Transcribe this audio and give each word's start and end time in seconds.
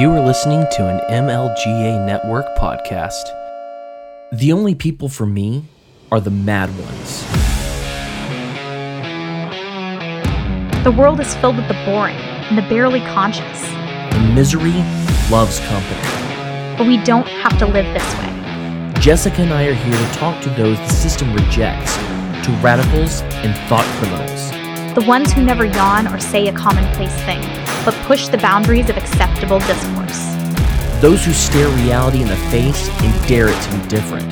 You 0.00 0.10
are 0.12 0.20
listening 0.24 0.64
to 0.76 0.88
an 0.88 0.98
MLGA 1.10 2.06
Network 2.06 2.46
podcast. 2.56 3.22
The 4.32 4.50
only 4.50 4.74
people 4.74 5.10
for 5.10 5.26
me 5.26 5.64
are 6.10 6.22
the 6.22 6.30
mad 6.30 6.70
ones. 6.70 7.22
The 10.84 10.90
world 10.90 11.20
is 11.20 11.34
filled 11.34 11.58
with 11.58 11.68
the 11.68 11.76
boring 11.84 12.16
and 12.16 12.56
the 12.56 12.62
barely 12.62 13.00
conscious, 13.00 13.62
And 14.14 14.34
misery 14.34 14.72
loves 15.30 15.60
company. 15.68 16.78
but 16.78 16.86
we 16.86 16.96
don't 17.04 17.28
have 17.28 17.58
to 17.58 17.66
live 17.66 17.84
this 17.92 18.14
way. 18.20 19.00
Jessica 19.02 19.42
and 19.42 19.52
I 19.52 19.64
are 19.64 19.74
here 19.74 19.92
to 19.92 20.14
talk 20.14 20.42
to 20.44 20.48
those 20.48 20.78
the 20.78 20.88
system 20.94 21.30
rejects, 21.34 21.94
to 22.46 22.52
radicals 22.62 23.20
and 23.44 23.54
thought 23.68 23.84
criminals. 23.98 24.50
The 24.94 25.04
ones 25.06 25.30
who 25.30 25.42
never 25.42 25.66
yawn 25.66 26.06
or 26.08 26.18
say 26.18 26.48
a 26.48 26.54
commonplace 26.54 27.14
thing, 27.26 27.42
but 27.84 27.94
push 28.06 28.28
the 28.28 28.38
boundaries 28.38 28.90
of 28.90 28.96
acceptable 28.96 29.58
discourse. 29.60 30.18
Those 31.00 31.24
who 31.24 31.32
stare 31.32 31.68
reality 31.82 32.20
in 32.20 32.28
the 32.28 32.36
face 32.50 32.88
and 33.02 33.28
dare 33.28 33.48
it 33.48 33.62
to 33.62 33.76
be 33.76 33.88
different. 33.88 34.30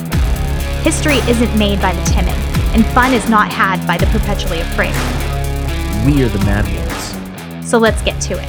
History 0.84 1.16
isn't 1.30 1.58
made 1.58 1.80
by 1.80 1.94
the 1.94 2.02
timid, 2.04 2.34
and 2.74 2.84
fun 2.86 3.14
is 3.14 3.28
not 3.28 3.50
had 3.50 3.86
by 3.86 3.96
the 3.96 4.06
perpetually 4.06 4.60
afraid. 4.60 4.94
We 6.04 6.22
are 6.22 6.28
the 6.28 6.44
mad 6.44 6.64
ones. 6.64 7.68
So 7.68 7.78
let's 7.78 8.02
get 8.02 8.20
to 8.22 8.34
it. 8.34 8.48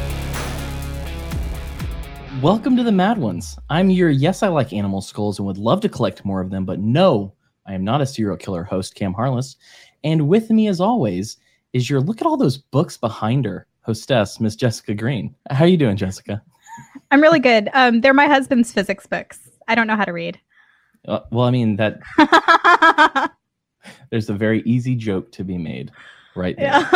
Welcome 2.42 2.78
to 2.78 2.84
the 2.84 2.92
Mad 2.92 3.18
Ones. 3.18 3.58
I'm 3.70 3.90
your 3.90 4.10
yes, 4.10 4.44
I 4.44 4.48
like 4.48 4.72
animal 4.72 5.02
skulls 5.02 5.40
and 5.40 5.46
would 5.46 5.58
love 5.58 5.82
to 5.82 5.90
collect 5.90 6.24
more 6.24 6.40
of 6.40 6.50
them, 6.50 6.64
but 6.64 6.80
no, 6.80 7.34
I 7.66 7.74
am 7.74 7.84
not 7.84 8.02
a 8.02 8.06
serial 8.06 8.38
killer 8.38 8.64
host, 8.64 8.96
Cam 8.96 9.14
Harless. 9.14 9.58
And 10.04 10.28
with 10.28 10.50
me, 10.50 10.68
as 10.68 10.80
always, 10.80 11.38
is 11.74 11.90
your 11.90 12.00
look 12.00 12.22
at 12.22 12.28
all 12.28 12.38
those 12.38 12.58
books 12.58 12.96
behind 12.98 13.46
her, 13.46 13.68
hostess, 13.90 14.40
Miss 14.40 14.56
Jessica 14.56 14.94
Green. 14.94 15.34
How 15.50 15.64
are 15.64 15.68
you 15.68 15.76
doing, 15.78 15.98
Jessica? 15.98 16.44
I'm 17.10 17.22
really 17.22 17.40
good. 17.40 17.70
Um, 17.74 18.02
they're 18.02 18.14
my 18.14 18.28
husband's 18.28 18.72
physics 18.72 19.08
books. 19.08 19.40
I 19.68 19.74
don't 19.74 19.88
know 19.88 19.96
how 19.96 20.06
to 20.06 20.14
read. 20.14 20.40
Uh, 21.08 21.22
well, 21.32 21.46
I 21.48 21.50
mean 21.52 21.76
that 21.78 22.00
there's 24.12 24.30
a 24.30 24.34
very 24.36 24.62
easy 24.62 24.96
joke 24.96 25.32
to 25.32 25.44
be 25.44 25.58
made 25.58 25.90
right 26.36 26.56
there. 26.58 26.88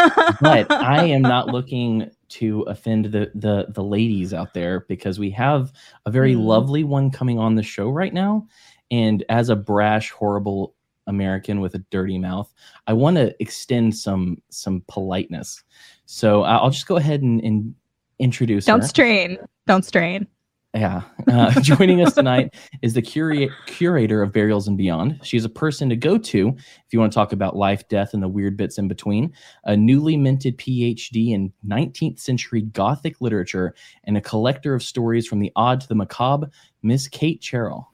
but 0.41 0.71
I 0.71 1.05
am 1.05 1.23
not 1.23 1.47
looking 1.47 2.11
to 2.29 2.61
offend 2.63 3.05
the 3.05 3.31
the 3.33 3.65
the 3.69 3.83
ladies 3.83 4.31
out 4.33 4.53
there 4.53 4.81
because 4.81 5.17
we 5.17 5.31
have 5.31 5.73
a 6.05 6.11
very 6.11 6.35
Mm. 6.35 6.45
lovely 6.45 6.83
one 6.83 7.09
coming 7.09 7.39
on 7.39 7.55
the 7.55 7.63
show 7.63 7.89
right 7.89 8.13
now. 8.13 8.45
And 8.91 9.23
as 9.29 9.49
a 9.49 9.55
brash, 9.55 10.11
horrible 10.11 10.75
American 11.07 11.59
with 11.59 11.73
a 11.73 11.79
dirty 11.89 12.19
mouth, 12.19 12.53
I 12.85 12.93
want 12.93 13.17
to 13.17 13.35
extend 13.41 13.95
some 13.95 14.41
some 14.49 14.83
politeness. 14.87 15.63
So 16.05 16.43
I- 16.43 16.57
I'll 16.57 16.69
just 16.69 16.87
go 16.87 16.97
ahead 16.97 17.21
and, 17.21 17.41
and 17.41 17.75
introduce 18.19 18.65
Don't 18.65 18.81
her. 18.81 18.87
strain. 18.87 19.37
Don't 19.67 19.83
strain. 19.85 20.27
Yeah. 20.75 21.03
Uh, 21.27 21.51
joining 21.61 22.01
us 22.01 22.15
tonight 22.15 22.55
is 22.81 22.95
the 22.95 23.01
cura- 23.01 23.47
curator 23.67 24.23
of 24.23 24.33
Burials 24.33 24.67
and 24.67 24.75
Beyond. 24.75 25.19
She's 25.21 25.45
a 25.45 25.49
person 25.49 25.87
to 25.89 25.95
go 25.95 26.17
to 26.17 26.47
if 26.57 26.85
you 26.91 26.99
want 26.99 27.11
to 27.11 27.15
talk 27.15 27.31
about 27.31 27.55
life, 27.55 27.87
death, 27.89 28.13
and 28.15 28.23
the 28.23 28.27
weird 28.27 28.57
bits 28.57 28.79
in 28.79 28.87
between. 28.87 29.31
A 29.65 29.77
newly 29.77 30.17
minted 30.17 30.57
PhD 30.57 31.29
in 31.31 31.53
19th 31.67 32.19
century 32.19 32.63
Gothic 32.63 33.21
literature 33.21 33.75
and 34.05 34.17
a 34.17 34.21
collector 34.21 34.73
of 34.73 34.81
stories 34.81 35.27
from 35.27 35.39
the 35.39 35.51
odd 35.55 35.79
to 35.81 35.87
the 35.87 35.95
macabre, 35.95 36.49
Miss 36.81 37.07
Kate 37.07 37.39
Cherrell. 37.39 37.85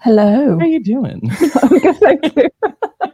Hello. 0.00 0.58
How 0.58 0.64
are 0.64 0.66
you 0.66 0.82
doing? 0.82 1.30
I'm 1.62 1.78
good, 1.78 1.96
thank 1.98 2.36
you. 2.36 2.48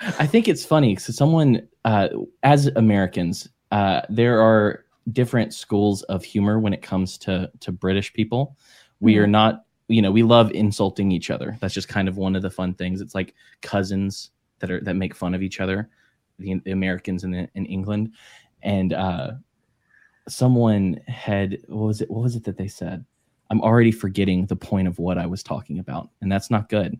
I 0.00 0.26
think 0.26 0.48
it's 0.48 0.64
funny 0.64 0.94
because 0.94 1.16
someone, 1.16 1.66
uh, 1.84 2.08
as 2.42 2.66
Americans, 2.68 3.48
uh, 3.70 4.02
there 4.08 4.40
are 4.40 4.84
different 5.12 5.54
schools 5.54 6.02
of 6.04 6.24
humor 6.24 6.58
when 6.58 6.72
it 6.72 6.82
comes 6.82 7.16
to 7.18 7.50
to 7.60 7.72
British 7.72 8.12
people. 8.12 8.56
We 9.00 9.18
are 9.18 9.26
not, 9.26 9.64
you 9.88 10.02
know, 10.02 10.10
we 10.10 10.22
love 10.22 10.50
insulting 10.52 11.12
each 11.12 11.30
other. 11.30 11.56
That's 11.60 11.74
just 11.74 11.88
kind 11.88 12.08
of 12.08 12.16
one 12.16 12.34
of 12.34 12.42
the 12.42 12.50
fun 12.50 12.74
things. 12.74 13.00
It's 13.00 13.14
like 13.14 13.34
cousins 13.62 14.30
that 14.58 14.70
are 14.70 14.80
that 14.80 14.94
make 14.94 15.14
fun 15.14 15.34
of 15.34 15.42
each 15.42 15.60
other, 15.60 15.90
the, 16.38 16.60
the 16.64 16.72
Americans 16.72 17.24
in 17.24 17.30
the, 17.30 17.48
in 17.54 17.66
England, 17.66 18.12
and 18.62 18.92
uh, 18.92 19.32
someone 20.28 21.00
had 21.06 21.58
what 21.68 21.86
was 21.86 22.00
it? 22.00 22.10
What 22.10 22.22
was 22.22 22.36
it 22.36 22.44
that 22.44 22.56
they 22.56 22.68
said? 22.68 23.04
I'm 23.50 23.60
already 23.60 23.92
forgetting 23.92 24.46
the 24.46 24.56
point 24.56 24.88
of 24.88 24.98
what 24.98 25.18
I 25.18 25.26
was 25.26 25.42
talking 25.42 25.78
about, 25.78 26.10
and 26.20 26.30
that's 26.30 26.50
not 26.50 26.68
good. 26.68 26.98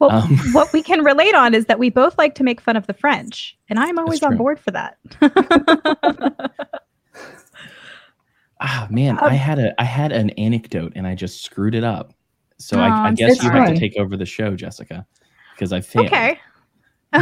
Well, 0.00 0.10
Um, 0.10 0.38
what 0.52 0.72
we 0.72 0.82
can 0.82 1.04
relate 1.04 1.34
on 1.34 1.54
is 1.54 1.66
that 1.66 1.78
we 1.78 1.90
both 1.90 2.18
like 2.18 2.34
to 2.36 2.44
make 2.44 2.60
fun 2.60 2.76
of 2.76 2.86
the 2.86 2.94
French, 2.94 3.56
and 3.68 3.78
I'm 3.78 3.98
always 3.98 4.22
on 4.22 4.36
board 4.36 4.58
for 4.58 4.72
that. 4.72 4.96
Ah 8.62 8.86
man, 8.90 9.18
Um, 9.18 9.24
I 9.24 9.34
had 9.34 9.58
a 9.58 9.80
I 9.80 9.84
had 9.84 10.12
an 10.12 10.28
anecdote 10.30 10.92
and 10.94 11.06
I 11.06 11.14
just 11.14 11.42
screwed 11.42 11.74
it 11.74 11.82
up. 11.82 12.12
So 12.58 12.78
Aw, 12.78 12.82
I, 12.82 13.08
I 13.08 13.14
guess 13.14 13.42
you 13.42 13.50
have 13.50 13.68
to 13.68 13.78
take 13.78 13.96
over 13.96 14.18
the 14.18 14.26
show, 14.26 14.54
Jessica, 14.54 15.06
because 15.54 15.72
I 15.72 15.80
failed. 15.80 16.08
okay. 16.08 16.38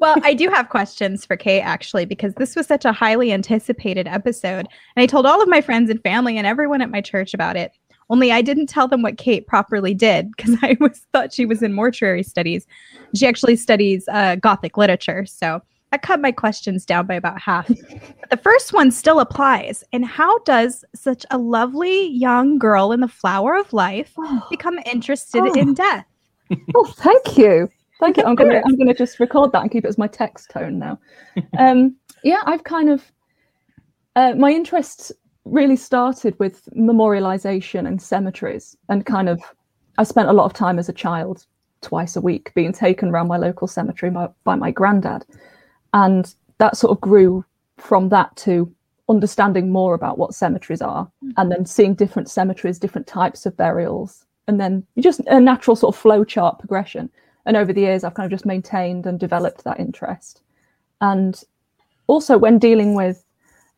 well, 0.00 0.16
I 0.22 0.34
do 0.34 0.50
have 0.50 0.68
questions 0.68 1.24
for 1.24 1.34
Kate 1.34 1.62
actually, 1.62 2.04
because 2.04 2.34
this 2.34 2.54
was 2.54 2.66
such 2.66 2.84
a 2.84 2.92
highly 2.92 3.32
anticipated 3.32 4.06
episode. 4.06 4.68
And 4.96 5.02
I 5.02 5.06
told 5.06 5.24
all 5.24 5.42
of 5.42 5.48
my 5.48 5.62
friends 5.62 5.88
and 5.88 6.00
family 6.02 6.36
and 6.36 6.46
everyone 6.46 6.82
at 6.82 6.90
my 6.90 7.00
church 7.00 7.32
about 7.32 7.56
it. 7.56 7.72
Only 8.08 8.30
I 8.32 8.40
didn't 8.42 8.66
tell 8.68 8.86
them 8.88 9.02
what 9.02 9.18
Kate 9.18 9.46
properly 9.46 9.94
did 9.94 10.30
because 10.36 10.56
I 10.62 10.76
was 10.80 11.06
thought 11.12 11.32
she 11.32 11.46
was 11.46 11.62
in 11.62 11.72
mortuary 11.72 12.22
studies. 12.22 12.66
She 13.14 13.26
actually 13.26 13.56
studies 13.56 14.06
uh, 14.08 14.36
Gothic 14.36 14.76
literature. 14.76 15.26
So 15.26 15.60
I 15.92 15.98
cut 15.98 16.20
my 16.20 16.32
questions 16.32 16.84
down 16.84 17.06
by 17.06 17.14
about 17.14 17.40
half. 17.40 17.68
But 17.68 17.78
the 18.30 18.36
first 18.36 18.72
one 18.72 18.90
still 18.90 19.20
applies. 19.20 19.82
And 19.92 20.04
how 20.04 20.38
does 20.40 20.84
such 20.94 21.24
a 21.30 21.38
lovely 21.38 22.08
young 22.08 22.58
girl 22.58 22.92
in 22.92 23.00
the 23.00 23.08
flower 23.08 23.54
of 23.56 23.72
life 23.72 24.12
Oh, 24.18 24.46
become 24.50 24.78
interested 24.84 25.42
Oh. 25.42 25.52
in 25.54 25.74
death? 25.74 26.04
oh, 26.74 26.84
thank 26.84 27.36
you. 27.36 27.68
Thank 27.98 28.18
you. 28.18 28.24
I'm 28.24 28.34
gonna. 28.34 28.62
I'm 28.66 28.76
gonna 28.76 28.92
just 28.94 29.18
record 29.20 29.52
that 29.52 29.62
and 29.62 29.70
keep 29.70 29.84
it 29.84 29.88
as 29.88 29.96
my 29.96 30.06
text 30.06 30.50
tone 30.50 30.78
now. 30.78 30.98
Um, 31.58 31.96
yeah, 32.22 32.42
I've 32.44 32.62
kind 32.62 32.90
of 32.90 33.10
uh, 34.16 34.34
my 34.34 34.50
interest 34.50 35.12
really 35.46 35.76
started 35.76 36.38
with 36.38 36.68
memorialization 36.76 37.86
and 37.86 38.00
cemeteries, 38.00 38.76
and 38.88 39.06
kind 39.06 39.28
of 39.28 39.40
I 39.98 40.04
spent 40.04 40.28
a 40.28 40.32
lot 40.32 40.44
of 40.44 40.52
time 40.52 40.78
as 40.78 40.88
a 40.88 40.92
child, 40.92 41.46
twice 41.80 42.16
a 42.16 42.20
week, 42.20 42.52
being 42.54 42.72
taken 42.72 43.08
around 43.08 43.28
my 43.28 43.38
local 43.38 43.66
cemetery 43.66 44.10
by, 44.10 44.28
by 44.44 44.56
my 44.56 44.70
granddad, 44.70 45.24
and 45.94 46.34
that 46.58 46.76
sort 46.76 46.90
of 46.90 47.00
grew 47.00 47.44
from 47.78 48.08
that 48.10 48.34
to 48.36 48.72
understanding 49.08 49.70
more 49.70 49.94
about 49.94 50.18
what 50.18 50.34
cemeteries 50.34 50.82
are 50.82 51.10
mm. 51.24 51.32
and 51.36 51.50
then 51.50 51.64
seeing 51.64 51.94
different 51.94 52.28
cemeteries 52.28 52.78
different 52.78 53.06
types 53.06 53.46
of 53.46 53.56
burials 53.56 54.24
and 54.48 54.60
then 54.60 54.84
just 54.98 55.20
a 55.26 55.38
natural 55.38 55.76
sort 55.76 55.94
of 55.94 56.00
flow 56.00 56.24
chart 56.24 56.58
progression. 56.58 57.10
And 57.44 57.56
over 57.56 57.72
the 57.72 57.82
years 57.82 58.02
i've 58.02 58.14
kind 58.14 58.26
of 58.26 58.30
just 58.30 58.46
maintained 58.46 59.06
and 59.06 59.20
developed 59.20 59.64
that 59.64 59.78
interest. 59.78 60.42
And 61.00 61.40
also 62.08 62.38
when 62.38 62.58
dealing 62.58 62.94
with 62.94 63.24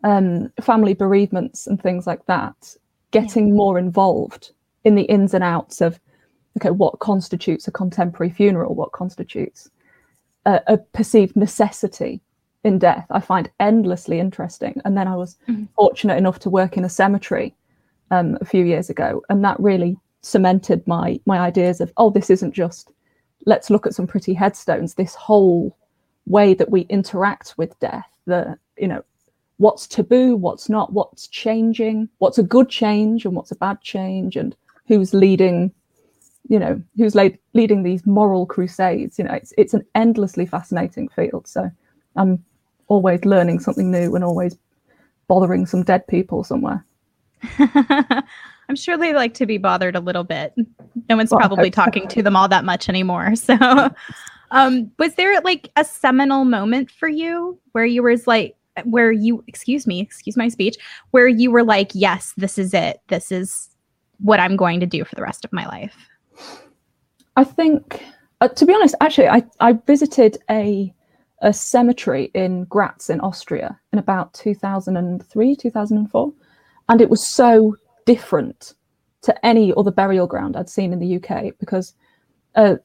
um, 0.04 0.52
family 0.60 0.94
bereavements 0.94 1.66
and 1.66 1.80
things 1.82 2.06
like 2.06 2.24
that 2.26 2.76
getting 3.10 3.56
more 3.56 3.78
involved 3.78 4.52
in 4.84 4.94
the 4.94 5.02
ins 5.02 5.34
and 5.34 5.42
outs 5.42 5.80
of 5.80 5.98
okay 6.56 6.70
what 6.70 6.98
constitutes 7.00 7.66
a 7.66 7.72
contemporary 7.72 8.30
funeral 8.30 8.74
what 8.74 8.92
constitutes 8.92 9.70
a, 10.46 10.60
a 10.68 10.78
perceived 10.78 11.34
necessity 11.36 12.20
in 12.64 12.78
death 12.78 13.06
i 13.10 13.20
find 13.20 13.50
endlessly 13.60 14.20
interesting. 14.20 14.80
And 14.84 14.96
then 14.96 15.08
i 15.08 15.16
was 15.16 15.36
Mhm. 15.48 15.68
fortunate 15.74 16.16
enough 16.18 16.38
to 16.40 16.50
work 16.50 16.76
in 16.76 16.84
a 16.84 16.88
cemetery 16.88 17.54
um, 18.10 18.38
a 18.40 18.44
few 18.44 18.64
years 18.64 18.88
ago 18.90 19.22
and 19.28 19.44
that 19.44 19.58
really 19.60 19.96
cemented 20.22 20.86
my 20.86 21.20
my 21.26 21.38
ideas 21.38 21.80
of 21.80 21.92
oh 21.96 22.10
this 22.10 22.30
isn't 22.30 22.52
just 22.52 22.92
let's 23.46 23.70
look 23.70 23.86
at 23.86 23.94
some 23.94 24.06
pretty 24.06 24.34
headstones. 24.34 24.94
This 24.94 25.14
whole 25.14 25.76
way 26.26 26.54
that 26.54 26.70
we 26.70 26.82
interact 26.82 27.54
with 27.56 27.78
death 27.80 28.08
the 28.26 28.58
you 28.76 28.88
know 28.88 29.02
what's 29.58 29.86
taboo 29.86 30.36
what's 30.36 30.68
not 30.68 30.92
what's 30.92 31.26
changing 31.28 32.08
what's 32.18 32.38
a 32.38 32.42
good 32.42 32.68
change 32.68 33.24
and 33.24 33.34
what's 33.34 33.50
a 33.50 33.56
bad 33.56 33.80
change 33.80 34.36
and 34.36 34.56
who's 34.86 35.12
leading 35.12 35.72
you 36.48 36.58
know 36.58 36.80
who's 36.96 37.14
laid, 37.14 37.38
leading 37.54 37.82
these 37.82 38.06
moral 38.06 38.46
crusades 38.46 39.18
you 39.18 39.24
know 39.24 39.34
it's 39.34 39.52
it's 39.58 39.74
an 39.74 39.84
endlessly 39.94 40.46
fascinating 40.46 41.08
field 41.08 41.46
so 41.46 41.70
i'm 42.16 42.42
always 42.86 43.24
learning 43.24 43.58
something 43.58 43.90
new 43.90 44.14
and 44.14 44.24
always 44.24 44.56
bothering 45.26 45.66
some 45.66 45.82
dead 45.82 46.06
people 46.06 46.42
somewhere 46.42 46.84
I'm 48.68 48.76
sure 48.76 48.98
they 48.98 49.14
like 49.14 49.34
to 49.34 49.46
be 49.46 49.58
bothered 49.58 49.96
a 49.96 50.00
little 50.00 50.24
bit. 50.24 50.54
No 51.08 51.16
one's 51.16 51.30
Well, 51.30 51.40
probably 51.40 51.68
hope 51.68 51.74
so. 51.74 51.82
talking 51.84 52.08
to 52.08 52.22
them 52.22 52.36
all 52.36 52.48
that 52.48 52.64
much 52.64 52.88
anymore. 52.88 53.34
So, 53.36 53.54
um, 54.50 54.90
was 54.98 55.14
there 55.14 55.40
like 55.40 55.70
a 55.76 55.84
seminal 55.84 56.44
moment 56.44 56.90
for 56.90 57.08
you 57.08 57.58
where 57.72 57.86
you 57.86 58.02
was 58.02 58.26
like, 58.26 58.56
where 58.86 59.12
you, 59.12 59.44
excuse 59.46 59.86
me, 59.86 60.00
excuse 60.00 60.36
my 60.36 60.48
speech, 60.48 60.76
where 61.10 61.28
you 61.28 61.50
were 61.50 61.64
like, 61.64 61.90
yes, 61.94 62.34
this 62.36 62.58
is 62.58 62.74
it. 62.74 63.00
This 63.08 63.32
is 63.32 63.68
what 64.18 64.40
I'm 64.40 64.56
going 64.56 64.80
to 64.80 64.86
do 64.86 65.04
for 65.04 65.14
the 65.14 65.22
rest 65.22 65.44
of 65.44 65.52
my 65.52 65.66
life. 65.66 65.96
I 67.36 67.44
think, 67.44 68.04
uh, 68.40 68.48
to 68.48 68.66
be 68.66 68.74
honest, 68.74 68.94
actually, 69.00 69.28
I, 69.28 69.44
I 69.60 69.72
visited 69.72 70.38
a 70.50 70.92
a 71.40 71.52
cemetery 71.52 72.30
in 72.34 72.64
Graz 72.64 73.10
in 73.10 73.20
Austria 73.20 73.78
in 73.92 74.00
about 74.00 74.34
2003, 74.34 75.54
2004, 75.54 76.32
and 76.88 77.00
it 77.00 77.10
was 77.10 77.26
so 77.26 77.76
different 78.06 78.74
to 79.22 79.46
any 79.46 79.72
other 79.76 79.90
burial 79.90 80.26
ground 80.26 80.56
I'd 80.56 80.68
seen 80.68 80.92
in 80.92 80.98
the 80.98 81.16
UK 81.16 81.52
because 81.60 81.94
uh, 82.54 82.76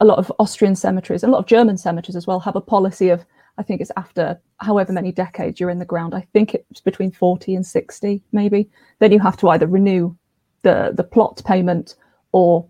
a 0.00 0.04
lot 0.04 0.18
of 0.18 0.32
Austrian 0.38 0.74
cemeteries 0.74 1.22
and 1.22 1.30
a 1.30 1.32
lot 1.32 1.40
of 1.40 1.46
German 1.46 1.78
cemeteries 1.78 2.16
as 2.16 2.26
well 2.26 2.40
have 2.40 2.56
a 2.56 2.60
policy 2.60 3.08
of 3.08 3.24
I 3.58 3.62
think 3.62 3.80
it's 3.80 3.92
after 3.96 4.40
however 4.58 4.92
many 4.92 5.12
decades 5.12 5.60
you're 5.60 5.70
in 5.70 5.78
the 5.78 5.84
ground. 5.84 6.14
I 6.14 6.26
think 6.32 6.54
it's 6.54 6.80
between 6.80 7.10
40 7.10 7.54
and 7.54 7.66
60, 7.66 8.22
maybe. 8.32 8.70
Then 8.98 9.12
you 9.12 9.18
have 9.20 9.36
to 9.38 9.48
either 9.50 9.66
renew 9.66 10.16
the 10.62 10.92
the 10.94 11.04
plot 11.04 11.42
payment 11.44 11.96
or 12.32 12.66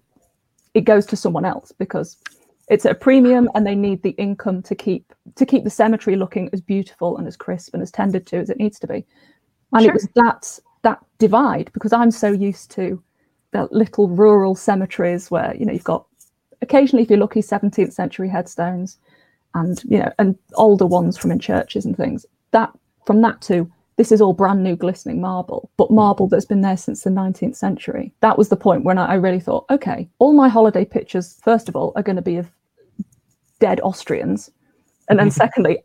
it 0.74 0.82
goes 0.82 1.06
to 1.06 1.16
someone 1.16 1.44
else 1.44 1.72
because 1.72 2.16
it's 2.68 2.86
at 2.86 2.92
a 2.92 2.96
premium 2.96 3.48
and 3.54 3.66
they 3.66 3.74
need 3.74 4.02
the 4.02 4.10
income 4.10 4.62
to 4.62 4.74
keep 4.74 5.12
to 5.36 5.46
keep 5.46 5.64
the 5.64 5.70
cemetery 5.70 6.16
looking 6.16 6.48
as 6.52 6.60
beautiful 6.60 7.18
and 7.18 7.26
as 7.26 7.36
crisp 7.36 7.74
and 7.74 7.82
as 7.82 7.90
tended 7.90 8.26
to 8.26 8.36
as 8.38 8.50
it 8.50 8.58
needs 8.58 8.78
to 8.80 8.86
be. 8.86 9.04
And 9.72 9.82
Sure. 9.82 9.90
it 9.90 9.94
was 9.94 10.08
that 10.14 10.58
that 10.82 10.98
divide 11.18 11.70
because 11.72 11.92
I'm 11.92 12.10
so 12.10 12.32
used 12.32 12.70
to 12.72 13.02
the 13.52 13.68
little 13.70 14.08
rural 14.08 14.54
cemeteries 14.54 15.30
where 15.30 15.54
you 15.54 15.64
know 15.66 15.72
you've 15.72 15.84
got 15.84 16.06
occasionally 16.60 17.02
if 17.02 17.10
you're 17.10 17.18
lucky 17.18 17.40
17th 17.40 17.92
century 17.92 18.28
headstones 18.28 18.98
and 19.54 19.82
you 19.84 19.98
know 19.98 20.12
and 20.18 20.36
older 20.54 20.86
ones 20.86 21.16
from 21.16 21.30
in 21.30 21.38
churches 21.38 21.84
and 21.84 21.96
things. 21.96 22.26
That 22.52 22.70
from 23.06 23.20
that 23.22 23.40
to 23.42 23.70
this 23.96 24.12
is 24.12 24.20
all 24.20 24.32
brand 24.32 24.62
new 24.62 24.74
glistening 24.74 25.20
marble 25.20 25.70
but 25.76 25.90
marble 25.90 26.26
that's 26.26 26.44
been 26.44 26.62
there 26.62 26.76
since 26.76 27.02
the 27.02 27.10
19th 27.10 27.56
century. 27.56 28.12
That 28.20 28.38
was 28.38 28.48
the 28.48 28.56
point 28.56 28.84
when 28.84 28.98
i, 28.98 29.12
I 29.12 29.14
really 29.14 29.40
thought 29.40 29.66
okay 29.70 30.08
all 30.18 30.32
my 30.32 30.48
holiday 30.48 30.84
pictures 30.84 31.38
first 31.42 31.68
of 31.68 31.76
all 31.76 31.92
are 31.96 32.02
going 32.02 32.16
to 32.16 32.22
be 32.22 32.36
of 32.36 32.50
dead 33.60 33.80
austrians. 33.80 34.50
And 35.08 35.18
then 35.18 35.30
secondly 35.42 35.78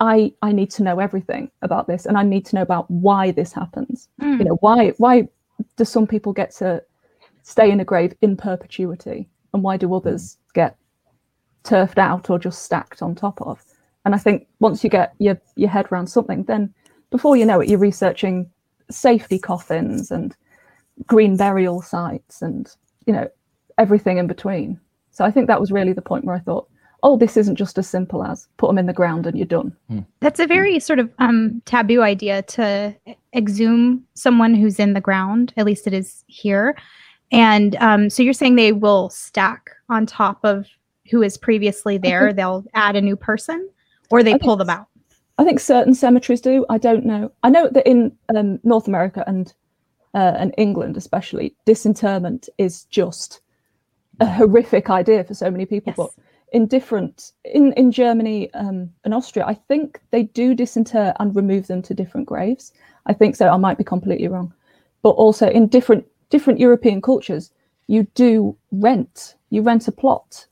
i 0.00 0.32
i 0.42 0.52
need 0.52 0.70
to 0.72 0.82
know 0.82 0.98
everything 0.98 1.50
about 1.62 1.86
this 1.86 2.06
and 2.06 2.16
i 2.16 2.22
need 2.22 2.44
to 2.46 2.56
know 2.56 2.62
about 2.62 2.90
why 2.90 3.30
this 3.30 3.52
happens. 3.52 4.08
Mm. 4.20 4.38
you 4.38 4.44
know 4.44 4.58
why 4.60 4.90
why 4.98 5.28
do 5.76 5.84
some 5.84 6.06
people 6.06 6.32
get 6.32 6.50
to 6.52 6.82
stay 7.42 7.70
in 7.70 7.80
a 7.80 7.84
grave 7.84 8.14
in 8.22 8.36
perpetuity? 8.36 9.28
And 9.52 9.62
why 9.62 9.76
do 9.76 9.94
others 9.94 10.38
get 10.54 10.76
turfed 11.64 11.98
out 11.98 12.30
or 12.30 12.38
just 12.38 12.62
stacked 12.62 13.02
on 13.02 13.14
top 13.14 13.40
of 13.42 13.62
and 14.04 14.14
i 14.14 14.18
think 14.18 14.46
once 14.60 14.82
you 14.82 14.90
get 14.90 15.14
your 15.18 15.40
your 15.56 15.70
head 15.70 15.86
around 15.90 16.06
something 16.06 16.44
then 16.44 16.72
before 17.10 17.36
you 17.36 17.46
know 17.46 17.60
it 17.60 17.68
you're 17.68 17.78
researching 17.78 18.50
safety 18.90 19.38
coffins 19.38 20.10
and 20.10 20.36
green 21.06 21.36
burial 21.36 21.80
sites 21.80 22.42
and 22.42 22.74
you 23.06 23.12
know 23.12 23.28
everything 23.78 24.18
in 24.18 24.26
between 24.26 24.78
so 25.10 25.24
i 25.24 25.30
think 25.30 25.46
that 25.46 25.60
was 25.60 25.72
really 25.72 25.92
the 25.92 26.02
point 26.02 26.24
where 26.24 26.36
i 26.36 26.40
thought 26.40 26.68
oh 27.04 27.16
this 27.16 27.36
isn't 27.36 27.56
just 27.56 27.78
as 27.78 27.88
simple 27.88 28.22
as 28.24 28.48
put 28.58 28.68
them 28.68 28.78
in 28.78 28.86
the 28.86 28.92
ground 28.92 29.26
and 29.26 29.36
you're 29.36 29.46
done 29.46 29.74
That's 30.20 30.40
a 30.40 30.46
very 30.46 30.78
sort 30.80 30.98
of 30.98 31.10
um, 31.18 31.62
taboo 31.64 32.02
idea 32.02 32.42
to 32.42 32.94
exhume 33.34 34.04
someone 34.14 34.54
who's 34.54 34.78
in 34.78 34.92
the 34.92 35.00
ground. 35.00 35.52
At 35.56 35.66
least 35.66 35.86
it 35.86 35.94
is 35.94 36.24
here. 36.26 36.76
And 37.30 37.76
um, 37.76 38.10
so 38.10 38.22
you're 38.22 38.34
saying 38.34 38.56
they 38.56 38.72
will 38.72 39.08
stack 39.10 39.70
on 39.88 40.06
top 40.06 40.38
of 40.44 40.66
who 41.12 41.22
is 41.22 41.36
previously 41.36 41.98
there. 41.98 42.32
They'll 42.32 42.64
add 42.74 42.96
a 42.96 43.00
new 43.00 43.14
person, 43.16 43.68
or 44.10 44.24
they 44.24 44.34
I 44.34 44.38
pull 44.38 44.56
them 44.56 44.70
out. 44.70 44.88
I 45.38 45.44
think 45.44 45.60
certain 45.60 45.94
cemeteries 45.94 46.40
do. 46.40 46.66
I 46.68 46.78
don't 46.78 47.04
know. 47.06 47.30
I 47.42 47.50
know 47.50 47.68
that 47.68 47.86
in 47.86 48.16
um, 48.34 48.58
North 48.64 48.88
America 48.88 49.22
and 49.26 49.52
uh, 50.14 50.34
and 50.36 50.54
England, 50.58 50.96
especially, 50.96 51.54
disinterment 51.64 52.48
is 52.58 52.84
just 52.84 53.40
a 54.20 54.26
horrific 54.26 54.90
idea 54.90 55.22
for 55.24 55.34
so 55.34 55.50
many 55.50 55.66
people. 55.66 55.92
Yes. 55.96 55.96
But 55.96 56.10
in 56.52 56.66
different 56.66 57.32
in 57.44 57.72
in 57.74 57.92
Germany 57.92 58.52
um, 58.54 58.90
and 59.04 59.14
Austria, 59.14 59.44
I 59.46 59.54
think 59.54 60.00
they 60.10 60.24
do 60.24 60.54
disinter 60.54 61.14
and 61.20 61.36
remove 61.36 61.66
them 61.66 61.82
to 61.82 61.94
different 61.94 62.26
graves. 62.26 62.72
I 63.06 63.12
think 63.12 63.36
so. 63.36 63.48
I 63.48 63.56
might 63.58 63.78
be 63.78 63.84
completely 63.84 64.28
wrong, 64.28 64.52
but 65.02 65.10
also 65.10 65.48
in 65.48 65.68
different 65.68 66.06
different 66.30 66.58
European 66.58 67.02
cultures, 67.02 67.50
you 67.86 68.06
do 68.14 68.56
rent. 68.70 69.34
You 69.50 69.62
rent 69.62 69.88
a 69.88 69.92
plot. 69.92 70.46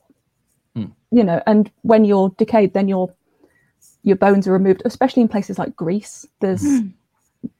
Hmm. 0.76 0.86
You 1.10 1.24
know, 1.24 1.42
and 1.46 1.70
when 1.82 2.04
you're 2.04 2.30
decayed, 2.38 2.74
then 2.74 2.88
your 2.88 3.12
your 4.02 4.16
bones 4.16 4.46
are 4.48 4.52
removed, 4.52 4.82
especially 4.84 5.22
in 5.22 5.28
places 5.28 5.58
like 5.58 5.74
Greece. 5.76 6.26
There's 6.40 6.64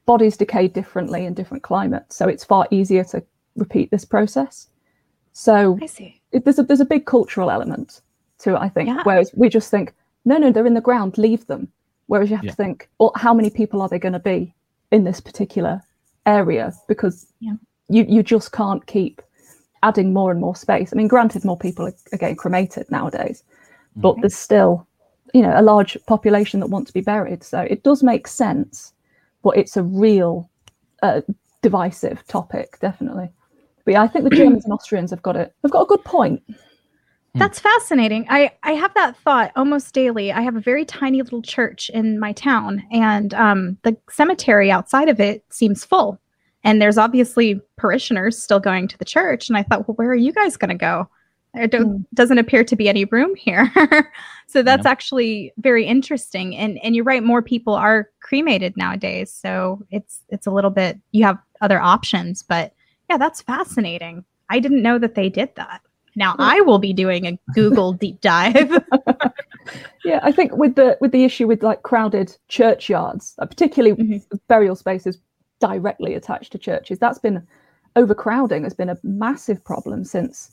bodies 0.05 0.37
decay 0.37 0.67
differently 0.67 1.25
in 1.25 1.33
different 1.33 1.63
climates, 1.63 2.15
so 2.15 2.27
it's 2.27 2.43
far 2.43 2.67
easier 2.71 3.03
to 3.05 3.23
repeat 3.55 3.91
this 3.91 4.05
process. 4.05 4.67
So 5.33 5.77
I 5.81 5.85
see. 5.85 6.21
it, 6.31 6.43
there's 6.45 6.59
a 6.59 6.63
there's 6.63 6.79
a 6.81 6.85
big 6.85 7.05
cultural 7.05 7.49
element 7.51 8.01
to 8.39 8.55
it, 8.55 8.59
I 8.59 8.69
think. 8.69 8.87
Yeah. 8.89 9.01
Whereas 9.03 9.31
we 9.35 9.49
just 9.49 9.69
think, 9.71 9.93
no, 10.25 10.37
no, 10.37 10.51
they're 10.51 10.65
in 10.65 10.73
the 10.73 10.81
ground, 10.81 11.17
leave 11.17 11.45
them. 11.47 11.67
Whereas 12.07 12.29
you 12.29 12.35
have 12.35 12.45
Yeah. 12.45 12.51
to 12.51 12.57
think, 12.57 12.89
well, 12.99 13.11
how 13.15 13.33
many 13.33 13.49
people 13.49 13.81
are 13.81 13.87
they 13.89 13.99
going 13.99 14.13
to 14.13 14.19
be 14.19 14.53
in 14.91 15.03
this 15.03 15.19
particular 15.21 15.81
area? 16.25 16.73
Because 16.87 17.27
Yeah. 17.39 17.53
you 17.89 18.03
you 18.07 18.23
just 18.23 18.51
can't 18.51 18.85
keep 18.85 19.21
adding 19.83 20.13
more 20.13 20.31
and 20.31 20.39
more 20.39 20.55
space. 20.55 20.91
I 20.93 20.95
mean, 20.95 21.07
granted, 21.07 21.43
more 21.43 21.57
people 21.57 21.85
are, 21.87 21.93
are 22.13 22.17
getting 22.17 22.35
cremated 22.35 22.89
nowadays, 22.91 23.43
but 23.95 24.15
there's 24.21 24.35
still, 24.35 24.87
you 25.33 25.41
know, 25.41 25.53
a 25.55 25.61
large 25.61 25.97
population 26.07 26.59
that 26.59 26.67
want 26.67 26.87
to 26.87 26.93
be 26.93 27.01
buried. 27.01 27.43
So 27.43 27.61
it 27.61 27.83
does 27.83 28.03
make 28.03 28.27
sense, 28.27 28.93
but 29.43 29.57
it's 29.57 29.77
a 29.77 29.83
real 29.83 30.49
uh, 31.01 31.21
divisive 31.61 32.25
topic, 32.27 32.79
definitely. 32.79 33.29
But 33.85 33.91
yeah, 33.93 34.03
I 34.03 34.07
think 34.07 34.23
the 34.23 34.35
Germans 34.35 34.63
and 34.65 34.73
Austrians 34.73 35.09
have 35.11 35.23
got 35.23 35.35
it. 35.35 35.53
They've 35.61 35.71
got 35.71 35.83
a 35.83 35.87
good 35.87 36.03
point. 36.03 36.43
That's 37.33 37.59
fascinating. 37.59 38.25
I, 38.29 38.51
I 38.63 38.73
have 38.73 38.93
that 38.95 39.15
thought 39.17 39.51
almost 39.55 39.93
daily. 39.93 40.33
I 40.33 40.41
have 40.41 40.57
a 40.57 40.61
very 40.61 40.83
tiny 40.83 41.21
little 41.21 41.41
church 41.41 41.89
in 41.93 42.19
my 42.19 42.33
town, 42.33 42.83
and 42.91 43.33
um, 43.33 43.77
the 43.83 43.95
cemetery 44.09 44.69
outside 44.69 45.07
of 45.07 45.19
it 45.19 45.45
seems 45.49 45.85
full. 45.85 46.19
And 46.63 46.81
there's 46.81 46.97
obviously 46.97 47.59
parishioners 47.77 48.37
still 48.41 48.59
going 48.59 48.87
to 48.87 48.97
the 48.97 49.05
church. 49.05 49.49
And 49.49 49.57
I 49.57 49.63
thought, 49.63 49.87
well, 49.87 49.95
where 49.95 50.09
are 50.09 50.15
you 50.15 50.31
guys 50.31 50.57
going 50.57 50.69
to 50.69 50.75
go? 50.75 51.09
There 51.53 51.67
don't, 51.67 52.07
doesn't 52.15 52.37
appear 52.37 52.63
to 52.63 52.75
be 52.75 52.87
any 52.87 53.05
room 53.05 53.35
here. 53.35 53.71
so 54.47 54.61
that's 54.63 54.85
actually 54.85 55.51
very 55.57 55.85
interesting. 55.85 56.55
And 56.55 56.79
and 56.81 56.95
you're 56.95 57.03
right, 57.03 57.21
more 57.23 57.41
people 57.41 57.73
are 57.73 58.09
cremated 58.21 58.77
nowadays. 58.77 59.33
So 59.33 59.85
it's 59.91 60.21
it's 60.29 60.47
a 60.47 60.51
little 60.51 60.69
bit 60.69 60.97
you 61.11 61.25
have 61.25 61.37
other 61.59 61.81
options. 61.81 62.41
But 62.41 62.73
yeah, 63.09 63.17
that's 63.17 63.41
fascinating. 63.41 64.23
I 64.49 64.59
didn't 64.59 64.81
know 64.81 64.97
that 64.99 65.15
they 65.15 65.27
did 65.27 65.53
that. 65.55 65.81
Now 66.15 66.35
I 66.39 66.61
will 66.61 66.79
be 66.79 66.93
doing 66.93 67.25
a 67.27 67.37
Google 67.53 67.93
deep 67.93 68.21
dive. 68.21 68.71
Yeah, 70.03 70.19
I 70.23 70.31
think 70.31 70.55
with 70.55 70.75
the 70.75 70.97
with 70.99 71.11
the 71.11 71.23
issue 71.23 71.47
with 71.47 71.61
like 71.61 71.83
crowded 71.83 72.35
churchyards, 72.47 73.35
uh, 73.39 73.45
particularly 73.45 73.95
Mhm. 73.95 74.39
burial 74.47 74.75
spaces 74.75 75.19
directly 75.61 76.15
attached 76.15 76.51
to 76.51 76.57
churches, 76.57 76.99
that's 76.99 77.19
been 77.19 77.47
overcrowding 77.95 78.63
has 78.63 78.73
been 78.73 78.89
a 78.89 78.97
massive 79.03 79.63
problem 79.63 80.03
since 80.03 80.51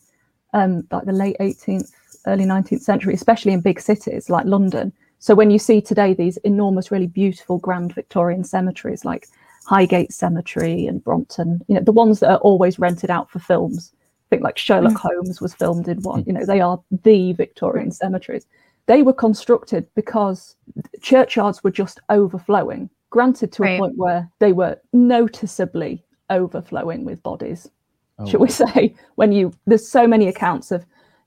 um, 0.55 0.87
like 0.91 1.05
the 1.05 1.12
late 1.12 1.37
18th, 1.41 1.93
early 2.27 2.45
19th 2.45 2.81
century, 2.81 3.15
especially 3.15 3.53
in 3.53 3.61
big 3.61 3.81
cities 3.81 4.31
like 4.31 4.47
London. 4.47 4.93
So 5.19 5.35
when 5.35 5.50
you 5.50 5.59
see 5.59 5.81
today 5.81 6.15
these 6.15 6.37
enormous, 6.38 6.91
really 6.91 7.07
beautiful 7.07 7.59
grand 7.59 7.95
Victorian 7.95 8.45
cemeteries 8.45 9.05
like 9.05 9.29
Highgate 9.67 10.12
Cemetery 10.12 10.87
and 10.87 11.03
Brompton, 11.03 11.61
you 11.69 11.75
know, 11.75 11.83
the 11.83 11.93
ones 11.93 12.21
that 12.21 12.31
are 12.31 12.38
always 12.38 12.79
rented 12.79 13.11
out 13.11 13.31
for 13.31 13.38
films. 13.38 13.93
I 13.97 14.29
think 14.31 14.43
like 14.43 14.59
Sherlock 14.59 14.97
Holmes 14.97 15.41
was 15.41 15.55
filmed 15.55 15.88
in 15.88 16.03
one, 16.03 16.25
you 16.27 16.33
know, 16.33 16.45
they 16.45 16.61
are 16.61 16.81
the 17.03 17.33
Victorian 17.33 17.91
cemeteries. 17.91 18.47
They 18.87 19.03
were 19.03 19.12
constructed 19.12 19.87
because 19.95 20.55
churchyards 21.00 21.62
were 21.62 21.71
just 21.71 22.00
overflowing, 22.09 22.91
granted 23.11 23.53
to 23.53 23.62
Right. 23.62 23.77
a 23.77 23.79
point 23.79 23.97
where 23.97 24.31
they 24.38 24.53
were 24.53 24.79
noticeably 24.93 26.05
overflowing 26.31 27.05
with 27.05 27.23
bodies 27.23 27.71
Oh, 28.19 28.27
shall 28.27 28.41
we 28.41 28.49
say 28.65 28.95
when 29.15 29.33
you 29.33 29.53
there's 29.67 29.88
so 29.88 30.07
many 30.07 30.29
accounts 30.29 30.71
of 30.71 30.85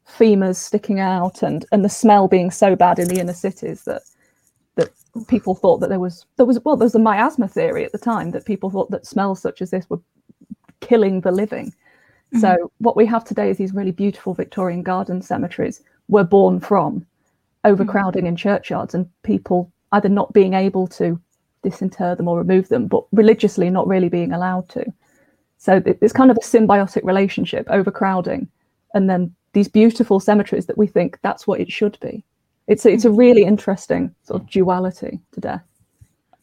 femurs 0.07 0.57
sticking 0.57 0.99
out 0.99 1.41
and 1.43 1.65
and 1.71 1.85
the 1.85 1.89
smell 1.89 2.27
being 2.27 2.51
so 2.51 2.75
bad 2.75 2.99
in 2.99 3.07
the 3.07 3.19
inner 3.19 3.33
cities 3.33 3.83
that 3.83 4.01
that 4.75 4.89
people 5.27 5.55
thought 5.55 5.79
that 5.79 5.89
there 5.89 5.99
was 5.99 6.25
there 6.37 6.45
was 6.45 6.59
well 6.65 6.75
there 6.75 6.85
was 6.85 6.95
a 6.95 6.99
miasma 6.99 7.47
theory 7.47 7.85
at 7.85 7.91
the 7.91 7.97
time 7.97 8.31
that 8.31 8.45
people 8.45 8.69
thought 8.69 8.91
that 8.91 9.05
smells 9.05 9.41
such 9.41 9.61
as 9.61 9.71
this 9.71 9.89
were 9.89 9.99
killing 10.79 11.21
the 11.21 11.31
living. 11.31 11.67
Mm-hmm. 11.67 12.39
So 12.39 12.71
what 12.79 12.97
we 12.97 13.05
have 13.05 13.23
today 13.23 13.49
is 13.49 13.57
these 13.57 13.73
really 13.73 13.91
beautiful 13.91 14.33
victorian 14.33 14.83
garden 14.83 15.21
cemeteries 15.21 15.81
were 16.07 16.23
born 16.23 16.59
from 16.59 17.05
overcrowding 17.63 18.21
mm-hmm. 18.21 18.29
in 18.29 18.35
churchyards 18.35 18.95
and 18.95 19.07
people 19.23 19.71
either 19.91 20.09
not 20.09 20.33
being 20.33 20.53
able 20.53 20.87
to 20.87 21.19
disinter 21.63 22.15
them 22.15 22.27
or 22.27 22.37
remove 22.37 22.69
them 22.69 22.87
but 22.87 23.03
religiously 23.11 23.69
not 23.69 23.87
really 23.87 24.09
being 24.09 24.33
allowed 24.33 24.67
to 24.69 24.85
so 25.61 25.79
it's 25.85 26.11
kind 26.11 26.31
of 26.31 26.37
a 26.37 26.39
symbiotic 26.43 27.03
relationship, 27.03 27.67
overcrowding, 27.69 28.47
and 28.95 29.07
then 29.07 29.31
these 29.53 29.67
beautiful 29.67 30.19
cemeteries 30.19 30.65
that 30.65 30.75
we 30.75 30.87
think 30.87 31.19
that's 31.21 31.45
what 31.45 31.59
it 31.59 31.71
should 31.71 31.99
be. 32.01 32.23
It's 32.65 32.83
a, 32.83 32.89
it's 32.89 33.05
a 33.05 33.09
mm-hmm. 33.09 33.17
really 33.17 33.43
interesting 33.43 34.15
sort 34.23 34.41
of 34.41 34.49
duality 34.49 35.19
to 35.33 35.39
death. 35.39 35.63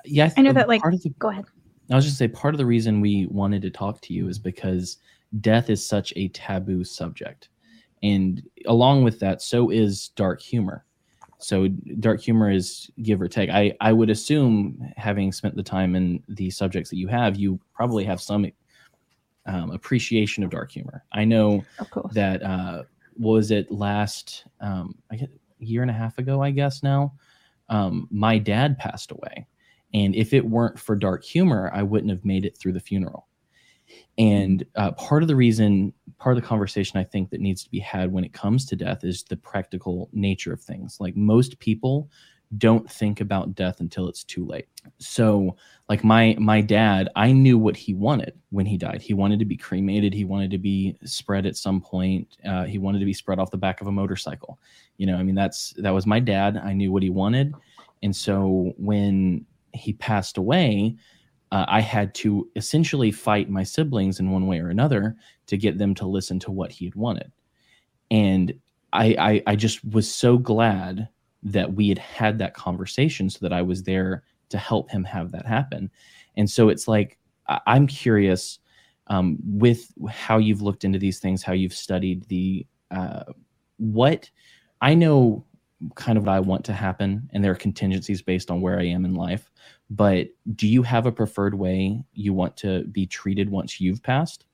yeah, 0.04 0.30
I 0.36 0.42
know 0.42 0.52
that, 0.52 0.62
um, 0.62 0.68
like- 0.68 0.82
the 0.82 1.12
Go 1.18 1.30
ahead. 1.30 1.46
I 1.90 1.96
was 1.96 2.04
just 2.04 2.20
going 2.20 2.30
to 2.30 2.36
say 2.36 2.40
part 2.40 2.54
of 2.54 2.58
the 2.58 2.66
reason 2.66 3.00
we 3.00 3.26
wanted 3.26 3.60
to 3.62 3.70
talk 3.70 4.00
to 4.02 4.14
you 4.14 4.28
is 4.28 4.38
because 4.38 4.98
death 5.40 5.68
is 5.68 5.84
such 5.84 6.12
a 6.14 6.28
taboo 6.28 6.84
subject, 6.84 7.48
and 8.04 8.40
along 8.66 9.02
with 9.02 9.18
that, 9.18 9.42
so 9.42 9.70
is 9.70 10.10
dark 10.10 10.40
humor. 10.40 10.84
So 11.40 11.68
dark 12.00 12.20
humor 12.20 12.50
is 12.50 12.90
give 13.02 13.20
or 13.20 13.28
take. 13.28 13.50
I 13.50 13.74
I 13.80 13.92
would 13.92 14.10
assume, 14.10 14.92
having 14.96 15.32
spent 15.32 15.54
the 15.54 15.62
time 15.62 15.94
in 15.94 16.22
the 16.28 16.50
subjects 16.50 16.90
that 16.90 16.96
you 16.96 17.06
have, 17.08 17.36
you 17.36 17.60
probably 17.74 18.04
have 18.04 18.20
some 18.20 18.50
um, 19.46 19.70
appreciation 19.70 20.42
of 20.44 20.50
dark 20.50 20.70
humor. 20.70 21.04
I 21.12 21.24
know 21.24 21.64
that 22.12 22.42
uh, 22.42 22.82
what 23.14 23.32
was 23.32 23.50
it 23.50 23.70
last 23.70 24.46
um, 24.60 24.96
I 25.10 25.16
guess, 25.16 25.28
year 25.58 25.82
and 25.82 25.90
a 25.90 25.94
half 25.94 26.18
ago, 26.18 26.42
I 26.42 26.50
guess 26.50 26.82
now. 26.82 27.14
Um, 27.68 28.08
my 28.10 28.38
dad 28.38 28.78
passed 28.78 29.12
away, 29.12 29.46
and 29.94 30.16
if 30.16 30.32
it 30.32 30.44
weren't 30.44 30.78
for 30.78 30.96
dark 30.96 31.22
humor, 31.24 31.70
I 31.72 31.82
wouldn't 31.82 32.10
have 32.10 32.24
made 32.24 32.44
it 32.44 32.56
through 32.58 32.72
the 32.72 32.80
funeral. 32.80 33.28
And 34.16 34.64
uh, 34.76 34.92
part 34.92 35.22
of 35.22 35.28
the 35.28 35.36
reason, 35.36 35.92
part 36.18 36.36
of 36.36 36.42
the 36.42 36.48
conversation 36.48 36.98
I 36.98 37.04
think 37.04 37.30
that 37.30 37.40
needs 37.40 37.62
to 37.64 37.70
be 37.70 37.78
had 37.78 38.12
when 38.12 38.24
it 38.24 38.32
comes 38.32 38.66
to 38.66 38.76
death 38.76 39.04
is 39.04 39.22
the 39.22 39.36
practical 39.36 40.08
nature 40.12 40.52
of 40.52 40.60
things. 40.60 40.98
Like 41.00 41.16
most 41.16 41.58
people 41.58 42.10
don't 42.56 42.90
think 42.90 43.20
about 43.20 43.54
death 43.54 43.80
until 43.80 44.08
it's 44.08 44.24
too 44.24 44.44
late. 44.46 44.68
So, 44.98 45.56
like 45.88 46.02
my 46.02 46.34
my 46.38 46.62
dad, 46.62 47.10
I 47.14 47.32
knew 47.32 47.58
what 47.58 47.76
he 47.76 47.92
wanted 47.92 48.38
when 48.50 48.64
he 48.64 48.78
died. 48.78 49.02
He 49.02 49.12
wanted 49.12 49.38
to 49.40 49.44
be 49.44 49.56
cremated. 49.56 50.14
He 50.14 50.24
wanted 50.24 50.50
to 50.52 50.58
be 50.58 50.96
spread 51.04 51.44
at 51.44 51.56
some 51.56 51.80
point. 51.80 52.36
Uh, 52.44 52.64
he 52.64 52.78
wanted 52.78 53.00
to 53.00 53.04
be 53.04 53.12
spread 53.12 53.38
off 53.38 53.50
the 53.50 53.58
back 53.58 53.80
of 53.80 53.86
a 53.86 53.92
motorcycle. 53.92 54.58
You 54.96 55.06
know, 55.06 55.16
I 55.16 55.22
mean, 55.22 55.34
that's 55.34 55.74
that 55.78 55.90
was 55.90 56.06
my 56.06 56.20
dad. 56.20 56.56
I 56.56 56.72
knew 56.72 56.90
what 56.90 57.02
he 57.02 57.10
wanted, 57.10 57.54
and 58.02 58.16
so 58.16 58.72
when 58.78 59.44
he 59.74 59.92
passed 59.92 60.38
away, 60.38 60.96
uh, 61.50 61.64
I 61.68 61.80
had 61.80 62.14
to 62.16 62.48
essentially 62.56 63.10
fight 63.10 63.48
my 63.50 63.62
siblings 63.62 64.20
in 64.20 64.30
one 64.30 64.46
way 64.46 64.60
or 64.60 64.68
another 64.68 65.16
to 65.46 65.56
get 65.56 65.78
them 65.78 65.94
to 65.96 66.06
listen 66.06 66.38
to 66.40 66.50
what 66.50 66.70
he 66.70 66.84
had 66.84 66.94
wanted. 66.94 67.32
And 68.10 68.52
I, 68.92 69.16
I, 69.18 69.42
I 69.52 69.56
just 69.56 69.84
was 69.84 70.12
so 70.12 70.38
glad 70.38 71.08
that 71.42 71.74
we 71.74 71.88
had 71.88 71.98
had 71.98 72.38
that 72.38 72.54
conversation 72.54 73.30
so 73.30 73.38
that 73.42 73.52
I 73.52 73.62
was 73.62 73.82
there 73.82 74.24
to 74.50 74.58
help 74.58 74.90
him 74.90 75.04
have 75.04 75.32
that 75.32 75.46
happen. 75.46 75.90
And 76.36 76.50
so 76.50 76.68
it's 76.68 76.88
like, 76.88 77.18
I'm 77.66 77.86
curious 77.86 78.58
um, 79.06 79.38
with 79.42 79.90
how 80.10 80.38
you've 80.38 80.62
looked 80.62 80.84
into 80.84 80.98
these 80.98 81.18
things, 81.18 81.42
how 81.42 81.54
you've 81.54 81.72
studied 81.72 82.24
the, 82.28 82.66
uh, 82.90 83.24
what 83.78 84.30
I 84.80 84.94
know 84.94 85.44
kind 85.94 86.18
of 86.18 86.26
what 86.26 86.32
I 86.32 86.40
want 86.40 86.64
to 86.66 86.72
happen, 86.72 87.28
and 87.32 87.42
there 87.42 87.52
are 87.52 87.56
contingencies 87.56 88.22
based 88.22 88.50
on 88.50 88.60
where 88.60 88.78
I 88.78 88.86
am 88.86 89.04
in 89.04 89.14
life. 89.14 89.50
But 89.90 90.28
do 90.54 90.68
you 90.68 90.82
have 90.82 91.06
a 91.06 91.12
preferred 91.12 91.54
way 91.54 92.04
you 92.12 92.34
want 92.34 92.56
to 92.58 92.84
be 92.84 93.06
treated 93.06 93.48
once 93.50 93.80
you've 93.80 94.02
passed? 94.02 94.44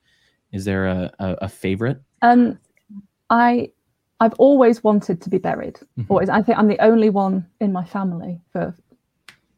Is 0.51 0.63
there 0.63 0.87
a, 0.87 1.11
a, 1.19 1.31
a 1.41 1.49
favorite? 1.49 2.01
Um, 2.21 2.57
I 3.29 3.71
I've 4.21 4.33
always 4.35 4.81
wanted 4.83 5.21
to 5.21 5.29
be 5.29 5.37
buried. 5.37 5.77
Mhm. 5.99 6.05
Always. 6.09 6.29
I 6.29 6.41
think 6.41 6.57
I'm 6.57 6.67
the 6.69 6.79
only 6.79 7.09
one 7.09 7.45
in 7.59 7.73
my 7.73 7.83
family 7.83 8.39
for 8.51 8.73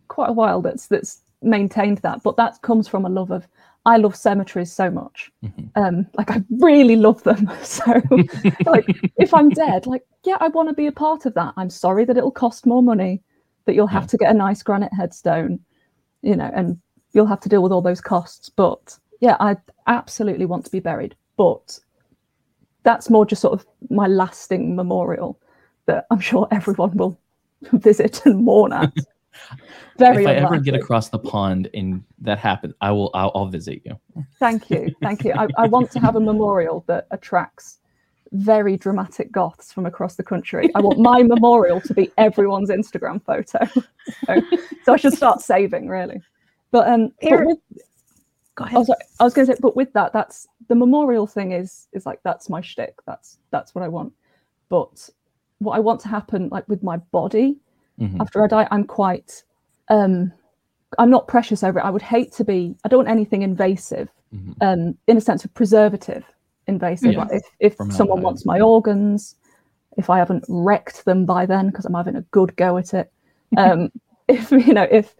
quite 0.07 0.29
a 0.29 0.33
while 0.33 0.61
that's 0.61 0.87
that's 0.87 1.21
maintained 1.43 1.99
that. 1.99 2.23
But 2.23 2.37
that 2.37 2.59
comes 2.63 2.87
from 2.87 3.05
a 3.05 3.09
love 3.09 3.29
of 3.31 3.47
I 3.85 3.97
love 3.97 4.15
cemeteries 4.15 4.71
so 4.71 4.89
much. 4.89 5.31
Mhm. 5.45 5.69
Um, 5.75 6.07
like 6.15 6.31
I 6.31 6.43
really 6.59 6.95
love 6.95 7.21
them. 7.21 7.51
So 7.63 8.01
like 8.65 8.87
if 9.17 9.31
I'm 9.31 9.49
dead, 9.49 9.85
like 9.85 10.03
yeah, 10.25 10.37
I 10.39 10.47
want 10.47 10.69
to 10.69 10.73
be 10.73 10.87
a 10.87 10.91
part 10.91 11.27
of 11.27 11.35
that. 11.35 11.53
I'm 11.55 11.69
sorry 11.69 12.03
that 12.05 12.17
it'll 12.17 12.31
cost 12.31 12.65
more 12.65 12.81
money, 12.81 13.21
that 13.65 13.75
you'll 13.75 13.85
have 13.87 14.03
Yeah. 14.03 14.07
to 14.07 14.17
get 14.17 14.31
a 14.31 14.37
nice 14.37 14.63
granite 14.63 14.91
headstone, 14.93 15.59
you 16.21 16.35
know, 16.35 16.51
and 16.53 16.79
you'll 17.13 17.25
have 17.25 17.39
to 17.41 17.49
deal 17.49 17.63
with 17.63 17.71
all 17.71 17.81
those 17.81 18.01
costs. 18.01 18.49
But 18.49 18.97
yeah, 19.19 19.37
I 19.39 19.57
absolutely 19.87 20.45
want 20.45 20.65
to 20.65 20.71
be 20.71 20.79
buried. 20.79 21.15
But 21.37 21.79
that's 22.83 23.09
more 23.09 23.25
just 23.25 23.41
sort 23.41 23.53
of 23.53 23.65
my 23.89 24.07
lasting 24.07 24.75
memorial 24.75 25.39
that 25.85 26.05
I'm 26.11 26.19
sure 26.19 26.47
everyone 26.51 26.95
will 26.97 27.19
visit 27.73 28.25
and 28.25 28.43
mourn 28.43 28.73
at. 28.73 28.93
Very 29.97 30.23
if 30.23 30.27
I 30.27 30.33
ever 30.33 30.59
get 30.59 30.73
across 30.73 31.09
the 31.09 31.19
pond 31.19 31.69
and 31.73 32.03
that 32.21 32.39
happens, 32.39 32.73
I 32.81 32.91
will. 32.91 33.11
I'll, 33.13 33.31
I'll 33.35 33.47
visit 33.47 33.81
you. 33.85 33.99
Thank 34.39 34.71
you, 34.71 34.93
thank 35.01 35.23
you. 35.23 35.31
I, 35.33 35.47
I 35.57 35.67
want 35.67 35.91
to 35.91 35.99
have 35.99 36.15
a 36.15 36.19
memorial 36.19 36.83
that 36.87 37.07
attracts 37.11 37.77
very 38.31 38.77
dramatic 38.77 39.31
goths 39.31 39.71
from 39.73 39.85
across 39.85 40.15
the 40.15 40.23
country. 40.23 40.69
I 40.75 40.81
want 40.81 40.99
my 40.99 41.23
memorial 41.35 41.81
to 41.81 41.93
be 41.93 42.11
everyone's 42.17 42.69
Instagram 42.69 43.23
photo. 43.23 43.59
So, 44.25 44.41
so 44.85 44.93
I 44.93 44.97
should 44.97 45.13
start 45.13 45.41
saving, 45.41 45.89
really. 45.89 46.21
But 46.71 46.87
um, 46.87 47.11
but 47.21 47.45
with, 47.45 47.57
Go 48.55 48.63
I 48.63 48.67
ahead. 48.67 48.77
was, 48.77 48.89
I 49.19 49.23
was 49.25 49.33
going 49.33 49.45
to 49.47 49.53
say, 49.53 49.59
but 49.61 49.75
with 49.75 49.91
that, 49.93 50.13
that's 50.13 50.47
the 50.69 50.75
memorial 50.75 51.27
thing 51.27 51.51
is 51.51 51.87
is 51.91 52.05
like 52.05 52.21
that's 52.23 52.49
my 52.49 52.61
shtick. 52.61 52.95
That's 53.05 53.37
that's 53.51 53.75
what 53.75 53.83
I 53.83 53.89
want. 53.89 54.13
But 54.69 55.09
what 55.59 55.75
I 55.75 55.79
want 55.79 55.99
to 56.01 56.07
happen, 56.07 56.47
like 56.51 56.67
with 56.69 56.83
my 56.83 56.97
body, 57.11 57.57
Mhm. 57.99 58.21
after 58.21 58.41
I 58.43 58.47
die, 58.47 58.67
I'm 58.71 58.85
quite, 58.85 59.43
um, 59.89 60.31
I'm 60.97 61.09
not 61.09 61.27
precious 61.27 61.61
over 61.63 61.79
it. 61.79 61.83
I 61.83 61.89
would 61.89 62.01
hate 62.01 62.31
to 62.33 62.45
be. 62.45 62.77
I 62.85 62.87
don't 62.87 62.99
want 62.99 63.09
anything 63.09 63.41
invasive, 63.41 64.07
Mhm. 64.33 64.55
um, 64.61 64.97
in 65.07 65.17
a 65.17 65.21
sense 65.21 65.43
of 65.43 65.53
preservative 65.53 66.23
invasive. 66.67 67.13
Yeah, 67.13 67.19
Like 67.19 67.31
if 67.59 67.75
if 67.77 67.93
someone 67.93 68.21
wants 68.21 68.45
my 68.45 68.59
organs, 68.59 69.35
if 69.97 70.09
I 70.09 70.17
haven't 70.17 70.45
wrecked 70.47 71.05
them 71.05 71.25
by 71.25 71.45
then 71.45 71.67
because 71.67 71.85
I'm 71.85 71.93
having 71.93 72.15
a 72.15 72.21
good 72.31 72.55
go 72.55 72.77
at 72.77 72.93
it, 72.93 73.11
um, 73.57 73.91
if 74.27 74.51
you 74.51 74.73
know 74.73 74.87
if. 74.89 75.15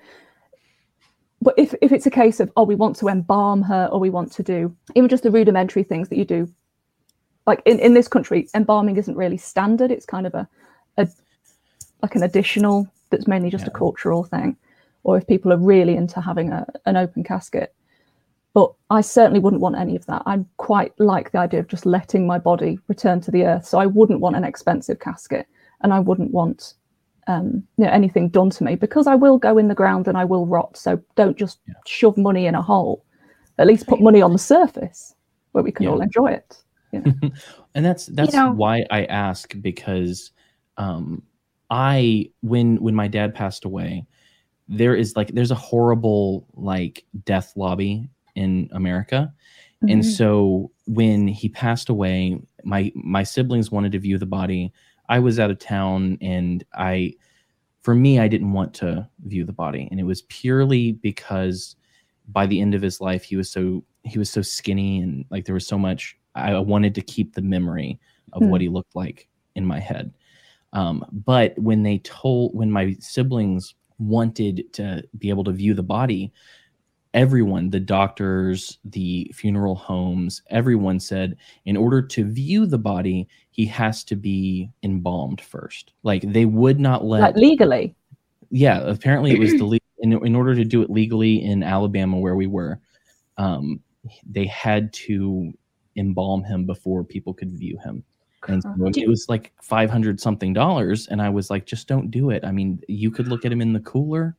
But 1.40 1.54
if, 1.56 1.76
if 1.84 1.92
it's 1.92 2.08
a 2.08 2.12
case 2.12 2.40
of 2.40 2.52
oh 2.58 2.64
we 2.64 2.74
want 2.74 2.96
to 2.98 3.10
embalm 3.10 3.62
her 3.62 3.88
or 3.92 4.00
we 4.00 4.10
want 4.10 4.32
to 4.34 4.44
do 4.44 4.76
even 4.96 5.08
just 5.08 5.22
the 5.22 5.30
rudimentary 5.30 5.84
things 5.84 6.10
that 6.10 6.18
you 6.18 6.26
do 6.26 6.52
like 7.46 7.62
in, 7.66 7.80
in 7.80 7.94
this 7.94 8.08
country 8.08 8.50
embalming 8.56 8.98
isn't 8.98 9.16
really 9.16 9.38
standard 9.38 9.92
it's 9.92 10.06
kind 10.06 10.26
of 10.26 10.34
a, 10.34 10.48
a 10.98 11.08
like 12.02 12.16
an 12.16 12.24
additional 12.24 12.88
that's 13.12 13.28
mainly 13.28 13.52
just 13.52 13.68
a 13.68 13.72
cultural 13.72 14.24
thing 14.24 14.58
or 15.04 15.16
if 15.16 15.28
people 15.28 15.54
are 15.54 15.58
really 15.58 15.96
into 15.96 16.20
having 16.20 16.52
a, 16.52 16.66
an 16.86 16.98
open 16.98 17.24
casket 17.24 17.74
but 18.58 18.74
i 18.90 19.02
certainly 19.02 19.40
wouldn't 19.40 19.62
want 19.62 19.78
any 19.78 19.96
of 19.96 20.04
that. 20.08 20.24
I 20.26 20.44
quite 20.70 20.92
like 21.00 21.32
the 21.32 21.38
idea 21.38 21.60
of 21.60 21.68
just 21.68 21.86
letting 21.86 22.26
my 22.26 22.40
body 22.40 22.80
return 22.88 23.22
to 23.22 23.32
the 23.32 23.44
earth. 23.46 23.66
So 23.68 23.78
i 23.78 23.86
wouldn't 23.86 24.20
want 24.20 24.36
an 24.36 24.44
expensive 24.44 25.00
casket 25.00 25.46
and 25.82 25.94
i 25.94 26.00
wouldn't 26.00 26.32
want 26.32 26.74
um, 27.34 27.62
you 27.78 27.84
know, 27.84 27.92
anything 27.92 28.30
done 28.30 28.50
to 28.52 28.64
me 28.64 28.74
because 28.76 29.06
i 29.06 29.14
will 29.24 29.38
go 29.38 29.58
in 29.60 29.68
the 29.68 29.76
ground 29.82 30.08
and 30.08 30.18
i 30.18 30.26
will 30.26 30.46
rot. 30.48 30.76
So 30.76 30.92
don't 31.16 31.38
just 31.38 31.60
Yeah. 31.68 31.74
shove 31.86 32.18
money 32.18 32.48
in 32.48 32.56
a 32.56 32.62
hole. 32.62 33.04
At 33.60 33.68
least 33.68 33.86
put 33.88 34.02
money 34.02 34.22
on 34.24 34.32
the 34.34 34.40
surface 34.56 35.14
where 35.52 35.64
we 35.64 35.72
can 35.72 35.84
Yeah. 35.84 35.92
all 35.92 36.02
enjoy 36.02 36.32
it 36.32 36.50
and 37.76 37.86
that's 37.88 38.08
that's 38.08 38.34
know- 38.34 38.54
why 38.54 38.86
I 38.90 39.06
ask 39.28 39.54
because 39.62 40.32
um 40.78 41.22
I 41.70 42.32
when 42.42 42.78
when 42.86 42.96
my 42.96 43.08
dad 43.18 43.36
passed 43.36 43.66
away 43.66 44.06
there 44.70 44.96
is 44.96 45.16
like 45.16 45.30
there's 45.36 45.52
a 45.52 45.62
horrible 45.70 46.48
like 46.56 47.06
death 47.26 47.54
lobby 47.56 48.10
in 48.38 48.70
America 48.74 49.34
and 49.90 50.02
Mhm. 50.04 50.06
so 50.18 50.72
when 50.88 51.28
he 51.28 51.50
passed 51.50 51.90
away 51.90 52.40
my 52.64 52.92
my 52.96 53.24
siblings 53.24 53.72
wanted 53.72 53.92
to 53.94 54.00
view 54.00 54.18
the 54.18 54.26
body 54.40 54.72
I 55.10 55.20
was 55.20 55.40
out 55.40 55.52
of 55.52 55.60
town 55.60 56.18
and 56.22 56.64
I 56.74 57.14
for 57.82 57.96
me 57.96 58.20
I 58.20 58.28
didn't 58.28 58.54
want 58.54 58.74
to 58.76 59.08
view 59.26 59.46
the 59.46 59.54
body 59.54 59.88
and 59.92 60.00
it 60.00 60.04
was 60.04 60.24
purely 60.24 60.94
because 60.94 61.76
by 62.30 62.46
the 62.48 62.60
end 62.62 62.76
of 62.76 62.82
his 62.82 63.00
life 63.02 63.24
he 63.24 63.36
was 63.38 63.50
so 63.52 63.84
he 64.04 64.20
was 64.20 64.30
so 64.30 64.42
skinny 64.42 65.00
and 65.02 65.26
like 65.32 65.46
there 65.46 65.56
was 65.56 65.68
so 65.68 65.78
much 65.78 66.18
I 66.36 66.60
wanted 66.60 66.94
to 66.96 67.02
keep 67.02 67.34
the 67.34 67.42
memory 67.42 68.00
of 68.34 68.44
Hmm. 68.44 68.50
what 68.52 68.62
he 68.62 68.70
looked 68.70 68.96
like 68.96 69.28
in 69.56 69.66
my 69.66 69.80
head. 69.80 70.14
Um, 70.74 71.04
but 71.26 71.58
when 71.58 71.84
they 71.84 72.00
told, 72.00 72.54
when 72.56 72.72
my 72.72 72.96
siblings 73.00 73.74
wanted 74.00 74.72
to 74.74 75.04
be 75.18 75.30
able 75.30 75.44
to 75.46 75.52
view 75.54 75.74
the 75.74 75.84
body, 75.98 76.32
everyone, 77.18 77.72
the 77.72 77.80
doctors, 77.80 78.78
the 78.86 79.32
funeral 79.34 79.74
homes, 79.74 80.44
everyone 80.52 81.00
said, 81.00 81.36
in 81.66 81.76
order 81.76 82.00
to 82.00 82.24
view 82.24 82.68
the 82.68 82.78
body, 82.78 83.28
he 83.50 83.66
has 83.66 84.04
to 84.04 84.16
be 84.16 84.70
embalmed 84.84 85.42
first. 85.42 85.94
Like 86.04 86.22
they 86.22 86.46
would 86.46 86.80
not 86.80 87.04
let 87.04 87.22
like 87.22 87.36
legally. 87.36 87.96
Yeah 88.52 88.82
apparently 88.82 89.32
it 89.32 89.40
was 89.40 89.52
the 89.58 89.66
le- 89.66 89.80
in, 89.98 90.14
in 90.26 90.36
order 90.36 90.54
to 90.54 90.64
do 90.64 90.84
it 90.84 90.92
legally 90.92 91.44
in 91.44 91.64
alabama 91.64 92.20
where 92.20 92.36
we 92.36 92.46
were 92.46 92.80
um, 93.40 93.82
they 94.24 94.46
had 94.46 94.94
to 94.94 95.52
embalm 95.96 96.44
him 96.44 96.66
before 96.66 97.04
people 97.04 97.34
could 97.34 97.52
view 97.52 97.80
him. 97.84 98.04
And 98.48 98.62
so 98.62 98.70
it 98.96 99.10
was 99.10 99.26
like 99.28 99.52
500 99.64 100.22
something 100.22 100.54
dollars 100.54 101.08
and 101.08 101.22
i 101.22 101.30
was 101.30 101.50
like 101.50 101.66
just 101.66 101.88
don't 101.88 102.12
do 102.12 102.30
it. 102.30 102.46
I 102.46 102.52
mean 102.52 102.80
you 102.88 103.10
could 103.10 103.28
look 103.28 103.44
at 103.44 103.52
him 103.52 103.62
in 103.62 103.74
the 103.74 103.80
cooler. 103.80 104.36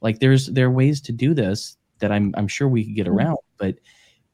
Like 0.00 0.18
there's 0.18 0.48
there 0.48 0.66
are 0.66 0.70
ways 0.70 1.00
to 1.02 1.12
do 1.12 1.32
this 1.32 1.76
that 1.98 2.12
i'm 2.12 2.34
i'm 2.36 2.48
sure 2.48 2.68
we 2.68 2.84
could 2.84 2.94
get 2.94 3.06
Mhm. 3.06 3.16
around 3.16 3.38
but 3.58 3.76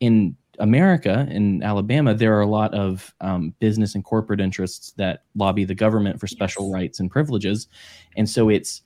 in 0.00 0.36
america 0.58 1.26
in 1.30 1.62
alabama 1.62 2.14
there 2.14 2.36
are 2.36 2.42
a 2.42 2.46
lot 2.46 2.72
of 2.74 3.14
um, 3.20 3.54
business 3.58 3.94
and 3.94 4.04
corporate 4.04 4.40
interests 4.40 4.92
that 4.92 5.24
lobby 5.34 5.64
the 5.64 5.74
government 5.74 6.20
for 6.20 6.26
special 6.26 6.66
Yes. 6.66 6.74
rights 6.74 7.00
and 7.00 7.10
privileges 7.10 7.68
and 8.16 8.28
so 8.28 8.48
it's 8.48 8.82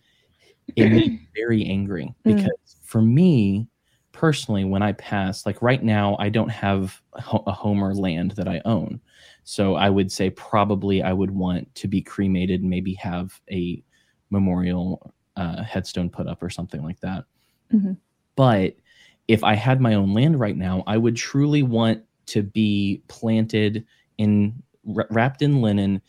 it 0.77 1.13
very 1.35 1.65
angry 1.65 2.05
Mm. 2.25 2.37
because 2.37 2.77
for 2.83 3.03
me 3.03 3.67
personally 4.13 4.65
when 4.65 4.83
i 4.83 4.93
pass 4.93 5.45
like 5.45 5.61
right 5.61 5.83
now 5.83 6.17
i 6.19 6.29
don't 6.29 6.49
have 6.49 7.01
a 7.15 7.53
home 7.53 7.83
or 7.83 7.95
land 7.95 8.31
that 8.33 8.49
i 8.49 8.61
own 8.65 8.99
so 9.45 9.75
i 9.75 9.91
would 9.91 10.11
say 10.11 10.31
probably 10.31 11.03
i 11.03 11.13
would 11.13 11.31
want 11.31 11.73
to 11.75 11.87
be 11.89 12.01
cremated 12.01 12.61
and 12.63 12.71
maybe 12.71 12.95
have 12.95 13.39
a 13.51 13.83
memorial 14.31 15.13
uh, 15.37 15.63
headstone 15.63 16.09
put 16.09 16.27
up 16.27 16.43
or 16.43 16.49
something 16.49 16.83
like 16.83 16.99
that 17.01 17.25
Mhm. 17.75 17.97
But 18.37 18.77
if 19.29 19.43
I 19.43 19.55
had 19.55 19.81
my 19.81 19.95
own 19.95 20.15
land 20.15 20.39
right 20.39 20.57
now, 20.57 20.85
I 20.87 20.97
would 20.97 21.17
truly 21.17 21.63
want 21.63 22.03
to 22.27 22.43
be 22.43 23.03
planted 23.09 23.85
in 24.19 24.55
wrapped 24.85 25.43
in 25.43 25.61
linen 25.61 26.01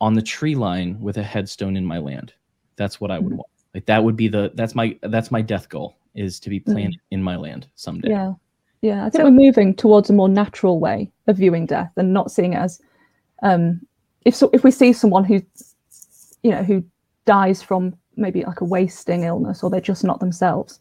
on 0.00 0.14
the 0.14 0.22
tree 0.22 0.54
line 0.54 1.00
with 1.00 1.16
a 1.16 1.22
headstone 1.22 1.76
in 1.76 1.86
my 1.86 1.98
land. 1.98 2.34
That's 2.76 3.00
what 3.00 3.10
I 3.10 3.18
would 3.18 3.28
mm-hmm. 3.28 3.36
want. 3.36 3.48
Like 3.72 3.86
that 3.86 4.04
would 4.04 4.16
be 4.16 4.28
the 4.28 4.52
that's 4.54 4.74
my 4.74 4.98
that's 5.02 5.30
my 5.30 5.40
death 5.40 5.68
goal 5.68 5.96
is 6.14 6.38
to 6.40 6.50
be 6.50 6.60
mm. 6.60 6.66
planted 6.66 6.98
mm-hmm. 6.98 7.14
in 7.14 7.22
my 7.22 7.36
land 7.36 7.66
someday. 7.74 8.10
Yeah. 8.10 8.34
Yeah, 8.82 9.06
I 9.06 9.08
think 9.08 9.22
so, 9.22 9.24
we're 9.24 9.30
moving 9.30 9.74
towards 9.74 10.10
a 10.10 10.12
more 10.12 10.28
natural 10.28 10.78
way 10.78 11.10
of 11.26 11.38
viewing 11.38 11.64
death 11.64 11.90
and 11.96 12.12
not 12.12 12.30
seeing 12.30 12.52
it 12.52 12.58
as 12.58 12.82
um 13.42 13.80
if 14.26 14.34
so 14.34 14.50
if 14.52 14.62
we 14.62 14.70
see 14.70 14.92
someone 14.92 15.24
who 15.24 15.40
you 16.42 16.50
know 16.50 16.62
who 16.62 16.84
dies 17.24 17.62
from 17.62 17.96
maybe 18.16 18.44
like 18.44 18.60
a 18.60 18.64
wasting 18.64 19.24
illness 19.24 19.62
or 19.62 19.70
they're 19.70 19.80
just 19.80 20.04
not 20.04 20.20
themselves. 20.20 20.80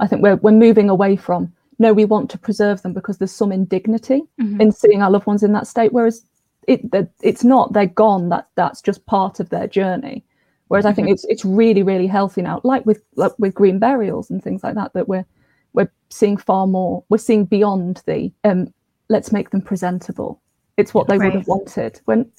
I 0.00 0.06
think 0.06 0.22
we're 0.22 0.36
we're 0.36 0.52
moving 0.52 0.88
away 0.88 1.16
from 1.16 1.52
no, 1.78 1.92
we 1.92 2.04
want 2.04 2.28
to 2.30 2.38
preserve 2.38 2.82
them 2.82 2.92
because 2.92 3.18
there's 3.18 3.32
some 3.32 3.52
indignity 3.52 4.22
mm-hmm. 4.40 4.60
in 4.60 4.72
seeing 4.72 5.00
our 5.00 5.10
loved 5.10 5.26
ones 5.26 5.42
in 5.42 5.52
that 5.52 5.66
state. 5.66 5.92
Whereas 5.92 6.24
it 6.66 6.82
it's 7.22 7.44
not 7.44 7.72
they're 7.72 7.86
gone. 7.86 8.28
That 8.28 8.48
that's 8.56 8.82
just 8.82 9.06
part 9.06 9.40
of 9.40 9.48
their 9.50 9.66
journey. 9.66 10.24
Whereas 10.66 10.84
I 10.84 10.92
think 10.92 11.06
mm-hmm. 11.06 11.14
it's 11.14 11.24
it's 11.26 11.44
really 11.44 11.82
really 11.82 12.06
healthy 12.06 12.42
now, 12.42 12.60
like 12.64 12.84
with 12.84 13.02
like 13.16 13.32
with 13.38 13.54
green 13.54 13.78
burials 13.78 14.30
and 14.30 14.42
things 14.42 14.62
like 14.64 14.74
that. 14.74 14.92
That 14.94 15.08
we're 15.08 15.24
we're 15.72 15.90
seeing 16.10 16.36
far 16.36 16.66
more. 16.66 17.04
We're 17.08 17.18
seeing 17.18 17.44
beyond 17.44 18.02
the 18.06 18.32
um, 18.44 18.72
let's 19.08 19.32
make 19.32 19.50
them 19.50 19.62
presentable. 19.62 20.40
It's 20.76 20.92
what 20.94 21.08
they 21.08 21.18
right. 21.18 21.26
would 21.26 21.38
have 21.38 21.48
wanted. 21.48 22.00
When 22.04 22.30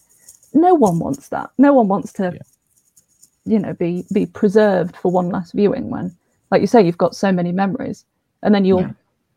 no 0.53 0.73
one 0.73 0.99
wants 0.99 1.29
that. 1.29 1.51
No 1.57 1.73
one 1.73 1.87
wants 1.87 2.13
to, 2.13 2.31
yeah. 2.33 2.41
you 3.45 3.59
know, 3.59 3.73
be 3.73 4.05
be 4.13 4.25
preserved 4.25 4.95
for 4.95 5.11
one 5.11 5.29
last 5.29 5.53
viewing. 5.53 5.89
When, 5.89 6.15
like 6.51 6.61
you 6.61 6.67
say, 6.67 6.85
you've 6.85 6.97
got 6.97 7.15
so 7.15 7.31
many 7.31 7.51
memories, 7.51 8.05
and 8.43 8.53
then 8.53 8.65
you'll, 8.65 8.81
yeah. 8.81 8.91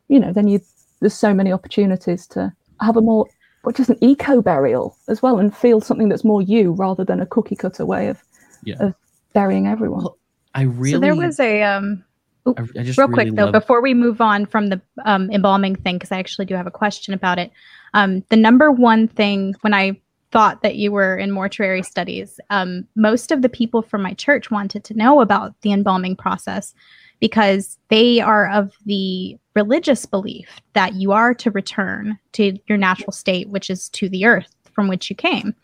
you 0.08 0.20
know, 0.20 0.32
then 0.32 0.48
you 0.48 0.60
there's 1.00 1.14
so 1.14 1.34
many 1.34 1.52
opportunities 1.52 2.26
to 2.28 2.52
have 2.80 2.96
a 2.96 3.00
more 3.00 3.26
but 3.64 3.76
just 3.76 3.90
an 3.90 3.98
eco 4.00 4.42
burial 4.42 4.96
as 5.08 5.22
well 5.22 5.38
and 5.38 5.56
feel 5.56 5.80
something 5.80 6.08
that's 6.08 6.24
more 6.24 6.42
you 6.42 6.72
rather 6.72 7.04
than 7.04 7.20
a 7.20 7.26
cookie 7.26 7.56
cutter 7.56 7.86
way 7.86 8.08
of, 8.08 8.22
yeah. 8.64 8.76
of 8.80 8.94
burying 9.32 9.66
everyone. 9.66 10.02
Well, 10.02 10.18
I 10.54 10.62
really. 10.62 10.92
So 10.92 10.98
there 10.98 11.16
was 11.16 11.40
a 11.40 11.62
um. 11.62 12.04
Ooh, 12.48 12.54
I, 12.58 12.62
I 12.62 12.64
real 12.64 12.94
really 12.96 13.12
quick 13.12 13.34
though, 13.36 13.52
before 13.52 13.80
we 13.80 13.94
move 13.94 14.20
on 14.20 14.46
from 14.46 14.66
the 14.66 14.80
um, 15.04 15.30
embalming 15.30 15.76
thing, 15.76 15.96
because 15.96 16.10
I 16.10 16.18
actually 16.18 16.46
do 16.46 16.56
have 16.56 16.66
a 16.66 16.72
question 16.72 17.14
about 17.14 17.38
it. 17.38 17.52
Um, 17.94 18.24
the 18.30 18.36
number 18.36 18.72
one 18.72 19.06
thing 19.06 19.54
when 19.60 19.72
I 19.72 20.00
thought 20.32 20.62
that 20.62 20.74
you 20.74 20.90
were 20.90 21.16
in 21.16 21.30
mortuary 21.30 21.84
studies, 21.84 22.40
um, 22.50 22.84
most 22.96 23.30
of 23.30 23.42
the 23.42 23.48
people 23.48 23.80
from 23.80 24.02
my 24.02 24.14
church 24.14 24.50
wanted 24.50 24.82
to 24.84 24.94
know 24.94 25.20
about 25.20 25.54
the 25.60 25.72
embalming 25.72 26.16
process 26.16 26.74
because 27.22 27.78
they 27.88 28.18
are 28.18 28.50
of 28.50 28.72
the 28.84 29.38
religious 29.54 30.04
belief 30.04 30.60
that 30.72 30.94
you 30.94 31.12
are 31.12 31.32
to 31.32 31.52
return 31.52 32.18
to 32.32 32.58
your 32.66 32.76
natural 32.76 33.12
state, 33.12 33.48
which 33.48 33.70
is 33.70 33.88
to 33.90 34.08
the 34.08 34.24
earth 34.24 34.52
from 34.72 34.88
which 34.88 35.08
you 35.08 35.14
came. 35.14 35.54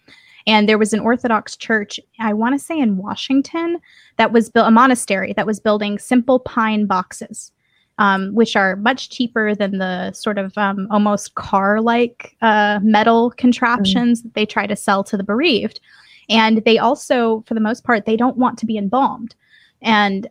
And 0.46 0.68
there 0.68 0.78
was 0.78 0.92
an 0.92 1.00
Orthodox 1.00 1.56
church, 1.56 1.98
I 2.20 2.32
want 2.32 2.54
to 2.54 2.64
say 2.64 2.78
in 2.78 2.96
Washington, 2.96 3.80
that 4.18 4.30
was 4.30 4.48
built 4.48 4.68
a 4.68 4.70
monastery 4.70 5.32
that 5.32 5.46
was 5.46 5.58
building 5.58 5.98
simple 5.98 6.38
pine 6.38 6.86
boxes, 6.86 7.50
um, 7.98 8.32
which 8.36 8.54
are 8.54 8.76
much 8.76 9.10
cheaper 9.10 9.56
than 9.56 9.78
the 9.78 10.12
sort 10.12 10.38
of 10.38 10.56
um, 10.56 10.86
almost 10.92 11.34
car 11.34 11.80
like 11.80 12.36
uh, 12.40 12.78
metal 12.84 13.32
contraptions 13.32 14.20
mm. 14.20 14.22
that 14.22 14.34
they 14.34 14.46
try 14.46 14.64
to 14.64 14.76
sell 14.76 15.02
to 15.02 15.16
the 15.16 15.24
bereaved. 15.24 15.80
And 16.28 16.58
they 16.64 16.78
also, 16.78 17.42
for 17.48 17.54
the 17.54 17.60
most 17.60 17.82
part, 17.82 18.06
they 18.06 18.16
don't 18.16 18.36
want 18.36 18.60
to 18.60 18.66
be 18.66 18.78
embalmed. 18.78 19.34
And 19.82 20.28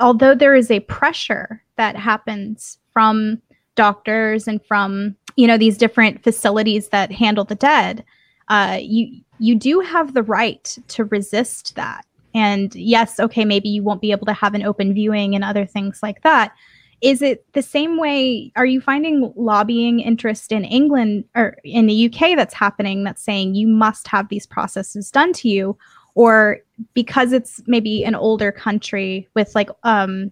although 0.00 0.34
there 0.34 0.54
is 0.54 0.70
a 0.70 0.80
pressure 0.80 1.62
that 1.76 1.96
happens 1.96 2.78
from 2.92 3.40
doctors 3.74 4.46
and 4.46 4.64
from 4.64 5.16
you 5.36 5.46
know 5.46 5.56
these 5.56 5.78
different 5.78 6.22
facilities 6.22 6.88
that 6.88 7.10
handle 7.10 7.44
the 7.44 7.54
dead 7.54 8.04
uh, 8.48 8.78
you 8.80 9.20
you 9.38 9.54
do 9.56 9.80
have 9.80 10.14
the 10.14 10.22
right 10.22 10.76
to 10.88 11.04
resist 11.06 11.74
that. 11.74 12.04
And 12.34 12.74
yes 12.74 13.18
okay 13.20 13.44
maybe 13.44 13.68
you 13.68 13.82
won't 13.82 14.00
be 14.00 14.12
able 14.12 14.26
to 14.26 14.32
have 14.32 14.54
an 14.54 14.62
open 14.62 14.94
viewing 14.94 15.34
and 15.34 15.44
other 15.44 15.66
things 15.66 16.02
like 16.02 16.22
that. 16.22 16.52
Is 17.00 17.20
it 17.20 17.44
the 17.52 17.62
same 17.62 17.96
way 17.98 18.52
are 18.56 18.66
you 18.66 18.80
finding 18.80 19.32
lobbying 19.36 20.00
interest 20.00 20.52
in 20.52 20.64
england 20.64 21.24
or 21.34 21.56
in 21.64 21.86
the 21.86 22.06
uk 22.06 22.36
that's 22.36 22.54
happening 22.54 23.02
that's 23.02 23.24
saying 23.24 23.56
you 23.56 23.66
must 23.66 24.06
have 24.06 24.28
these 24.28 24.46
processes 24.46 25.10
done 25.10 25.32
to 25.32 25.48
you 25.48 25.76
or 26.14 26.58
because 26.94 27.32
it's 27.32 27.62
maybe 27.66 28.04
an 28.04 28.14
older 28.14 28.52
country 28.52 29.28
with 29.34 29.54
like 29.54 29.70
um 29.84 30.30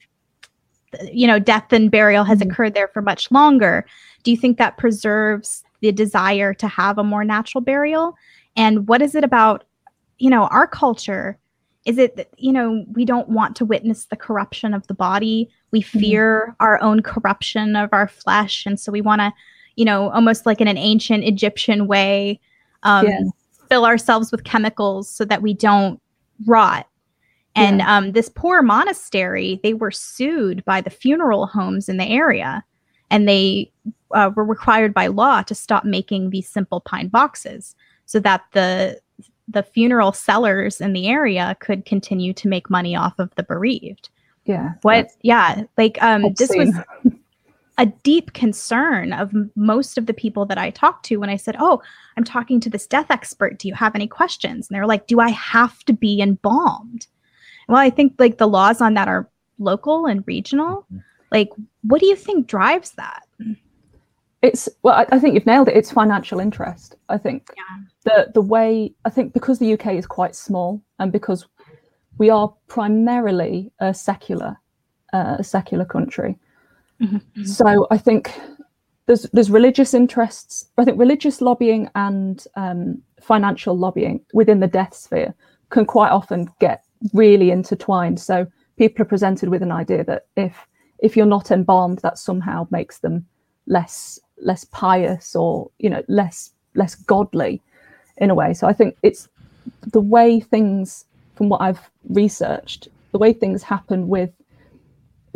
you 1.13 1.27
know 1.27 1.39
death 1.39 1.73
and 1.73 1.91
burial 1.91 2.25
has 2.25 2.41
mm-hmm. 2.41 2.51
occurred 2.51 2.75
there 2.75 2.89
for 2.89 3.03
much 3.03 3.31
longer 3.31 3.87
do 4.23 4.31
you 4.31 4.37
think 4.37 4.59
that 4.59 4.77
preserves 4.77 5.63
the 5.81 5.93
desire 5.93 6.53
to 6.53 6.67
have 6.69 6.99
a 6.99 7.05
more 7.05 7.25
natural 7.25 7.63
burial 7.63 8.17
and 8.57 8.89
what 8.89 9.01
is 9.01 9.15
it 9.15 9.25
about 9.25 9.65
you 10.19 10.31
know 10.31 10.45
our 10.47 10.67
culture 10.67 11.39
is 11.87 11.97
it 11.97 12.17
that 12.17 12.29
you 12.37 12.53
know 12.53 12.85
we 12.93 13.05
don't 13.05 13.29
want 13.29 13.57
to 13.57 13.65
witness 13.65 14.07
the 14.07 14.17
corruption 14.17 14.75
of 14.75 14.87
the 14.87 14.95
body 14.95 15.49
we 15.71 15.81
mm-hmm. 15.81 15.99
fear 15.99 16.47
mm-hmm. 16.49 16.65
our 16.65 16.81
own 16.83 17.03
corruption 17.03 17.77
of 17.77 17.89
our 17.93 18.09
flesh 18.09 18.67
and 18.67 18.79
so 18.79 18.91
we 18.91 19.01
want 19.01 19.21
to 19.21 19.33
you 19.77 19.85
know 19.85 20.11
almost 20.11 20.45
like 20.45 20.61
in 20.61 20.69
an 20.69 20.77
ancient 20.77 21.25
egyptian 21.25 21.87
way 21.87 22.41
um, 22.83 23.07
yeah 23.07 23.21
fill 23.71 23.87
ourselves 23.87 24.31
with 24.31 24.45
chemicals 24.45 25.09
so 25.09 25.25
that 25.25 25.43
we 25.43 25.55
don't 25.55 26.01
rot. 26.47 26.87
And 27.57 27.79
yeah. 27.79 27.97
um, 27.97 28.13
this 28.13 28.29
poor 28.29 28.63
monastery, 28.63 29.61
they 29.63 29.75
were 29.75 29.91
sued 29.91 30.65
by 30.65 30.81
the 30.81 30.91
funeral 30.91 31.47
homes 31.47 31.89
in 31.89 31.97
the 31.97 32.07
area, 32.07 32.65
and 33.11 33.29
they 33.29 33.73
uh, 34.13 34.31
were 34.35 34.45
required 34.45 34.95
by 34.95 35.09
law 35.09 35.43
to 35.43 35.55
stop 35.55 35.85
making 35.85 36.31
these 36.31 36.49
simple 36.49 36.81
pine 36.81 37.09
boxes 37.09 37.75
so 38.07 38.21
that 38.21 38.43
the 38.53 39.01
the 39.49 39.63
funeral 39.65 40.13
sellers 40.13 40.81
in 40.81 40.93
the 40.93 41.09
area 41.09 41.57
could 41.59 41.85
continue 41.85 42.33
to 42.33 42.47
make 42.47 42.71
money 42.71 42.95
off 42.95 43.19
of 43.19 43.35
the 43.35 43.43
bereaved. 43.43 44.09
Yeah. 44.45 44.75
What? 44.83 45.11
Yeah. 45.23 45.65
Like 45.77 46.01
um, 46.01 46.33
this 46.35 46.53
was 46.55 46.73
a 47.81 47.87
deep 47.87 48.35
concern 48.35 49.15
of 49.15 49.33
most 49.57 49.97
of 49.97 50.05
the 50.05 50.13
people 50.13 50.45
that 50.45 50.59
I 50.59 50.69
talked 50.69 51.07
to 51.07 51.17
when 51.17 51.31
I 51.31 51.37
said, 51.37 51.57
Oh, 51.59 51.83
I'm 52.17 52.25
talking 52.25 52.61
to 52.61 52.71
this 52.71 52.87
death 52.87 53.07
expert. 53.11 53.59
Do 53.59 53.69
you 53.69 53.75
have 53.75 53.95
any 53.95 54.07
questions? 54.07 54.69
And 54.69 54.77
they're 54.77 54.87
like, 54.87 55.07
Do 55.07 55.19
I 55.19 55.31
have 55.31 55.83
to 55.85 55.95
be 55.95 56.21
embalmed? 56.21 57.07
Well, 57.69 57.79
I 57.79 57.89
think 57.89 58.15
like 58.19 58.37
the 58.37 58.47
laws 58.47 58.83
on 58.83 58.95
that 58.95 59.09
are 59.09 59.29
local 59.59 60.05
and 60.05 60.23
regional. 60.27 60.87
Mm-hmm. 60.93 60.99
Like, 61.33 61.49
what 61.83 62.01
do 62.01 62.07
you 62.07 62.17
think 62.17 62.47
drives 62.47 62.93
that? 62.93 63.23
It's 64.43 64.69
well, 64.83 64.95
I, 64.95 65.07
I 65.13 65.19
think 65.19 65.35
you've 65.35 65.47
nailed 65.47 65.69
it. 65.69 65.77
It's 65.77 65.91
financial 65.91 66.39
interest. 66.39 66.97
I 67.09 67.17
think 67.17 67.51
yeah. 67.57 67.85
the 68.05 68.33
the 68.33 68.43
way 68.43 68.93
I 69.07 69.11
think 69.11 69.33
because 69.33 69.59
the 69.59 69.73
UK 69.73 69.95
is 69.95 70.07
quite 70.07 70.35
small 70.35 70.83
and 70.99 71.11
because 71.11 71.47
we 72.19 72.29
are 72.29 72.53
primarily 72.69 73.71
a 73.81 73.95
secular 73.95 74.59
uh, 75.13 75.37
a 75.39 75.45
secular 75.45 75.85
country, 75.85 76.39
Mm-hmm. 77.01 77.45
So 77.45 77.87
I 77.91 77.99
think 77.99 78.33
there's 79.07 79.23
there's 79.33 79.51
religious 79.51 79.95
interests. 79.95 80.67
I 80.79 80.85
think 80.85 80.99
religious 80.99 81.41
lobbying 81.41 81.89
and 81.95 82.45
um, 82.57 83.03
financial 83.21 83.77
lobbying 83.77 84.21
within 84.33 84.61
the 84.61 84.67
death 84.67 84.95
sphere 84.95 85.35
can 85.71 85.85
quite 85.85 86.11
often 86.11 86.49
get 86.61 86.85
really 87.15 87.51
intertwined. 87.51 88.21
So 88.21 88.47
people 88.77 89.03
are 89.03 89.07
presented 89.09 89.49
with 89.49 89.63
an 89.63 89.73
idea 89.73 90.05
that 90.05 90.27
if 90.37 90.67
if 90.99 91.17
you're 91.17 91.27
not 91.27 91.51
embalmed, 91.51 92.01
that 92.03 92.19
somehow 92.19 92.67
makes 92.71 92.99
them 92.99 93.27
less 93.67 94.19
less 94.43 94.65
pious 94.65 95.35
or 95.35 95.71
you 95.79 95.91
know 95.91 96.03
less 96.09 96.53
less 96.75 96.95
godly 96.95 97.61
in 98.19 98.31
a 98.31 98.35
way. 98.35 98.55
So 98.55 98.67
I 98.67 98.73
think 98.73 98.97
it's 99.03 99.29
the 99.93 100.01
way 100.01 100.41
things, 100.41 101.07
from 101.35 101.49
what 101.49 101.61
I've 101.61 101.91
researched, 102.09 102.89
the 103.13 103.19
way 103.19 103.33
things 103.33 103.63
happen 103.63 104.09
with 104.09 104.31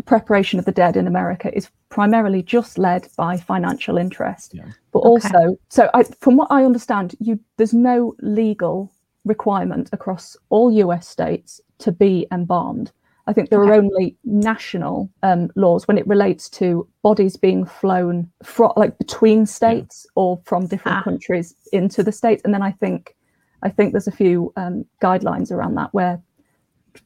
preparation 0.07 0.59
of 0.59 0.65
the 0.65 0.73
dead 0.73 0.97
in 0.97 1.07
America 1.07 1.55
is 1.57 1.71
primarily 1.89 2.43
just 2.43 2.79
led 2.79 3.09
by 3.17 3.37
financial 3.37 3.97
interest, 3.97 4.55
yeah. 4.55 4.65
but 4.93 5.01
okay. 5.01 5.09
also 5.09 5.59
so 5.69 5.91
I, 5.95 6.05
from 6.21 6.37
what 6.37 6.49
I 6.51 6.65
understand, 6.65 7.15
you 7.21 7.39
there's 7.57 7.75
no 7.75 8.15
legal 8.21 8.93
requirement 9.25 9.89
across 9.93 10.37
all 10.51 10.71
US 10.73 11.09
states 11.09 11.61
to 11.79 11.93
be 11.93 12.27
embalmed. 12.33 12.93
I 13.27 13.33
think 13.33 13.49
there 13.49 13.63
okay. 13.63 13.71
are 13.71 13.75
only 13.75 14.17
national 14.25 15.11
um, 15.23 15.51
laws 15.55 15.89
when 15.89 15.97
it 15.97 16.07
relates 16.07 16.51
to 16.51 16.87
bodies 17.03 17.37
being 17.39 17.65
flown 17.65 18.31
from 18.43 18.73
like 18.77 18.99
between 18.99 19.47
states 19.47 20.05
yeah. 20.05 20.11
or 20.17 20.43
from 20.45 20.67
different 20.67 20.99
ah. 20.99 21.03
countries 21.03 21.55
into 21.73 22.03
the 22.03 22.13
states, 22.13 22.43
and 22.45 22.53
then 22.53 22.63
I 22.63 22.73
think 22.73 23.17
I 23.63 23.71
think 23.71 23.93
there's 23.93 24.07
a 24.07 24.13
few 24.13 24.53
um, 24.57 24.85
guidelines 25.01 25.51
around 25.51 25.75
that 25.77 25.95
where 25.95 26.21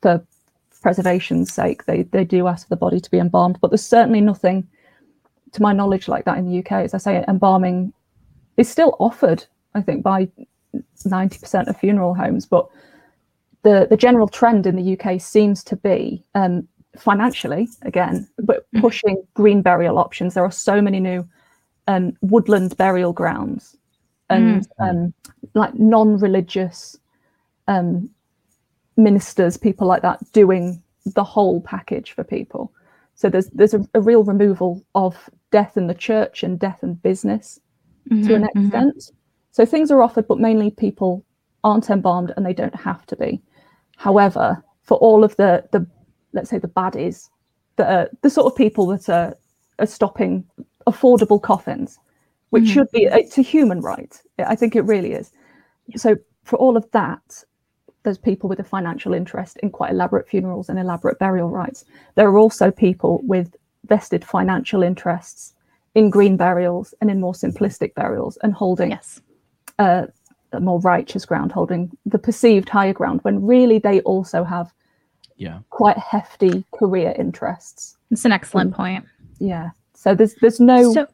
for 0.03 0.25
preservation's 0.83 1.53
sake, 1.53 1.85
they 1.87 2.03
they 2.05 2.25
do 2.25 2.47
ask 2.47 2.67
for 2.67 2.71
the 2.75 2.77
body 2.77 3.01
to 3.01 3.11
be 3.11 3.19
embalmed. 3.19 3.59
But 3.61 3.71
there's 3.71 3.85
certainly 3.85 4.21
nothing, 4.21 4.67
to 5.53 5.63
my 5.63 5.73
knowledge, 5.73 6.09
like 6.09 6.25
that 6.25 6.39
in 6.39 6.49
the 6.51 6.59
UK. 6.59 6.73
As 6.85 6.95
I 6.95 6.99
say, 6.99 7.25
embalming 7.29 7.93
is 8.57 8.69
still 8.69 8.97
offered, 8.99 9.45
I 9.75 9.83
think, 9.83 10.03
by 10.03 10.29
90% 11.07 11.69
of 11.69 11.77
funeral 11.77 12.15
homes. 12.15 12.47
But 12.47 12.69
the 13.63 13.87
the 13.91 13.97
general 13.97 14.29
trend 14.29 14.67
in 14.67 14.77
the 14.77 14.97
UK 14.99 15.21
seems 15.21 15.65
to 15.65 15.77
be 15.77 16.23
um, 16.35 16.67
financially 16.97 17.69
again, 17.83 18.29
but 18.39 18.67
Mhm. 18.75 18.81
pushing 18.81 19.23
green 19.35 19.63
burial 19.63 19.99
options. 19.99 20.35
There 20.35 20.45
are 20.45 20.51
so 20.51 20.81
many 20.81 21.01
new 21.01 21.27
um, 21.87 22.13
woodland 22.21 22.77
burial 22.77 23.13
grounds 23.13 23.77
and 24.31 24.69
um, 24.79 25.15
like 25.55 25.75
non-religious 25.75 26.99
um, 27.67 28.11
ministers, 28.99 29.57
people 29.57 29.87
like 29.87 30.03
that, 30.03 30.21
doing 30.33 30.83
the 31.15 31.25
whole 31.25 31.61
package 31.63 32.13
for 32.13 32.25
people. 32.25 32.73
So 33.15 33.31
there's 33.31 33.49
there's 33.51 33.75
a, 33.75 33.89
a 33.95 34.01
real 34.01 34.25
removal 34.25 34.85
of 34.95 35.31
death 35.51 35.77
in 35.77 35.87
the 35.87 35.95
church 35.95 36.43
and 36.43 36.59
death 36.59 36.83
in 36.83 36.95
business 36.95 37.61
to 38.25 38.35
an 38.35 38.43
Mhm, 38.43 38.49
mhm. 38.55 38.65
extent. 38.65 39.13
So 39.53 39.65
things 39.65 39.91
are 39.91 40.03
offered, 40.03 40.29
but 40.29 40.39
mainly 40.39 40.71
people 40.71 41.25
aren't 41.65 41.91
embalmed 41.91 42.33
and 42.37 42.45
they 42.47 42.53
don't 42.55 42.75
have 42.75 43.07
to 43.07 43.17
be. 43.17 43.41
However, 43.97 44.63
for 44.83 44.99
all 44.99 45.25
of 45.25 45.35
the 45.37 45.65
the 45.73 45.87
let's 46.33 46.51
say 46.51 46.59
the 46.59 46.69
baddies, 46.69 47.31
that 47.77 47.89
are 47.91 48.11
the 48.23 48.31
sort 48.31 48.47
of 48.53 48.57
people 48.57 48.87
that 48.89 49.09
are 49.09 49.37
are 49.79 49.87
stopping 49.87 50.45
affordable 50.87 51.41
coffins, 51.41 51.99
which 52.51 52.65
Mhm. 52.65 52.73
should 52.73 52.91
be 52.93 53.05
it's 53.05 53.39
a 53.39 53.43
human 53.43 53.81
right. 53.81 54.21
I 54.39 54.57
think 54.57 54.77
it 54.77 54.83
really 54.83 55.13
is. 55.13 55.33
So 55.97 56.17
for 56.45 56.57
all 56.57 56.77
of 56.77 56.91
that, 56.93 57.45
there's 58.09 58.17
people 58.17 58.49
with 58.49 58.59
a 58.59 58.65
financial 58.65 59.13
interest 59.13 59.59
in 59.59 59.69
quite 59.69 59.91
elaborate 59.91 60.27
funerals 60.27 60.71
and 60.71 60.79
elaborate 60.79 61.19
burial 61.19 61.51
rites. 61.51 61.85
There 62.15 62.27
are 62.27 62.39
also 62.39 62.71
people 62.71 63.21
with 63.25 63.55
vested 63.87 64.25
financial 64.25 64.83
interests 64.83 65.53
in 65.95 66.09
green 66.09 66.39
burials 66.39 66.95
and 67.03 67.11
in 67.11 67.21
more 67.21 67.35
simplistic 67.35 67.93
burials 67.95 68.39
and 68.43 68.55
holding 68.55 68.93
Yes. 68.93 69.21
uh, 69.79 70.07
a 70.53 70.61
more 70.61 70.81
righteous 70.81 71.27
ground, 71.27 71.53
holding 71.53 71.91
the 72.07 72.19
perceived 72.19 72.71
higher 72.71 72.95
ground, 72.95 73.21
when 73.25 73.45
really 73.45 73.79
they 73.79 74.01
also 74.01 74.43
have 74.43 74.73
Yeah. 75.37 75.59
quite 75.69 75.99
hefty 75.99 76.65
career 76.73 77.15
interests. 77.19 77.99
It's 78.11 78.25
an 78.25 78.33
excellent 78.33 78.73
point. 78.73 79.05
Yeah. 79.39 79.73
So 79.93 80.15
there's 80.15 80.35
there's 80.37 80.61
no 80.61 80.95
So, 80.95 81.07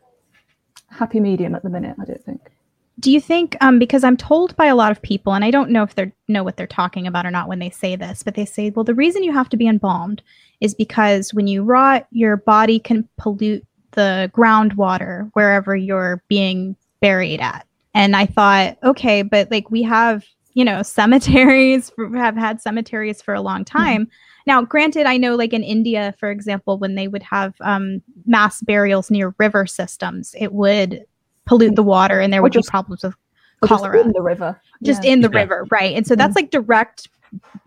happy 0.90 1.18
medium 1.18 1.56
at 1.56 1.64
the 1.64 1.70
minute, 1.70 1.96
I 2.00 2.04
don't 2.04 2.22
think. 2.24 2.52
Do 3.00 3.10
you 3.10 3.20
think 3.20 3.56
um 3.60 3.78
because 3.78 4.04
i'm 4.04 4.16
told 4.16 4.56
by 4.56 4.66
a 4.66 4.76
lot 4.76 4.92
of 4.92 5.02
people 5.02 5.34
and 5.34 5.44
i 5.44 5.50
don't 5.50 5.70
know 5.70 5.82
if 5.82 5.94
they 5.94 6.12
know 6.28 6.44
what 6.44 6.56
they're 6.56 6.66
talking 6.66 7.06
about 7.06 7.26
or 7.26 7.30
not 7.30 7.48
when 7.48 7.58
they 7.58 7.70
say 7.70 7.96
this 7.96 8.22
but 8.22 8.34
they 8.34 8.44
say 8.44 8.70
well 8.70 8.84
the 8.84 8.94
reason 8.94 9.22
you 9.22 9.32
have 9.32 9.48
to 9.48 9.56
be 9.56 9.66
embalmed 9.66 10.22
is 10.60 10.74
because 10.74 11.34
when 11.34 11.46
you 11.46 11.62
rot 11.62 12.06
your 12.10 12.36
body 12.36 12.78
can 12.78 13.08
pollute 13.18 13.64
the 13.92 14.30
groundwater 14.34 15.30
wherever 15.34 15.74
you're 15.74 16.22
being 16.28 16.76
buried 17.00 17.40
at. 17.40 17.66
And 17.94 18.16
i 18.16 18.26
thought 18.26 18.78
okay 18.82 19.22
but 19.22 19.50
like 19.50 19.70
we 19.70 19.82
have 19.82 20.24
you 20.54 20.64
know 20.64 20.82
cemeteries 20.98 21.92
have 22.14 22.36
had 22.36 22.60
cemeteries 22.60 23.22
for 23.22 23.34
a 23.34 23.40
long 23.40 23.64
time. 23.64 24.08
Now 24.46 24.62
granted 24.62 25.06
i 25.06 25.16
know 25.16 25.36
like 25.36 25.54
in 25.54 25.62
india 25.62 26.14
for 26.18 26.30
example 26.30 26.78
when 26.78 26.96
they 26.96 27.08
would 27.08 27.22
have 27.22 27.54
um, 27.62 28.02
mass 28.26 28.60
burials 28.60 29.10
near 29.10 29.34
river 29.38 29.64
systems 29.66 30.34
it 30.38 30.52
would 30.52 31.04
pollute 31.46 31.76
the 31.76 31.82
water 31.82 32.20
and 32.20 32.32
there 32.32 32.40
Or 32.40 32.44
would 32.44 32.52
just- 32.52 32.68
be 32.68 32.70
problems 32.70 33.02
with 33.02 33.14
Or 33.62 33.68
just 33.68 33.82
cholera 33.82 34.00
in 34.00 34.12
the 34.12 34.22
river. 34.22 34.60
just 34.82 35.04
Yeah. 35.04 35.12
in 35.12 35.20
the 35.20 35.30
Yeah. 35.32 35.40
river 35.40 35.66
right 35.70 35.94
and 35.96 36.06
so 36.06 36.16
that's 36.16 36.36
like 36.36 36.50
direct 36.50 37.08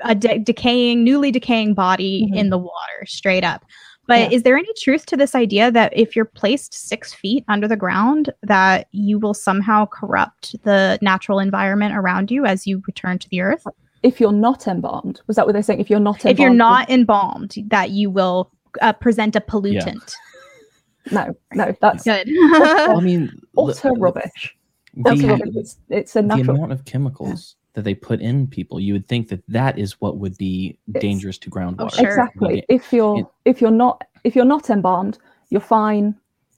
a 0.03 0.15
de- 0.15 0.39
decaying 0.39 1.03
newly 1.03 1.31
decaying 1.31 1.73
body 1.73 2.29
Mhm. 2.31 2.37
in 2.37 2.49
the 2.49 2.57
water 2.57 3.05
straight 3.05 3.43
up 3.43 3.65
but 4.07 4.19
Yeah. 4.19 4.29
is 4.31 4.43
there 4.43 4.57
any 4.57 4.69
truth 4.81 5.05
to 5.07 5.17
this 5.17 5.35
idea 5.35 5.69
that 5.71 5.91
if 5.95 6.15
you're 6.15 6.23
placed 6.25 6.73
six 6.73 7.13
feet 7.13 7.43
under 7.49 7.67
the 7.67 7.75
ground 7.75 8.29
that 8.43 8.87
you 8.91 9.19
will 9.19 9.33
somehow 9.33 9.85
corrupt 9.85 10.55
the 10.63 10.97
natural 11.01 11.39
environment 11.39 11.93
around 11.95 12.31
you 12.31 12.45
as 12.45 12.65
you 12.65 12.81
return 12.87 13.19
to 13.19 13.27
the 13.29 13.41
earth 13.41 13.65
if 14.03 14.21
you're 14.21 14.31
not 14.31 14.67
embalmed, 14.67 15.19
was 15.25 15.35
that 15.35 15.47
what 15.47 15.53
they're 15.53 15.63
saying? 15.63 15.79
If 15.81 15.89
you're 15.89 15.99
not 15.99 16.17
embalmed, 16.23 16.31
if 16.31 16.39
you're 16.39 16.53
not 16.53 16.89
embalmed 16.89 17.55
that 17.69 17.89
you 17.89 18.09
will 18.11 18.51
uh, 18.81 18.93
present 18.93 19.35
a 19.35 19.41
pollutant 19.41 20.13
no, 21.11 21.35
no, 21.53 21.75
that's 21.81 22.03
good 22.03 22.27
I 22.29 22.99
mean, 22.99 23.29
utter 23.57 23.89
the- 23.89 23.95
rubbish. 23.99 24.55
Utter 25.05 25.27
rubbish. 25.27 25.55
It's, 25.55 25.77
it's 25.89 26.15
a 26.15 26.21
the 26.21 26.33
amount 26.35 26.71
of 26.71 26.85
chemicals 26.85 27.55
that 27.73 27.83
they 27.83 27.93
put 27.93 28.19
in 28.21 28.47
people, 28.47 28.79
you 28.79 28.93
would 28.93 29.07
think 29.07 29.29
that 29.29 29.43
that 29.47 29.77
is 29.77 30.01
what 30.01 30.17
would 30.17 30.35
be 30.37 30.79
It's- 30.89 31.01
dangerous 31.01 31.37
to 31.39 31.49
groundwater. 31.51 31.85
Oh, 31.85 31.89
sure. 31.89 32.07
Exactly. 32.07 32.59
It- 32.59 32.65
If 32.69 32.91
you're 32.91 33.19
it- 33.19 33.25
if 33.45 33.61
you're 33.61 33.71
not 33.71 34.03
if 34.23 34.35
you're 34.35 34.45
not 34.45 34.69
embalmed, 34.69 35.19
you're 35.49 35.61
fine. 35.61 36.15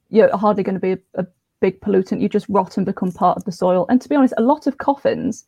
You're 0.09 0.35
hardly 0.35 0.63
going 0.63 0.75
to 0.75 0.79
be 0.79 0.93
a, 0.93 0.99
a 1.15 1.27
big 1.59 1.81
pollutant. 1.81 2.21
You 2.21 2.29
just 2.29 2.47
rot 2.49 2.77
and 2.77 2.85
become 2.85 3.11
part 3.11 3.37
of 3.37 3.43
the 3.43 3.51
soil. 3.51 3.85
And 3.89 4.01
to 4.01 4.07
be 4.09 4.15
honest, 4.15 4.33
a 4.37 4.41
lot 4.41 4.65
of 4.65 4.77
coffins, 4.77 5.43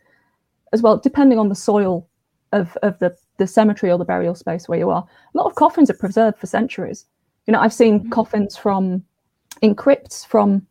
as 0.73 0.81
well, 0.81 0.97
depending 0.97 1.39
on 1.39 1.47
the 1.49 1.55
soil 1.55 2.07
of 2.51 2.77
of 2.83 2.99
the 2.99 3.15
the 3.37 3.47
cemetery 3.47 3.91
or 3.91 3.97
the 3.97 4.05
burial 4.05 4.35
space 4.35 4.67
where 4.67 4.77
you 4.77 4.89
are, 4.89 5.03
a 5.33 5.37
lot 5.37 5.45
of 5.47 5.55
coffins 5.55 5.89
are 5.89 5.95
preserved 5.95 6.37
for 6.37 6.47
centuries. 6.47 7.05
You 7.47 7.53
know, 7.53 7.59
I've 7.59 7.73
seen 7.73 8.01
Mhm. 8.01 8.11
coffins 8.11 8.55
from 8.55 9.03
in 9.61 9.75
crypts 9.75 10.23
from 10.25 10.65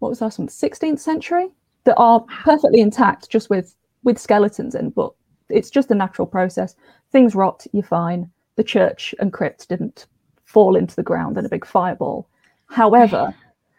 what 0.00 0.08
was 0.08 0.18
the 0.18 0.24
last 0.24 0.38
one, 0.38 0.48
16th 0.48 1.00
century, 1.00 1.50
that 1.84 1.96
are 1.96 2.20
perfectly 2.44 2.80
intact, 2.80 3.30
just 3.30 3.50
with 3.50 3.74
with 4.04 4.18
skeletons 4.18 4.74
in. 4.74 4.90
But 4.90 5.12
it's 5.48 5.70
just 5.70 5.90
a 5.90 5.94
natural 5.94 6.26
process. 6.26 6.76
Things 7.10 7.34
rot, 7.34 7.66
you're 7.72 7.82
fine. 7.82 8.30
The 8.56 8.64
church 8.64 9.14
and 9.18 9.32
crypt 9.32 9.68
didn't 9.68 10.06
fall 10.44 10.76
into 10.76 10.94
the 10.96 11.02
ground 11.02 11.36
in 11.36 11.44
a 11.44 11.48
big 11.48 11.66
fireball. 11.66 12.28
However, 12.66 13.34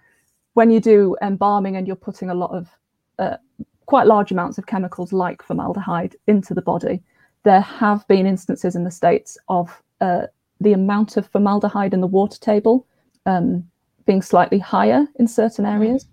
when 0.53 0.71
you 0.71 0.79
do 0.79 1.15
embalming 1.21 1.75
and 1.77 1.87
you're 1.87 1.95
putting 1.95 2.29
a 2.29 2.35
lot 2.35 2.51
of 2.51 2.69
uh, 3.17 3.37
quite 3.85 4.07
large 4.07 4.31
amounts 4.31 4.57
of 4.57 4.65
chemicals 4.65 5.13
like 5.13 5.41
formaldehyde 5.41 6.15
into 6.27 6.53
the 6.53 6.61
body, 6.61 7.01
there 7.43 7.61
have 7.61 8.07
been 8.07 8.25
instances 8.25 8.75
in 8.75 8.83
the 8.83 8.91
states 8.91 9.37
of 9.47 9.81
uh, 10.01 10.27
the 10.59 10.73
amount 10.73 11.17
of 11.17 11.27
formaldehyde 11.27 11.93
in 11.93 12.01
the 12.01 12.07
water 12.07 12.39
table 12.39 12.85
um, 13.25 13.63
being 14.05 14.21
slightly 14.21 14.59
higher 14.59 15.07
in 15.15 15.27
certain 15.27 15.65
areas. 15.65 16.05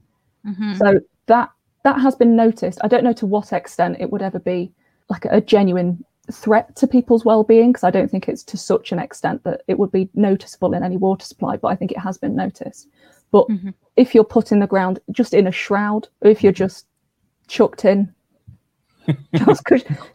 Mhm. 0.46 0.78
So 0.78 1.00
that 1.26 1.50
that 1.82 2.00
has 2.00 2.14
been 2.16 2.34
noticed. 2.34 2.78
I 2.82 2.88
don't 2.88 3.04
know 3.04 3.12
to 3.14 3.26
what 3.26 3.52
extent 3.52 3.98
it 4.00 4.10
would 4.10 4.22
ever 4.22 4.40
be 4.40 4.72
like 5.08 5.24
a 5.24 5.40
genuine 5.40 6.04
threat 6.32 6.74
to 6.74 6.86
people's 6.88 7.24
well-being 7.24 7.70
because 7.70 7.84
I 7.84 7.92
don't 7.92 8.10
think 8.10 8.28
it's 8.28 8.42
to 8.44 8.56
such 8.56 8.90
an 8.90 8.98
extent 8.98 9.44
that 9.44 9.62
it 9.68 9.78
would 9.78 9.92
be 9.92 10.08
noticeable 10.14 10.74
in 10.74 10.82
any 10.82 10.96
water 10.96 11.24
supply, 11.24 11.56
but 11.56 11.68
I 11.68 11.76
think 11.76 11.92
it 11.92 11.98
has 11.98 12.18
been 12.18 12.34
noticed. 12.34 12.88
But 13.30 13.46
Mhm. 13.46 13.72
if 13.94 14.14
you're 14.14 14.24
put 14.24 14.50
in 14.50 14.58
the 14.58 14.66
ground 14.66 14.98
just 15.12 15.32
in 15.32 15.46
a 15.46 15.52
shroud, 15.52 16.08
or 16.22 16.30
if 16.30 16.42
you're 16.42 16.52
just 16.52 16.86
chucked 17.46 17.84
in, 17.84 18.12
just 19.34 19.62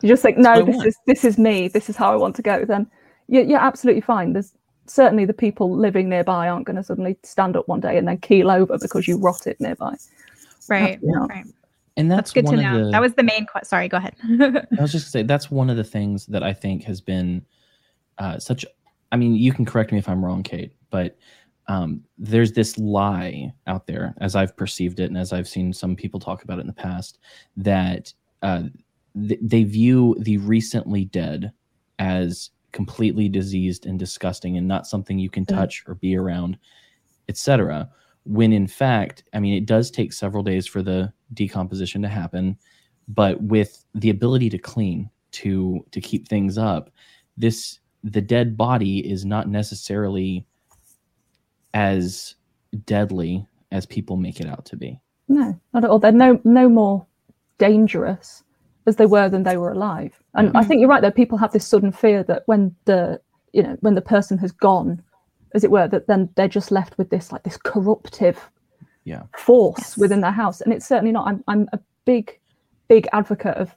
you 0.01 0.09
just 0.09 0.21
think, 0.21 0.37
no, 0.37 0.61
this 0.63 0.83
is 0.83 0.97
this 1.07 1.23
is 1.23 1.37
me, 1.37 1.69
this 1.69 1.89
is 1.89 1.95
how 1.95 2.11
I 2.11 2.17
want 2.17 2.35
to 2.35 2.41
go, 2.41 2.65
then 2.65 2.87
you're, 3.27 3.43
you're 3.43 3.59
absolutely 3.59 4.01
fine. 4.01 4.33
There's 4.33 4.53
certainly 4.87 5.25
the 5.25 5.33
people 5.33 5.75
living 5.75 6.09
nearby 6.09 6.47
aren't 6.49 6.65
going 6.65 6.75
to 6.75 6.83
suddenly 6.83 7.17
stand 7.23 7.55
up 7.55 7.67
one 7.67 7.79
day 7.79 7.97
and 7.97 8.07
then 8.07 8.17
keel 8.17 8.51
over 8.51 8.77
because 8.77 9.07
you 9.07 9.17
rotted 9.17 9.55
nearby. 9.59 9.95
right 10.67 10.99
you 11.01 11.25
right 11.29 11.45
And 11.97 12.11
that's 12.11 12.31
good 12.31 12.45
one 12.45 12.57
to 12.57 12.59
of 12.59 12.63
know 12.73 12.85
the. 12.85 12.91
that 12.91 13.01
was 13.01 13.13
the 13.13 13.23
main 13.23 13.45
question 13.45 13.67
sorry 13.67 13.87
go 13.87 13.97
ahead 13.97 14.15
I 14.77 14.81
was 14.81 14.91
just 14.91 15.05
gonna 15.05 15.11
say 15.11 15.23
that's 15.23 15.49
one 15.51 15.69
of 15.69 15.77
the 15.77 15.83
things 15.83 16.25
that 16.27 16.43
I 16.43 16.53
think 16.53 16.83
has 16.83 16.99
been 17.01 17.45
uh, 18.17 18.37
such. 18.39 18.65
I 19.11 19.17
mean, 19.17 19.35
you 19.35 19.51
can 19.51 19.65
correct 19.65 19.91
me 19.91 19.97
if 19.97 20.07
I'm 20.07 20.23
wrong, 20.23 20.43
Kate, 20.43 20.73
but 20.89 21.17
um, 21.67 22.03
there's 22.17 22.51
this 22.53 22.77
lie 22.77 23.51
out 23.67 23.87
there, 23.87 24.13
as 24.21 24.35
I've 24.35 24.55
perceived 24.55 24.99
it, 24.99 25.05
and 25.05 25.17
as 25.17 25.33
I've 25.33 25.47
seen 25.47 25.73
some 25.73 25.95
people 25.95 26.19
talk 26.19 26.43
about 26.43 26.57
it 26.57 26.61
in 26.61 26.67
the 26.67 26.73
past, 26.73 27.17
that 27.57 28.13
uh, 28.41 28.63
th- 29.27 29.39
they 29.41 29.63
view 29.63 30.15
the 30.19 30.37
recently 30.37 31.05
dead 31.05 31.51
as 31.99 32.51
completely 32.71 33.29
diseased 33.29 33.85
and 33.85 33.97
disgusting, 33.99 34.57
and 34.57 34.67
not 34.67 34.87
something 34.87 35.19
you 35.19 35.29
can 35.29 35.45
Mm. 35.45 35.55
touch 35.55 35.83
or 35.87 35.95
be 35.95 36.15
around, 36.15 36.57
etc. 37.29 37.89
When 38.23 38.53
in 38.53 38.67
fact, 38.67 39.23
I 39.33 39.39
mean, 39.39 39.53
it 39.55 39.65
does 39.65 39.91
take 39.91 40.13
several 40.13 40.43
days 40.43 40.67
for 40.67 40.81
the 40.83 41.11
decomposition 41.33 42.01
to 42.03 42.07
happen 42.09 42.57
but 43.07 43.41
with 43.41 43.83
the 43.95 44.09
ability 44.11 44.49
to 44.49 44.57
clean 44.57 45.09
to 45.31 45.83
to 45.91 45.99
keep 45.99 46.27
things 46.27 46.57
up 46.57 46.91
this 47.37 47.79
the 48.03 48.21
dead 48.21 48.55
body 48.55 48.99
is 49.11 49.25
not 49.25 49.49
necessarily 49.49 50.45
as 51.73 52.35
deadly 52.85 53.45
as 53.71 53.85
people 53.85 54.17
make 54.17 54.39
it 54.39 54.47
out 54.47 54.65
to 54.65 54.75
be 54.75 54.99
No, 55.27 55.59
not 55.73 55.83
at 55.83 55.89
all. 55.89 55.99
They're 55.99 56.11
no 56.11 56.39
no 56.43 56.69
more 56.69 57.05
dangerous 57.57 58.43
as 58.87 58.95
they 58.95 59.05
were 59.05 59.29
than 59.29 59.43
they 59.43 59.57
were 59.57 59.71
alive. 59.71 60.21
And 60.33 60.49
I 60.55 60.63
Mhm. 60.63 60.67
think 60.67 60.79
you're 60.79 60.89
right. 60.89 61.01
That 61.01 61.15
people 61.15 61.37
have 61.37 61.51
this 61.51 61.67
sudden 61.67 61.91
fear 61.91 62.23
that 62.23 62.43
when 62.45 62.75
the 62.85 63.21
you 63.53 63.63
know 63.63 63.77
when 63.81 63.95
the 63.95 64.01
person 64.01 64.37
has 64.39 64.51
gone, 64.51 65.01
as 65.53 65.63
it 65.63 65.71
were, 65.71 65.87
that 65.87 66.07
then 66.07 66.29
they're 66.35 66.47
just 66.47 66.71
left 66.71 66.97
with 66.97 67.09
this 67.09 67.31
like 67.31 67.43
this 67.43 67.57
corruptive 67.57 68.49
Yeah. 69.03 69.23
force 69.37 69.79
Yes. 69.79 69.97
within 69.97 70.21
their 70.21 70.31
house. 70.31 70.61
And 70.61 70.73
it's 70.73 70.87
certainly 70.87 71.11
not. 71.11 71.27
I'm 71.27 71.43
I'm 71.47 71.67
a 71.73 71.79
big 72.05 72.39
big 72.87 73.07
advocate 73.13 73.57
of 73.57 73.75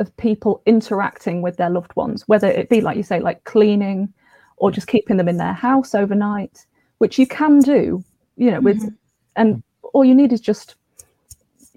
of 0.00 0.16
people 0.16 0.60
interacting 0.66 1.42
with 1.42 1.56
their 1.56 1.70
loved 1.70 1.94
ones, 1.96 2.26
whether 2.26 2.48
it 2.48 2.68
be 2.68 2.80
like 2.80 2.96
you 2.96 3.02
say, 3.02 3.20
like 3.20 3.44
cleaning 3.44 4.12
or 4.56 4.70
mm. 4.70 4.74
just 4.74 4.86
keeping 4.88 5.16
them 5.16 5.28
in 5.28 5.36
their 5.36 5.52
house 5.52 5.94
overnight, 5.94 6.66
which 6.98 7.18
you 7.18 7.26
can 7.26 7.60
do, 7.60 8.02
you 8.36 8.50
know, 8.50 8.60
with 8.60 8.78
mm-hmm. 8.78 8.94
and 9.36 9.56
mm. 9.56 9.62
all 9.92 10.04
you 10.04 10.14
need 10.14 10.32
is 10.32 10.40
just 10.40 10.76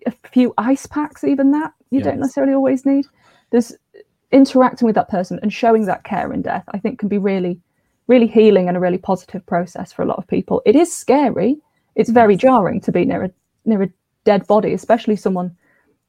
a 0.08 0.30
few 0.30 0.54
ice 0.58 0.86
packs, 0.86 1.24
even 1.24 1.52
that 1.52 1.74
you 1.92 2.02
don't 2.02 2.20
necessarily 2.20 2.54
always 2.54 2.86
need. 2.86 3.06
There's 3.52 3.74
interacting 4.32 4.86
with 4.86 4.96
that 4.96 5.10
person 5.10 5.40
and 5.42 5.54
showing 5.54 5.86
that 5.86 6.04
care 6.04 6.34
in 6.34 6.42
death, 6.42 6.66
I 6.74 6.80
think 6.80 7.00
can 7.00 7.10
be 7.10 7.18
really 7.18 7.62
really 8.08 8.28
healing 8.28 8.68
and 8.68 8.78
a 8.78 8.80
really 8.80 8.98
positive 8.98 9.46
process 9.46 9.92
for 9.92 10.02
a 10.02 10.06
lot 10.06 10.18
of 10.18 10.28
people. 10.28 10.62
It 10.66 10.76
is 10.76 10.96
scary. 10.96 11.58
It's 11.96 12.10
very 12.10 12.38
jarring 12.38 12.82
to 12.82 12.92
be 12.92 13.06
near 13.06 13.26
a 13.26 13.32
near 13.66 13.84
a 13.84 13.90
dead 14.24 14.48
body, 14.48 14.74
especially 14.74 15.16
someone 15.16 15.56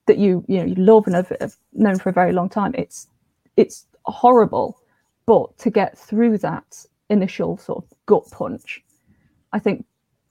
that 0.06 0.18
you 0.18 0.44
you 0.48 0.58
know 0.58 0.64
you 0.64 0.74
love 0.76 1.06
and 1.06 1.16
have, 1.16 1.32
have 1.40 1.56
known 1.72 1.98
for 1.98 2.08
a 2.08 2.12
very 2.12 2.32
long 2.32 2.48
time. 2.48 2.74
It's 2.76 3.08
it's 3.56 3.86
horrible, 4.04 4.80
but 5.26 5.56
to 5.58 5.70
get 5.70 5.98
through 5.98 6.38
that 6.38 6.84
initial 7.10 7.56
sort 7.58 7.84
of 7.84 7.90
gut 8.06 8.30
punch, 8.30 8.82
I 9.52 9.58
think 9.58 9.84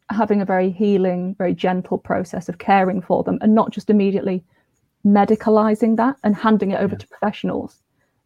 having 0.09 0.41
a 0.41 0.45
very 0.45 0.69
healing, 0.69 1.35
very 1.37 1.53
gentle 1.53 1.97
process 1.97 2.49
of 2.49 2.57
caring 2.57 3.01
for 3.01 3.23
them 3.23 3.37
and 3.41 3.53
not 3.53 3.71
just 3.71 3.89
immediately 3.89 4.43
medicalizing 5.05 5.97
that 5.97 6.15
and 6.23 6.35
handing 6.35 6.71
it 6.71 6.79
over 6.79 6.93
yeah. 6.93 6.99
to 6.99 7.07
professionals 7.07 7.81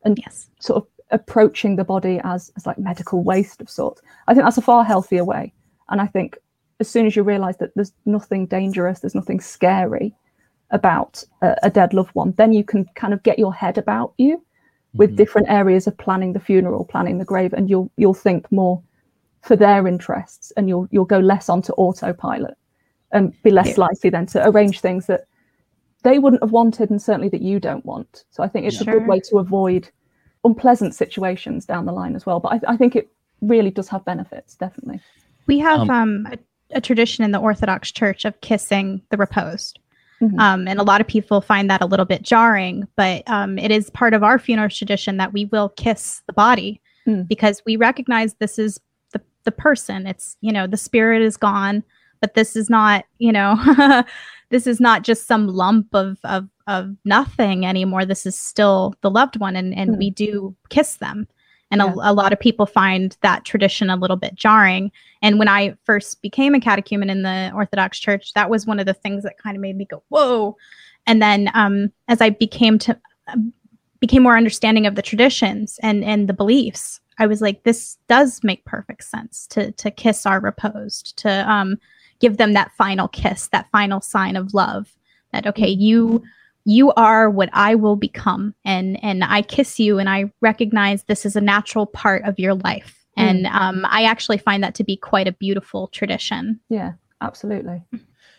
and 0.05 0.17
yes. 0.19 0.47
sort 0.59 0.83
of 0.83 0.87
approaching 1.11 1.75
the 1.75 1.83
body 1.83 2.19
as, 2.23 2.51
as 2.55 2.65
like 2.65 2.77
medical 2.77 3.23
waste 3.23 3.61
of 3.61 3.69
sorts. 3.69 4.01
I 4.27 4.33
think 4.33 4.45
that's 4.45 4.57
a 4.57 4.61
far 4.61 4.83
healthier 4.83 5.25
way. 5.25 5.53
And 5.89 5.99
I 6.01 6.07
think 6.07 6.37
as 6.79 6.89
soon 6.89 7.05
as 7.05 7.15
you 7.15 7.23
realize 7.23 7.57
that 7.57 7.71
there's 7.75 7.93
nothing 8.05 8.45
dangerous, 8.47 8.99
there's 8.99 9.15
nothing 9.15 9.39
scary 9.39 10.13
about 10.71 11.23
a, 11.41 11.55
a 11.63 11.69
dead 11.69 11.93
loved 11.93 12.15
one, 12.15 12.33
then 12.37 12.53
you 12.53 12.63
can 12.63 12.85
kind 12.95 13.13
of 13.13 13.21
get 13.23 13.37
your 13.37 13.53
head 13.53 13.77
about 13.77 14.13
you 14.17 14.43
with 14.93 15.09
mm-hmm. 15.09 15.17
different 15.17 15.49
areas 15.49 15.87
of 15.87 15.97
planning 15.97 16.33
the 16.33 16.39
funeral, 16.39 16.85
planning 16.85 17.17
the 17.17 17.25
grave, 17.25 17.53
and 17.53 17.69
you'll 17.69 17.91
you'll 17.97 18.13
think 18.13 18.51
more 18.51 18.81
for 19.41 19.55
their 19.55 19.87
interests 19.87 20.51
and 20.55 20.69
you'll 20.69 20.87
you'll 20.91 21.05
go 21.05 21.19
less 21.19 21.49
onto 21.49 21.73
autopilot 21.73 22.55
and 23.11 23.33
be 23.43 23.51
less 23.51 23.69
yeah. 23.69 23.85
likely 23.85 24.09
then 24.09 24.25
to 24.25 24.47
arrange 24.47 24.79
things 24.79 25.07
that 25.07 25.25
they 26.03 26.19
wouldn't 26.19 26.41
have 26.41 26.51
wanted 26.51 26.89
and 26.89 27.01
certainly 27.01 27.29
that 27.29 27.41
you 27.41 27.59
don't 27.59 27.85
want. 27.85 28.23
So 28.31 28.43
I 28.43 28.47
think 28.47 28.65
it's 28.65 28.77
sure. 28.77 28.95
a 28.95 28.99
good 28.99 29.07
way 29.07 29.19
to 29.29 29.37
avoid 29.37 29.89
unpleasant 30.43 30.95
situations 30.95 31.65
down 31.65 31.85
the 31.85 31.91
line 31.91 32.15
as 32.15 32.25
well. 32.25 32.39
But 32.39 32.53
I, 32.53 32.73
I 32.73 32.77
think 32.77 32.95
it 32.95 33.09
really 33.41 33.71
does 33.71 33.87
have 33.89 34.03
benefits, 34.05 34.55
definitely. 34.55 34.99
We 35.47 35.59
have 35.59 35.81
um, 35.81 35.89
um 35.89 36.27
a, 36.31 36.77
a, 36.77 36.81
tradition 36.81 37.23
in 37.23 37.31
the 37.31 37.39
Orthodox 37.39 37.91
Church 37.91 38.25
of 38.25 38.39
kissing 38.41 39.01
the 39.09 39.17
reposed. 39.17 39.79
Mm-hmm. 40.21 40.39
Um, 40.39 40.67
and 40.67 40.79
a 40.79 40.83
lot 40.83 41.01
of 41.01 41.07
people 41.07 41.41
find 41.41 41.69
that 41.69 41.81
a 41.81 41.87
little 41.87 42.05
bit 42.05 42.21
jarring, 42.21 42.87
but 42.95 43.27
um, 43.27 43.57
it 43.57 43.71
is 43.71 43.89
part 43.89 44.13
of 44.13 44.23
our 44.23 44.37
funeral 44.37 44.69
tradition 44.69 45.17
that 45.17 45.33
we 45.33 45.45
will 45.45 45.69
kiss 45.69 46.21
the 46.27 46.33
body 46.33 46.79
mm. 47.07 47.27
because 47.27 47.63
we 47.65 47.75
recognize 47.75 48.35
this 48.35 48.59
is 48.59 48.79
the, 49.43 49.51
person. 49.51 50.07
It's, 50.07 50.37
you 50.41 50.51
know, 50.51 50.67
the 50.67 50.77
spirit 50.77 51.21
is 51.21 51.37
gone, 51.37 51.83
but 52.19 52.33
this 52.33 52.55
is 52.55 52.69
not, 52.69 53.05
you 53.19 53.31
know, 53.31 54.03
this 54.49 54.67
is 54.67 54.79
not 54.79 55.03
just 55.03 55.27
some 55.27 55.47
lump 55.47 55.87
of, 55.93 56.17
of 56.23 56.47
of 56.67 56.95
nothing 57.03 57.65
anymore. 57.65 58.05
This 58.05 58.25
is 58.25 58.37
still 58.37 58.93
the 59.01 59.09
loved 59.09 59.39
one, 59.39 59.55
and 59.55 59.73
and 59.75 59.91
mm. 59.91 59.97
we 59.97 60.09
do 60.09 60.55
kiss 60.69 60.97
them. 60.97 61.27
And 61.69 61.81
yeah. 61.81 61.93
a, 61.93 62.11
a, 62.11 62.13
lot 62.13 62.33
of 62.33 62.39
people 62.39 62.65
find 62.65 63.15
that 63.21 63.45
tradition 63.45 63.89
a 63.89 63.95
little 63.95 64.17
bit 64.17 64.35
jarring. 64.35 64.91
And 65.21 65.39
when 65.39 65.47
I 65.47 65.75
first 65.85 66.21
became 66.21 66.53
a 66.53 66.59
catechumen 66.59 67.09
in 67.09 67.23
the 67.23 67.49
Orthodox 67.55 67.97
Church, 67.97 68.33
that 68.33 68.49
was 68.49 68.67
one 68.67 68.77
of 68.77 68.85
the 68.85 68.93
things 68.93 69.23
that 69.23 69.37
kind 69.37 69.55
of 69.55 69.61
made 69.61 69.77
me 69.77 69.85
go, 69.85 70.03
"Whoa!" 70.09 70.57
And 71.07 71.21
then 71.21 71.49
um, 71.53 71.91
as 72.07 72.21
I 72.21 72.29
became 72.29 72.77
to 72.79 72.99
became 74.01 74.23
more 74.23 74.35
understanding 74.35 74.85
of 74.85 74.95
the 74.95 75.01
traditions 75.01 75.79
and 75.81 76.03
and 76.03 76.27
the 76.27 76.33
beliefs, 76.33 76.99
I 77.17 77.27
was 77.27 77.39
like, 77.39 77.63
"This 77.63 77.97
does 78.09 78.43
make 78.43 78.65
perfect 78.65 79.05
sense 79.05 79.47
to 79.47 79.71
to 79.73 79.89
kiss 79.89 80.25
our 80.25 80.41
reposed, 80.41 81.15
to 81.17 81.49
um, 81.49 81.77
give 82.19 82.35
them 82.35 82.51
that 82.53 82.71
final 82.77 83.07
kiss, 83.07 83.47
that 83.49 83.71
final 83.71 84.01
sign 84.01 84.35
of 84.35 84.53
love." 84.53 84.93
That 85.31 85.47
okay, 85.47 85.69
you 85.69 86.21
you 86.65 86.91
are 86.93 87.29
what 87.29 87.49
I 87.53 87.75
will 87.75 87.95
become 87.95 88.53
and 88.65 89.01
and 89.03 89.23
I 89.23 89.41
kiss 89.41 89.79
you 89.79 89.97
and 89.97 90.09
I 90.09 90.31
recognize 90.41 91.03
this 91.03 91.25
is 91.25 91.35
a 91.35 91.41
natural 91.41 91.85
part 91.85 92.23
of 92.23 92.37
your 92.37 92.53
life 92.53 93.03
mm. 93.17 93.23
and 93.23 93.47
um, 93.47 93.85
I 93.89 94.03
actually 94.03 94.37
find 94.37 94.63
that 94.63 94.75
to 94.75 94.83
be 94.83 94.95
quite 94.95 95.27
a 95.27 95.31
beautiful 95.31 95.87
tradition. 95.87 96.59
Yeah, 96.69 96.93
absolutely. 97.21 97.81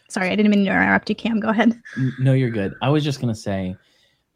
Sorry, 0.08 0.28
I 0.28 0.36
didn't 0.36 0.50
mean 0.50 0.64
to 0.66 0.70
interrupt 0.70 1.08
you, 1.08 1.16
Cam. 1.16 1.40
Go 1.40 1.48
ahead. 1.48 1.80
No, 2.20 2.34
you're 2.34 2.50
good. 2.50 2.74
I 2.82 2.90
was 2.90 3.02
just 3.02 3.20
gonna 3.20 3.34
say, 3.34 3.76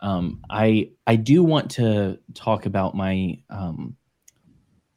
um, 0.00 0.42
I 0.50 0.90
I 1.06 1.16
do 1.16 1.42
want 1.42 1.70
to 1.72 2.18
talk 2.35 2.66
about 2.66 2.94
my 2.94 3.38
um, 3.50 3.96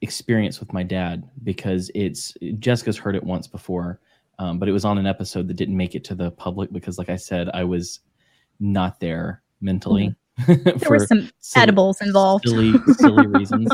experience 0.01 0.59
with 0.59 0.73
my 0.73 0.83
dad 0.83 1.29
because 1.43 1.91
it's 1.95 2.33
Jessica's 2.59 2.97
heard 2.97 3.15
it 3.15 3.23
once 3.23 3.47
before, 3.47 3.99
um, 4.39 4.59
but 4.59 4.67
it 4.67 4.71
was 4.71 4.85
on 4.85 4.97
an 4.97 5.07
episode 5.07 5.47
that 5.47 5.55
didn't 5.55 5.77
make 5.77 5.95
it 5.95 6.03
to 6.05 6.15
the 6.15 6.31
public 6.31 6.71
because, 6.71 6.97
like 6.97 7.09
I 7.09 7.15
said, 7.15 7.49
I 7.53 7.63
was 7.63 7.99
not 8.59 8.99
there 8.99 9.41
mentally. 9.61 10.07
Mm-hmm. 10.07 10.15
there 10.79 10.89
were 10.89 11.05
some 11.05 11.29
silly, 11.39 11.63
edibles 11.63 12.01
involved. 12.01 12.47
Silly, 12.47 12.73
silly 12.93 13.27
reasons. 13.27 13.69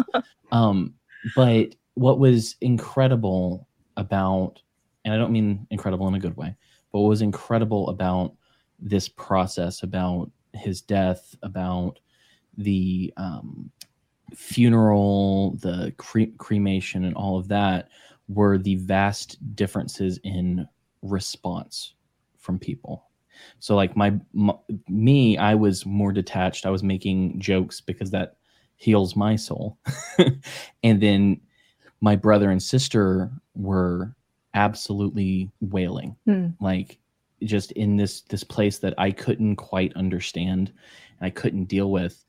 Um, 0.52 0.94
but 1.36 1.76
what 1.96 2.20
was 2.20 2.56
incredible 2.62 3.68
about, 3.98 4.62
and 5.04 5.14
I 5.14 5.18
don't 5.18 5.32
mean 5.32 5.66
incredible 5.70 6.08
in 6.08 6.16
a 6.16 6.20
good 6.20 6.38
way, 6.38 6.56
but 6.92 7.00
what 7.00 7.10
was 7.10 7.22
incredible 7.22 7.90
about 7.90 8.34
this 8.80 9.08
process, 9.08 9.84
about 9.84 10.32
his 10.56 10.82
death, 10.82 11.36
about 11.44 12.00
the 12.58 13.14
um, 13.18 13.70
funeral, 14.34 15.58
the 15.62 15.94
cre- 15.98 16.34
cremation, 16.38 17.06
and 17.06 17.16
all 17.16 17.38
of 17.38 17.48
that 17.50 17.90
were 18.28 18.58
the 18.58 18.76
vast 18.76 19.56
differences 19.56 20.20
in 20.24 20.68
response 21.02 21.94
from 22.38 22.58
people 22.58 23.06
so 23.60 23.76
like 23.76 23.96
my, 23.96 24.14
my 24.34 24.54
me, 24.88 25.38
I 25.38 25.56
was 25.56 25.86
more 25.86 26.12
detached. 26.12 26.66
I 26.66 26.70
was 26.70 26.84
making 26.84 27.40
jokes 27.40 27.82
because 27.82 28.12
that 28.12 28.38
heals 28.76 29.16
my 29.16 29.36
soul. 29.36 29.78
and 30.84 31.02
then 31.02 31.42
my 32.02 32.16
brother 32.16 32.52
and 32.52 32.62
sister 32.62 33.32
were 33.56 34.16
absolutely 34.54 35.52
wailing. 35.62 36.16
Mm. 36.28 36.56
Like 36.60 37.00
just 37.44 37.72
in 37.74 37.98
this 37.98 38.22
this 38.22 38.44
place 38.44 38.80
that 38.80 38.94
I 38.98 39.12
couldn't 39.12 39.58
quite 39.58 39.96
understand 39.96 40.72
and 41.20 41.28
I 41.28 41.30
couldn't 41.30 41.66
deal 41.66 41.92
with. 41.92 42.24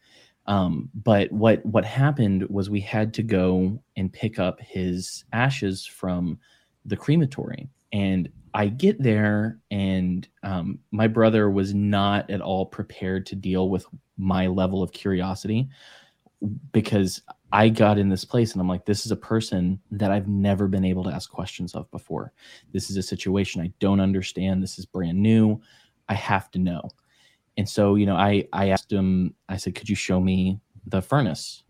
Um, 0.46 0.90
but 0.94 1.30
what 1.32 1.64
what 1.64 1.84
happened 1.84 2.46
was 2.48 2.70
we 2.70 2.80
had 2.80 3.12
to 3.14 3.22
go 3.22 3.82
and 3.96 4.12
pick 4.12 4.38
up 4.38 4.60
his 4.60 5.24
ashes 5.32 5.86
from 5.86 6.38
the 6.84 6.96
crematory 6.96 7.68
and 7.92 8.28
I 8.56 8.68
get 8.68 9.02
there, 9.02 9.58
and 9.70 10.26
um, 10.42 10.78
my 10.90 11.08
brother 11.08 11.50
was 11.50 11.74
not 11.74 12.30
at 12.30 12.40
all 12.40 12.64
prepared 12.64 13.26
to 13.26 13.36
deal 13.36 13.68
with 13.68 13.84
my 14.16 14.46
level 14.46 14.82
of 14.82 14.92
curiosity 14.92 15.68
because 16.72 17.20
I 17.52 17.68
got 17.68 17.98
in 17.98 18.08
this 18.08 18.24
place 18.24 18.52
and 18.52 18.60
I'm 18.60 18.68
like, 18.68 18.86
this 18.86 19.06
is 19.06 19.12
a 19.12 19.16
person 19.16 19.80
that 19.92 20.10
I've 20.10 20.28
never 20.28 20.68
been 20.68 20.84
able 20.84 21.04
to 21.04 21.10
ask 21.10 21.30
questions 21.30 21.74
of 21.74 21.90
before. 21.90 22.32
This 22.72 22.90
is 22.90 22.96
a 22.96 23.02
situation 23.02 23.62
I 23.62 23.72
don't 23.78 24.00
understand. 24.00 24.62
This 24.62 24.78
is 24.78 24.86
brand 24.86 25.22
new. 25.22 25.60
I 26.08 26.14
have 26.14 26.50
to 26.52 26.58
know. 26.58 26.90
And 27.56 27.68
so, 27.68 27.94
you 27.94 28.06
know, 28.06 28.16
I 28.16 28.46
I 28.52 28.68
asked 28.68 28.92
him, 28.92 29.34
I 29.48 29.56
said, 29.56 29.74
could 29.74 29.88
you 29.88 29.96
show 29.96 30.20
me 30.20 30.60
the 30.86 31.00
furnace? 31.02 31.62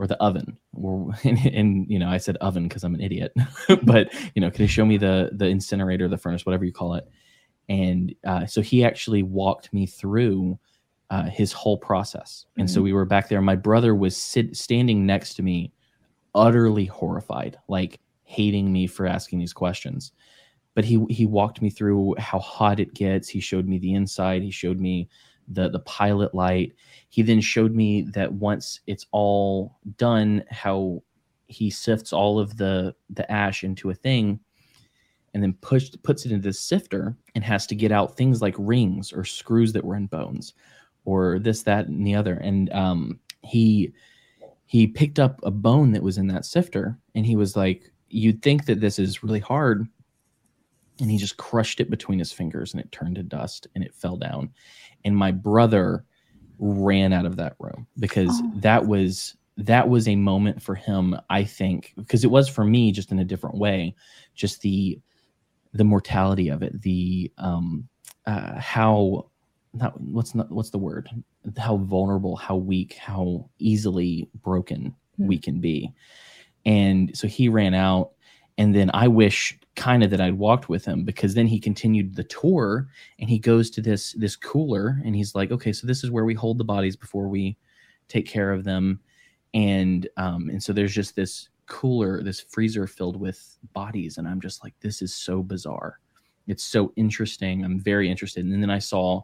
or 0.00 0.06
the 0.06 0.16
oven 0.16 0.56
or 0.72 1.10
and, 1.24 1.38
and 1.46 1.86
you 1.88 1.98
know 1.98 2.08
i 2.08 2.16
said 2.16 2.36
oven 2.38 2.66
because 2.66 2.82
i'm 2.82 2.94
an 2.94 3.00
idiot 3.00 3.32
but 3.82 4.12
you 4.34 4.40
know 4.40 4.50
can 4.50 4.62
you 4.62 4.68
show 4.68 4.84
me 4.84 4.96
the 4.96 5.30
the 5.34 5.46
incinerator 5.46 6.08
the 6.08 6.16
furnace 6.16 6.46
whatever 6.46 6.64
you 6.64 6.72
call 6.72 6.94
it 6.94 7.06
and 7.68 8.12
uh, 8.26 8.46
so 8.46 8.60
he 8.60 8.82
actually 8.82 9.22
walked 9.22 9.72
me 9.72 9.86
through 9.86 10.58
uh, 11.10 11.24
his 11.24 11.52
whole 11.52 11.76
process. 11.76 12.46
And 12.56 12.68
mm-hmm. 12.68 12.74
so 12.74 12.82
we 12.82 12.92
were 12.92 13.04
back 13.04 13.28
there. 13.28 13.40
My 13.40 13.56
brother 13.56 13.94
was 13.94 14.16
sit, 14.16 14.56
standing 14.56 15.04
next 15.04 15.34
to 15.34 15.42
me 15.42 15.72
utterly 16.34 16.84
horrified 16.84 17.58
like 17.66 18.00
hating 18.22 18.72
me 18.72 18.86
for 18.86 19.06
asking 19.06 19.38
these 19.40 19.52
questions. 19.52 20.12
But 20.74 20.84
he 20.84 21.04
he 21.10 21.26
walked 21.26 21.60
me 21.60 21.68
through 21.68 22.14
how 22.18 22.38
hot 22.38 22.78
it 22.78 22.94
gets. 22.94 23.28
He 23.28 23.40
showed 23.40 23.66
me 23.66 23.78
the 23.78 23.94
inside. 23.94 24.42
He 24.42 24.52
showed 24.52 24.78
me 24.78 25.08
the 25.48 25.68
the 25.68 25.80
pilot 25.80 26.32
light. 26.32 26.72
He 27.08 27.22
then 27.22 27.40
showed 27.40 27.74
me 27.74 28.02
that 28.14 28.32
once 28.32 28.80
it's 28.86 29.06
all 29.10 29.78
done, 29.96 30.44
how 30.48 31.02
he 31.48 31.70
sifts 31.70 32.12
all 32.12 32.38
of 32.38 32.56
the 32.56 32.94
the 33.10 33.30
ash 33.30 33.64
into 33.64 33.90
a 33.90 33.94
thing 33.94 34.38
and 35.34 35.42
then 35.42 35.54
pushed 35.60 36.00
puts 36.04 36.24
it 36.24 36.32
into 36.32 36.48
the 36.48 36.52
sifter 36.52 37.16
and 37.34 37.42
has 37.42 37.66
to 37.66 37.74
get 37.74 37.90
out 37.92 38.16
things 38.16 38.40
like 38.40 38.54
rings 38.58 39.12
or 39.12 39.24
screws 39.24 39.72
that 39.72 39.84
were 39.84 39.96
in 39.96 40.06
bones 40.06 40.54
or 41.04 41.38
this 41.38 41.62
that 41.62 41.86
and 41.86 42.06
the 42.06 42.14
other. 42.14 42.34
And 42.34 42.72
um, 42.72 43.20
he 43.42 43.92
he 44.66 44.86
picked 44.86 45.18
up 45.18 45.40
a 45.42 45.50
bone 45.50 45.92
that 45.92 46.02
was 46.02 46.18
in 46.18 46.28
that 46.28 46.44
sifter 46.44 46.96
and 47.14 47.26
he 47.26 47.34
was 47.34 47.56
like 47.56 47.90
you'd 48.08 48.42
think 48.42 48.66
that 48.66 48.80
this 48.80 48.98
is 48.98 49.22
really 49.22 49.40
hard. 49.40 49.86
And 51.00 51.10
he 51.10 51.16
just 51.16 51.38
crushed 51.38 51.80
it 51.80 51.88
between 51.88 52.18
his 52.18 52.32
fingers 52.32 52.74
and 52.74 52.80
it 52.82 52.92
turned 52.92 53.14
to 53.16 53.22
dust 53.22 53.66
and 53.74 53.82
it 53.82 53.94
fell 53.94 54.16
down. 54.16 54.50
And 55.04 55.16
my 55.16 55.32
brother 55.32 56.04
ran 56.58 57.12
out 57.12 57.24
of 57.24 57.36
that 57.36 57.56
room 57.58 57.86
because 57.98 58.30
oh. 58.30 58.52
that 58.56 58.86
was 58.86 59.34
that 59.56 59.88
was 59.88 60.08
a 60.08 60.16
moment 60.16 60.62
for 60.62 60.74
him 60.74 61.14
i 61.28 61.44
think 61.44 61.92
because 61.96 62.24
it 62.24 62.30
was 62.30 62.48
for 62.48 62.64
me 62.64 62.92
just 62.92 63.12
in 63.12 63.18
a 63.18 63.24
different 63.24 63.56
way. 63.56 63.94
Just 64.34 64.60
the 64.60 64.98
the 65.72 65.84
mortality 65.84 66.48
of 66.48 66.62
it 66.62 66.80
the 66.82 67.32
um 67.38 67.88
uh 68.26 68.58
how 68.58 69.29
not 69.72 70.00
what's 70.00 70.34
not 70.34 70.50
what's 70.50 70.70
the 70.70 70.78
word? 70.78 71.08
How 71.56 71.76
vulnerable 71.76 72.36
how 72.36 72.56
weak 72.56 72.94
how 72.94 73.48
easily 73.58 74.28
broken 74.42 74.94
mm. 75.18 75.26
we 75.26 75.38
can 75.38 75.60
be. 75.60 75.92
And 76.66 77.16
so 77.16 77.26
he 77.26 77.48
ran 77.48 77.74
out 77.74 78.10
and 78.58 78.74
then 78.74 78.90
i 78.92 79.06
wish 79.06 79.58
kind 79.76 80.02
of 80.02 80.10
that 80.10 80.20
i'd 80.20 80.36
walked 80.36 80.68
with 80.68 80.84
him 80.84 81.04
because 81.04 81.34
then 81.34 81.46
he 81.46 81.58
continued 81.58 82.16
the 82.16 82.24
tour 82.24 82.88
and 83.20 83.30
he 83.30 83.38
goes 83.38 83.70
to 83.70 83.80
this 83.80 84.12
this 84.14 84.34
cooler 84.34 85.00
and 85.04 85.14
he's 85.14 85.34
like 85.34 85.52
okay 85.52 85.72
so 85.72 85.86
this 85.86 86.02
is 86.02 86.10
where 86.10 86.24
we 86.24 86.34
hold 86.34 86.58
the 86.58 86.64
bodies 86.64 86.96
before 86.96 87.28
we 87.28 87.56
take 88.10 88.26
care 88.26 88.52
of 88.52 88.64
them. 88.64 89.00
And 89.54 90.06
um 90.18 90.50
and 90.50 90.62
so 90.62 90.74
there's 90.74 90.94
just 90.94 91.16
this 91.16 91.48
cooler 91.66 92.22
this 92.22 92.40
freezer 92.40 92.86
filled 92.86 93.16
with 93.16 93.56
bodies 93.72 94.18
and 94.18 94.26
i'm 94.26 94.40
just 94.40 94.64
like 94.64 94.74
this 94.80 95.00
is 95.00 95.14
so 95.14 95.42
bizarre. 95.42 96.00
It's 96.46 96.64
so 96.64 96.92
interesting. 96.96 97.64
I'm 97.64 97.78
very 97.78 98.10
interested. 98.10 98.44
And 98.44 98.60
then 98.60 98.70
i 98.70 98.78
saw 98.78 99.22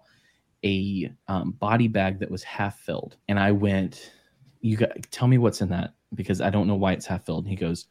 a 0.66 1.12
um, 1.28 1.52
body 1.52 1.88
bag 1.88 2.18
that 2.20 2.30
was 2.30 2.42
half 2.42 2.78
filled. 2.80 3.16
And 3.28 3.38
i 3.38 3.50
went 3.52 4.12
you 4.60 4.76
got 4.76 4.90
tell 5.10 5.28
me 5.28 5.38
what's 5.38 5.60
in 5.60 5.68
that 5.70 5.94
because 6.14 6.40
i 6.40 6.50
don't 6.50 6.66
know 6.66 6.74
why 6.84 6.92
it's 6.92 7.06
half 7.06 7.24
filled. 7.26 7.44
And 7.44 7.50
he 7.50 7.56
goes 7.56 7.86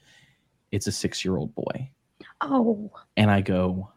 it's 0.71 0.87
a 0.87 0.91
six 0.91 1.23
year 1.23 1.37
old 1.37 1.53
boy. 1.55 1.89
Oh, 2.41 2.91
and 3.15 3.31
I 3.31 3.41
go, 3.41 3.89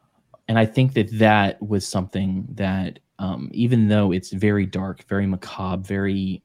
and 0.47 0.59
I 0.59 0.67
think 0.67 0.95
that 0.95 1.09
that 1.19 1.61
was 1.61 1.87
something 1.87 2.47
that, 2.53 3.01
um, 3.19 3.51
even 3.53 3.89
though 3.89 4.13
it's 4.13 4.31
very 4.33 4.65
dark, 4.65 5.03
very 5.09 5.27
macabre, 5.27 5.83
very, 5.83 6.43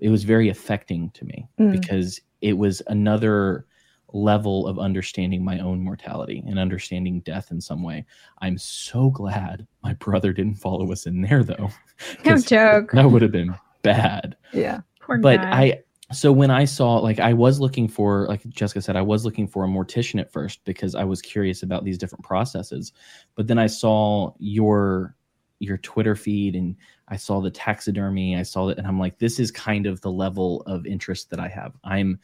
it 0.00 0.08
was 0.08 0.24
very 0.24 0.48
affecting 0.48 1.10
to 1.10 1.24
me 1.24 1.46
Mm. 1.60 1.72
because 1.72 2.20
it 2.40 2.54
was 2.56 2.80
another 2.86 3.66
level 4.12 4.66
of 4.66 4.78
understanding 4.78 5.44
my 5.44 5.58
own 5.58 5.80
mortality 5.80 6.42
and 6.46 6.58
understanding 6.58 7.20
death 7.20 7.50
in 7.50 7.60
some 7.60 7.82
way. 7.82 8.04
I'm 8.40 8.56
so 8.58 9.10
glad 9.10 9.66
my 9.82 9.94
brother 9.94 10.32
didn't 10.32 10.56
follow 10.56 10.90
us 10.92 11.06
in 11.06 11.20
there 11.20 11.42
though. 11.42 11.70
no 12.24 12.38
joke. 12.38 12.92
That 12.92 13.10
would 13.10 13.22
have 13.22 13.32
been 13.32 13.54
bad 13.82 14.36
Yeah. 14.52 14.80
Poor 15.00 15.18
but 15.18 15.40
guy. 15.40 15.62
I 15.62 15.82
so 16.12 16.30
when 16.32 16.50
I 16.50 16.64
saw 16.64 16.96
like 16.96 17.18
I 17.18 17.32
was 17.32 17.60
looking 17.60 17.88
for 17.88 18.26
like 18.26 18.48
Jessica 18.48 18.80
said 18.80 18.96
I 18.96 19.02
was 19.02 19.24
looking 19.24 19.46
for 19.46 19.64
a 19.64 19.68
mortician 19.68 20.20
at 20.20 20.32
first 20.32 20.64
because 20.64 20.94
I 20.94 21.04
was 21.04 21.20
curious 21.20 21.62
about 21.62 21.84
these 21.84 21.98
different 21.98 22.24
processes 22.24 22.92
but 23.34 23.46
then 23.46 23.58
I 23.58 23.66
saw 23.66 24.32
your 24.38 25.14
your 25.58 25.78
Twitter 25.78 26.14
feed 26.14 26.54
and 26.54 26.76
I 27.08 27.16
saw 27.16 27.40
the 27.40 27.50
taxidermy 27.50 28.36
I 28.36 28.42
saw 28.42 28.66
that 28.66 28.78
and 28.78 28.86
I'm 28.86 29.00
like 29.00 29.18
this 29.18 29.38
is 29.40 29.50
kind 29.50 29.86
of 29.86 30.00
the 30.00 30.10
level 30.10 30.62
of 30.62 30.86
interest 30.86 31.30
that 31.30 31.40
I 31.40 31.48
have 31.48 31.74
I'm 31.84 32.18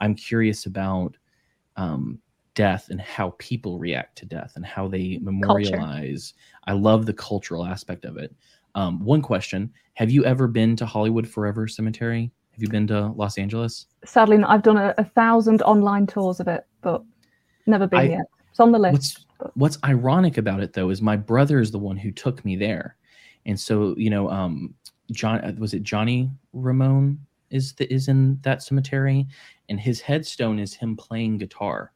I'm 0.00 0.14
curious 0.14 0.66
about 0.66 1.16
um 1.80 2.18
death 2.54 2.88
and 2.90 3.00
how 3.00 3.34
people 3.38 3.78
react 3.78 4.18
to 4.18 4.26
death 4.26 4.52
and 4.56 4.66
how 4.66 4.88
they 4.88 5.18
memorialize 5.22 6.34
I 6.66 6.72
love 6.72 7.06
the 7.06 7.12
cultural 7.12 7.64
aspect 7.64 8.04
of 8.04 8.16
it 8.16 8.34
um, 8.74 9.04
one 9.04 9.22
question 9.22 9.72
Have 9.94 10.10
you 10.10 10.24
ever 10.24 10.46
been 10.46 10.76
to 10.76 10.86
Hollywood 10.86 11.26
Forever 11.26 11.66
Cemetery? 11.66 12.30
Have 12.52 12.62
you 12.62 12.68
been 12.68 12.86
to 12.88 13.08
Los 13.08 13.38
Angeles? 13.38 13.86
Sadly, 14.04 14.36
not. 14.38 14.50
I've 14.50 14.62
done 14.62 14.76
a, 14.76 14.94
a 14.98 15.04
thousand 15.04 15.62
online 15.62 16.06
tours 16.06 16.40
of 16.40 16.48
it, 16.48 16.66
but 16.82 17.02
never 17.66 17.86
been 17.86 18.00
I- 18.00 18.08
yet. 18.10 18.26
It's 18.50 18.60
on 18.60 18.72
the 18.72 18.78
list. 18.78 18.92
What's 18.92 19.26
What's 19.54 19.78
ironic 19.84 20.36
about 20.36 20.60
it 20.60 20.74
though 20.74 20.90
is 20.90 21.00
my 21.00 21.16
brother 21.16 21.60
is 21.60 21.70
the 21.70 21.78
one 21.78 21.96
who 21.96 22.10
took 22.10 22.44
me 22.44 22.56
there, 22.56 22.96
and 23.46 23.58
so 23.58 23.94
you 23.96 24.10
know, 24.10 24.28
um, 24.28 24.74
John 25.12 25.40
uh, 25.40 25.54
was 25.56 25.72
it 25.72 25.82
Johnny 25.82 26.30
Ramone 26.52 27.18
is 27.50 27.74
the, 27.74 27.92
is 27.92 28.08
in 28.08 28.38
that 28.42 28.62
cemetery, 28.62 29.26
and 29.68 29.80
his 29.80 30.00
headstone 30.00 30.58
is 30.58 30.74
him 30.74 30.96
playing 30.96 31.38
guitar, 31.38 31.92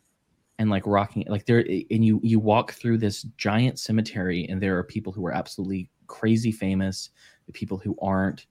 and 0.59 0.71
like 0.71 0.87
rocking 0.87 1.25
like 1.29 1.47
there, 1.47 1.61
and 1.61 2.05
you 2.05 2.21
you 2.23 2.39
walk 2.39 2.73
through 2.73 2.99
this 2.99 3.23
giant 3.37 3.79
cemetery, 3.79 4.47
and 4.49 4.61
there 4.63 4.77
are 4.79 4.85
people 4.85 5.13
who 5.13 5.25
are 5.27 5.33
absolutely 5.33 5.89
crazy 6.07 6.53
famous, 6.53 7.11
the 7.47 7.53
people 7.53 7.79
who 7.79 7.97
aren't, 8.01 8.47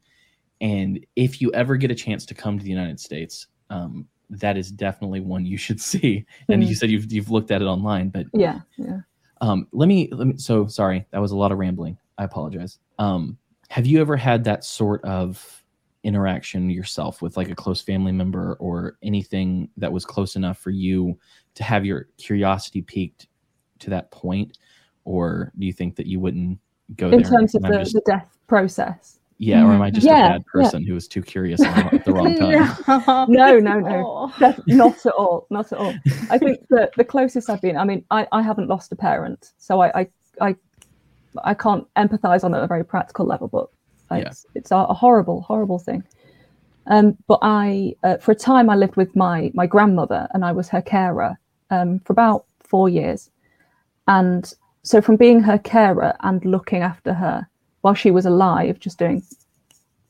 and 0.62 1.06
if 1.16 1.42
you 1.42 1.52
ever 1.54 1.76
get 1.78 1.92
a 1.92 1.96
chance 1.96 2.26
to 2.26 2.34
come 2.34 2.58
to 2.58 2.64
the 2.64 2.70
United 2.70 3.00
States, 3.00 3.48
um, 3.70 4.08
that 4.30 4.58
is 4.58 4.72
definitely 4.72 5.20
one 5.20 5.46
you 5.46 5.58
should 5.58 5.80
see. 5.92 6.26
And 6.50 6.64
Mm. 6.64 6.68
you 6.68 6.76
said 6.76 6.90
you've 6.90 7.12
you've 7.12 7.30
looked 7.32 7.52
at 7.52 7.62
it 7.62 7.66
online, 7.66 8.10
but 8.10 8.26
Yeah, 8.34 8.62
yeah. 8.78 9.02
um, 9.42 9.68
let 9.72 9.88
me 9.88 10.10
let 10.12 10.28
me. 10.28 10.38
So 10.38 10.68
sorry, 10.68 11.06
that 11.12 11.20
was 11.20 11.32
a 11.32 11.38
lot 11.38 11.52
of 11.52 11.58
rambling. 11.58 11.98
I 12.18 12.24
apologize. 12.24 12.80
Um, 13.00 13.38
have 13.70 13.88
you 13.88 14.00
ever 14.02 14.16
had 14.16 14.44
that 14.44 14.64
sort 14.64 15.04
of 15.04 15.63
interaction 16.04 16.70
yourself 16.70 17.22
with 17.22 17.38
like 17.38 17.50
a 17.50 17.56
close 17.56 17.82
family 17.82 18.12
member 18.12 18.56
or 18.60 18.98
anything 19.04 19.70
that 19.78 19.92
was 19.92 20.06
close 20.06 20.36
enough 20.36 20.58
for 20.60 20.70
you 20.70 21.18
to 21.56 21.64
have 21.64 21.86
your 21.86 22.08
curiosity 22.18 22.82
piqued 22.82 23.28
to 23.80 23.90
that 23.90 24.12
point, 24.12 24.58
or 25.06 25.52
do 25.58 25.66
you 25.66 25.74
think 25.74 25.96
that 25.96 26.08
you 26.08 26.20
wouldn't 26.20 26.60
go 26.96 27.10
In 27.10 27.22
there? 27.22 27.30
terms 27.32 27.56
of 27.56 27.62
the, 27.64 27.80
just- 27.80 27.94
the 27.94 28.02
death 28.06 28.38
process. 28.48 29.20
yeah, 29.38 29.64
or 29.66 29.72
am 29.74 29.82
I 29.82 29.90
just 29.92 30.06
Yeah, 30.06 30.26
a 30.26 30.30
bad 30.32 30.44
yeah. 30.46 30.62
person 30.62 30.86
who 30.86 30.94
was 30.94 31.08
too 31.08 31.22
curious 31.22 31.62
at 31.62 32.06
the 32.06 32.14
wrong 32.14 32.36
time? 32.88 33.28
No, 33.32 33.58
no, 33.60 33.80
no. 33.80 34.04
Oh. 34.06 34.34
Def- 34.40 34.60
not 34.68 35.06
at 35.06 35.12
all. 35.14 35.48
Not 35.50 35.72
at 35.72 35.78
all. 35.80 35.94
I 36.30 36.38
think 36.38 36.60
that 36.70 36.92
the 36.98 37.04
closest 37.04 37.50
I've 37.50 37.62
been. 37.62 37.78
I 37.78 37.84
mean, 37.84 38.06
I, 38.12 38.28
I 38.32 38.42
haven't 38.42 38.68
lost 38.68 38.92
a 38.92 38.96
parent, 38.96 39.52
so 39.58 39.82
I 39.82 40.02
I 40.02 40.08
I, 40.42 40.56
I 41.44 41.54
can't 41.54 41.86
empathise 41.96 42.44
on 42.44 42.54
a 42.54 42.68
very 42.68 42.86
practical 42.86 43.26
level, 43.26 43.48
but 43.48 43.68
Yeah. 44.12 44.18
it's 44.18 44.46
it's 44.56 44.72
a, 44.72 44.78
a 44.78 44.94
horrible, 44.94 45.42
horrible 45.42 45.80
thing. 45.80 46.04
Um, 46.88 47.18
but 47.28 47.40
I, 47.42 47.96
uh, 48.04 48.18
for 48.18 48.34
a 48.34 48.36
time, 48.36 48.70
I 48.70 48.76
lived 48.76 48.96
with 48.98 49.16
my 49.16 49.52
my 49.54 49.66
grandmother, 49.66 50.28
and 50.34 50.44
I 50.44 50.52
was 50.52 50.70
her 50.70 50.82
carer 50.82 51.38
um, 51.70 52.00
for 52.00 52.14
about 52.14 52.46
four 52.60 52.90
years. 52.90 53.30
And 54.08 54.54
so, 54.84 55.02
from 55.02 55.16
being 55.16 55.40
her 55.42 55.58
carer 55.58 56.14
and 56.22 56.44
looking 56.44 56.82
after 56.82 57.14
her 57.14 57.48
while 57.82 57.94
she 57.94 58.12
was 58.12 58.26
alive, 58.26 58.80
just 58.80 59.00
doing 59.00 59.24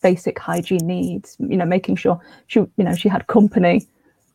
basic 0.01 0.37
hygiene 0.39 0.85
needs, 0.85 1.37
you 1.39 1.57
know, 1.57 1.65
making 1.65 1.95
sure 1.95 2.19
she, 2.47 2.59
you 2.59 2.83
know, 2.83 2.95
she 2.95 3.07
had 3.07 3.27
company, 3.27 3.87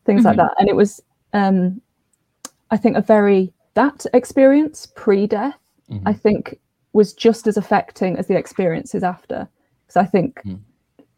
things 0.05 0.25
like 0.25 0.37
Mhm. 0.37 0.38
that. 0.38 0.55
And 0.59 0.68
it 0.68 0.77
was, 0.77 1.01
um, 1.35 1.81
I 2.71 2.77
think, 2.77 2.97
a 2.97 3.03
very 3.03 3.53
that 3.75 4.07
experience 4.14 4.87
pre-death, 4.94 5.55
Mhm. 5.90 6.03
I 6.07 6.12
think, 6.12 6.59
was 6.92 7.12
just 7.12 7.46
as 7.46 7.57
affecting 7.57 8.16
as 8.16 8.27
the 8.27 8.37
experiences 8.37 9.03
after. 9.03 9.48
Because 9.87 9.96
I 9.96 10.05
think 10.05 10.40
Mm. 10.44 10.61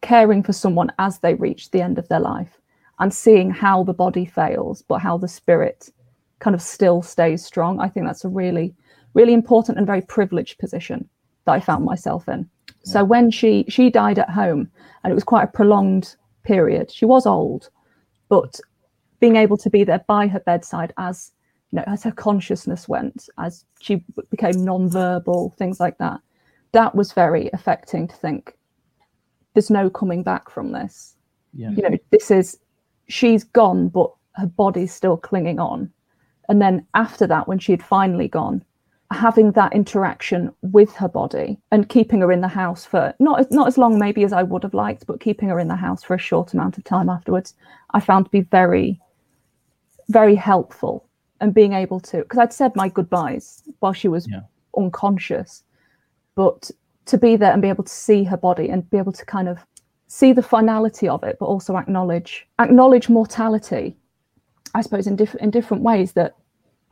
caring 0.01 0.43
for 0.43 0.53
someone 0.53 0.93
as 0.99 1.19
they 1.19 1.35
reach 1.35 1.71
the 1.71 1.83
end 1.83 1.99
of 1.99 2.09
their 2.09 2.21
life 2.21 2.61
and 2.99 3.13
seeing 3.13 3.51
how 3.51 3.83
the 3.85 3.95
body 3.95 4.25
fails, 4.25 4.83
but 4.83 4.99
how 4.99 5.17
the 5.19 5.29
spirit 5.29 5.91
kind 6.39 6.55
of 6.55 6.63
still 6.63 7.03
stays 7.03 7.45
strong, 7.45 7.81
I 7.81 7.89
think 7.89 8.07
that's 8.07 8.25
a 8.25 8.29
really, 8.29 8.75
really 9.15 9.33
important 9.35 9.79
and 9.79 9.87
very 9.87 10.03
privileged 10.03 10.59
position 10.59 11.09
that 11.45 11.53
I 11.53 11.61
found 11.61 11.85
myself 11.85 12.29
in. 12.29 12.49
So 12.83 13.05
when 13.05 13.31
she 13.31 13.65
she 13.69 13.91
died 13.91 14.19
at 14.19 14.31
home, 14.31 14.71
and 15.03 15.11
it 15.11 15.15
was 15.15 15.25
quite 15.25 15.45
a 15.45 15.47
prolonged 15.49 16.17
period. 16.45 16.91
She 16.91 17.05
was 17.05 17.27
old, 17.27 17.69
but 18.29 18.59
being 19.21 19.37
able 19.37 19.59
to 19.59 19.71
be 19.71 19.85
there 19.85 20.05
by 20.07 20.27
her 20.29 20.41
bedside 20.41 20.93
as 20.97 21.33
you 21.73 21.79
know 21.79 21.85
as 21.87 22.03
her 22.03 22.13
consciousness 22.13 22.89
went, 22.89 23.29
as 23.39 23.65
she 23.81 24.05
became 24.31 24.65
non-verbal, 24.65 25.55
things 25.59 25.81
like 25.81 25.99
that, 25.99 26.21
that 26.73 26.95
was 26.95 27.13
very 27.13 27.51
affecting 27.53 28.09
to 28.09 28.17
think. 28.17 28.57
There's 29.55 29.71
no 29.71 29.91
coming 29.91 30.23
back 30.23 30.51
from 30.51 30.73
this. 30.73 31.17
Yeah. 31.55 31.71
You 31.71 31.83
know, 31.83 31.99
this 32.11 32.31
is 32.31 32.59
she's 33.09 33.45
gone, 33.45 33.89
but 33.89 34.11
her 34.37 34.47
body's 34.47 34.95
still 34.95 35.17
clinging 35.17 35.59
on. 35.59 35.91
And 36.49 36.61
then 36.61 36.87
after 36.95 37.27
that, 37.27 37.49
when 37.49 37.59
she 37.59 37.73
had 37.73 37.83
finally 37.83 38.29
gone, 38.29 38.65
having 39.13 39.51
that 39.53 39.73
interaction 39.73 40.53
with 40.63 40.95
her 40.95 41.09
body 41.09 41.59
and 41.73 41.89
keeping 41.89 42.21
her 42.21 42.31
in 42.31 42.41
the 42.41 42.49
house 42.49 42.85
for 42.85 43.13
not 43.19 43.51
not 43.51 43.67
as 43.67 43.77
long 43.77 43.99
maybe 43.99 44.23
as 44.23 44.33
I 44.33 44.45
would 44.45 44.63
have 44.63 44.75
liked, 44.75 45.07
but 45.07 45.21
keeping 45.21 45.49
her 45.49 45.59
in 45.59 45.69
the 45.69 45.77
house 45.77 46.05
for 46.05 46.15
a 46.15 46.19
short 46.19 46.55
amount 46.55 46.79
of 46.79 46.85
time 46.85 47.09
afterwards, 47.09 47.55
I 47.91 48.01
found 48.01 48.27
to 48.27 48.31
be 48.31 48.43
very, 48.43 49.01
very 50.09 50.37
helpful. 50.37 51.05
And 51.41 51.55
being 51.55 51.73
able 51.73 52.01
to, 52.01 52.19
because 52.19 52.39
I'd 52.39 52.53
said 52.53 52.77
my 52.77 52.89
goodbyes 52.89 53.63
while 53.79 53.95
she 53.95 54.09
was 54.09 54.29
Yeah. 54.29 54.43
unconscious, 54.77 55.65
but 56.35 56.71
to 57.07 57.19
be 57.19 57.37
there 57.37 57.53
and 57.53 57.63
be 57.63 57.69
able 57.69 57.85
to 57.85 57.93
see 57.93 58.25
her 58.25 58.37
body 58.37 58.69
and 58.69 58.89
be 58.91 58.99
able 58.99 59.13
to 59.13 59.25
kind 59.25 59.49
of 59.49 59.65
see 60.07 60.33
the 60.33 60.43
finality 60.43 61.09
of 61.09 61.23
it, 61.25 61.37
but 61.41 61.47
also 61.47 61.77
acknowledge 61.77 62.47
acknowledge 62.59 63.09
mortality, 63.09 63.97
I 64.75 64.83
suppose 64.83 65.07
in 65.07 65.17
different 65.17 65.43
in 65.43 65.51
different 65.51 65.83
ways 65.83 66.13
that 66.13 66.35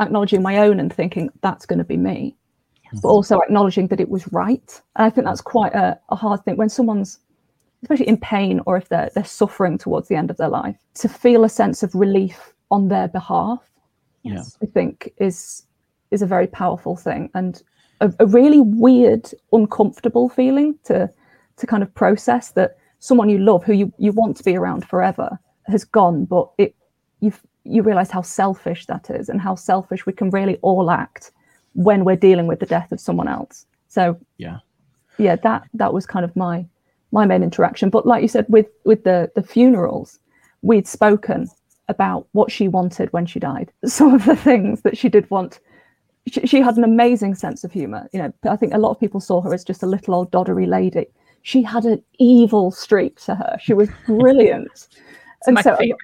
acknowledging 0.01 0.43
my 0.43 0.59
own 0.59 0.81
and 0.81 0.93
thinking 0.93 1.31
that's 1.43 1.67
going 1.67 1.79
to 1.79 1.85
be 1.85 1.97
me, 1.97 2.37
but 2.93 2.99
mm-hmm. 2.99 3.07
also 3.09 3.39
acknowledging 3.41 3.89
that 3.89 4.01
it 4.01 4.09
was 4.09 4.33
right. 4.33 4.81
And 4.97 5.05
I 5.07 5.11
think 5.11 5.27
that's 5.27 5.41
quite 5.43 5.75
a, 5.75 5.99
a 6.09 6.17
hard 6.17 6.45
thing 6.45 6.57
when 6.57 6.69
someone's 6.69 7.19
especially 7.83 8.09
in 8.09 8.17
pain 8.17 8.61
or 8.67 8.77
if 8.77 8.89
they're 8.89 9.11
they're 9.15 9.25
suffering 9.25 9.79
towards 9.79 10.09
the 10.09 10.17
end 10.17 10.31
of 10.31 10.37
their 10.37 10.49
life, 10.49 10.77
to 10.95 11.09
feel 11.09 11.45
a 11.45 11.49
sense 11.49 11.83
of 11.83 11.95
relief 11.95 12.55
on 12.71 12.89
their 12.89 13.09
behalf, 13.09 13.71
Yeah. 14.23 14.43
I 14.63 14.67
think 14.67 15.13
is 15.19 15.65
is 16.11 16.23
a 16.23 16.27
very 16.27 16.47
powerful 16.47 16.97
thing 16.97 17.31
and 17.35 17.63
a, 18.01 18.13
a 18.21 18.27
really 18.27 18.61
weird, 18.61 19.31
uncomfortable 19.53 20.29
feeling 20.29 20.79
to 20.85 21.11
to 21.57 21.67
kind 21.67 21.83
of 21.83 21.93
process 21.95 22.53
that 22.53 22.79
someone 23.01 23.29
you 23.29 23.39
love 23.39 23.65
who 23.65 23.73
you, 23.73 23.93
you 23.99 24.13
want 24.13 24.37
to 24.37 24.45
be 24.45 24.57
around 24.57 24.85
forever 24.89 25.39
has 25.67 25.85
gone, 25.85 26.25
but 26.25 26.49
it 26.59 26.75
you 27.21 27.33
you 27.65 27.83
realize 27.83 28.11
how 28.11 28.23
selfish 28.23 28.87
that 28.87 29.11
is 29.11 29.29
and 29.29 29.41
how 29.41 29.55
selfish 29.55 30.07
we 30.07 30.13
can 30.13 30.31
really 30.31 30.57
all 30.63 30.91
act 30.91 31.33
when 31.75 32.05
we're 32.05 32.17
dealing 32.17 32.47
with 32.47 32.61
the 32.61 32.67
death 32.67 32.91
of 32.93 33.01
someone 33.01 33.29
else. 33.29 33.67
So 33.89 34.19
Yeah. 34.39 34.59
yeah, 35.19 35.37
that 35.37 35.65
that 35.75 35.93
was 35.93 36.07
kind 36.07 36.25
of 36.25 36.35
my 36.37 36.67
my 37.13 37.27
main 37.27 37.43
interaction. 37.43 37.91
But 37.91 38.07
like 38.07 38.23
you 38.23 38.29
said, 38.29 38.47
with 38.49 38.67
with 38.85 39.05
the 39.05 39.31
the 39.35 39.43
funerals, 39.43 40.19
we'd 40.63 40.87
spoken 40.87 41.49
about 41.89 42.27
what 42.33 42.51
she 42.51 42.69
wanted 42.69 43.13
when 43.13 43.27
she 43.27 43.39
died. 43.39 43.73
Some 43.85 44.15
of 44.15 44.25
the 44.25 44.37
things 44.37 44.83
that 44.83 44.97
she 44.97 45.09
did 45.09 45.31
want. 45.31 45.61
She, 46.27 46.47
she 46.47 46.61
had 46.61 46.77
an 46.77 46.85
amazing 46.85 47.35
sense 47.35 47.65
of 47.65 47.73
humor. 47.73 48.09
You 48.13 48.21
know, 48.21 48.33
I 48.45 48.57
think 48.57 48.75
a 48.75 48.79
lot 48.79 48.91
of 48.91 49.01
people 49.01 49.21
saw 49.21 49.41
her 49.41 49.55
as 49.55 49.65
just 49.65 49.83
a 49.83 49.87
little 49.87 50.15
old 50.15 50.31
doddery 50.31 50.67
lady. 50.67 51.07
She 51.43 51.63
had 51.63 51.85
an 51.85 52.03
evil 52.19 52.71
streak 52.71 53.21
to 53.23 53.35
her. 53.35 53.57
She 53.61 53.75
was 53.75 53.89
brilliant. 54.07 54.89
It's 55.47 55.55
my 55.55 55.63
favorite. 55.63 55.97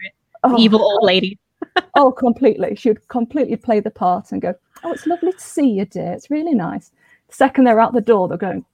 oh, 0.45 0.57
Evil 0.57 0.81
old 0.81 1.01
oh, 1.03 1.07
lady. 1.07 1.41
oh, 1.97 2.13
completely. 2.13 2.77
She 2.77 2.91
would 2.91 3.09
completely 3.09 3.57
play 3.57 3.81
the 3.81 3.91
part 3.91 4.31
and 4.31 4.41
go, 4.41 4.55
"Oh, 4.85 4.93
it's 4.93 5.09
lovely 5.09 5.33
to 5.33 5.41
see 5.41 5.71
you, 5.71 5.87
dear. 5.87 6.13
It's 6.13 6.31
really 6.31 6.55
nice." 6.55 6.93
The 7.27 7.35
second 7.35 7.65
they're 7.65 7.81
out 7.81 7.95
the 7.95 8.01
door, 8.01 8.29
they're 8.29 8.39
going, 8.39 8.65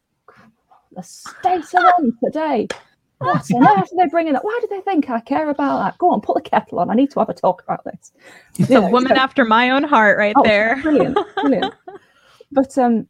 "The 0.93 1.03
state 1.03 1.75
of 1.75 1.97
them 1.97 2.19
today. 2.23 2.69
What 3.21 3.51
on 3.53 3.63
earth 3.79 3.93
are 3.93 3.97
they 4.05 4.09
bringing 4.09 4.35
up? 4.35 4.45
Why 4.45 4.59
do 4.63 4.67
they 4.69 4.81
think 4.81 5.11
I 5.11 5.21
care 5.21 5.51
about 5.51 5.79
that? 5.85 5.99
Go 5.99 6.11
on, 6.11 6.21
put 6.23 6.37
the 6.37 6.41
kettle 6.41 6.79
on. 6.81 6.91
I 6.91 6.95
need 6.95 7.11
to 7.11 7.21
have 7.21 7.29
a 7.29 7.35
talk 7.35 7.63
about 7.63 7.85
this." 7.85 8.13
You 8.57 8.67
The 8.67 8.81
know, 8.81 8.89
woman 8.91 9.15
so- 9.15 9.21
after 9.21 9.45
my 9.45 9.71
own 9.71 9.85
heart, 9.85 10.17
right 10.19 10.35
Oh, 10.39 10.43
there. 10.43 10.79
brilliant, 10.83 11.19
brilliant. 11.37 11.75
But 12.53 12.77
um, 12.79 13.07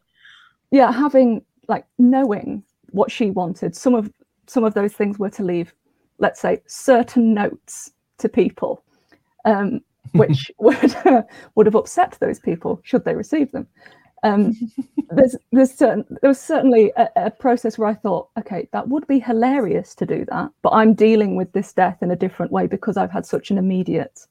yeah, 0.71 0.93
having 0.93 1.43
like 1.69 1.87
knowing 1.99 2.63
what 2.91 3.11
she 3.11 3.31
wanted, 3.31 3.75
some 3.77 3.95
of 3.95 4.13
some 4.47 4.65
of 4.65 4.75
those 4.75 4.93
things 4.93 5.19
were 5.19 5.31
to 5.31 5.45
leave, 5.45 5.73
let's 6.19 6.41
say, 6.41 6.61
certain 6.67 7.33
notes 7.33 7.93
to 8.19 8.29
people, 8.29 8.83
um, 9.45 9.81
which 10.13 10.51
would 10.59 10.95
would 11.55 11.67
have 11.67 11.75
upset 11.77 12.19
those 12.21 12.39
people 12.41 12.81
should 12.83 13.05
they 13.05 13.15
receive 13.15 13.51
them. 13.53 13.67
Um, 14.23 14.59
there's 15.11 15.37
there's 15.53 15.73
certain 15.73 16.05
there 16.23 16.29
was 16.29 16.41
certainly 16.41 16.93
a, 16.97 17.09
a 17.17 17.31
process 17.31 17.79
where 17.79 17.89
I 17.89 17.95
thought, 17.95 18.29
okay, 18.39 18.69
that 18.73 18.89
would 18.89 19.07
be 19.07 19.19
hilarious 19.19 19.95
to 19.97 20.07
do 20.07 20.25
that, 20.31 20.51
but 20.63 20.71
I'm 20.71 20.95
dealing 20.95 21.37
with 21.37 21.53
this 21.53 21.73
death 21.73 21.99
in 22.03 22.11
a 22.11 22.17
different 22.17 22.53
way 22.53 22.67
because 22.67 22.97
I've 22.97 23.11
had 23.13 23.27
such 23.27 23.51
an 23.51 23.59
immediate 23.59 24.27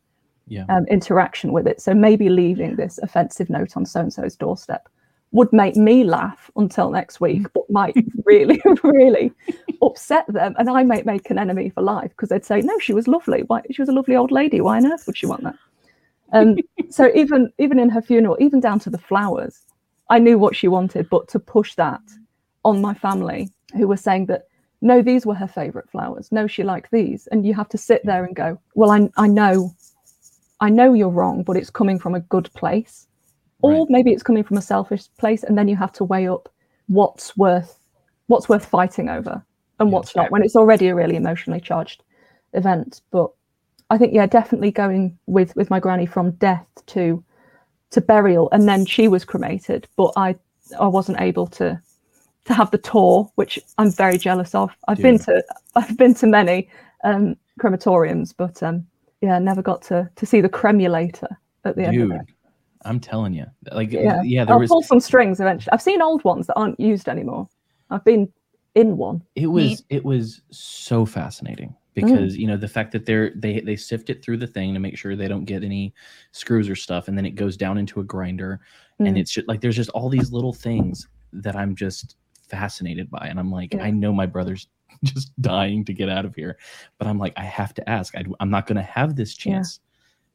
Yeah. 0.47 0.67
um, 0.69 0.85
interaction 0.87 1.51
with 1.53 1.67
it. 1.67 1.81
So 1.81 1.93
maybe 1.93 2.29
leaving 2.29 2.75
this 2.75 2.99
offensive 3.03 3.49
note 3.49 3.75
on 3.77 3.85
so 3.85 4.01
and 4.01 4.13
so's 4.13 4.35
doorstep 4.35 4.89
would 5.31 5.51
make 5.53 5.75
me 5.75 6.03
laugh 6.03 6.49
until 6.55 6.89
next 6.91 7.21
week, 7.21 7.45
but 7.53 7.63
might 7.69 7.95
really, 8.25 8.61
really 8.83 9.31
upset 9.83 10.25
them. 10.27 10.55
And 10.57 10.69
I 10.69 10.83
might 10.83 11.05
make 11.05 11.29
an 11.29 11.37
enemy 11.39 11.69
for 11.69 11.81
life 11.83 12.09
because 12.11 12.29
they'd 12.29 12.45
say, 12.45 12.61
no, 12.61 12.79
she 12.79 12.93
was 12.93 13.07
lovely. 13.07 13.43
Why? 13.47 13.61
She 13.71 13.81
was 13.81 13.89
a 13.89 13.93
lovely 13.93 14.15
old 14.15 14.31
lady. 14.31 14.61
Why 14.61 14.77
on 14.77 14.91
earth 14.91 15.03
would 15.07 15.17
she 15.17 15.27
want 15.27 15.43
that? 15.43 15.55
Um, 16.33 16.63
so 16.89 17.11
even 17.15 17.51
even 17.59 17.79
in 17.79 17.89
her 17.89 18.01
funeral, 18.01 18.37
even 18.39 18.59
down 18.59 18.79
to 18.81 18.89
the 18.89 18.97
flowers, 18.99 19.61
I 20.09 20.19
knew 20.19 20.39
what 20.39 20.55
she 20.55 20.67
wanted, 20.67 21.09
but 21.09 21.27
to 21.29 21.39
push 21.39 21.75
that 21.75 22.01
on 22.65 22.81
my 22.81 22.93
family 22.93 23.49
who 23.75 23.87
were 23.87 23.97
saying 23.97 24.25
that 24.27 24.47
no, 24.81 25.01
these 25.01 25.25
were 25.25 25.35
her 25.35 25.47
favorite 25.47 25.89
flowers. 25.89 26.31
No, 26.31 26.47
she 26.47 26.63
liked 26.63 26.91
these. 26.91 27.27
And 27.27 27.45
you 27.45 27.53
have 27.53 27.69
to 27.69 27.77
sit 27.77 28.01
there 28.05 28.23
and 28.23 28.35
go, 28.35 28.59
well, 28.75 28.91
I, 28.91 29.09
I 29.17 29.27
know, 29.27 29.71
I 30.61 30.69
know 30.69 30.93
you're 30.93 31.09
wrong, 31.09 31.43
but 31.43 31.57
it's 31.57 31.69
coming 31.69 31.99
from 31.99 32.15
a 32.15 32.21
good 32.21 32.49
place. 32.53 33.07
Or 33.61 33.85
maybe 33.89 34.11
it's 34.11 34.23
coming 34.23 34.43
from 34.43 34.57
a 34.57 34.61
selfish 34.61 35.03
place. 35.17 35.43
And 35.43 35.57
then 35.57 35.67
you 35.67 35.75
have 35.75 35.91
to 35.93 36.05
weigh 36.05 36.29
up 36.29 36.47
what's 36.87 37.35
worth, 37.35 37.77
what's 38.27 38.47
worth 38.47 38.65
fighting 38.65 39.09
over 39.09 39.43
and 39.79 39.89
Yeah. 39.89 39.95
what's 39.95 40.15
not 40.15 40.31
when 40.31 40.43
it's 40.43 40.55
already 40.55 40.87
a 40.87 40.95
really 40.95 41.17
emotionally 41.17 41.59
charged 41.59 42.03
event. 42.53 43.01
But 43.11 43.31
I 43.89 43.97
think, 43.97 44.13
yeah, 44.13 44.27
definitely 44.27 44.71
going 44.71 45.19
with, 45.25 45.53
with 45.57 45.69
my 45.69 45.81
granny 45.81 46.05
from 46.05 46.31
death 46.31 46.67
to, 46.87 47.21
to 47.91 48.01
burial. 48.01 48.49
And 48.51 48.67
then 48.67 48.85
she 48.85 49.07
was 49.07 49.25
cremated, 49.25 49.87
but 49.95 50.11
I, 50.15 50.35
I 50.79 50.87
wasn't 50.87 51.21
able 51.21 51.47
to, 51.47 51.81
to 52.45 52.53
have 52.53 52.71
the 52.71 52.77
tour, 52.77 53.31
which 53.35 53.59
I'm 53.77 53.91
very 53.91 54.17
jealous 54.17 54.53
of. 54.55 54.71
I've 54.87 54.97
been 54.97 55.19
to 55.19 55.43
I've 55.75 55.97
been 55.97 56.13
to 56.15 56.27
many 56.27 56.69
um, 57.03 57.35
crematoriums, 57.59 58.33
but 58.35 58.61
um, 58.63 58.85
yeah, 59.21 59.39
never 59.39 59.61
got 59.61 59.81
to 59.83 60.09
to 60.15 60.25
see 60.25 60.41
the 60.41 60.49
cremulator 60.49 61.27
at 61.65 61.75
the 61.75 61.83
end 61.83 61.93
Dude, 61.93 62.11
of 62.11 62.21
it. 62.21 62.27
I'm 62.85 62.99
telling 62.99 63.33
you. 63.33 63.45
Like 63.71 63.91
Yeah, 63.91 64.21
yeah, 64.23 64.45
there 64.45 64.53
I'll 64.53 64.59
was 64.61 64.69
pull 64.69 64.81
some 64.81 64.99
strings 64.99 65.39
eventually. 65.39 65.71
I've 65.71 65.81
seen 65.81 66.01
old 66.01 66.23
ones 66.23 66.47
that 66.47 66.55
aren't 66.55 66.79
used 66.79 67.09
anymore. 67.09 67.47
I've 67.89 68.05
been 68.05 68.31
in 68.75 68.97
one. 68.97 69.21
it 69.35 69.47
was 69.47 69.83
it 69.89 70.05
was 70.05 70.41
so 70.51 71.05
fascinating 71.05 71.75
Mm. 72.01 72.05
because 72.07 72.37
you 72.37 72.47
know 72.47 72.57
the 72.57 72.67
fact 72.67 72.91
that 72.93 73.05
they're 73.05 73.31
they 73.35 73.59
they 73.61 73.75
sift 73.75 74.09
it 74.09 74.23
through 74.23 74.37
the 74.37 74.47
thing 74.47 74.73
to 74.73 74.79
make 74.79 74.97
sure 74.97 75.15
they 75.15 75.27
don't 75.27 75.45
get 75.45 75.63
any 75.63 75.93
screws 76.31 76.69
or 76.69 76.75
stuff 76.75 77.07
and 77.07 77.17
then 77.17 77.25
it 77.25 77.35
goes 77.35 77.55
down 77.57 77.77
into 77.77 77.99
a 77.99 78.03
grinder 78.03 78.59
and 78.99 79.15
Mm. 79.15 79.19
it's 79.19 79.31
just 79.31 79.47
like 79.47 79.61
there's 79.61 79.75
just 79.75 79.89
all 79.91 80.09
these 80.09 80.31
little 80.31 80.53
things 80.53 81.07
that 81.33 81.55
i'm 81.55 81.75
just 81.75 82.15
fascinated 82.47 83.09
by 83.09 83.27
and 83.27 83.39
i'm 83.39 83.51
like 83.51 83.73
Yeah. 83.73 83.83
i 83.83 83.91
know 83.91 84.11
my 84.11 84.25
brother's 84.25 84.67
just 85.03 85.31
dying 85.41 85.85
to 85.85 85.93
get 85.93 86.09
out 86.09 86.25
of 86.25 86.35
here 86.35 86.57
but 86.97 87.07
i'm 87.07 87.17
like 87.19 87.33
i 87.37 87.43
have 87.43 87.73
to 87.75 87.89
ask 87.89 88.15
I, 88.15 88.23
i'm 88.39 88.49
not 88.49 88.65
going 88.67 88.75
to 88.77 88.81
have 88.81 89.15
this 89.15 89.35
Yeah. 89.45 89.53
chance 89.53 89.79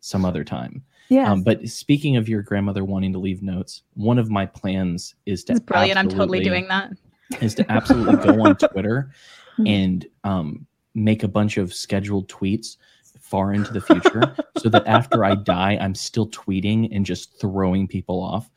some 0.01 0.25
other 0.25 0.45
time 0.45 0.83
Yeah, 1.09 1.31
um, 1.33 1.43
but 1.43 1.67
speaking 1.69 2.17
of 2.17 2.29
your 2.29 2.43
grandmother 2.43 2.85
wanting 2.85 3.13
to 3.15 3.19
leave 3.19 3.43
notes 3.43 3.83
one 3.95 4.19
of 4.19 4.31
my 4.31 4.47
plans 4.47 5.15
is 5.27 5.45
to 5.45 5.53
It's 5.55 5.61
brilliant. 5.61 5.99
I'm 5.99 6.09
totally 6.09 6.41
doing 6.41 6.69
that. 6.69 6.93
is 7.41 7.55
to 7.57 7.71
absolutely 7.73 8.17
go 8.17 8.43
on 8.45 8.55
Twitter 8.73 9.11
Mhm. 9.59 9.69
and 9.69 10.07
um, 10.25 10.67
make 10.95 11.23
a 11.23 11.29
bunch 11.29 11.57
of 11.57 11.73
scheduled 11.75 12.29
tweets 12.29 12.77
far 13.21 13.53
into 13.53 13.73
the 13.73 13.81
future 13.81 14.35
so 14.59 14.69
that 14.69 14.87
after 14.87 15.25
I 15.25 15.35
die, 15.35 15.79
I'm 15.81 15.95
still 15.95 16.29
tweeting 16.29 16.89
and 16.95 17.05
just 17.07 17.39
throwing 17.41 17.89
people 17.89 18.23
off. 18.23 18.51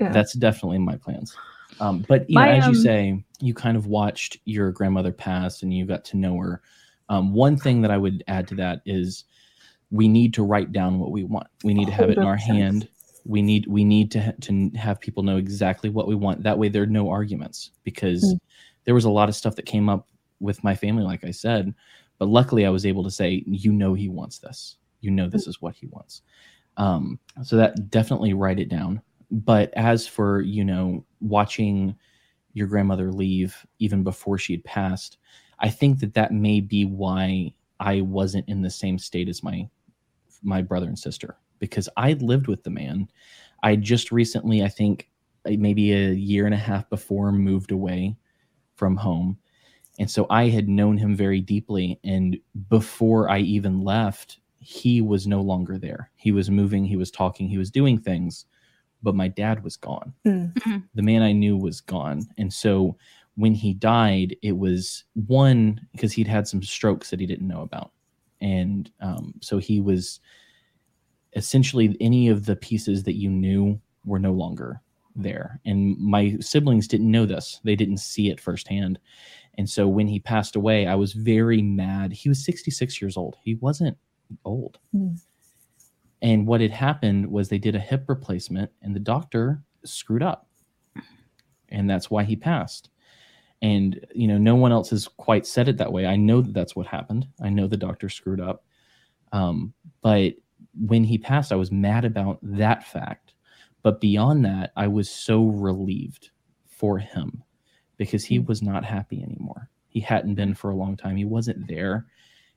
Yeah. 0.00 0.10
That's 0.12 0.32
definitely 0.32 0.78
my 0.78 0.96
plans. 0.96 1.36
Um, 1.80 2.04
but 2.08 2.28
you 2.28 2.34
My, 2.34 2.46
know, 2.46 2.52
as 2.58 2.64
you 2.64 2.70
um, 2.70 2.74
say, 2.76 3.24
you 3.40 3.54
kind 3.54 3.76
of 3.76 3.86
watched 3.86 4.38
your 4.44 4.70
grandmother 4.72 5.12
pass 5.12 5.62
and 5.62 5.72
you 5.74 5.84
got 5.84 6.04
to 6.06 6.16
know 6.16 6.36
her. 6.38 6.62
Um, 7.08 7.32
one 7.32 7.56
thing 7.56 7.82
that 7.82 7.90
I 7.90 7.98
would 7.98 8.24
add 8.28 8.48
to 8.48 8.54
that 8.56 8.80
is 8.86 9.24
we 9.90 10.08
need 10.08 10.32
to 10.34 10.42
write 10.42 10.72
down 10.72 10.98
what 10.98 11.10
we 11.10 11.24
want. 11.24 11.46
We 11.62 11.74
need 11.74 11.86
to 11.86 11.92
have 11.92 12.10
it 12.10 12.16
in 12.18 12.24
our 12.24 12.36
100%. 12.36 12.40
hand. 12.40 12.88
We 13.26 13.40
need 13.42 13.66
we 13.66 13.84
need 13.84 14.10
to 14.12 14.22
ha- 14.22 14.32
to 14.42 14.70
have 14.70 15.00
people 15.00 15.22
know 15.22 15.36
exactly 15.36 15.90
what 15.90 16.06
we 16.08 16.14
want. 16.14 16.42
That 16.42 16.58
way, 16.58 16.68
there 16.68 16.82
are 16.82 16.86
no 16.86 17.08
arguments 17.10 17.70
because 17.82 18.22
Mm. 18.24 18.38
there 18.84 18.94
was 18.94 19.04
a 19.04 19.10
lot 19.10 19.28
of 19.28 19.34
stuff 19.34 19.56
that 19.56 19.64
came 19.66 19.88
up 19.88 20.08
with 20.40 20.64
my 20.64 20.74
family, 20.74 21.02
like 21.02 21.24
I 21.24 21.30
said. 21.30 21.74
But 22.18 22.28
luckily, 22.28 22.66
I 22.66 22.70
was 22.70 22.86
able 22.86 23.04
to 23.04 23.10
say, 23.10 23.42
you 23.46 23.72
know, 23.72 23.94
he 23.94 24.08
wants 24.08 24.38
this. 24.38 24.76
You 25.00 25.10
know, 25.10 25.28
this 25.28 25.46
is 25.46 25.60
what 25.60 25.74
he 25.74 25.86
wants. 25.86 26.22
Um, 26.76 27.18
so 27.42 27.56
that 27.56 27.90
definitely 27.90 28.34
write 28.34 28.58
it 28.58 28.68
down. 28.68 29.00
But 29.30 29.72
as 29.74 30.06
for 30.06 30.40
you 30.40 30.64
know, 30.64 31.04
watching 31.20 31.94
your 32.52 32.66
grandmother 32.66 33.12
leave 33.12 33.66
even 33.78 34.02
before 34.02 34.38
she 34.38 34.52
had 34.52 34.64
passed, 34.64 35.18
I 35.58 35.68
think 35.68 36.00
that 36.00 36.14
that 36.14 36.32
may 36.32 36.60
be 36.60 36.84
why 36.84 37.52
I 37.80 38.00
wasn't 38.00 38.48
in 38.48 38.62
the 38.62 38.70
same 38.70 38.98
state 38.98 39.28
as 39.28 39.42
my 39.42 39.68
my 40.42 40.62
brother 40.62 40.86
and 40.86 40.98
sister 40.98 41.36
because 41.58 41.88
I 41.96 42.12
lived 42.14 42.46
with 42.46 42.62
the 42.62 42.70
man. 42.70 43.08
I 43.62 43.76
just 43.76 44.12
recently, 44.12 44.62
I 44.62 44.68
think 44.68 45.08
maybe 45.46 45.92
a 45.92 46.10
year 46.10 46.46
and 46.46 46.54
a 46.54 46.58
half 46.58 46.88
before, 46.90 47.32
moved 47.32 47.72
away 47.72 48.16
from 48.76 48.96
home. 48.96 49.38
And 49.98 50.10
so 50.10 50.26
I 50.30 50.48
had 50.48 50.68
known 50.68 50.96
him 50.96 51.14
very 51.14 51.40
deeply. 51.40 52.00
And 52.02 52.38
before 52.68 53.30
I 53.30 53.38
even 53.38 53.82
left, 53.82 54.40
he 54.58 55.00
was 55.00 55.26
no 55.26 55.40
longer 55.40 55.78
there. 55.78 56.10
He 56.16 56.32
was 56.32 56.50
moving, 56.50 56.84
he 56.84 56.96
was 56.96 57.10
talking, 57.10 57.48
he 57.48 57.58
was 57.58 57.70
doing 57.70 57.98
things, 57.98 58.46
but 59.02 59.14
my 59.14 59.28
dad 59.28 59.62
was 59.62 59.76
gone. 59.76 60.12
Mm. 60.26 60.82
The 60.94 61.02
man 61.02 61.22
I 61.22 61.32
knew 61.32 61.56
was 61.56 61.80
gone. 61.80 62.26
And 62.38 62.52
so 62.52 62.96
when 63.36 63.54
he 63.54 63.74
died, 63.74 64.36
it 64.42 64.56
was 64.56 65.04
one 65.26 65.80
because 65.92 66.12
he'd 66.12 66.26
had 66.26 66.48
some 66.48 66.62
strokes 66.62 67.10
that 67.10 67.20
he 67.20 67.26
didn't 67.26 67.48
know 67.48 67.62
about. 67.62 67.92
And 68.40 68.90
um, 69.00 69.34
so 69.40 69.58
he 69.58 69.80
was 69.80 70.20
essentially 71.34 71.96
any 72.00 72.28
of 72.28 72.46
the 72.46 72.56
pieces 72.56 73.02
that 73.04 73.16
you 73.16 73.28
knew 73.28 73.80
were 74.04 74.18
no 74.18 74.32
longer 74.32 74.80
there. 75.16 75.60
And 75.64 75.98
my 75.98 76.36
siblings 76.40 76.88
didn't 76.88 77.10
know 77.10 77.26
this, 77.26 77.60
they 77.64 77.76
didn't 77.76 77.98
see 77.98 78.30
it 78.30 78.40
firsthand. 78.40 78.98
And 79.56 79.68
so 79.68 79.86
when 79.86 80.08
he 80.08 80.18
passed 80.18 80.56
away, 80.56 80.86
I 80.86 80.94
was 80.94 81.12
very 81.12 81.62
mad. 81.62 82.12
He 82.12 82.28
was 82.28 82.44
66 82.44 83.00
years 83.00 83.16
old, 83.16 83.36
he 83.42 83.54
wasn't 83.56 83.96
old. 84.44 84.78
Mm. 84.94 85.20
And 86.22 86.46
what 86.46 86.62
had 86.62 86.70
happened 86.70 87.30
was 87.30 87.48
they 87.48 87.58
did 87.58 87.76
a 87.76 87.80
hip 87.80 88.04
replacement, 88.08 88.70
and 88.82 88.96
the 88.96 89.00
doctor 89.00 89.62
screwed 89.84 90.22
up. 90.22 90.48
And 91.68 91.88
that's 91.88 92.10
why 92.10 92.24
he 92.24 92.34
passed. 92.34 92.88
And, 93.60 94.04
you 94.14 94.26
know, 94.26 94.38
no 94.38 94.54
one 94.54 94.72
else 94.72 94.90
has 94.90 95.06
quite 95.06 95.46
said 95.46 95.68
it 95.68 95.76
that 95.76 95.92
way. 95.92 96.06
I 96.06 96.16
know 96.16 96.40
that 96.40 96.54
that's 96.54 96.74
what 96.74 96.86
happened. 96.86 97.26
I 97.42 97.50
know 97.50 97.66
the 97.66 97.76
doctor 97.76 98.08
screwed 98.08 98.40
up. 98.40 98.64
Um, 99.32 99.74
but 100.00 100.34
when 100.78 101.04
he 101.04 101.18
passed, 101.18 101.52
I 101.52 101.56
was 101.56 101.70
mad 101.70 102.04
about 102.04 102.38
that 102.42 102.84
fact. 102.86 103.34
But 103.82 104.00
beyond 104.00 104.46
that, 104.46 104.72
I 104.76 104.86
was 104.86 105.10
so 105.10 105.44
relieved 105.44 106.30
for 106.66 106.98
him 106.98 107.43
because 107.96 108.24
he 108.24 108.38
was 108.38 108.62
not 108.62 108.84
happy 108.84 109.22
anymore. 109.22 109.68
He 109.88 110.00
hadn't 110.00 110.34
been 110.34 110.54
for 110.54 110.70
a 110.70 110.74
long 110.76 110.96
time. 110.96 111.16
He 111.16 111.24
wasn't 111.24 111.66
there. 111.68 112.06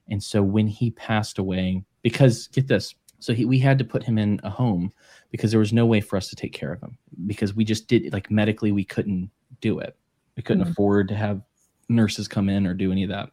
And 0.10 0.22
so 0.24 0.42
when 0.42 0.68
he 0.68 0.92
passed 0.92 1.38
away, 1.38 1.84
because 2.02 2.48
get 2.48 2.68
this, 2.68 2.96
so 3.20 3.34
he, 3.34 3.46
we 3.46 3.60
had 3.60 3.78
to 3.80 3.84
put 3.86 4.04
him 4.04 4.18
in 4.18 4.40
a 4.44 4.50
home 4.50 4.92
because 5.32 5.52
there 5.52 5.60
was 5.60 5.74
no 5.74 5.86
way 5.86 6.02
for 6.02 6.18
us 6.18 6.30
to 6.30 6.36
take 6.36 6.54
care 6.54 6.72
of 6.72 6.82
him 6.82 6.98
because 7.26 7.54
we 7.56 7.64
just 7.66 7.88
did 7.88 8.14
like 8.14 8.32
medically 8.32 8.72
we 8.72 8.84
couldn't 8.86 9.30
do 9.62 9.80
it. 9.80 9.96
We 10.36 10.44
couldn't 10.44 10.66
Mhm. 10.66 10.72
afford 10.72 11.08
to 11.10 11.16
have 11.16 11.42
nurses 11.90 12.28
come 12.28 12.48
in 12.50 12.66
or 12.68 12.74
do 12.74 12.92
any 12.92 13.04
of 13.04 13.10
that. 13.10 13.30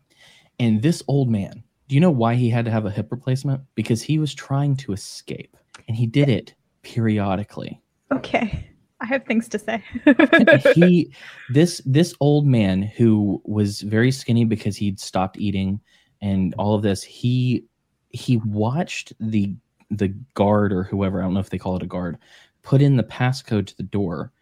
And 0.58 0.82
this 0.82 1.02
old 1.08 1.28
man 1.30 1.62
Do 1.86 1.94
you 1.94 2.00
know 2.00 2.10
why 2.10 2.34
he 2.34 2.48
had 2.48 2.64
to 2.64 2.70
have 2.70 2.86
a 2.86 2.90
hip 2.90 3.12
replacement? 3.12 3.60
Because 3.74 4.00
he 4.00 4.18
was 4.18 4.34
trying 4.34 4.74
to 4.78 4.92
escape, 4.94 5.54
and 5.86 5.94
he 5.94 6.06
did 6.06 6.30
it 6.30 6.54
periodically. 6.82 7.78
Okay. 8.10 8.66
I 9.04 9.06
have 9.06 9.26
things 9.26 9.48
to 9.50 9.58
say. 9.58 9.84
he 10.74 11.12
this 11.50 11.82
this 11.84 12.14
old 12.20 12.46
man 12.46 12.80
who 12.80 13.42
was 13.44 13.82
very 13.82 14.10
skinny 14.10 14.46
because 14.46 14.76
he'd 14.76 14.98
stopped 14.98 15.38
eating 15.38 15.78
and 16.22 16.54
all 16.56 16.74
of 16.74 16.80
this 16.80 17.02
he 17.02 17.64
he 18.08 18.38
watched 18.38 19.12
the 19.20 19.54
the 19.90 20.08
guard 20.32 20.72
or 20.72 20.84
whoever 20.84 21.20
i 21.20 21.24
don't 21.24 21.34
know 21.34 21.40
if 21.40 21.50
they 21.50 21.58
call 21.58 21.76
it 21.76 21.82
a 21.82 21.86
guard 21.86 22.16
put 22.62 22.80
in 22.80 22.96
the 22.96 23.02
passcode 23.02 23.66
to 23.66 23.76
the 23.76 23.82
door 23.82 24.32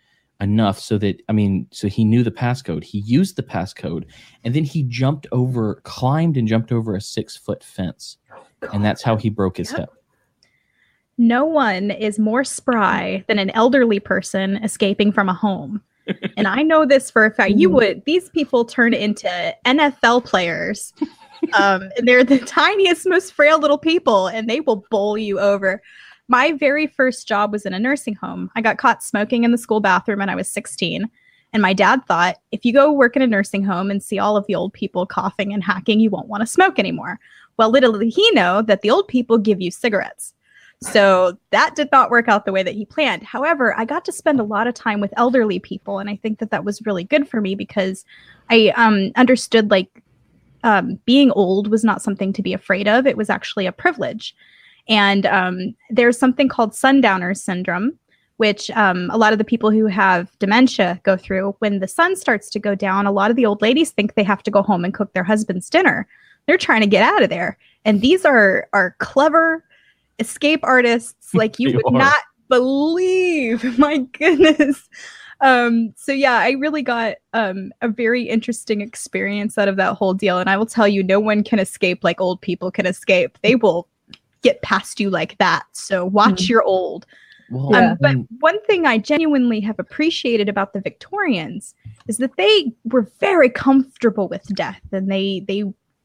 enough 0.41 0.79
so 0.79 0.97
that 0.97 1.21
i 1.29 1.33
mean 1.33 1.67
so 1.73 1.89
he 1.89 2.05
knew 2.05 2.23
the 2.23 2.31
passcode 2.31 2.85
he 2.85 2.99
used 2.99 3.35
the 3.35 3.43
passcode 3.43 4.05
and 4.45 4.55
then 4.55 4.65
he 4.65 4.85
jumped 4.85 5.27
over 5.33 5.81
climbed 5.83 6.37
and 6.37 6.47
jumped 6.47 6.71
over 6.71 6.95
a 6.95 7.01
six 7.01 7.37
foot 7.37 7.65
fence 7.65 8.19
and 8.73 8.85
that's 8.85 9.03
how 9.03 9.17
he 9.17 9.29
broke 9.29 9.57
his 9.57 9.73
Yep. 9.73 9.81
hip 9.81 9.91
no 11.19 11.45
one 11.45 11.91
is 11.91 12.19
more 12.19 12.45
spry 12.45 13.25
than 13.29 13.39
an 13.39 13.51
elderly 13.51 14.01
person 14.01 14.57
escaping 14.59 15.13
from 15.13 15.29
a 15.29 15.35
home. 15.35 15.81
and 16.37 16.49
I 16.49 16.63
know 16.63 16.85
this 16.85 17.11
for 17.11 17.25
a 17.25 17.31
fact. 17.33 17.53
You 17.53 17.69
Mm. 17.71 17.75
would, 17.75 18.05
these 18.07 18.29
people 18.31 18.65
turn 18.65 18.93
into 18.95 19.55
NFL 19.65 20.25
players. 20.25 20.93
Um, 21.55 21.91
and 21.97 22.07
they're 22.07 22.23
the 22.23 22.39
tiniest, 22.39 23.05
most 23.09 23.33
frail 23.33 23.59
little 23.59 23.77
people, 23.77 24.29
and 24.29 24.49
they 24.49 24.61
will 24.61 24.85
bowl 24.93 25.19
you 25.19 25.41
over. 25.41 25.83
My 26.29 26.53
very 26.53 26.87
first 26.87 27.27
job 27.27 27.51
was 27.51 27.67
in 27.67 27.75
a 27.75 27.81
nursing 27.81 28.15
home. 28.15 28.49
I 28.55 28.61
got 28.61 28.79
caught 28.79 29.03
smoking 29.03 29.43
in 29.43 29.51
the 29.51 29.59
school 29.59 29.81
bathroom 29.81 30.21
when 30.21 30.29
I 30.29 30.37
was 30.37 30.49
16. 30.49 31.11
And 31.53 31.61
my 31.61 31.73
dad 31.73 32.07
thought 32.07 32.37
if 32.53 32.65
you 32.65 32.73
go 32.73 32.93
work 32.93 33.17
in 33.17 33.23
a 33.23 33.27
nursing 33.27 33.65
home 33.65 33.91
and 33.91 34.01
see 34.01 34.21
all 34.21 34.37
of 34.37 34.47
the 34.47 34.55
old 34.55 34.73
people 34.73 35.05
coughing 35.05 35.53
and 35.53 35.65
hacking, 35.65 35.99
you 35.99 36.11
won't 36.11 36.29
want 36.29 36.43
to 36.43 36.47
smoke 36.47 36.79
anymore. 36.79 37.19
Well, 37.57 37.71
little 37.71 37.99
did 37.99 38.13
he 38.13 38.31
know 38.31 38.63
that 38.63 38.83
the 38.83 38.91
old 38.91 39.09
people 39.09 39.37
give 39.37 39.61
you 39.61 39.73
cigarettes. 39.73 40.35
So 40.83 41.39
that 41.51 41.77
did 41.77 41.89
not 41.93 42.11
work 42.11 42.29
out 42.29 42.45
the 42.45 42.53
way 42.53 42.63
that 42.63 42.75
he 42.75 42.85
planned. 42.85 43.23
However, 43.23 43.79
I 43.79 43.85
got 43.85 44.05
to 44.07 44.13
spend 44.13 44.41
a 44.41 44.45
lot 44.45 44.67
of 44.67 44.75
time 44.75 45.01
with 45.01 45.15
elderly 45.17 45.59
people, 45.59 45.99
and 45.99 46.11
I 46.11 46.17
think 46.17 46.39
that 46.41 46.51
that 46.51 46.65
was 46.65 46.85
really 46.85 47.05
good 47.05 47.29
for 47.29 47.41
me 47.41 47.55
because 47.55 48.05
I 48.51 48.73
um, 48.77 49.13
understood 49.17 49.71
like 49.71 50.03
um, 50.65 50.99
being 51.05 51.31
old 51.33 51.69
was 51.69 51.85
not 51.85 52.03
something 52.03 52.33
to 52.33 52.43
be 52.43 52.53
afraid 52.53 52.89
of. 52.89 53.07
It 53.07 53.17
was 53.17 53.31
actually 53.31 53.67
a 53.67 53.73
privilege. 53.73 54.35
And 54.89 55.27
um, 55.27 55.75
there's 55.91 56.19
something 56.19 56.49
called 56.49 56.75
sundowner 56.75 57.35
syndrome, 57.35 57.99
which 58.39 58.71
um, 58.73 59.09
a 59.13 59.19
lot 59.19 59.33
of 59.33 59.39
the 59.39 59.45
people 59.45 59.71
who 59.71 59.87
have 59.87 60.37
dementia 60.39 61.01
go 61.05 61.17
through. 61.17 61.55
When 61.61 61.79
the 61.79 61.89
sun 61.89 62.17
starts 62.17 62.51
to 62.51 62.59
go 62.59 62.75
down, 62.75 63.07
a 63.07 63.13
lot 63.13 63.31
of 63.31 63.37
the 63.37 63.47
old 63.47 63.63
ladies 63.63 63.91
think 63.91 64.15
they 64.15 64.25
have 64.25 64.43
to 64.43 64.51
go 64.51 64.63
home 64.63 64.85
and 64.85 64.95
cook 64.95 65.13
their 65.13 65.25
husband's 65.25 65.71
dinner. 65.71 66.09
They're 66.47 66.59
trying 66.59 66.81
to 66.81 66.89
get 66.89 67.05
out 67.05 67.23
of 67.23 67.31
there. 67.31 67.57
And 67.85 68.01
these 68.01 68.25
are 68.25 68.69
are 68.73 68.97
clever 68.99 69.65
escape 70.19 70.61
artists 70.63 71.35
like 71.35 71.59
you 71.59 71.71
They 71.71 71.77
would 71.77 71.87
are. 71.87 71.99
not 71.99 72.23
believe. 72.49 73.79
My 73.79 73.99
goodness. 73.99 74.89
Um, 75.41 75.93
so 75.97 76.13
yeah, 76.13 76.35
I 76.39 76.51
really 76.53 76.83
got 76.83 77.17
um, 77.33 77.73
a 77.81 77.89
very 77.89 78.23
interesting 78.29 78.81
experience 78.81 79.59
out 79.59 79.67
of 79.69 79.77
that 79.77 79.95
whole 79.97 80.15
deal. 80.15 80.39
And 80.39 80.49
I 80.49 80.57
will 80.57 80.67
tell 80.67 80.87
you, 80.87 81.03
no 81.03 81.19
one 81.19 81.43
can 81.43 81.59
escape 81.59 82.05
like 82.05 82.21
old 82.21 82.41
people 82.41 82.71
can 82.71 82.87
escape. 82.87 83.37
They 83.43 83.57
will 83.57 83.89
get 84.43 84.63
past 84.63 85.01
you 85.01 85.11
like 85.11 85.37
that. 85.39 85.65
So 85.73 86.05
watch 86.05 86.45
Mm. 86.45 86.49
your 86.49 86.63
old. 86.63 87.07
well 87.51 87.71
Yeah. 87.73 87.91
Um, 87.93 87.99
but 88.01 88.17
mm, 88.17 88.27
one 88.41 88.61
thing 88.67 88.87
I 88.87 88.99
genuinely 88.99 89.61
have 89.61 89.79
appreciated 89.81 90.49
about 90.49 90.73
the 90.75 90.81
Victorians 90.81 91.75
is 92.07 92.19
that 92.19 92.37
they 92.37 92.73
were 92.85 93.11
very 93.19 93.51
comfortable 93.51 94.29
with 94.29 94.45
death 94.55 94.81
and 94.93 95.11
they 95.11 95.45
they 95.49 95.65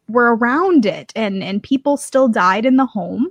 were 0.10 0.36
around 0.36 0.86
it 0.86 1.12
and 1.16 1.44
and 1.44 1.62
people 1.62 1.98
still 1.98 2.28
died 2.28 2.66
in 2.66 2.78
the 2.78 2.86
home 2.86 3.28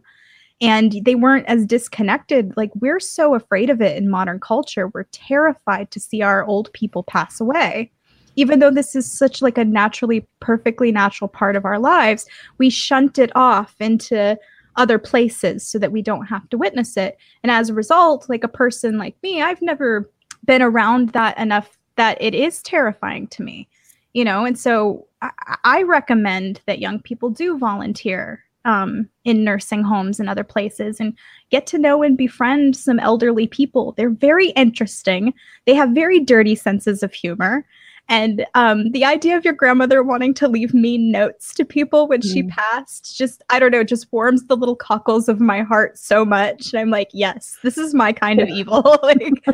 and 0.60 0.92
they 1.04 1.14
weren't 1.14 1.46
as 1.46 1.66
disconnected. 1.66 2.54
Like 2.56 2.70
we're 2.76 3.00
so 3.00 3.34
afraid 3.34 3.70
of 3.70 3.80
it 3.80 3.96
in 3.96 4.08
modern 4.08 4.40
culture. 4.40 4.88
We're 4.88 5.04
terrified 5.12 5.90
to 5.90 6.00
see 6.00 6.22
our 6.22 6.44
old 6.44 6.72
people 6.72 7.02
pass 7.02 7.40
away. 7.40 7.92
Even 8.36 8.58
though 8.58 8.70
this 8.70 8.94
is 8.94 9.10
such 9.10 9.40
like 9.40 9.56
a 9.56 9.64
naturally 9.64 10.26
perfectly 10.40 10.92
natural 10.92 11.28
part 11.28 11.56
of 11.56 11.64
our 11.64 11.78
lives 11.78 12.26
we 12.58 12.68
shunt 12.68 13.18
it 13.18 13.32
off 13.34 13.74
into 13.80 14.38
other 14.76 14.98
places 14.98 15.66
so 15.66 15.78
that 15.78 15.92
we 15.92 16.02
don't 16.02 16.26
have 16.26 16.48
to 16.50 16.58
witness 16.58 16.96
it. 16.96 17.16
And 17.42 17.50
as 17.50 17.70
a 17.70 17.74
result, 17.74 18.28
like 18.28 18.44
a 18.44 18.48
person 18.48 18.98
like 18.98 19.16
me, 19.22 19.42
I've 19.42 19.62
never 19.62 20.10
been 20.44 20.62
around 20.62 21.10
that 21.10 21.38
enough 21.38 21.78
that 21.96 22.18
it 22.20 22.34
is 22.34 22.62
terrifying 22.62 23.26
to 23.28 23.42
me, 23.42 23.68
you 24.12 24.24
know? 24.24 24.44
And 24.44 24.58
so 24.58 25.06
I, 25.22 25.30
I 25.64 25.82
recommend 25.82 26.60
that 26.66 26.78
young 26.78 27.00
people 27.00 27.30
do 27.30 27.58
volunteer 27.58 28.44
um, 28.66 29.08
in 29.24 29.44
nursing 29.44 29.82
homes 29.82 30.20
and 30.20 30.28
other 30.28 30.44
places 30.44 31.00
and 31.00 31.16
get 31.50 31.66
to 31.68 31.78
know 31.78 32.02
and 32.02 32.18
befriend 32.18 32.76
some 32.76 32.98
elderly 32.98 33.46
people. 33.46 33.92
They're 33.92 34.10
very 34.10 34.48
interesting, 34.50 35.32
they 35.64 35.74
have 35.74 35.90
very 35.90 36.20
dirty 36.20 36.54
senses 36.54 37.02
of 37.02 37.14
humor. 37.14 37.64
And 38.08 38.46
um, 38.54 38.92
the 38.92 39.04
idea 39.04 39.36
of 39.36 39.44
your 39.44 39.52
grandmother 39.54 40.00
wanting 40.00 40.32
to 40.34 40.46
leave 40.46 40.72
mean 40.72 41.10
notes 41.10 41.52
to 41.54 41.64
people 41.64 42.06
when 42.06 42.22
she 42.22 42.44
Mm. 42.44 42.50
passed 42.50 43.16
just, 43.18 43.42
I 43.50 43.58
don't 43.58 43.72
know, 43.72 43.82
just 43.82 44.12
warms 44.12 44.46
the 44.46 44.56
little 44.56 44.76
cockles 44.76 45.28
of 45.28 45.40
my 45.40 45.62
heart 45.62 45.98
so 45.98 46.24
much. 46.24 46.72
And 46.72 46.80
I'm 46.80 46.90
like, 46.90 47.08
yes, 47.12 47.58
this 47.64 47.76
is 47.76 47.94
my 47.94 48.12
kind 48.12 48.40
of 48.40 48.48
evil. 48.48 48.98
like, 49.02 49.44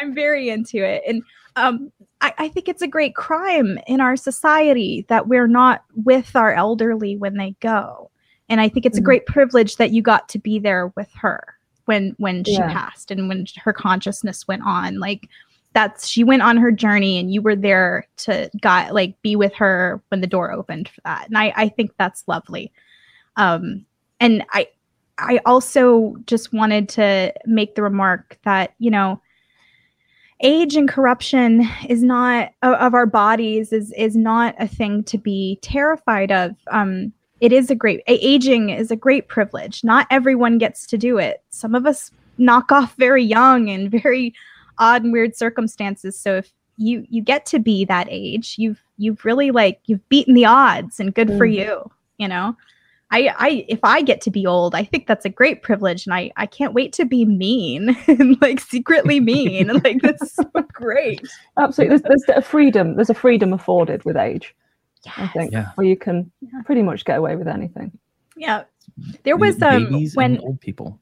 I'm 0.00 0.14
very 0.14 0.48
into 0.48 0.78
it. 0.78 1.02
And 1.08 1.22
um, 1.56 1.90
I, 2.20 2.34
I 2.38 2.48
think 2.48 2.68
it's 2.68 2.82
a 2.82 2.86
great 2.86 3.16
crime 3.16 3.80
in 3.88 4.00
our 4.00 4.16
society 4.16 5.04
that 5.08 5.26
we're 5.26 5.48
not 5.48 5.82
with 5.96 6.36
our 6.36 6.52
elderly 6.52 7.16
when 7.16 7.36
they 7.36 7.56
go. 7.60 8.12
And 8.48 8.60
I 8.60 8.68
think 8.68 8.86
it's 8.86 8.98
a 8.98 9.00
Mhm. 9.00 9.04
great 9.04 9.26
privilege 9.26 9.76
that 9.76 9.90
you 9.92 10.02
got 10.02 10.28
to 10.30 10.38
be 10.38 10.58
there 10.58 10.88
with 10.96 11.10
her 11.14 11.54
when 11.86 12.14
when 12.18 12.44
she 12.44 12.52
Yeah. 12.52 12.72
passed 12.72 13.10
and 13.10 13.28
when 13.28 13.46
her 13.64 13.72
consciousness 13.72 14.46
went 14.48 14.62
on. 14.64 14.98
Like 15.00 15.28
that's 15.74 16.08
she 16.08 16.24
went 16.24 16.42
on 16.42 16.56
her 16.56 16.72
journey 16.72 17.18
and 17.18 17.32
you 17.32 17.42
were 17.42 17.56
there 17.56 18.06
to 18.18 18.50
got 18.60 18.94
like 18.94 19.20
be 19.22 19.36
with 19.36 19.54
her 19.54 20.02
when 20.08 20.20
the 20.20 20.26
door 20.26 20.50
opened 20.52 20.88
for 20.88 21.00
that. 21.04 21.28
And 21.28 21.36
I, 21.38 21.52
I 21.56 21.68
think 21.68 21.92
that's 21.98 22.26
lovely. 22.26 22.72
Um 23.36 23.84
and 24.20 24.44
I 24.52 24.68
I 25.18 25.40
also 25.46 26.16
just 26.26 26.52
wanted 26.52 26.88
to 26.90 27.32
make 27.44 27.74
the 27.74 27.82
remark 27.82 28.38
that, 28.44 28.74
you 28.78 28.90
know, 28.90 29.20
age 30.40 30.76
and 30.76 30.88
corruption 30.88 31.68
is 31.88 32.02
not 32.02 32.50
of, 32.62 32.74
of 32.74 32.94
our 32.94 33.06
bodies 33.06 33.72
is 33.72 33.92
is 33.92 34.16
not 34.16 34.54
a 34.58 34.68
thing 34.68 35.02
to 35.04 35.18
be 35.18 35.58
terrified 35.62 36.30
of. 36.32 36.54
Um 36.70 37.12
it 37.40 37.52
is 37.52 37.70
a 37.70 37.74
great 37.74 38.02
aging 38.06 38.70
is 38.70 38.90
a 38.90 38.96
great 38.96 39.28
privilege. 39.28 39.84
Not 39.84 40.06
everyone 40.10 40.58
gets 40.58 40.86
to 40.88 40.98
do 40.98 41.18
it. 41.18 41.42
Some 41.50 41.74
of 41.74 41.86
us 41.86 42.10
knock 42.38 42.70
off 42.72 42.94
very 42.96 43.22
young 43.24 43.68
and 43.68 43.90
very 43.90 44.34
odd 44.78 45.04
and 45.04 45.12
weird 45.12 45.36
circumstances. 45.36 46.18
So 46.18 46.36
if 46.36 46.52
you 46.76 47.04
you 47.08 47.22
get 47.22 47.44
to 47.46 47.58
be 47.58 47.84
that 47.86 48.06
age, 48.10 48.54
you've 48.58 48.80
you've 48.98 49.24
really 49.24 49.50
like 49.50 49.80
you've 49.86 50.06
beaten 50.08 50.34
the 50.34 50.44
odds 50.46 51.00
and 51.00 51.14
good 51.14 51.28
for 51.36 51.46
Mm. 51.46 51.54
you, 51.54 51.90
you 52.18 52.28
know. 52.28 52.56
I, 53.10 53.34
I 53.38 53.64
if 53.68 53.78
I 53.84 54.02
get 54.02 54.20
to 54.22 54.30
be 54.30 54.46
old, 54.46 54.74
I 54.74 54.84
think 54.84 55.06
that's 55.06 55.24
a 55.24 55.30
great 55.30 55.62
privilege, 55.62 56.06
and 56.06 56.14
I 56.14 56.30
I 56.36 56.44
can't 56.46 56.74
wait 56.74 56.92
to 56.94 57.04
be 57.06 57.24
mean 57.24 57.96
and 58.06 58.40
like 58.42 58.60
secretly 58.60 59.18
mean. 59.18 59.70
and 59.70 59.82
like 59.84 60.02
that's 60.02 60.34
so 60.34 60.44
great. 60.72 61.26
Absolutely. 61.56 61.96
There's, 61.96 62.22
there's 62.26 62.38
a 62.38 62.42
freedom. 62.42 62.96
There's 62.96 63.10
a 63.10 63.14
freedom 63.14 63.52
afforded 63.54 64.04
with 64.04 64.16
age, 64.16 64.54
I 65.16 65.26
think, 65.28 65.52
Yeah. 65.52 65.70
where 65.74 65.86
you 65.86 65.96
can 65.96 66.30
Yeah. 66.40 66.62
pretty 66.64 66.82
much 66.82 67.04
get 67.04 67.18
away 67.18 67.36
with 67.36 67.48
anything. 67.48 67.92
Yeah. 68.36 68.64
There 69.24 69.36
was 69.36 69.60
um 69.62 69.84
babies 69.84 70.16
when 70.16 70.36
and 70.36 70.44
old 70.44 70.60
people. 70.60 70.98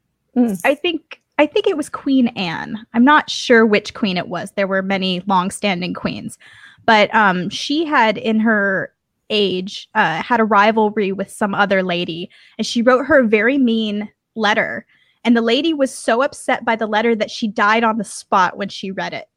I 0.64 0.74
think 0.74 1.22
I 1.38 1.46
think 1.46 1.66
it 1.66 1.76
was 1.76 1.88
Queen 1.88 2.28
Anne. 2.28 2.78
I'm 2.94 3.04
not 3.04 3.28
sure 3.30 3.66
which 3.66 3.92
queen 3.94 4.16
it 4.16 4.28
was. 4.28 4.52
There 4.52 4.66
were 4.66 4.82
many 4.82 5.22
long-standing 5.26 5.92
queens, 5.92 6.38
but 6.86 7.14
um, 7.14 7.50
she 7.50 7.84
had 7.84 8.16
in 8.16 8.40
her 8.40 8.92
age 9.28 9.88
uh, 9.94 10.22
had 10.22 10.40
a 10.40 10.44
rivalry 10.44 11.12
with 11.12 11.30
some 11.30 11.54
other 11.54 11.82
lady, 11.82 12.30
and 12.56 12.66
she 12.66 12.80
wrote 12.80 13.04
her 13.04 13.20
a 13.20 13.26
very 13.26 13.58
mean 13.58 14.08
letter. 14.34 14.86
And 15.24 15.36
the 15.36 15.42
lady 15.42 15.74
was 15.74 15.92
so 15.92 16.22
upset 16.22 16.64
by 16.64 16.76
the 16.76 16.86
letter 16.86 17.14
that 17.16 17.30
she 17.30 17.48
died 17.48 17.84
on 17.84 17.98
the 17.98 18.04
spot 18.04 18.56
when 18.56 18.68
she 18.68 18.90
read 18.90 19.12
it. 19.12 19.28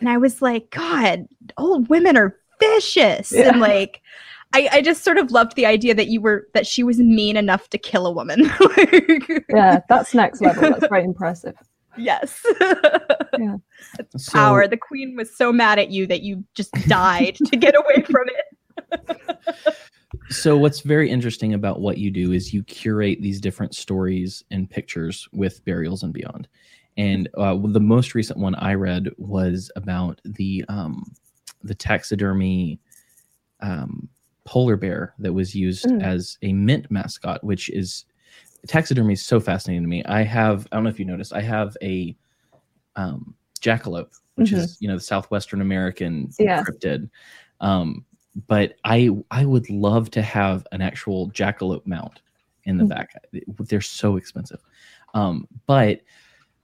And 0.00 0.08
I 0.08 0.16
was 0.16 0.40
like, 0.40 0.70
God, 0.70 1.26
old 1.56 1.88
women 1.88 2.16
are 2.16 2.36
vicious, 2.60 3.32
Yeah. 3.32 3.48
and 3.48 3.60
like. 3.60 4.00
I, 4.54 4.66
I 4.72 4.80
just 4.80 5.04
sort 5.04 5.18
of 5.18 5.30
loved 5.30 5.56
the 5.56 5.66
idea 5.66 5.94
that 5.94 6.06
you 6.06 6.22
were 6.22 6.48
that 6.54 6.66
she 6.66 6.82
was 6.82 6.98
mean 6.98 7.36
enough 7.36 7.68
to 7.68 7.76
kill 7.76 8.06
a 8.06 8.10
woman. 8.12 8.50
Yeah, 9.50 9.80
that's 9.90 10.14
next 10.14 10.40
level. 10.40 10.70
That's 10.70 10.86
very 10.88 11.04
impressive. 11.04 11.54
Yes. 11.98 12.42
So, 14.16 14.32
Power. 14.32 14.66
The 14.66 14.78
queen 14.78 15.16
was 15.16 15.36
so 15.36 15.52
mad 15.52 15.78
at 15.78 15.90
you 15.90 16.06
that 16.06 16.22
you 16.22 16.44
just 16.54 16.72
died 16.88 17.36
to 17.44 17.56
get 17.56 17.74
away 17.76 18.02
from 18.10 18.26
it. 18.28 19.74
so 20.30 20.56
what's 20.56 20.80
very 20.80 21.10
interesting 21.10 21.52
about 21.54 21.80
what 21.80 21.98
you 21.98 22.10
do 22.10 22.32
is 22.32 22.54
you 22.54 22.62
curate 22.64 23.20
these 23.20 23.40
different 23.40 23.74
stories 23.74 24.42
and 24.50 24.70
pictures 24.70 25.28
with 25.32 25.62
burials 25.64 26.02
and 26.02 26.12
beyond 26.14 26.48
and 26.96 27.28
uh, 27.36 27.54
the 27.66 27.80
most 27.80 28.14
recent 28.14 28.38
one 28.38 28.54
i 28.56 28.72
read 28.74 29.08
was 29.18 29.70
about 29.76 30.20
the 30.24 30.64
um, 30.68 31.04
the 31.62 31.74
taxidermy 31.74 32.80
um, 33.60 34.08
polar 34.44 34.76
bear 34.76 35.14
that 35.18 35.32
was 35.32 35.54
used 35.54 35.84
Mm. 35.86 36.02
as 36.02 36.38
a 36.42 36.52
mint 36.52 36.90
mascot, 36.90 37.42
which 37.44 37.68
is 37.70 38.04
taxidermy 38.66 39.12
is 39.14 39.24
so 39.24 39.40
fascinating 39.40 39.82
to 39.82 39.88
me. 39.88 40.04
I 40.04 40.22
have 40.22 40.66
I 40.72 40.76
don't 40.76 40.84
know 40.84 40.90
if 40.90 40.98
you 40.98 41.04
noticed, 41.04 41.32
I 41.32 41.40
have 41.42 41.76
a 41.82 42.16
um, 42.96 43.34
jackalope, 43.60 44.10
which 44.36 44.50
Mhm. 44.50 44.58
is 44.58 44.76
you 44.80 44.88
know 44.88 44.96
the 44.96 45.00
southwestern 45.02 45.60
American 45.60 46.32
Yeah. 46.38 46.62
cryptid. 46.64 47.10
Um, 47.60 48.04
but 48.46 48.76
I 48.84 49.10
I 49.30 49.44
would 49.44 49.68
love 49.70 50.10
to 50.12 50.22
have 50.22 50.66
an 50.72 50.80
actual 50.82 51.30
jackalope 51.30 51.86
mount 51.86 52.20
in 52.64 52.76
the 52.78 52.84
Mhm. 52.84 52.88
back. 52.88 53.10
They're 53.68 53.80
so 53.80 54.16
expensive. 54.16 54.60
Um, 55.14 55.46
but 55.66 56.02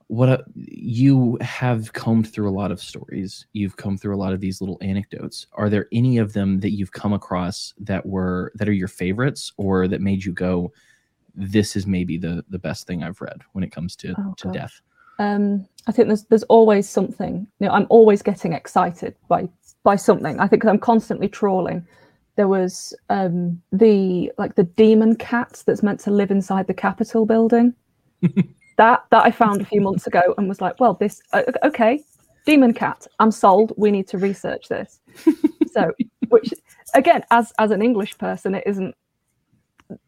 what 0.07 0.29
a, 0.29 0.43
you 0.55 1.37
have 1.41 1.93
combed 1.93 2.31
through 2.31 2.47
a 2.49 2.53
lot 2.53 2.71
of 2.71 2.79
stories 2.81 3.47
you've 3.53 3.77
combed 3.77 3.99
through 3.99 4.15
a 4.15 4.17
lot 4.17 4.33
of 4.33 4.39
these 4.39 4.61
little 4.61 4.77
anecdotes 4.81 5.47
are 5.53 5.69
there 5.69 5.87
any 5.91 6.17
of 6.19 6.33
them 6.33 6.59
that 6.59 6.71
you've 6.71 6.91
come 6.91 7.13
across 7.13 7.73
that 7.79 8.05
were 8.05 8.51
that 8.55 8.69
are 8.69 8.73
your 8.73 8.87
favorites 8.87 9.51
or 9.57 9.87
that 9.87 10.01
made 10.01 10.23
you 10.23 10.31
go 10.31 10.71
this 11.33 11.75
is 11.75 11.87
maybe 11.87 12.17
the 12.17 12.45
the 12.49 12.59
best 12.59 12.85
thing 12.85 13.03
i've 13.03 13.19
read 13.19 13.41
when 13.53 13.63
it 13.63 13.71
comes 13.71 13.95
to 13.95 14.13
Oh, 14.17 14.33
to 14.37 14.47
gosh. 14.47 14.53
death 14.53 14.81
um, 15.17 15.65
I 15.87 15.91
think 15.91 16.07
there's 16.09 16.23
there's 16.25 16.43
always 16.43 16.89
something. 16.89 17.47
You 17.59 17.67
know, 17.67 17.73
I'm 17.73 17.87
always 17.89 18.21
getting 18.21 18.51
excited 18.53 19.15
by 19.29 19.47
by 19.83 19.95
something. 19.95 20.39
I 20.39 20.47
think 20.49 20.65
I'm 20.65 20.77
constantly 20.79 21.29
trawling. 21.29 21.87
There 22.35 22.49
was 22.49 22.93
um, 23.09 23.61
the 23.71 24.31
like 24.37 24.55
the 24.55 24.65
demon 24.65 25.15
cat 25.15 25.63
that's 25.65 25.81
meant 25.83 26.01
to 26.01 26.11
live 26.11 26.31
inside 26.31 26.67
the 26.67 26.73
Capitol 26.73 27.25
building. 27.25 27.73
that 28.77 29.05
that 29.11 29.25
I 29.25 29.31
found 29.31 29.61
a 29.61 29.65
few 29.65 29.81
months 29.81 30.07
ago 30.07 30.33
and 30.37 30.47
was 30.47 30.61
like, 30.61 30.79
well, 30.79 30.93
this 30.95 31.21
uh, 31.33 31.43
okay, 31.63 32.03
demon 32.45 32.73
cat. 32.73 33.07
I'm 33.19 33.31
sold. 33.31 33.73
We 33.77 33.91
need 33.91 34.07
to 34.09 34.17
research 34.17 34.67
this. 34.69 34.99
so, 35.71 35.91
which 36.29 36.53
again, 36.93 37.23
as 37.31 37.53
as 37.59 37.71
an 37.71 37.81
English 37.81 38.17
person, 38.17 38.55
it 38.55 38.63
isn't 38.65 38.95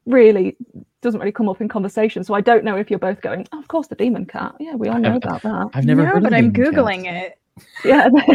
really 0.05 0.57
doesn't 1.01 1.19
really 1.19 1.31
come 1.31 1.47
up 1.49 1.61
in 1.61 1.67
conversation. 1.67 2.23
So 2.23 2.33
I 2.33 2.41
don't 2.41 2.63
know 2.63 2.75
if 2.75 2.89
you're 2.89 2.99
both 2.99 3.21
going, 3.21 3.47
oh, 3.53 3.59
of 3.59 3.67
course, 3.67 3.87
the 3.87 3.95
demon 3.95 4.25
cat. 4.25 4.55
Yeah, 4.59 4.75
we 4.75 4.87
all 4.89 4.99
know 4.99 5.15
about 5.15 5.43
that. 5.43 5.69
i've 5.73 5.85
never 5.85 6.03
no, 6.03 6.09
heard 6.09 6.23
but 6.23 6.33
of 6.33 6.37
I'm 6.37 6.51
googling 6.51 7.03
cats. 7.03 7.33
it. 7.33 7.39
Yeah, 7.85 8.07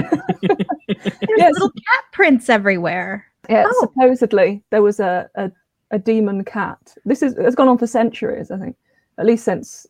There's 0.43 1.29
Yes. 1.37 1.53
little 1.53 1.71
cat 1.71 2.05
prints 2.13 2.49
everywhere. 2.49 3.27
yeah. 3.49 3.65
Oh. 3.67 3.81
Supposedly 3.81 4.63
there 4.71 4.83
was 4.83 5.01
a, 5.01 5.29
a 5.35 5.51
a 5.91 5.99
demon 5.99 6.45
cat. 6.45 6.95
This 7.05 7.23
is 7.23 7.37
has 7.37 7.55
gone 7.55 7.69
on 7.69 7.79
for 7.79 7.87
centuries, 7.87 8.51
I 8.51 8.59
think, 8.59 8.77
at 9.19 9.27
least 9.27 9.45
since. 9.45 9.87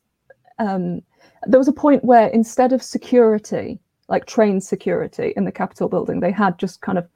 Um, 0.62 1.02
there 1.46 1.58
was 1.58 1.68
a 1.68 1.72
point 1.72 2.04
where 2.04 2.28
instead 2.28 2.72
of 2.72 2.82
security, 2.82 3.80
like 4.08 4.26
trained 4.26 4.62
security 4.62 5.32
in 5.36 5.44
the 5.44 5.52
Capitol 5.52 5.88
building, 5.88 6.20
they 6.20 6.30
had 6.30 6.58
just 6.58 6.80
kind 6.80 6.98
of 6.98 7.08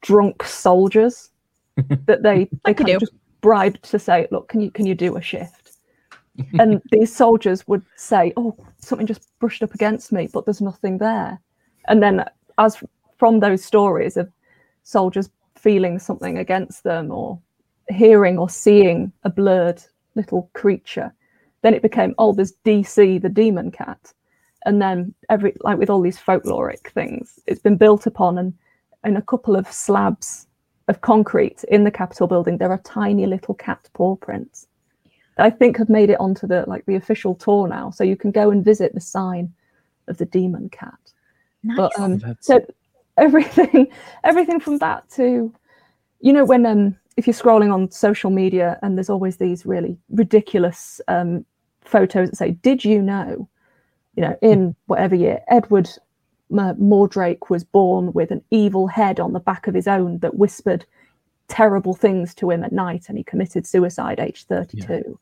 drunk 0.00 0.42
soldiers 0.44 1.30
that 2.06 2.22
they 2.22 2.48
they 2.64 2.70
Like 2.70 2.78
kind 2.78 2.90
of 2.90 3.00
just 3.00 3.12
bribed 3.40 3.82
to 3.90 3.98
say, 3.98 4.26
"Look, 4.30 4.48
can 4.48 4.60
you 4.60 4.70
can 4.70 4.86
you 4.86 4.94
do 4.94 5.16
a 5.16 5.22
shift?" 5.22 5.72
and 6.58 6.80
these 6.90 7.14
soldiers 7.14 7.66
would 7.68 7.84
say, 7.96 8.32
"Oh, 8.36 8.56
something 8.78 9.06
just 9.06 9.28
brushed 9.40 9.62
up 9.62 9.74
against 9.74 10.12
me, 10.12 10.28
but 10.32 10.44
there's 10.44 10.62
nothing 10.62 10.98
there." 10.98 11.38
And 11.88 12.02
then, 12.02 12.24
as 12.58 12.82
from 13.18 13.40
those 13.40 13.64
stories 13.64 14.16
of 14.16 14.30
soldiers 14.84 15.28
feeling 15.54 15.98
something 15.98 16.38
against 16.38 16.84
them, 16.84 17.10
or 17.10 17.38
hearing 17.88 18.38
or 18.38 18.48
seeing 18.48 19.12
a 19.24 19.30
blurred 19.30 19.82
little 20.14 20.48
creature, 20.54 21.12
then 21.62 21.74
it 21.74 21.82
became, 21.82 22.14
"Oh, 22.18 22.32
there's 22.32 22.52
DC, 22.64 23.18
the 23.20 23.28
demon 23.28 23.70
cat." 23.70 24.12
And 24.66 24.80
then 24.80 25.14
every 25.28 25.54
like 25.60 25.78
with 25.78 25.90
all 25.90 26.00
these 26.00 26.18
folkloric 26.18 26.88
things, 26.92 27.38
it's 27.46 27.62
been 27.62 27.76
built 27.76 28.06
upon, 28.06 28.38
and 28.38 28.54
in 29.04 29.16
a 29.16 29.22
couple 29.22 29.56
of 29.56 29.70
slabs 29.72 30.46
of 30.88 31.00
concrete 31.00 31.64
in 31.68 31.84
the 31.84 31.90
Capitol 31.90 32.26
building, 32.26 32.58
there 32.58 32.70
are 32.70 32.78
tiny 32.78 33.26
little 33.26 33.54
cat 33.54 33.88
paw 33.94 34.16
prints. 34.16 34.66
that 35.36 35.46
I 35.46 35.50
think 35.50 35.76
have 35.78 35.88
made 35.88 36.10
it 36.10 36.20
onto 36.20 36.46
the 36.46 36.64
like 36.66 36.84
the 36.86 36.96
official 36.96 37.34
tour 37.34 37.68
now, 37.68 37.90
so 37.90 38.04
you 38.04 38.16
can 38.16 38.30
go 38.30 38.50
and 38.50 38.64
visit 38.64 38.92
the 38.94 39.00
sign 39.00 39.52
of 40.08 40.18
the 40.18 40.26
demon 40.26 40.68
cat. 40.70 40.98
Nice. 41.62 41.76
But 41.76 41.98
um, 41.98 42.18
That's- 42.18 42.46
so 42.46 42.60
everything, 43.16 43.88
everything 44.24 44.60
from 44.60 44.78
that 44.78 45.08
to, 45.10 45.52
you 46.20 46.32
know, 46.32 46.44
when 46.44 46.66
um, 46.66 46.96
if 47.16 47.26
you're 47.26 47.34
scrolling 47.34 47.72
on 47.72 47.90
social 47.90 48.30
media 48.30 48.78
and 48.82 48.96
there's 48.96 49.10
always 49.10 49.36
these 49.36 49.64
really 49.66 49.96
ridiculous 50.10 51.00
um, 51.08 51.44
photos 51.82 52.30
that 52.30 52.36
say, 52.36 52.52
"Did 52.52 52.84
you 52.84 53.02
know?" 53.02 53.48
You 54.16 54.22
know, 54.22 54.36
in 54.42 54.74
whatever 54.86 55.14
year 55.14 55.40
Edward 55.48 55.88
M- 56.50 56.76
Mordrake 56.76 57.48
was 57.48 57.64
born 57.64 58.12
with 58.12 58.30
an 58.30 58.42
evil 58.50 58.86
head 58.86 59.20
on 59.20 59.32
the 59.32 59.40
back 59.40 59.66
of 59.66 59.74
his 59.74 59.86
own 59.86 60.18
that 60.18 60.36
whispered 60.36 60.84
terrible 61.48 61.94
things 61.94 62.34
to 62.36 62.50
him 62.50 62.64
at 62.64 62.72
night, 62.72 63.08
and 63.08 63.18
he 63.18 63.24
committed 63.24 63.66
suicide 63.66 64.20
aged 64.20 64.48
32. 64.48 65.18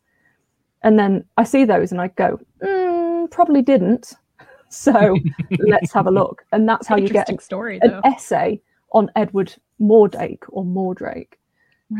And 0.82 0.98
then 0.98 1.24
I 1.36 1.44
see 1.44 1.64
those 1.64 1.90
and 1.90 2.00
I 2.00 2.08
go, 2.08 2.38
mm, 2.62 3.30
probably 3.30 3.62
didn't. 3.62 4.14
So 4.70 5.16
let's 5.60 5.94
have 5.94 6.06
a 6.06 6.10
look. 6.10 6.44
And 6.52 6.68
that's 6.68 6.86
how 6.86 6.96
you 6.96 7.08
get 7.08 7.30
Interesting 7.30 7.38
story, 7.38 7.78
an 7.80 8.02
essay 8.04 8.60
on 8.92 9.10
Edward 9.16 9.54
Mordrake 9.80 10.44
or 10.50 10.62
Mordake, 10.62 11.32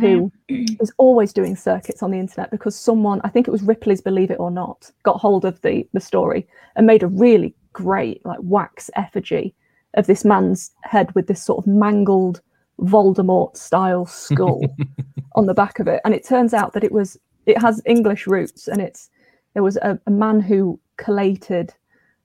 who 0.01 0.31
is 0.49 0.93
always 0.99 1.33
doing 1.33 1.57
circuits 1.57 2.03
on 2.03 2.11
the 2.11 2.19
internet 2.19 2.51
because 2.51 2.77
someone, 2.77 3.21
I 3.25 3.29
think 3.29 3.49
it 3.49 3.51
was 3.51 3.63
Ripley's 3.63 4.01
Believe 4.01 4.31
It 4.31 4.41
or 4.41 4.51
Not, 4.51 4.91
got 5.03 5.19
hold 5.19 5.45
of 5.45 5.61
the 5.63 5.87
the 5.93 6.01
story 6.01 6.47
and 6.77 6.87
made 6.87 7.03
a 7.03 7.09
really 7.09 7.55
great 7.73 8.25
like 8.25 8.39
wax 8.43 8.91
effigy 8.97 9.55
of 9.95 10.07
this 10.07 10.25
man's 10.25 10.73
head 10.83 11.15
with 11.15 11.27
this 11.27 11.43
sort 11.43 11.59
of 11.59 11.67
mangled 11.67 12.41
Voldemort 12.81 13.57
style 13.57 14.07
skull 14.07 14.61
on 15.35 15.47
the 15.47 15.55
back 15.55 15.79
of 15.79 15.89
it. 15.89 16.01
And 16.05 16.15
it 16.15 16.25
turns 16.25 16.55
out 16.55 16.73
that 16.75 16.85
it 16.85 16.93
was 16.93 17.19
it 17.47 17.61
has 17.61 17.83
English 17.87 18.27
roots 18.27 18.69
and 18.69 18.81
it's 18.81 19.11
there 19.55 19.63
was 19.63 19.77
a, 19.79 19.99
a 20.07 20.11
man 20.11 20.41
who 20.41 20.79
collated 20.99 21.73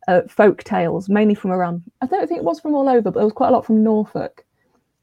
uh, 0.07 0.21
folk 0.27 0.63
tales 0.63 1.07
mainly 1.07 1.33
from 1.33 1.51
around 1.51 1.81
I 2.01 2.07
don't 2.07 2.27
think 2.27 2.39
it 2.39 2.43
was 2.43 2.59
from 2.59 2.75
all 2.75 2.89
over, 2.89 3.01
but 3.01 3.13
there 3.13 3.23
was 3.23 3.33
quite 3.33 3.49
a 3.49 3.51
lot 3.51 3.65
from 3.65 3.83
Norfolk 3.83 4.43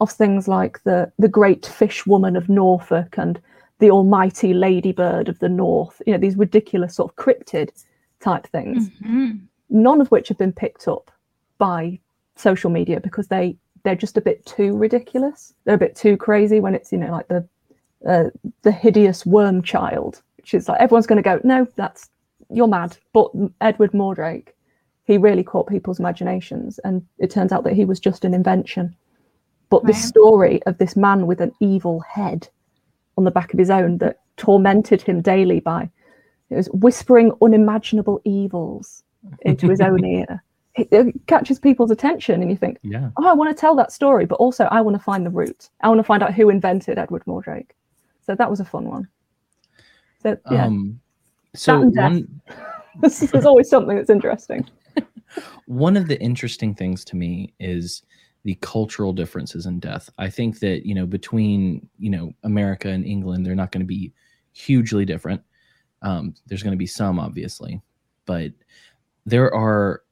of 0.00 0.10
things 0.10 0.48
like 0.48 0.82
the 0.84 1.10
the 1.18 1.28
great 1.28 1.66
fish 1.66 2.06
woman 2.06 2.36
of 2.36 2.48
Norfolk 2.48 3.16
and 3.18 3.40
the 3.78 3.90
almighty 3.90 4.52
ladybird 4.54 5.28
of 5.28 5.38
the 5.38 5.48
north. 5.48 6.00
You 6.06 6.12
know 6.14 6.18
these 6.18 6.36
ridiculous 6.36 6.94
sort 6.96 7.10
of 7.10 7.16
cryptid 7.16 7.70
type 8.20 8.46
things 8.48 8.90
Mhm. 9.02 9.40
none 9.70 10.00
of 10.00 10.10
which 10.10 10.28
have 10.28 10.36
been 10.38 10.52
picked 10.52 10.86
up 10.88 11.10
by 11.58 11.98
social 12.36 12.70
media 12.70 13.00
because 13.00 13.28
they 13.28 13.56
they're 13.82 13.94
just 13.94 14.18
a 14.18 14.20
bit 14.20 14.44
too 14.44 14.76
ridiculous. 14.76 15.54
They're 15.64 15.76
a 15.76 15.78
bit 15.86 15.96
too 15.96 16.16
crazy 16.18 16.60
when 16.60 16.74
it's 16.74 16.92
you 16.92 16.98
know 16.98 17.10
like 17.10 17.28
the 17.28 17.46
uh, 18.06 18.30
the 18.62 18.72
hideous 18.72 19.24
worm 19.26 19.62
child, 19.62 20.22
which 20.36 20.54
is 20.54 20.68
like 20.68 20.80
everyone's 20.80 21.06
going 21.06 21.22
to 21.22 21.30
go 21.30 21.40
no, 21.44 21.66
that's 21.76 22.08
you're 22.50 22.66
mad. 22.66 22.96
But 23.12 23.30
Edward 23.60 23.92
Mordrake, 23.92 24.48
he 25.04 25.16
really 25.18 25.42
caught 25.44 25.66
people's 25.68 26.00
imaginations, 26.00 26.78
and 26.80 27.06
it 27.18 27.30
turns 27.30 27.52
out 27.52 27.64
that 27.64 27.74
he 27.74 27.84
was 27.84 28.00
just 28.00 28.24
an 28.24 28.34
invention. 28.34 28.94
But 29.70 29.84
Right. 29.84 29.94
story 29.94 30.62
of 30.64 30.78
this 30.78 30.96
man 30.96 31.26
with 31.26 31.40
an 31.40 31.52
evil 31.60 32.00
head 32.00 32.48
on 33.16 33.24
the 33.24 33.30
back 33.30 33.52
of 33.52 33.58
his 33.58 33.70
own 33.70 33.98
that 33.98 34.20
tormented 34.36 35.00
him 35.02 35.20
daily 35.22 35.60
by 35.60 35.88
it 36.50 36.56
was 36.56 36.68
whispering 36.72 37.32
unimaginable 37.40 38.20
evils 38.24 39.04
into 39.42 39.68
his 39.68 39.80
own 39.80 40.04
ear. 40.18 40.42
It, 40.74 40.88
it 40.90 41.26
catches 41.26 41.58
people's 41.58 41.90
attention, 41.90 42.42
and 42.42 42.50
you 42.50 42.56
think, 42.56 42.78
yeah 42.82 43.10
"Oh, 43.16 43.26
I 43.26 43.32
want 43.32 43.54
to 43.54 43.60
tell 43.60 43.74
that 43.76 43.92
story," 43.92 44.26
but 44.26 44.36
also 44.36 44.64
I 44.64 44.80
want 44.80 44.96
to 44.96 45.02
find 45.02 45.24
the 45.24 45.30
root. 45.30 45.70
I 45.80 45.88
want 45.88 45.98
to 45.98 46.04
find 46.04 46.22
out 46.22 46.34
who 46.34 46.48
invented 46.50 46.98
Edward 46.98 47.24
Mordrake. 47.26 47.70
So 48.22 48.34
that 48.34 48.50
was 48.50 48.60
a 48.60 48.64
fun 48.64 48.84
one. 48.84 49.08
So 50.22 50.36
yeah, 50.50 50.66
um 50.66 51.00
so 51.54 51.80
one 51.80 52.40
there's 53.00 53.46
always 53.46 53.68
something 53.68 53.96
that's 53.96 54.10
interesting. 54.10 54.68
one 55.66 55.96
of 55.96 56.08
the 56.08 56.20
interesting 56.20 56.74
things 56.74 57.04
to 57.06 57.16
me 57.16 57.52
is 57.58 58.02
the 58.44 58.54
cultural 58.56 59.12
differences 59.12 59.66
in 59.66 59.80
death. 59.80 60.08
I 60.18 60.30
think 60.30 60.60
that, 60.60 60.86
you 60.86 60.94
know, 60.94 61.06
between, 61.06 61.88
you 61.98 62.10
know, 62.10 62.32
America 62.42 62.88
and 62.88 63.04
England, 63.04 63.44
they're 63.44 63.54
not 63.54 63.70
going 63.70 63.82
to 63.82 63.86
be 63.86 64.12
hugely 64.52 65.04
different. 65.04 65.42
Um, 66.02 66.34
there's 66.46 66.62
going 66.62 66.72
to 66.72 66.78
be 66.78 66.86
some, 66.86 67.18
obviously, 67.18 67.80
but 68.24 68.52
there 69.26 69.52
are 69.54 70.02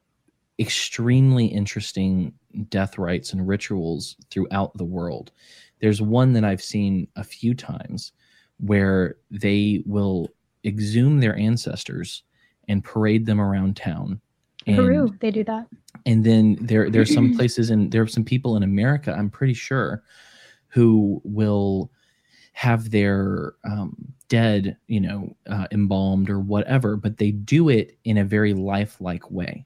extremely 0.59 1.47
interesting 1.47 2.35
death 2.69 2.99
rites 2.99 3.33
and 3.33 3.47
rituals 3.47 4.17
throughout 4.31 4.77
the 4.77 4.85
world. 4.85 5.33
There's 5.81 6.03
one 6.03 6.33
that 6.35 6.45
I've 6.45 6.63
seen 6.63 7.09
a 7.17 7.25
few 7.25 7.55
times 7.55 8.13
where 8.59 9.17
they 9.31 9.83
will 9.87 10.29
exhume 10.65 11.21
their 11.21 11.37
ancestors 11.37 12.25
and 12.69 12.85
parade 12.85 13.25
them 13.25 13.41
around 13.41 13.77
town. 13.77 14.21
And 14.69 14.77
Peru, 14.77 15.15
they 15.21 15.31
do 15.31 15.45
that. 15.45 15.67
and 16.07 16.25
then 16.25 16.57
there 16.61 16.91
there 16.91 17.03
are 17.03 17.07
some 17.07 17.35
places 17.35 17.71
and 17.71 17.91
there 17.91 18.03
are 18.03 18.07
some 18.07 18.25
people 18.25 18.57
in 18.57 18.63
America, 18.63 19.15
I'm 19.17 19.31
pretty 19.31 19.55
sure, 19.55 20.03
who 20.69 21.21
will 21.25 21.91
have 22.53 22.91
their 22.91 23.55
um, 23.65 23.95
dead, 24.29 24.77
you 24.89 25.01
know, 25.01 25.35
uh, 25.49 25.67
embalmed 25.71 26.29
or 26.29 26.41
whatever, 26.41 26.97
but 26.97 27.19
they 27.19 27.31
do 27.31 27.69
it 27.69 27.97
in 28.05 28.19
a 28.19 28.25
very 28.25 28.53
lifelike 28.53 29.31
way. 29.31 29.65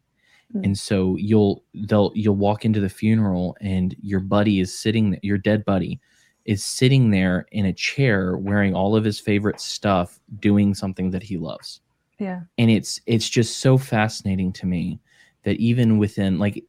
Mm. 0.54 0.64
And 0.64 0.78
so 0.78 1.16
you'll 1.16 1.64
they'll 1.74 2.12
you'll 2.14 2.36
walk 2.36 2.64
into 2.64 2.80
the 2.80 2.88
funeral 2.88 3.56
and 3.60 3.96
your 4.00 4.20
buddy 4.20 4.60
is 4.60 4.78
sitting 4.78 5.18
your 5.22 5.38
dead 5.38 5.64
buddy 5.64 6.00
is 6.44 6.64
sitting 6.64 7.10
there 7.10 7.46
in 7.52 7.66
a 7.66 7.72
chair 7.72 8.36
wearing 8.36 8.74
all 8.74 8.96
of 8.96 9.04
his 9.04 9.20
favorite 9.20 9.60
stuff 9.60 10.18
doing 10.40 10.74
something 10.74 11.10
that 11.10 11.22
he 11.22 11.38
loves 11.38 11.80
Yeah. 12.22 12.40
and 12.58 12.70
it's 12.70 13.00
it's 13.06 13.28
just 13.28 13.58
so 13.58 13.76
fascinating 13.76 14.52
to 14.54 14.66
me 14.66 15.00
that 15.42 15.56
even 15.56 15.98
within 15.98 16.38
like 16.38 16.64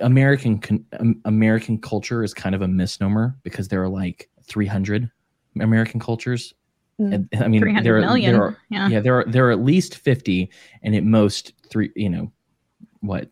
american 0.00 0.60
um, 0.98 1.20
american 1.24 1.78
culture 1.78 2.22
is 2.24 2.34
kind 2.34 2.54
of 2.54 2.62
a 2.62 2.68
misnomer 2.68 3.36
because 3.42 3.68
there 3.68 3.82
are 3.82 3.88
like 3.88 4.28
300 4.44 5.10
american 5.60 6.00
cultures 6.00 6.52
Mm. 6.98 7.28
and 7.30 7.44
i 7.44 7.48
mean 7.48 7.60
there 7.82 7.98
are, 7.98 8.00
million. 8.00 8.32
there 8.32 8.42
are 8.42 8.56
yeah. 8.70 8.88
yeah 8.88 9.00
there 9.00 9.18
are 9.18 9.24
there 9.26 9.46
are 9.48 9.50
at 9.50 9.60
least 9.62 9.96
50 9.98 10.50
and 10.82 10.94
at 10.96 11.04
most 11.04 11.52
three 11.68 11.90
you 11.94 12.08
know 12.08 12.32
what 13.00 13.28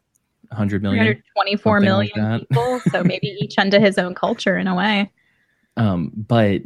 100 0.48 0.82
million 0.82 1.02
324 1.34 1.80
like 1.80 2.12
people. 2.40 2.80
So 2.90 3.02
maybe 3.12 3.28
each 3.40 3.58
unto 3.58 3.80
his 3.80 3.96
own 3.96 4.14
culture 4.14 4.58
in 4.58 4.66
a 4.66 4.74
way. 4.74 5.10
um, 5.78 6.12
but 6.14 6.60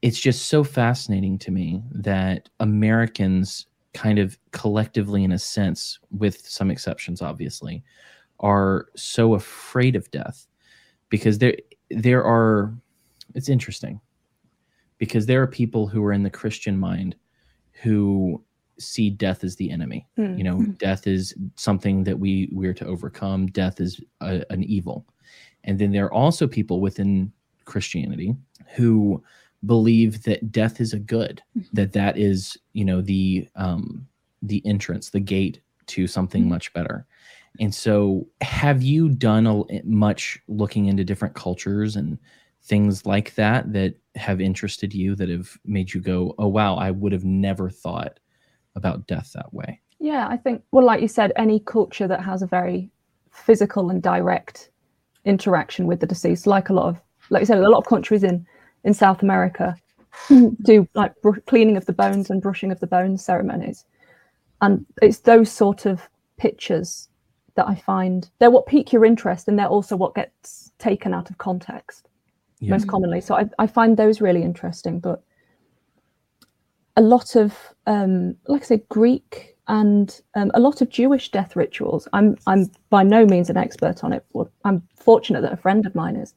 it's 0.00 0.20
just 0.20 0.46
so 0.46 0.62
fascinating 0.62 1.38
to 1.40 1.50
me 1.50 1.82
that 1.90 2.48
Americans 2.60 3.66
kind 3.98 4.20
of 4.20 4.38
collectively, 4.52 5.24
in 5.24 5.32
a 5.32 5.38
sense, 5.38 5.98
with 6.12 6.46
some 6.46 6.70
exceptions, 6.70 7.20
obviously, 7.20 7.82
are 8.38 8.86
so 8.94 9.34
afraid 9.34 9.96
of 9.96 10.08
death 10.12 10.46
because 11.08 11.38
there 11.38 11.56
there 11.90 12.24
are 12.24 12.72
it's 13.34 13.48
interesting 13.48 14.00
because 14.98 15.26
there 15.26 15.42
are 15.42 15.48
people 15.48 15.88
who 15.88 16.04
are 16.04 16.12
in 16.12 16.22
the 16.22 16.30
Christian 16.30 16.78
mind 16.78 17.16
who 17.82 18.40
see 18.78 19.10
death 19.10 19.42
as 19.42 19.56
the 19.56 19.68
enemy. 19.68 20.06
Mm. 20.16 20.38
You 20.38 20.44
know, 20.44 20.62
death 20.78 21.08
is 21.08 21.34
something 21.56 22.04
that 22.04 22.20
we 22.20 22.48
we're 22.52 22.74
to 22.74 22.86
overcome. 22.86 23.48
Death 23.48 23.80
is 23.80 24.00
a, 24.20 24.44
an 24.50 24.62
evil, 24.62 25.06
and 25.64 25.76
then 25.76 25.90
there 25.90 26.04
are 26.04 26.14
also 26.14 26.46
people 26.46 26.80
within 26.80 27.32
Christianity 27.64 28.36
who 28.76 29.24
believe 29.66 30.22
that 30.24 30.52
death 30.52 30.80
is 30.80 30.92
a 30.92 30.98
good. 30.98 31.42
That 31.72 31.92
that 31.92 32.16
is 32.18 32.56
you 32.72 32.84
know 32.84 33.00
the 33.00 33.48
um, 33.56 34.06
the 34.42 34.62
entrance, 34.64 35.10
the 35.10 35.20
gate 35.20 35.60
to 35.88 36.06
something 36.06 36.44
Mhm. 36.44 36.48
much 36.48 36.72
better. 36.72 37.06
And 37.60 37.74
so, 37.74 38.28
have 38.40 38.82
you 38.82 39.08
done 39.08 39.46
a, 39.46 39.64
much 39.84 40.38
looking 40.48 40.86
into 40.86 41.02
different 41.04 41.34
cultures 41.34 41.96
and 41.96 42.18
things 42.62 43.04
like 43.06 43.34
that 43.34 43.72
that 43.72 43.94
have 44.14 44.40
interested 44.40 44.92
you 44.94 45.14
that 45.16 45.28
have 45.28 45.58
made 45.64 45.92
you 45.94 46.00
go, 46.00 46.34
"Oh 46.38 46.48
wow, 46.48 46.76
I 46.76 46.90
would 46.90 47.12
have 47.12 47.24
never 47.24 47.68
thought 47.70 48.20
about 48.76 49.06
death 49.06 49.32
that 49.34 49.52
way." 49.52 49.80
Yeah, 49.98 50.28
I 50.28 50.36
think, 50.36 50.62
well, 50.70 50.84
like 50.84 51.00
you 51.00 51.08
said, 51.08 51.32
any 51.34 51.58
culture 51.58 52.06
that 52.06 52.22
has 52.22 52.42
a 52.42 52.46
very 52.46 52.90
physical 53.32 53.90
and 53.90 54.00
direct 54.02 54.70
interaction 55.24 55.86
with 55.86 55.98
the 56.00 56.06
deceased, 56.06 56.46
like 56.46 56.68
a 56.68 56.72
lot 56.72 56.86
of, 56.86 57.00
like 57.30 57.40
you 57.40 57.46
said, 57.46 57.58
a 57.58 57.68
lot 57.68 57.78
of 57.78 57.86
countries 57.86 58.22
in 58.22 58.46
in 58.84 58.94
South 58.94 59.22
America 59.22 59.76
do 60.62 60.86
like 60.94 61.14
br- 61.22 61.40
cleaning 61.46 61.76
of 61.76 61.86
the 61.86 61.92
bones 61.92 62.30
and 62.30 62.42
brushing 62.42 62.72
of 62.72 62.80
the 62.80 62.86
bones 62.86 63.24
ceremonies, 63.24 63.84
and 64.60 64.84
it's 65.02 65.20
those 65.20 65.50
sort 65.50 65.86
of 65.86 66.08
pictures 66.36 67.08
that 67.54 67.68
I 67.68 67.74
find 67.74 68.30
they're 68.38 68.50
what 68.50 68.66
pique 68.66 68.92
your 68.92 69.04
interest, 69.04 69.48
and 69.48 69.58
they're 69.58 69.66
also 69.66 69.96
what 69.96 70.14
gets 70.14 70.72
taken 70.78 71.12
out 71.14 71.30
of 71.30 71.38
context 71.38 72.08
Yeah. 72.60 72.70
most 72.70 72.86
commonly. 72.86 73.20
So 73.20 73.34
I, 73.34 73.48
I 73.58 73.66
find 73.66 73.96
those 73.96 74.20
really 74.20 74.42
interesting. 74.42 75.00
But 75.00 75.22
a 76.96 77.02
lot 77.02 77.36
of, 77.36 77.56
um, 77.86 78.36
like 78.46 78.62
I 78.62 78.64
say, 78.64 78.82
Greek 78.88 79.56
and 79.68 80.20
um, 80.34 80.50
a 80.54 80.60
lot 80.60 80.80
of 80.80 80.88
Jewish 80.88 81.30
death 81.30 81.54
rituals. 81.56 82.08
I'm 82.12 82.36
I'm 82.46 82.70
by 82.90 83.02
no 83.02 83.26
means 83.26 83.50
an 83.50 83.56
expert 83.56 84.02
on 84.02 84.12
it, 84.12 84.24
but 84.32 84.48
I'm 84.64 84.82
fortunate 84.96 85.42
that 85.42 85.52
a 85.52 85.56
friend 85.56 85.86
of 85.86 85.94
mine 85.94 86.16
is. 86.16 86.34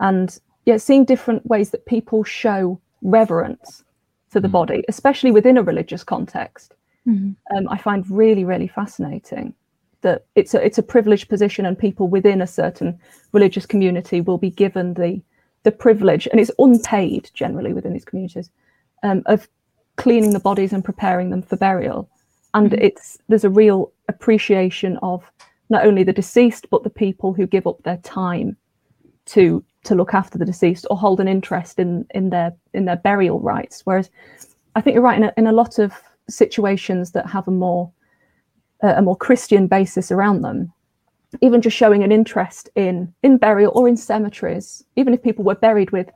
And 0.00 0.38
yeah, 0.66 0.76
seeing 0.78 1.04
different 1.04 1.44
ways 1.46 1.70
that 1.70 1.86
people 1.86 2.24
show 2.24 2.80
reverence 3.02 3.84
to 4.30 4.40
the 4.40 4.48
Mm. 4.48 4.52
body, 4.52 4.84
especially 4.88 5.30
within 5.30 5.56
a 5.58 5.62
religious 5.62 6.04
context, 6.04 6.74
Mhm. 7.06 7.36
um, 7.54 7.68
I 7.68 7.76
find 7.78 8.08
really 8.10 8.44
really 8.44 8.66
fascinating. 8.68 9.54
That 10.00 10.24
it's 10.34 10.54
a 10.54 10.64
it's 10.64 10.78
a 10.78 10.82
privileged 10.82 11.28
position, 11.28 11.66
and 11.66 11.78
people 11.78 12.08
within 12.08 12.40
a 12.42 12.46
certain 12.46 12.98
religious 13.32 13.66
community 13.66 14.20
will 14.20 14.38
be 14.38 14.50
given 14.50 14.94
the 14.94 15.20
the 15.62 15.72
privilege, 15.72 16.28
and 16.30 16.38
it's 16.40 16.50
unpaid 16.58 17.30
generally 17.32 17.72
within 17.72 17.92
these 17.94 18.04
communities, 18.04 18.50
um, 19.02 19.22
of 19.26 19.48
cleaning 19.96 20.32
the 20.32 20.40
bodies 20.40 20.72
and 20.74 20.84
preparing 20.84 21.30
them 21.30 21.40
for 21.42 21.56
burial. 21.56 22.08
And 22.52 22.70
Mhm. 22.72 22.80
it's 22.82 23.18
there's 23.28 23.44
a 23.44 23.50
real 23.62 23.90
appreciation 24.08 24.98
of 24.98 25.30
not 25.70 25.86
only 25.86 26.02
the 26.04 26.12
deceased 26.12 26.68
but 26.70 26.82
the 26.82 26.90
people 26.90 27.32
who 27.32 27.46
give 27.46 27.66
up 27.66 27.82
their 27.82 27.96
time 27.98 28.56
to 29.26 29.64
to 29.84 29.94
look 29.94 30.14
after 30.14 30.38
the 30.38 30.44
deceased 30.44 30.86
or 30.90 30.96
hold 30.96 31.20
an 31.20 31.28
interest 31.28 31.78
in 31.78 32.06
in 32.14 32.30
their 32.30 32.52
in 32.72 32.84
their 32.84 32.96
burial 32.96 33.40
rites. 33.40 33.82
Whereas 33.84 34.10
I 34.74 34.80
think 34.80 34.94
you're 34.94 35.02
right 35.02 35.18
in 35.18 35.24
a, 35.24 35.32
in 35.36 35.46
a 35.46 35.52
lot 35.52 35.78
of 35.78 35.92
situations 36.28 37.12
that 37.12 37.26
have 37.26 37.46
a 37.48 37.52
more 37.52 37.90
uh, 38.82 38.94
a 38.96 39.02
more 39.02 39.16
Christian 39.16 39.66
basis 39.66 40.10
around 40.10 40.42
them, 40.42 40.72
even 41.40 41.62
just 41.62 41.76
showing 41.76 42.02
an 42.02 42.12
interest 42.12 42.68
in 42.74 43.12
in 43.22 43.38
burial 43.38 43.72
or 43.74 43.88
in 43.88 43.96
cemeteries, 43.96 44.84
even 44.96 45.14
if 45.14 45.22
people 45.22 45.44
were 45.44 45.54
buried 45.54 45.90
with, 45.90 46.10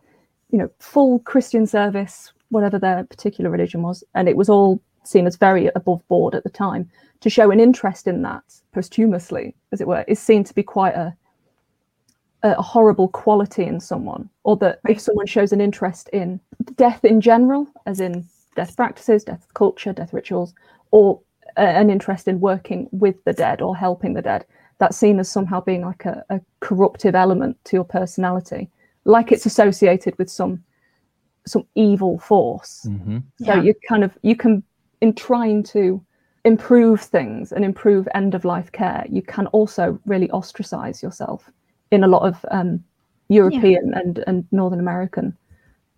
you 0.50 0.58
know, 0.58 0.70
full 0.78 1.20
Christian 1.20 1.66
service, 1.66 2.32
whatever 2.50 2.78
their 2.78 3.04
particular 3.04 3.50
religion 3.50 3.82
was, 3.82 4.04
and 4.14 4.28
it 4.28 4.36
was 4.36 4.48
all 4.48 4.80
seen 5.04 5.26
as 5.26 5.36
very 5.36 5.70
above 5.74 6.06
board 6.08 6.34
at 6.34 6.44
the 6.44 6.50
time, 6.50 6.90
to 7.20 7.30
show 7.30 7.50
an 7.50 7.60
interest 7.60 8.06
in 8.06 8.22
that 8.22 8.44
posthumously, 8.72 9.54
as 9.72 9.80
it 9.80 9.86
were, 9.86 10.04
is 10.06 10.18
seen 10.18 10.44
to 10.44 10.54
be 10.54 10.62
quite 10.62 10.94
a 10.94 11.14
a 12.42 12.62
horrible 12.62 13.08
quality 13.08 13.64
in 13.64 13.80
someone, 13.80 14.28
or 14.44 14.56
that 14.58 14.80
if 14.88 15.00
someone 15.00 15.26
shows 15.26 15.52
an 15.52 15.60
interest 15.60 16.08
in 16.12 16.40
death 16.76 17.04
in 17.04 17.20
general, 17.20 17.66
as 17.86 18.00
in 18.00 18.24
death 18.54 18.76
practices, 18.76 19.24
death 19.24 19.46
culture, 19.54 19.92
death 19.92 20.12
rituals, 20.12 20.54
or 20.90 21.20
uh, 21.56 21.60
an 21.62 21.90
interest 21.90 22.28
in 22.28 22.40
working 22.40 22.88
with 22.92 23.22
the 23.24 23.32
dead 23.32 23.60
or 23.60 23.76
helping 23.76 24.14
the 24.14 24.22
dead, 24.22 24.44
that's 24.78 24.96
seen 24.96 25.18
as 25.18 25.28
somehow 25.28 25.60
being 25.60 25.82
like 25.84 26.04
a, 26.04 26.24
a 26.30 26.40
corruptive 26.60 27.14
element 27.14 27.56
to 27.64 27.76
your 27.76 27.84
personality, 27.84 28.70
like 29.04 29.32
it's 29.32 29.46
associated 29.46 30.16
with 30.18 30.30
some 30.30 30.62
some 31.46 31.64
evil 31.74 32.18
force. 32.18 32.82
hmm 32.84 33.18
So 33.38 33.54
Yeah. 33.54 33.62
you 33.62 33.74
kind 33.88 34.04
of 34.04 34.16
you 34.22 34.36
can 34.36 34.62
in 35.00 35.14
trying 35.14 35.62
to 35.64 36.04
improve 36.44 37.00
things 37.00 37.52
and 37.52 37.64
improve 37.64 38.08
end 38.14 38.34
of 38.34 38.44
life 38.44 38.70
care, 38.72 39.04
you 39.08 39.22
can 39.22 39.46
also 39.48 39.98
really 40.06 40.30
ostracize 40.30 41.02
yourself 41.02 41.50
in 41.90 42.04
a 42.04 42.08
lot 42.08 42.22
of 42.22 42.44
um, 42.50 42.82
European 43.28 43.92
and, 43.94 44.24
and 44.26 44.46
Northern 44.52 44.80
American 44.80 45.36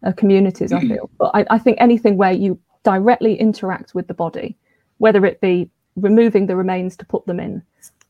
uh, 0.04 0.12
communities, 0.12 0.72
I 0.72 0.80
feel. 0.80 1.10
But 1.18 1.30
I, 1.34 1.46
I 1.50 1.58
think 1.58 1.78
anything 1.80 2.16
where 2.16 2.32
you 2.32 2.58
directly 2.82 3.34
interact 3.38 3.94
with 3.94 4.06
the 4.06 4.14
body, 4.14 4.56
whether 4.98 5.24
it 5.26 5.40
be 5.40 5.68
removing 5.96 6.46
the 6.46 6.56
remains 6.56 6.96
to 6.96 7.04
put 7.04 7.26
them 7.26 7.40
in 7.40 7.62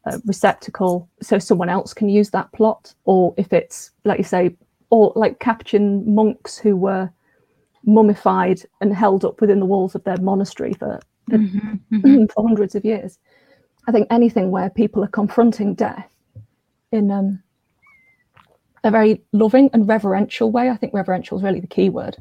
a 0.05 0.20
receptacle 0.24 1.09
so 1.20 1.39
someone 1.39 1.68
else 1.68 1.93
can 1.93 2.09
use 2.09 2.31
that 2.31 2.51
plot, 2.53 2.95
or 3.05 3.35
if 3.37 3.53
it's, 3.53 3.91
like 4.05 4.18
you 4.18 4.24
say, 4.24 4.55
or 4.91 5.12
like 5.16 5.41
Capuchin 5.41 6.14
monks 6.14 6.57
who 6.59 6.76
were 6.76 7.11
mummified 7.85 8.62
and 8.81 8.95
held 8.95 9.24
up 9.24 9.41
within 9.41 9.61
the 9.61 9.66
walls 9.66 9.95
of 9.95 10.05
their 10.05 10.16
monastery 10.18 10.74
for, 10.74 11.01
Mhm. 11.31 11.81
Mhm. 11.93 12.31
for 12.35 12.47
hundreds 12.47 12.74
of 12.74 12.85
years. 12.85 13.18
I 13.87 13.93
think 13.93 14.07
anything 14.11 14.51
where 14.51 14.70
people 14.70 15.03
are 15.05 15.09
confronting 15.09 15.74
death 15.74 16.09
in 16.93 17.11
um, 17.11 17.43
a 18.85 18.91
very 18.91 19.22
loving 19.33 19.70
and 19.72 19.87
reverential 19.87 20.51
way, 20.51 20.70
I 20.70 20.76
think 20.76 20.95
reverential 20.95 21.39
is 21.39 21.45
really 21.45 21.61
the 21.61 21.66
key 21.66 21.91
word, 21.91 22.16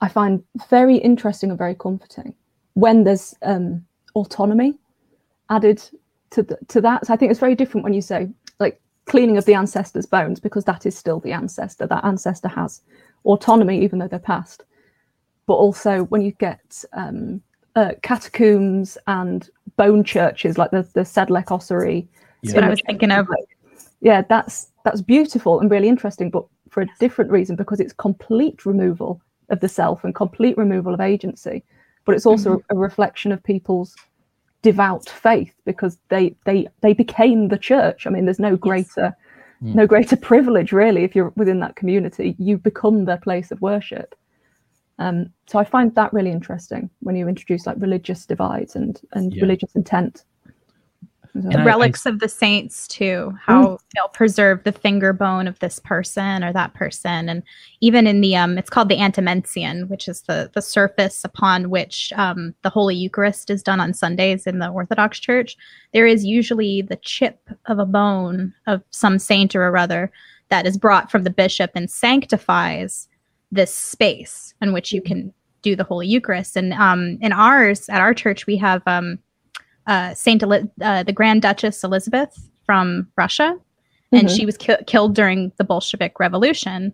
I 0.00 0.08
find 0.08 0.42
very 0.68 0.96
interesting 0.96 1.50
and 1.50 1.58
very 1.58 1.74
comforting 1.74 2.34
when 2.74 3.04
there's 3.04 3.34
um, 3.42 3.84
autonomy 4.14 4.78
added 5.50 5.82
to, 6.30 6.42
the, 6.42 6.58
to 6.68 6.80
that. 6.80 7.06
So 7.06 7.14
I 7.14 7.16
think 7.16 7.30
it's 7.30 7.40
very 7.40 7.54
different 7.54 7.84
when 7.84 7.94
you 7.94 8.02
say, 8.02 8.28
like, 8.60 8.80
cleaning 9.06 9.36
of 9.36 9.44
the 9.44 9.54
ancestor's 9.54 10.06
bones, 10.06 10.40
because 10.40 10.64
that 10.64 10.86
is 10.86 10.96
still 10.96 11.20
the 11.20 11.32
ancestor. 11.32 11.86
That 11.86 12.04
ancestor 12.04 12.48
has 12.48 12.82
autonomy, 13.24 13.82
even 13.82 13.98
though 13.98 14.08
they're 14.08 14.18
past. 14.18 14.64
But 15.46 15.54
also 15.54 16.04
when 16.04 16.22
you 16.22 16.32
get 16.32 16.84
um, 16.92 17.42
uh, 17.74 17.92
catacombs 18.02 18.98
and 19.06 19.48
bone 19.76 20.04
churches, 20.04 20.58
like 20.58 20.70
the, 20.70 20.86
the 20.92 21.00
Sedlec 21.00 21.50
Ossuary. 21.50 22.08
That's 22.42 22.54
what 22.54 22.64
I 22.64 22.68
was 22.68 22.82
thinking 22.86 23.10
of. 23.10 23.28
Yeah, 24.00 24.22
that's 24.28 24.70
that's 24.88 25.02
beautiful 25.02 25.60
and 25.60 25.70
really 25.70 25.88
interesting, 25.88 26.30
but 26.30 26.44
for 26.70 26.82
a 26.82 26.88
different 26.98 27.30
reason 27.30 27.56
because 27.56 27.78
it's 27.78 27.92
complete 27.92 28.64
removal 28.64 29.20
of 29.50 29.60
the 29.60 29.68
self 29.68 30.02
and 30.02 30.14
complete 30.14 30.56
removal 30.56 30.94
of 30.94 31.00
agency. 31.00 31.62
But 32.06 32.14
it's 32.14 32.24
also 32.24 32.62
a 32.70 32.74
reflection 32.74 33.30
of 33.32 33.42
people's 33.42 33.94
devout 34.62 35.06
faith 35.08 35.52
because 35.66 35.98
they 36.08 36.34
they 36.46 36.68
they 36.80 36.94
became 36.94 37.48
the 37.48 37.58
church. 37.58 38.06
I 38.06 38.10
mean, 38.10 38.24
there's 38.24 38.38
no 38.40 38.56
greater 38.56 39.14
Mm. 39.60 39.74
no 39.74 39.86
greater 39.88 40.16
privilege 40.30 40.70
really 40.72 41.02
if 41.02 41.16
you're 41.16 41.32
within 41.36 41.58
that 41.60 41.74
community. 41.74 42.36
You 42.38 42.58
become 42.58 43.04
their 43.04 43.18
place 43.18 43.50
of 43.50 43.60
worship. 43.60 44.14
Um, 45.00 45.26
so 45.48 45.58
I 45.58 45.64
find 45.64 45.92
that 45.96 46.12
really 46.12 46.30
interesting 46.30 46.88
when 47.00 47.16
you 47.16 47.26
introduce 47.28 47.66
like 47.66 47.76
religious 47.80 48.24
divides 48.24 48.76
and 48.76 49.00
and 49.12 49.34
Yeah. 49.34 49.42
religious 49.42 49.74
intent. 49.74 50.24
So- 51.42 51.48
the 51.50 51.58
I- 51.58 51.62
I- 51.62 51.64
relics 51.64 52.06
of 52.06 52.18
the 52.20 52.28
saints 52.28 52.86
too 52.88 53.36
how 53.44 53.78
they'll 53.94 54.08
preserve 54.08 54.64
the 54.64 54.72
finger 54.72 55.12
bone 55.12 55.46
of 55.46 55.58
this 55.60 55.78
person 55.78 56.42
or 56.44 56.52
that 56.52 56.74
person. 56.74 57.28
And 57.28 57.42
even 57.80 58.06
in 58.06 58.20
the 58.20 58.36
um 58.36 58.58
it's 58.58 58.70
called 58.70 58.88
the 58.88 59.00
antimension 59.00 59.88
which 59.88 60.08
is 60.08 60.22
the 60.22 60.50
the 60.54 60.62
surface 60.62 61.24
upon 61.24 61.70
which 61.70 62.12
um 62.16 62.54
the 62.62 62.70
holy 62.70 62.94
eucharist 62.96 63.50
is 63.50 63.62
done 63.62 63.80
on 63.80 63.94
sundays 63.94 64.46
in 64.46 64.58
the 64.58 64.68
orthodox 64.68 65.18
church. 65.18 65.56
There 65.92 66.06
is 66.06 66.24
usually 66.24 66.82
the 66.82 66.96
chip 66.96 67.38
of 67.66 67.78
a 67.78 67.86
bone 67.86 68.52
of 68.66 68.82
some 68.90 69.18
saint 69.18 69.54
or 69.54 69.76
other 69.76 70.10
that 70.48 70.66
is 70.66 70.78
brought 70.78 71.10
from 71.10 71.24
the 71.24 71.30
bishop 71.30 71.70
and 71.74 71.90
sanctifies 71.90 73.08
this 73.52 73.74
space 73.74 74.54
in 74.60 74.72
which 74.72 74.92
you 74.92 75.00
can 75.00 75.32
do 75.62 75.74
the 75.74 75.84
holy 75.84 76.06
eucharist. 76.06 76.56
And 76.56 76.72
um 76.74 77.18
in 77.20 77.32
ours 77.32 77.88
at 77.88 78.00
our 78.00 78.14
church 78.14 78.46
we 78.46 78.56
have 78.56 78.82
um 78.86 79.18
uh, 79.88 80.14
Saint 80.14 80.42
Eli- 80.42 80.62
uh, 80.80 81.02
the 81.02 81.12
Grand 81.12 81.42
Duchess 81.42 81.82
Elizabeth 81.82 82.48
from 82.64 83.08
Russia, 83.16 83.56
and 84.12 84.28
Mhm. 84.28 84.36
she 84.36 84.46
was 84.46 84.56
ki- 84.56 84.76
killed 84.86 85.14
during 85.14 85.50
the 85.56 85.64
Bolshevik 85.64 86.20
Revolution. 86.20 86.92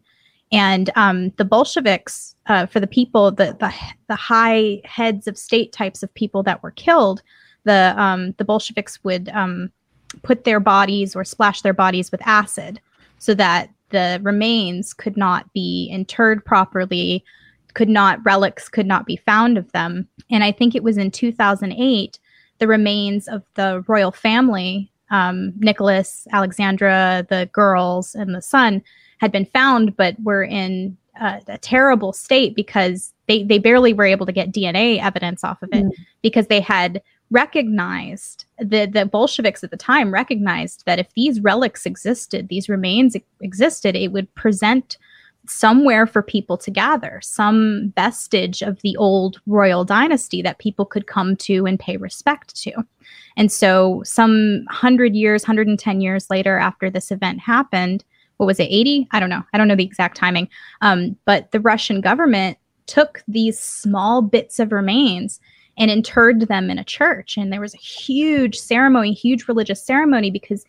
And 0.53 0.91
um, 0.95 1.31
the 1.37 1.45
Bolsheviks, 1.45 2.37
uh, 2.47 2.67
for 2.67 2.79
the 2.81 2.87
people, 2.87 3.31
the, 3.33 3.57
the 3.59 3.73
the 4.09 4.15
high 4.15 4.81
heads 4.85 5.27
of 5.27 5.37
state 5.37 5.73
types 5.73 6.03
of 6.03 6.15
people 6.15 6.43
that 6.45 6.63
were 6.63 6.71
killed, 6.71 7.23
the 7.65 7.95
um, 7.97 8.33
the 8.39 8.45
Bolsheviks 8.45 9.03
would 9.05 9.29
um, 9.31 9.71
put 10.23 10.45
their 10.45 10.61
bodies 10.61 11.17
or 11.17 11.25
splash 11.25 11.63
their 11.63 11.73
bodies 11.75 12.13
with 12.13 12.21
acid, 12.27 12.81
so 13.19 13.35
that 13.35 13.71
the 13.91 14.21
remains 14.23 14.93
could 14.93 15.17
not 15.17 15.53
be 15.53 15.89
interred 15.91 16.45
properly, 16.45 17.25
could 17.75 17.89
not 17.89 18.19
relics 18.25 18.69
could 18.69 18.87
not 18.87 19.07
be 19.07 19.17
found 19.17 19.59
of 19.59 19.71
them. 19.73 20.07
And 20.31 20.45
I 20.45 20.53
think 20.53 20.75
it 20.75 20.83
was 20.85 20.97
in 20.99 21.11
2008 21.11 22.19
the 22.65 22.69
remains 22.69 23.29
of 23.29 23.43
the 23.57 23.85
royal 23.87 24.11
family, 24.11 24.91
um, 25.11 25.53
Nicholas, 25.59 26.27
Alexandra, 26.33 27.27
the 27.29 27.49
girls, 27.53 28.15
and 28.15 28.35
the 28.35 28.41
son, 28.41 28.83
had 29.19 29.31
been 29.31 29.45
found, 29.45 29.95
but 29.97 30.17
were 30.23 30.43
in 30.43 30.97
uh, 31.21 31.41
a 31.47 31.59
terrible 31.59 32.13
state 32.15 32.57
because 32.57 33.13
they, 33.29 33.43
they 33.45 33.59
barely 33.59 33.93
were 33.93 34.07
able 34.07 34.25
to 34.25 34.33
get 34.33 34.51
DNA 34.51 34.99
evidence 35.03 35.45
off 35.45 35.63
of 35.63 35.69
it 35.73 35.85
Mm. 35.85 35.91
because 36.23 36.47
they 36.47 36.61
had 36.61 37.03
recognized 37.31 38.47
the 38.59 38.87
the 38.87 39.05
Bolsheviks 39.07 39.63
at 39.65 39.71
the 39.71 39.77
time 39.77 40.13
recognized 40.13 40.85
that 40.87 40.99
if 40.99 41.09
these 41.15 41.41
relics 41.41 41.85
existed, 41.87 42.49
these 42.49 42.69
remains 42.69 43.17
existed, 43.41 43.95
it 43.95 44.13
would 44.13 44.35
present 44.35 44.97
somewhere 45.47 46.07
for 46.07 46.23
people 46.23 46.57
to 46.59 46.71
gather, 46.71 47.21
some 47.23 47.93
vestige 47.97 48.63
of 48.63 48.81
the 48.83 48.97
old 48.97 49.41
royal 49.47 49.85
dynasty 49.85 50.43
that 50.43 50.59
people 50.59 50.85
could 50.85 51.07
come 51.07 51.37
to 51.37 51.67
and 51.67 51.79
pay 51.79 51.97
respect 51.97 52.57
to. 52.63 52.73
And 53.37 53.51
so, 53.51 54.03
some 54.05 54.65
100 54.67 55.15
years, 55.15 55.43
110 55.43 56.01
years 56.01 56.31
later, 56.31 56.59
after 56.59 56.91
this 56.91 57.11
event 57.11 57.41
happened, 57.41 58.05
what 58.37 58.47
was 58.47 58.61
it, 58.61 58.65
80? 58.65 59.09
I 59.13 59.21
don't 59.21 59.31
know. 59.31 59.43
I 59.53 59.59
don't 59.59 59.69
know 59.69 59.77
the 59.77 59.85
exact 59.85 60.17
timing. 60.17 60.49
Um, 60.81 61.17
but 61.25 61.51
the 61.53 61.61
Russian 61.61 62.01
government 62.01 62.59
took 62.87 63.23
these 63.29 63.59
small 63.59 64.23
bits 64.23 64.59
of 64.59 64.73
remains 64.73 65.41
and 65.77 65.91
interred 65.91 66.43
them 66.43 66.71
in 66.71 66.79
a 66.79 66.85
church. 66.85 67.37
And 67.37 67.53
there 67.53 67.61
was 67.61 67.75
a 67.75 67.79
huge 67.79 68.59
ceremony, 68.59 69.13
huge 69.13 69.49
religious 69.49 69.83
ceremony, 69.83 70.31
because 70.31 70.65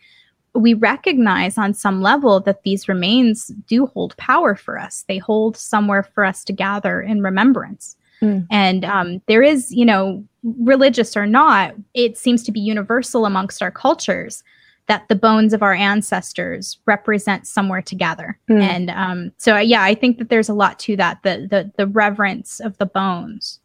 we 0.56 0.74
recognize 0.74 1.58
on 1.58 1.74
some 1.74 2.02
level 2.02 2.40
that 2.42 2.64
these 2.64 2.88
remains 2.88 3.48
do 3.68 3.86
hold 3.88 4.16
power 4.18 4.56
for 4.56 4.80
us. 4.80 5.04
They 5.08 5.18
hold 5.18 5.58
somewhere 5.58 6.04
for 6.04 6.24
us 6.24 6.44
to 6.46 6.54
gather 6.54 7.02
in 7.02 7.22
remembrance. 7.22 7.96
Mm. 8.22 8.48
And 8.50 8.86
um, 8.86 9.22
there 9.28 9.44
is, 9.44 9.72
you 9.72 9.86
know, 9.86 10.24
religious 10.44 11.18
or 11.18 11.26
not, 11.26 11.76
it 11.94 12.18
seems 12.18 12.44
to 12.44 12.52
be 12.52 12.60
universal 12.60 13.26
amongst 13.26 13.62
our 13.62 13.72
cultures 13.72 14.44
that 14.88 15.08
the 15.10 15.16
bones 15.16 15.54
of 15.54 15.64
our 15.64 15.74
ancestors 15.74 16.78
represent 16.86 17.48
somewhere 17.48 17.82
to 17.82 17.96
gather. 17.96 18.38
Mm. 18.50 18.62
And 18.62 18.90
um, 18.92 19.32
so, 19.38 19.58
yeah, 19.58 19.84
I 19.84 19.96
think 19.96 20.20
that 20.20 20.30
there's 20.30 20.50
a 20.50 20.54
lot 20.54 20.80
to 20.80 20.96
that. 20.96 21.22
The 21.24 21.48
the 21.50 21.72
the 21.76 21.88
reverence 21.88 22.60
of 22.60 22.78
the 22.78 22.86
bones, 22.86 23.60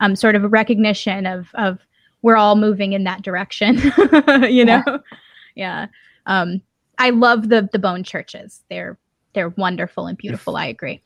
um, 0.00 0.16
sort 0.16 0.34
of 0.34 0.44
a 0.44 0.48
recognition 0.48 1.26
of 1.26 1.48
of 1.54 1.78
we're 2.22 2.36
all 2.36 2.56
moving 2.56 2.92
in 2.92 3.04
that 3.04 3.22
direction. 3.22 3.78
you 4.50 4.64
know, 4.64 4.82
yeah. 5.54 5.86
Um, 6.26 6.62
I 6.98 7.10
love 7.10 7.48
the 7.48 7.68
the 7.72 7.78
bone 7.78 8.04
churches. 8.04 8.62
They're 8.70 8.98
they're 9.34 9.50
wonderful 9.50 10.06
and 10.06 10.16
beautiful. 10.16 10.56
I 10.56 10.66
agree. 10.66 11.00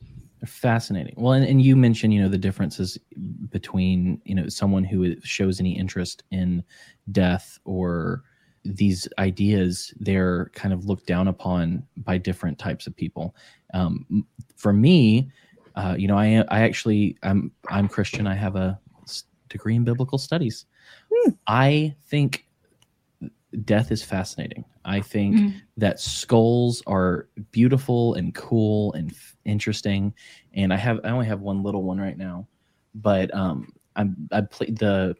Fascinating. 0.45 1.15
Well, 1.17 1.33
and, 1.33 1.45
and 1.45 1.61
you 1.61 1.75
mentioned, 1.75 2.13
you 2.13 2.21
know, 2.21 2.29
the 2.29 2.37
differences 2.37 2.97
between, 3.49 4.21
you 4.23 4.35
know, 4.35 4.47
someone 4.47 4.85
who 4.85 5.19
shows 5.21 5.59
any 5.59 5.77
interest 5.77 6.23
in 6.31 6.63
death 7.11 7.59
or 7.65 8.23
these 8.63 9.07
ideas. 9.17 9.93
They're 9.99 10.49
kind 10.53 10.73
of 10.73 10.85
looked 10.85 11.07
down 11.07 11.27
upon 11.27 11.83
by 11.97 12.19
different 12.19 12.57
types 12.57 12.87
of 12.87 12.95
people. 12.95 13.35
Um, 13.73 14.25
for 14.55 14.71
me, 14.71 15.29
uh, 15.75 15.95
you 15.97 16.07
know, 16.07 16.17
I 16.17 16.27
am, 16.27 16.45
I 16.49 16.61
actually, 16.61 17.17
I'm, 17.21 17.51
I'm 17.67 17.89
Christian. 17.89 18.25
I 18.25 18.35
have 18.35 18.55
a 18.55 18.79
degree 19.49 19.75
in 19.75 19.83
biblical 19.83 20.17
studies. 20.17 20.65
Hmm. 21.11 21.31
I 21.47 21.95
think 22.03 22.45
death 23.65 23.91
is 23.91 24.03
fascinating. 24.03 24.63
I 24.85 25.01
think 25.01 25.35
Mm. 25.37 25.53
that 25.77 25.99
skulls 25.99 26.83
are 26.87 27.27
beautiful 27.51 28.13
and 28.15 28.33
cool 28.35 28.93
and 28.93 29.11
f- 29.11 29.35
interesting. 29.45 30.13
And 30.53 30.71
I 30.73 30.77
have 30.77 30.99
I 31.03 31.09
only 31.09 31.25
have 31.25 31.41
one 31.41 31.63
little 31.63 31.83
one 31.83 31.99
right 31.99 32.17
now, 32.17 32.47
but 32.95 33.33
um, 33.33 33.73
I'm 33.95 34.27
I 34.31 34.41
played 34.41 34.77
the 34.77 35.15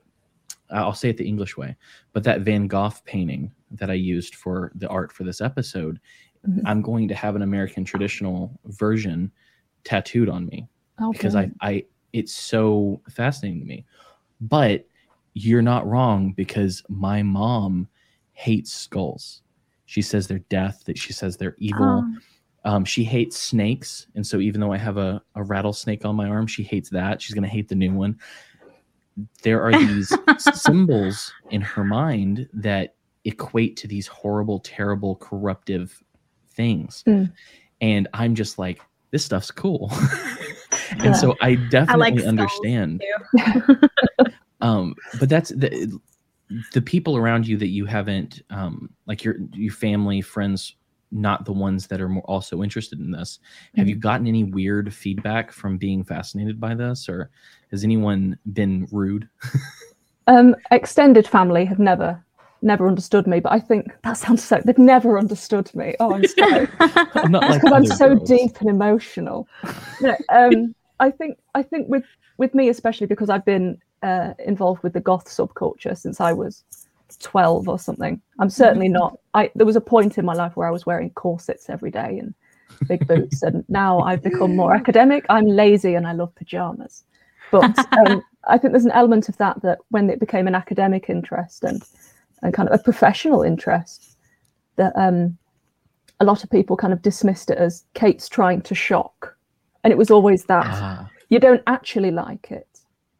I'll 0.71 0.93
say 0.93 1.09
it 1.09 1.17
the 1.17 1.27
English 1.27 1.57
way, 1.57 1.75
but 2.13 2.23
that 2.25 2.41
Van 2.41 2.67
Gogh 2.67 2.93
painting 3.05 3.51
that 3.71 3.89
I 3.89 3.95
used 3.95 4.36
for 4.36 4.71
the 4.75 4.88
art 4.88 5.11
for 5.11 5.23
this 5.23 5.41
episode, 5.41 5.99
Mhm. 6.47 6.61
I'm 6.65 6.82
going 6.84 7.07
to 7.07 7.15
have 7.15 7.36
an 7.36 7.41
American 7.41 7.84
traditional 7.84 8.59
version 8.65 9.32
tattooed 9.84 10.30
on 10.30 10.45
me 10.45 10.67
Oh, 10.99 11.11
because 11.11 11.36
I. 11.36 11.51
I 11.61 11.86
it's 12.13 12.34
so 12.34 13.01
fascinating 13.09 13.59
to 13.59 13.65
me. 13.67 13.86
But 14.41 14.88
you're 15.34 15.61
not 15.61 15.86
wrong 15.88 16.32
because 16.34 16.84
my 16.89 17.21
mom 17.23 17.88
hates 18.39 18.71
skulls. 18.71 19.41
She 19.85 20.01
says 20.01 20.27
they're 20.27 20.39
death, 20.49 20.83
that 20.85 20.97
she 20.97 21.11
says 21.11 21.35
they're 21.35 21.55
evil. 21.57 22.05
Oh, 22.05 22.15
Um, 22.63 22.85
she 22.85 23.03
hates 23.03 23.37
snakes. 23.37 24.07
And 24.15 24.25
so 24.25 24.39
even 24.39 24.61
though 24.61 24.71
I 24.71 24.77
have 24.77 24.97
a, 24.97 25.21
a 25.35 25.43
rattlesnake 25.43 26.05
on 26.05 26.15
my 26.15 26.27
arm, 26.29 26.47
she 26.47 26.63
hates 26.63 26.89
that. 26.91 27.21
She's 27.21 27.33
gonna 27.35 27.47
hate 27.49 27.67
the 27.67 27.75
new 27.75 27.91
one. 27.93 28.17
There 29.43 29.61
are 29.61 29.71
these 29.87 30.13
symbols 30.53 31.33
in 31.49 31.59
her 31.61 31.83
mind 31.83 32.47
that 32.53 32.95
equate 33.25 33.75
to 33.77 33.87
these 33.87 34.07
horrible, 34.07 34.59
terrible, 34.59 35.17
corruptive 35.17 36.01
things. 36.51 37.03
Mm. 37.05 37.31
And 37.81 38.07
I'm 38.13 38.35
just 38.35 38.57
like, 38.57 38.79
this 39.11 39.25
stuff's 39.25 39.51
cool. 39.51 39.91
and 40.91 41.03
Yeah. 41.05 41.11
so 41.13 41.35
I 41.41 41.55
definitely 41.55 42.19
skulls, 42.19 42.27
understand. 42.27 43.03
Um, 44.61 44.93
but 45.21 45.29
that's 45.29 45.49
the 45.51 45.99
the 46.74 46.82
people 46.82 47.16
around 47.16 47.47
you 47.47 47.58
that 47.58 47.68
you 47.68 47.86
haven't 47.86 48.41
um 48.50 48.89
like 49.06 49.24
your 49.24 49.36
your 49.54 49.74
family, 49.74 50.22
friends, 50.22 50.76
not 51.12 51.45
the 51.45 51.54
ones 51.54 51.88
that 51.88 52.02
are 52.02 52.10
more 52.10 52.24
also 52.24 52.64
interested 52.64 53.00
in 53.00 53.12
this. 53.12 53.39
Have 53.76 53.88
you 53.88 53.95
gotten 53.95 54.28
any 54.28 54.43
weird 54.43 54.93
feedback 54.93 55.52
from 55.52 55.78
being 55.78 56.04
fascinated 56.04 56.60
by 56.60 56.76
this, 56.76 57.10
or 57.10 57.30
has 57.72 57.84
anyone 57.84 58.38
been 58.54 58.88
rude? 58.91 59.28
Um, 60.28 60.56
extended 60.70 61.28
family 61.28 61.66
have 61.66 61.80
never, 61.80 62.24
never 62.62 62.88
understood 62.88 63.26
me. 63.26 63.39
But 63.39 63.52
I 63.52 63.60
think 63.60 63.88
that 64.04 64.14
sounds 64.14 64.43
so. 64.43 64.62
They've 64.64 64.78
never 64.78 65.18
understood 65.18 65.74
me. 65.74 65.95
Oh, 66.00 66.14
I'm 66.14 66.26
sorry. 66.26 66.68
I'm 66.80 67.32
not 67.32 67.50
like 67.50 67.62
because 67.62 67.74
I'm 67.74 67.86
so 67.86 68.16
girls. 68.16 68.30
deep 68.30 68.62
and 68.62 68.70
emotional. 68.70 69.47
Um, 70.30 70.76
I 71.00 71.12
think 71.12 71.39
I 71.56 71.64
think 71.64 71.88
with 71.89 72.06
with 72.38 72.54
me 72.54 72.70
especially 72.70 73.08
because 73.08 73.30
I've 73.30 73.45
been 73.45 73.80
uh, 74.04 74.34
involved 74.45 74.84
with 74.84 74.93
the 74.93 75.00
goth 75.00 75.26
subculture 75.26 75.97
since 75.97 76.22
I 76.22 76.34
was 76.34 76.64
twelve 77.20 77.68
or 77.68 77.80
something. 77.80 78.22
I'm 78.39 78.50
certainly 78.50 78.88
not. 78.89 79.18
I 79.34 79.52
there 79.56 79.66
was 79.66 79.76
a 79.76 79.82
point 79.82 80.18
in 80.18 80.26
my 80.26 80.34
life 80.34 80.56
where 80.56 80.68
I 80.68 80.72
was 80.72 80.86
wearing 80.86 81.10
corsets 81.12 81.70
every 81.70 81.91
day 81.91 82.20
and 82.20 82.34
big 82.88 83.08
boots, 83.08 83.43
and 83.43 83.66
now 83.68 84.00
I've 84.00 84.24
become 84.24 84.56
more 84.56 84.74
academic. 84.82 85.26
I'm 85.30 85.47
lazy 85.47 85.95
and 85.95 86.08
I 86.08 86.14
love 86.14 86.34
pajamas. 86.36 87.04
But 87.52 87.78
um, 87.97 88.24
I 88.47 88.58
think 88.58 88.74
there's 88.74 88.86
an 88.86 88.91
element 88.91 89.28
of 89.28 89.38
that 89.38 89.62
that 89.64 89.80
when 89.89 90.10
it 90.10 90.20
became 90.20 90.47
an 90.47 90.56
academic 90.56 91.10
interest 91.10 91.64
and 91.64 91.84
and 92.41 92.54
kind 92.54 92.70
of 92.70 92.80
a 92.80 92.84
professional 92.84 93.41
interest, 93.41 94.18
that 94.78 94.93
um, 94.95 95.38
a 96.20 96.26
lot 96.26 96.43
of 96.43 96.50
people 96.50 96.78
kind 96.78 96.93
of 96.93 97.02
dismissed 97.02 97.50
it 97.50 97.58
as 97.58 97.86
Kate's 97.95 98.30
trying 98.30 98.62
to 98.62 98.76
shock, 98.76 99.36
and 99.84 99.91
it 99.91 99.97
was 99.97 100.12
always 100.12 100.45
that 100.45 100.66
Ah, 100.68 101.10
you 101.30 101.39
don't 101.39 101.64
actually 101.68 102.12
like 102.12 102.52
it. 102.52 102.68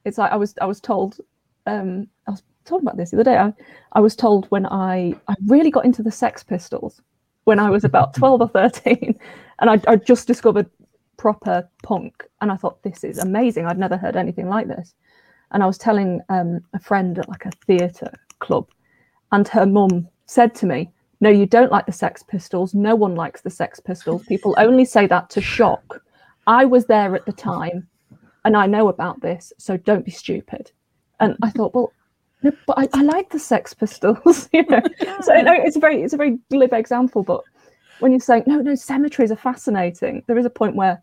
It's 0.10 0.18
like 0.18 0.32
I 0.32 0.36
was 0.36 0.54
I 0.62 0.66
was 0.66 0.82
told 0.82 1.20
um, 1.66 2.08
I 2.28 2.32
was 2.32 2.44
told 2.66 2.82
about 2.82 2.98
this 2.98 3.12
the 3.12 3.18
other 3.18 3.24
day. 3.24 3.38
I, 3.38 3.54
I 3.94 4.02
was 4.02 4.16
told 4.16 4.48
when 4.48 4.66
I 4.66 5.14
I 5.30 5.36
really 5.48 5.72
got 5.72 5.86
into 5.86 6.04
the 6.04 6.12
Sex 6.12 6.44
Pistols 6.44 7.02
when 7.46 7.60
I 7.60 7.70
was 7.70 7.86
about 7.86 8.14
twelve 8.20 8.42
or 8.42 8.50
thirteen, 8.50 9.18
and 9.60 9.70
I 9.70 9.80
I 9.92 9.96
just 9.96 10.28
discovered 10.28 10.70
proper 11.16 11.70
punk, 11.84 12.26
and 12.42 12.52
I 12.52 12.58
thought 12.58 12.84
this 12.84 13.04
is 13.04 13.20
amazing. 13.20 13.66
I'd 13.66 13.80
never 13.80 13.98
heard 13.98 14.18
anything 14.18 14.50
like 14.50 14.68
this, 14.68 14.96
and 15.52 15.64
I 15.64 15.68
was 15.68 15.78
telling 15.78 16.22
um, 16.30 16.60
a 16.74 16.80
friend 16.80 17.18
at 17.20 17.30
like 17.30 17.46
a 17.46 17.52
theatre 17.52 18.12
club, 18.40 18.68
and 19.32 19.48
her 19.48 19.66
mum 19.66 20.08
said 20.26 20.54
to 20.56 20.66
me, 20.66 20.90
No, 21.22 21.30
you 21.30 21.46
don't 21.46 21.72
like 21.72 21.86
the 21.86 21.92
Sex 21.92 22.24
Pistols. 22.24 22.74
No 22.74 22.96
one 22.96 23.16
likes 23.16 23.42
the 23.42 23.50
Sex 23.50 23.80
Pistols. 23.80 24.26
People 24.26 24.56
only 24.58 24.86
say 24.86 25.08
that 25.08 25.30
to 25.32 25.42
shock. 25.42 26.02
I 26.48 26.66
was 26.66 26.86
there 26.86 27.16
at 27.16 27.26
the 27.26 27.32
time 27.34 27.88
and 28.46 28.56
I 28.56 28.66
know 28.68 28.88
about 28.88 29.22
this, 29.22 29.54
so 29.58 29.78
don't 29.78 30.06
be 30.06 30.12
stupid. 30.12 30.72
And 31.20 31.36
I 31.42 31.50
thought, 31.50 31.74
well, 31.74 31.92
no, 32.42 32.52
but 32.66 32.80
I, 32.80 32.88
I 32.94 33.04
like 33.04 33.30
the 33.30 33.40
Sex 33.40 33.74
Pistols, 33.74 34.50
you 34.54 34.66
know. 34.68 34.82
So 35.22 35.34
no, 35.42 35.54
it's 35.54 35.76
a 35.76 35.80
very 35.80 36.02
it's 36.02 36.14
a 36.14 36.18
very 36.18 36.40
glib 36.50 36.74
example, 36.74 37.24
but 37.24 37.42
when 38.00 38.12
you're 38.12 38.22
saying 38.22 38.44
no, 38.48 38.58
no, 38.62 38.76
cemeteries 38.76 39.32
are 39.32 39.36
fascinating, 39.36 40.24
there 40.28 40.38
is 40.38 40.46
a 40.46 40.50
point 40.50 40.76
where 40.76 41.02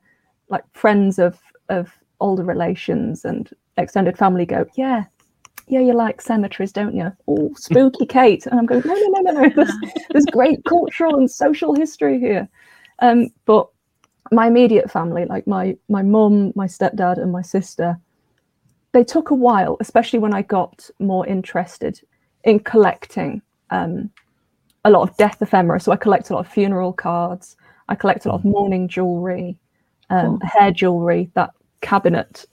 like 0.48 0.64
friends 0.72 1.18
of 1.18 1.38
of 1.68 1.92
older 2.20 2.44
relations 2.44 3.24
and 3.24 3.50
extended 3.76 4.16
family 4.16 4.46
go, 4.46 4.64
yeah, 4.76 5.04
yeah, 5.68 5.80
you 5.80 5.92
like 5.92 6.20
cemeteries, 6.20 6.72
don't 6.72 6.94
you? 6.94 7.12
Oh, 7.28 7.52
spooky 7.56 8.06
Kate. 8.06 8.46
And 8.46 8.58
I'm 8.58 8.66
going, 8.66 8.82
no, 8.84 8.94
no, 8.94 9.20
no, 9.20 9.32
no, 9.32 9.40
no. 9.42 9.48
There's, 9.50 9.72
there's 10.10 10.26
great 10.26 10.64
cultural 10.64 11.16
and 11.16 11.30
social 11.30 11.74
history 11.74 12.18
here. 12.18 12.48
Um, 13.00 13.28
but 13.44 13.68
my 14.32 14.46
immediate 14.46 14.90
family, 14.90 15.24
like 15.24 15.46
my 15.46 15.76
my 15.88 16.02
mum, 16.02 16.52
my 16.54 16.66
stepdad, 16.66 17.18
and 17.20 17.32
my 17.32 17.42
sister, 17.42 17.98
they 18.92 19.04
took 19.04 19.30
a 19.30 19.34
while, 19.34 19.76
especially 19.80 20.18
when 20.18 20.34
I 20.34 20.42
got 20.42 20.88
more 20.98 21.26
interested 21.26 22.00
in 22.44 22.60
collecting 22.60 23.42
um, 23.70 24.10
a 24.84 24.90
lot 24.90 25.08
of 25.08 25.16
death 25.16 25.40
ephemera. 25.42 25.80
So 25.80 25.92
I 25.92 25.96
collect 25.96 26.30
a 26.30 26.34
lot 26.34 26.46
of 26.46 26.52
funeral 26.52 26.92
cards. 26.92 27.56
I 27.88 27.94
collect 27.94 28.24
a 28.24 28.28
lot 28.28 28.36
of 28.36 28.44
mourning 28.44 28.88
jewelry, 28.88 29.58
um, 30.10 30.40
hair 30.40 30.70
jewelry. 30.70 31.30
That 31.34 31.50
cabinet, 31.80 32.44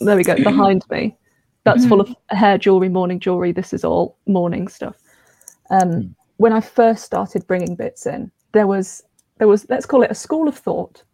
there 0.00 0.16
we 0.16 0.24
go, 0.24 0.36
behind 0.42 0.84
me. 0.90 1.16
That's 1.64 1.86
full 1.86 2.00
of 2.00 2.12
hair 2.30 2.58
jewelry, 2.58 2.88
mourning 2.88 3.20
jewelry. 3.20 3.52
This 3.52 3.72
is 3.72 3.84
all 3.84 4.18
mourning 4.26 4.66
stuff. 4.66 4.96
Um, 5.70 6.14
when 6.38 6.52
I 6.52 6.60
first 6.60 7.04
started 7.04 7.46
bringing 7.46 7.76
bits 7.76 8.06
in, 8.06 8.30
there 8.52 8.66
was 8.66 9.04
there 9.38 9.46
was 9.48 9.66
let's 9.68 9.86
call 9.86 10.02
it 10.02 10.10
a 10.10 10.14
school 10.14 10.48
of 10.48 10.56
thought 10.56 11.04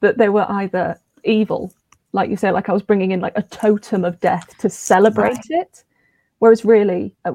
that 0.00 0.18
they 0.18 0.28
were 0.28 0.46
either 0.50 0.98
evil, 1.24 1.72
like 2.12 2.30
you 2.30 2.36
say, 2.36 2.50
like 2.50 2.68
I 2.68 2.72
was 2.72 2.82
bringing 2.82 3.10
in 3.12 3.20
like 3.20 3.36
a 3.36 3.42
totem 3.42 4.04
of 4.04 4.18
death 4.20 4.56
to 4.58 4.68
celebrate 4.70 5.36
Right. 5.36 5.50
it, 5.50 5.84
whereas 6.38 6.64
really 6.64 7.14
uh, 7.24 7.32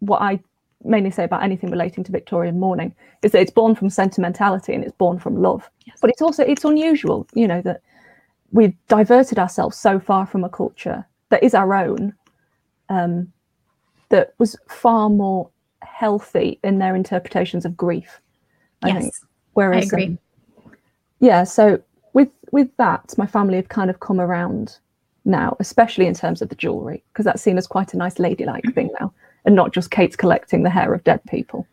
what 0.00 0.20
I 0.22 0.40
mainly 0.84 1.10
say 1.10 1.24
about 1.24 1.42
anything 1.42 1.70
relating 1.70 2.04
to 2.04 2.12
Victorian 2.12 2.58
mourning 2.60 2.94
is 3.22 3.32
that 3.32 3.40
it's 3.40 3.50
born 3.50 3.74
from 3.74 3.90
sentimentality 3.90 4.74
and 4.74 4.84
it's 4.84 4.96
born 4.96 5.18
from 5.18 5.42
love. 5.42 5.68
Yes. 5.86 5.98
But 6.00 6.10
it's 6.10 6.22
also 6.22 6.44
it's 6.44 6.64
unusual, 6.64 7.26
you 7.34 7.48
know, 7.48 7.60
that 7.62 7.82
we've 8.52 8.74
diverted 8.88 9.38
ourselves 9.38 9.76
so 9.76 9.98
far 9.98 10.24
from 10.26 10.44
a 10.44 10.48
culture 10.48 11.04
that 11.30 11.42
is 11.42 11.52
our 11.54 11.74
own, 11.74 12.14
um, 12.88 13.30
that 14.08 14.34
was 14.38 14.56
far 14.68 15.10
more 15.10 15.50
healthy 15.82 16.58
in 16.64 16.78
their 16.78 16.94
interpretations 16.96 17.64
of 17.64 17.76
grief. 17.76 18.20
I 18.82 18.92
think. 18.92 19.04
yes, 19.06 19.20
I 19.22 19.26
Whereas, 19.54 19.86
agree. 19.92 20.06
um, 20.06 20.18
yeah, 21.20 21.42
so 21.44 21.82
with 22.52 22.68
with 22.68 22.76
that, 22.76 23.14
my 23.18 23.26
family 23.26 23.56
have 23.56 23.68
kind 23.68 23.90
of 23.90 24.00
come 24.00 24.20
around 24.20 24.78
now, 25.24 25.56
especially 25.60 26.06
in 26.06 26.14
terms 26.14 26.40
of 26.42 26.48
the 26.48 26.54
jewelry, 26.54 27.02
because 27.12 27.24
that's 27.24 27.42
seen 27.42 27.58
as 27.58 27.66
quite 27.66 27.92
a 27.94 27.96
nice 27.96 28.18
ladylike 28.18 28.64
thing 28.74 28.90
now, 29.00 29.12
and 29.44 29.54
not 29.54 29.72
just 29.72 29.90
Kate's 29.90 30.16
collecting 30.16 30.62
the 30.62 30.70
hair 30.70 30.92
of 30.94 31.04
dead 31.04 31.20
people. 31.28 31.66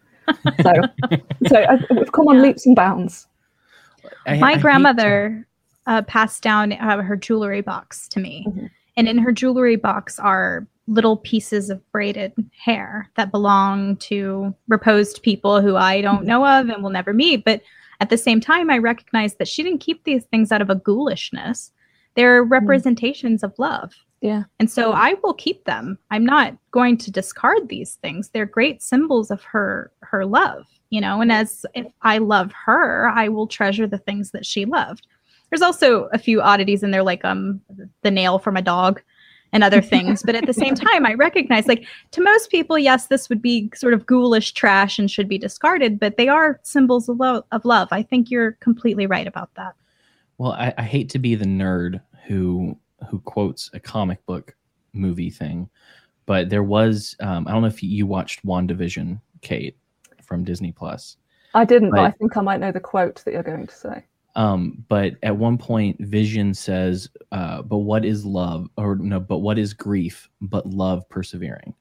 So, 0.62 0.74
so 1.48 1.56
I, 1.58 1.80
we've 1.92 2.12
come 2.12 2.28
on 2.28 2.38
Yeah. 2.38 2.42
leaps 2.42 2.66
and 2.66 2.76
bounds. 2.76 3.28
I- 4.26 4.34
I 4.36 4.40
my 4.40 4.50
hate 4.52 4.56
to- 4.56 4.62
grandmother 4.62 5.48
uh, 5.88 6.02
passed 6.04 6.42
down 6.44 6.74
uh, 6.74 7.02
her 7.02 7.16
jewelry 7.16 7.62
box 7.62 8.08
to 8.10 8.20
me 8.20 8.46
Mhm. 8.50 8.70
and 8.98 9.08
in 9.08 9.18
her 9.20 9.32
jewelry 9.32 9.76
box 9.76 10.18
are 10.20 10.66
little 10.88 11.18
pieces 11.18 11.70
of 11.70 11.80
braided 11.92 12.34
hair 12.58 13.10
that 13.18 13.32
belong 13.32 13.96
to 13.98 14.54
reposed 14.68 15.22
people 15.24 15.62
who 15.62 15.76
i 15.76 16.02
don't 16.02 16.26
know 16.26 16.46
of 16.46 16.70
and 16.70 16.82
will 16.84 16.90
never 16.92 17.14
meet 17.14 17.44
but 17.46 17.62
at 18.02 18.10
the 18.10 18.18
same 18.18 18.40
time 18.42 18.70
i 18.70 18.78
recognize 18.78 19.36
that 19.36 19.48
she 19.48 19.64
didn't 19.64 19.80
keep 19.80 20.04
these 20.04 20.26
things 20.26 20.52
out 20.52 20.62
of 20.62 20.70
a 20.70 20.76
ghoulishness 20.76 21.72
they're 22.16 22.44
representations 22.44 23.44
of 23.44 23.54
love 23.60 23.94
Yeah. 24.22 24.44
and 24.60 24.72
so 24.72 24.94
I 24.94 25.16
will 25.22 25.34
keep 25.34 25.66
them. 25.66 25.98
I'm 26.12 26.26
not 26.26 26.56
going 26.72 26.98
to 27.00 27.12
discard 27.12 27.68
these 27.68 27.96
things. 27.96 28.30
They're 28.30 28.46
great 28.46 28.82
symbols 28.82 29.30
of 29.32 29.44
her 29.44 29.92
her 30.00 30.26
love, 30.26 30.66
you 30.90 31.02
know, 31.02 31.20
and 31.20 31.30
as 31.30 31.66
if 31.74 31.86
I 32.04 32.20
love 32.20 32.54
her, 32.66 33.10
I 33.10 33.28
will 33.28 33.48
treasure 33.48 33.86
the 33.86 33.98
things 33.98 34.32
that 34.32 34.46
she 34.46 34.64
loved. 34.64 35.08
There's 35.50 35.62
also 35.62 36.06
a 36.14 36.18
few 36.18 36.40
oddities 36.42 36.84
in 36.84 36.92
there 36.92 37.04
like 37.04 37.26
um 37.26 37.60
the 38.04 38.12
nail 38.12 38.40
from 38.40 38.56
a 38.56 38.62
dog 38.62 39.02
and 39.56 39.64
other 39.64 39.82
things, 39.94 40.22
but 40.22 40.36
at 40.36 40.46
the 40.46 40.54
same 40.54 40.76
time 40.76 41.06
I 41.06 41.14
recognize 41.14 41.68
like 41.68 41.88
to 42.12 42.22
most 42.22 42.52
people 42.52 42.78
yes, 42.78 43.08
this 43.08 43.30
would 43.30 43.42
be 43.42 43.72
sort 43.74 43.94
of 43.94 44.06
ghoulish 44.06 44.52
trash 44.52 45.00
and 45.00 45.10
should 45.10 45.30
be 45.30 45.38
discarded, 45.38 46.00
but 46.00 46.18
they 46.18 46.28
are 46.28 46.60
symbols 46.62 47.10
of, 47.10 47.20
lo- 47.20 47.46
of 47.52 47.66
love. 47.66 47.88
I 47.92 48.04
think 48.04 48.30
you're 48.30 48.52
completely 48.54 49.08
right 49.08 49.26
about 49.26 49.50
that. 49.56 49.74
Well, 50.38 50.52
I, 50.52 50.74
I 50.78 50.84
hate 50.84 51.10
to 51.12 51.20
be 51.20 51.34
the 51.34 51.46
nerd 51.46 52.02
who 52.28 52.78
who 53.10 53.20
quotes 53.20 53.70
a 53.74 53.80
comic 53.80 54.24
book 54.26 54.56
movie 54.94 55.30
thing, 55.30 55.70
but 56.26 56.50
there 56.50 56.64
was 56.64 57.16
um, 57.22 57.48
I 57.48 57.52
don't 57.52 57.62
know 57.62 57.68
if 57.68 57.82
you 57.82 58.06
watched 58.06 58.46
WandaVision, 58.46 59.20
Kate, 59.42 59.78
from 60.22 60.44
Disney 60.44 60.74
Plus. 60.74 61.18
I 61.54 61.64
didn't, 61.64 61.92
but 61.92 62.00
I 62.02 62.12
think 62.12 62.36
I 62.36 62.42
might 62.42 62.60
know 62.60 62.74
the 62.74 62.82
quote 62.82 63.24
that 63.24 63.32
you're 63.32 63.44
going 63.44 63.66
to 63.66 63.76
say. 63.76 64.04
Um, 64.36 64.84
but 64.90 65.14
at 65.24 65.38
one 65.38 65.58
point, 65.58 65.98
Vision 66.00 66.54
says, 66.54 67.10
uh, 67.32 67.62
"But 67.62 67.80
what 67.80 68.04
is 68.04 68.26
love? 68.26 68.68
Or 68.78 68.96
no, 68.96 69.20
but 69.20 69.40
what 69.40 69.58
is 69.58 69.74
grief? 69.74 70.30
But 70.42 70.66
love 70.66 71.08
persevering." 71.10 71.74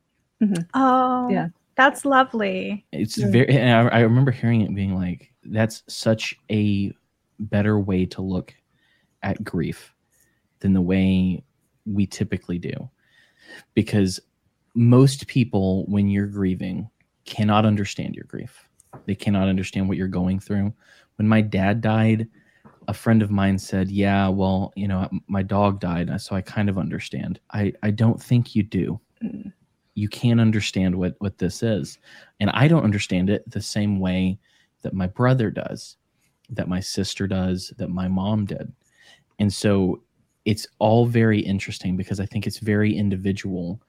Oh. 0.75 1.29
Yeah. 1.31 1.49
That's 1.77 2.05
lovely. 2.05 2.87
It's 2.93 3.19
Yeah. 3.19 3.31
very. 3.31 3.49
And 3.49 3.89
I, 3.89 3.99
I 3.99 4.01
remember 4.01 4.31
hearing 4.31 4.61
it 4.61 4.75
being 4.75 4.95
like, 4.95 5.33
"That's 5.43 5.83
such 5.89 6.37
a 6.51 6.93
better 7.41 7.81
way 7.81 8.07
to 8.07 8.23
look 8.23 8.55
at 9.23 9.43
grief 9.43 9.93
than 10.61 10.73
the 10.73 10.81
way 10.81 11.43
we 11.87 12.07
typically 12.07 12.59
do," 12.59 12.89
because 13.75 14.21
most 14.77 15.27
people, 15.27 15.85
when 15.87 16.09
you're 16.09 16.27
grieving, 16.29 16.89
cannot 17.25 17.67
understand 17.67 18.15
your 18.15 18.27
grief. 18.27 18.69
They 19.07 19.15
cannot 19.17 19.49
understand 19.49 19.89
what 19.89 19.97
you're 19.97 20.07
going 20.09 20.39
through. 20.39 20.73
When 21.17 21.27
my 21.27 21.41
dad 21.41 21.81
died, 21.81 22.29
a 22.89 22.95
friend 22.95 23.23
of 23.23 23.31
mine 23.31 23.59
said, 23.59 23.91
"Yeah, 23.91 24.29
well, 24.29 24.73
you 24.77 24.89
know, 24.89 25.09
my 25.27 25.43
dog 25.43 25.81
died, 25.81 26.11
so 26.21 26.37
I 26.37 26.41
kind 26.41 26.69
of 26.69 26.79
understand." 26.79 27.41
I 27.53 27.73
I 27.83 27.91
don't 27.91 28.23
think 28.23 28.55
you 28.55 28.63
do. 28.63 29.01
Mm. 29.23 29.53
You 29.95 30.09
can't 30.09 30.41
understand 30.41 30.95
what 30.97 31.15
what 31.19 31.39
this 31.39 31.63
is, 31.63 31.99
and 32.41 32.51
I 32.51 32.69
don't 32.69 32.85
understand 32.85 33.31
it 33.31 33.49
the 33.51 33.63
same 33.63 34.01
way 34.01 34.39
that 34.83 34.95
my 34.95 35.07
brother 35.07 35.51
does, 35.51 35.97
that 36.51 36.69
my 36.69 36.81
sister 36.81 37.27
does, 37.27 37.73
that 37.79 37.89
my 37.91 38.09
mom 38.09 38.45
did, 38.47 38.73
and 39.39 39.53
so 39.53 40.03
it's 40.45 40.67
all 40.79 41.07
very 41.07 41.41
interesting 41.41 41.97
because 41.97 42.21
I 42.21 42.27
think 42.27 42.47
it's 42.47 42.59
very 42.59 42.95
individual. 42.95 43.81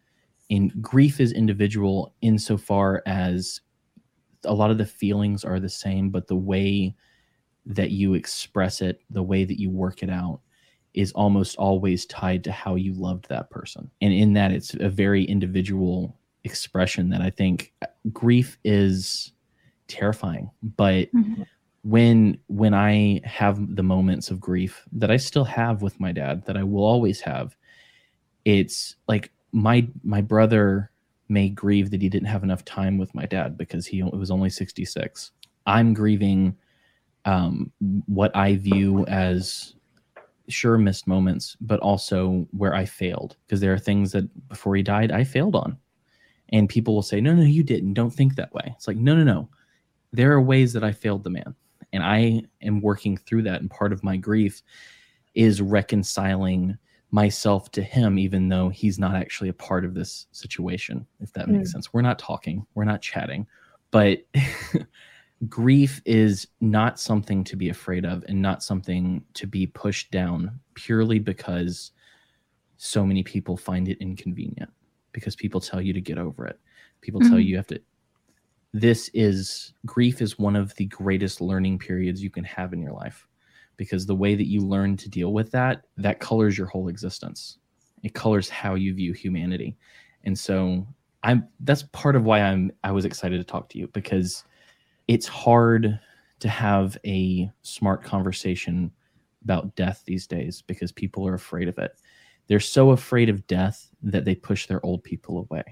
And 0.50 0.72
grief 0.82 1.20
is 1.20 1.34
individual 1.34 2.14
insofar 2.22 3.04
as 3.06 3.62
a 4.46 4.54
lot 4.54 4.72
of 4.72 4.78
the 4.78 4.86
feelings 4.86 5.43
are 5.43 5.60
the 5.60 5.70
same, 5.70 6.12
but 6.12 6.28
the 6.28 6.36
way 6.36 6.96
that 7.66 7.91
you 7.91 8.13
express 8.13 8.82
it, 8.82 9.01
the 9.09 9.24
way 9.24 9.43
that 9.43 9.59
you 9.59 9.70
work 9.70 10.03
it 10.03 10.09
out, 10.09 10.39
is 10.93 11.11
almost 11.11 11.57
always 11.57 12.05
tied 12.05 12.43
to 12.43 12.51
how 12.51 12.76
you 12.76 12.93
loved 12.93 13.28
that 13.28 13.49
person. 13.49 13.89
And 14.01 14.13
in 14.13 14.34
that, 14.34 14.51
it's 14.51 14.74
a 14.76 14.89
very 14.89 15.24
individual 15.26 16.18
expression 16.43 17.09
that 17.09 17.22
I 17.22 17.30
think 17.30 17.74
uh, 17.82 17.88
grief 18.13 18.57
is 18.63 19.34
terrifying. 19.88 20.49
But 20.63 21.09
when 21.84 22.38
when 22.47 22.74
I 22.74 23.22
have 23.26 23.76
the 23.76 23.84
moments 23.84 24.32
of 24.32 24.39
grief 24.39 24.84
that 24.93 25.11
I 25.11 25.18
still 25.18 25.43
have 25.43 25.82
with 25.82 25.99
my 25.99 26.11
dad, 26.11 26.45
that 26.45 26.57
I 26.57 26.63
will 26.63 26.84
always 26.84 27.22
have, 27.22 27.55
it's 28.45 28.95
like 29.07 29.32
my 29.51 29.88
my 30.03 30.22
brother 30.22 30.91
may 31.28 31.49
grieve 31.49 31.91
that 31.91 32.01
he 32.01 32.09
didn't 32.09 32.28
have 32.28 32.43
enough 32.43 32.63
time 32.66 32.97
with 32.97 33.13
my 33.16 33.26
dad 33.26 33.57
because 33.57 33.86
he 33.86 34.03
was 34.03 34.30
only 34.30 34.49
66. 34.49 35.32
I'm 35.66 35.93
grieving 35.93 36.55
um, 37.26 37.72
what 38.06 38.36
I 38.36 38.56
view 38.56 39.06
as 39.08 39.74
sure 40.48 40.78
missed 40.78 41.08
moments, 41.08 41.58
but 41.60 41.80
also 41.80 42.48
where 42.52 42.76
I 42.76 42.86
failed 42.86 43.36
because 43.46 43.60
there 43.60 43.74
are 43.74 43.80
things 43.80 44.12
that 44.12 44.48
before 44.48 44.76
he 44.76 44.84
died 44.84 45.12
I 45.12 45.24
failed 45.24 45.56
on, 45.56 45.78
and 46.50 46.70
people 46.70 46.94
will 46.94 47.02
say, 47.02 47.20
"No, 47.20 47.34
no, 47.34 47.44
you 47.44 47.64
didn't. 47.64 47.94
Don't 47.94 48.12
think 48.12 48.36
that 48.36 48.54
way." 48.54 48.74
It's 48.76 48.88
like, 48.88 48.98
no, 48.98 49.16
no, 49.16 49.24
no. 49.24 49.50
There 50.14 50.32
are 50.32 50.42
ways 50.42 50.72
that 50.74 50.84
I 50.84 50.92
failed 50.92 51.24
the 51.24 51.32
man, 51.32 51.56
and 51.92 52.04
I 52.04 52.44
am 52.62 52.82
working 52.82 53.18
through 53.18 53.44
that. 53.44 53.62
And 53.62 53.70
part 53.70 53.92
of 53.92 54.04
my 54.04 54.18
grief 54.18 54.62
is 55.34 55.62
reconciling 55.62 56.78
myself 57.12 57.72
to 57.72 57.82
him, 57.82 58.20
even 58.20 58.50
though 58.50 58.70
he's 58.70 59.00
not 59.00 59.16
actually 59.16 59.50
a 59.50 59.54
part 59.54 59.86
of 59.86 59.94
this 59.94 60.28
situation. 60.32 61.06
If 61.20 61.34
that 61.34 61.48
makes 61.48 61.72
sense, 61.72 61.94
we're 61.94 62.02
not 62.02 62.20
talking, 62.20 62.66
we're 62.76 62.84
not 62.84 63.02
chatting, 63.02 63.48
but 63.92 64.20
grief 65.50 66.02
is 66.06 66.48
not 66.62 67.00
something 67.00 67.43
to 67.43 67.56
be 67.56 67.70
afraid 67.70 68.06
of 68.06 68.24
and 68.28 68.41
not 68.41 68.64
something 68.64 69.24
to 69.34 69.48
be 69.48 69.68
pushed 69.68 70.12
down 70.12 70.60
purely 70.76 71.20
because 71.20 71.91
so 72.78 73.06
many 73.06 73.24
people 73.24 73.58
find 73.58 73.88
it 73.88 73.98
inconvenient 74.00 74.72
because 75.12 75.36
people 75.36 75.62
tell 75.62 75.82
you 75.82 75.93
to 75.93 76.02
get 76.02 76.18
over 76.18 76.46
it. 76.46 76.60
People 77.02 77.22
tell 77.22 77.39
Mhm. 77.39 77.43
you 77.43 77.50
you 77.52 77.58
have 77.58 77.68
to 77.68 77.80
this 78.74 79.10
is 79.14 79.74
grief 79.86 80.22
is 80.22 80.38
one 80.38 80.56
of 80.56 80.76
the 80.76 80.86
greatest 80.88 81.39
learning 81.41 81.80
periods 81.80 82.22
you 82.22 82.30
can 82.30 82.43
have 82.43 82.74
in 82.74 82.82
your 82.82 82.91
life 82.91 83.28
because 83.78 84.06
the 84.06 84.16
way 84.16 84.36
that 84.36 84.48
you 84.48 84.62
learn 84.62 84.98
to 84.98 85.10
deal 85.10 85.32
with 85.34 85.52
that 85.52 85.84
that 85.98 86.20
colors 86.20 86.58
your 86.58 86.68
whole 86.68 86.89
existence. 86.89 87.60
It 88.04 88.14
colors 88.14 88.50
how 88.50 88.76
you 88.76 88.93
view 88.93 89.14
humanity. 89.14 89.78
And 90.26 90.38
so 90.38 90.86
i'm 91.24 91.48
that's 91.62 91.84
part 91.93 92.16
of 92.16 92.24
why 92.24 92.41
i'm 92.41 92.72
i 92.84 92.91
was 92.91 93.06
excited 93.06 93.38
to 93.38 93.43
talk 93.43 93.70
to 93.70 93.80
you 93.80 93.88
because 93.89 94.43
it's 95.08 95.28
hard 95.28 95.99
to 96.39 96.49
have 96.49 96.97
a 97.06 97.49
smart 97.62 98.03
conversation 98.03 98.91
about 99.43 99.76
death 99.76 100.03
these 100.06 100.26
days 100.28 100.62
because 100.64 100.91
people 100.91 101.28
are 101.28 101.36
afraid 101.36 101.68
of 101.68 101.78
it 101.78 101.93
they're 102.47 102.60
so 102.60 102.91
afraid 102.91 103.30
of 103.30 103.45
death 103.47 103.89
that 104.03 104.26
they 104.26 104.36
push 104.36 104.66
their 104.68 104.84
old 104.86 105.03
people 105.03 105.39
away 105.39 105.64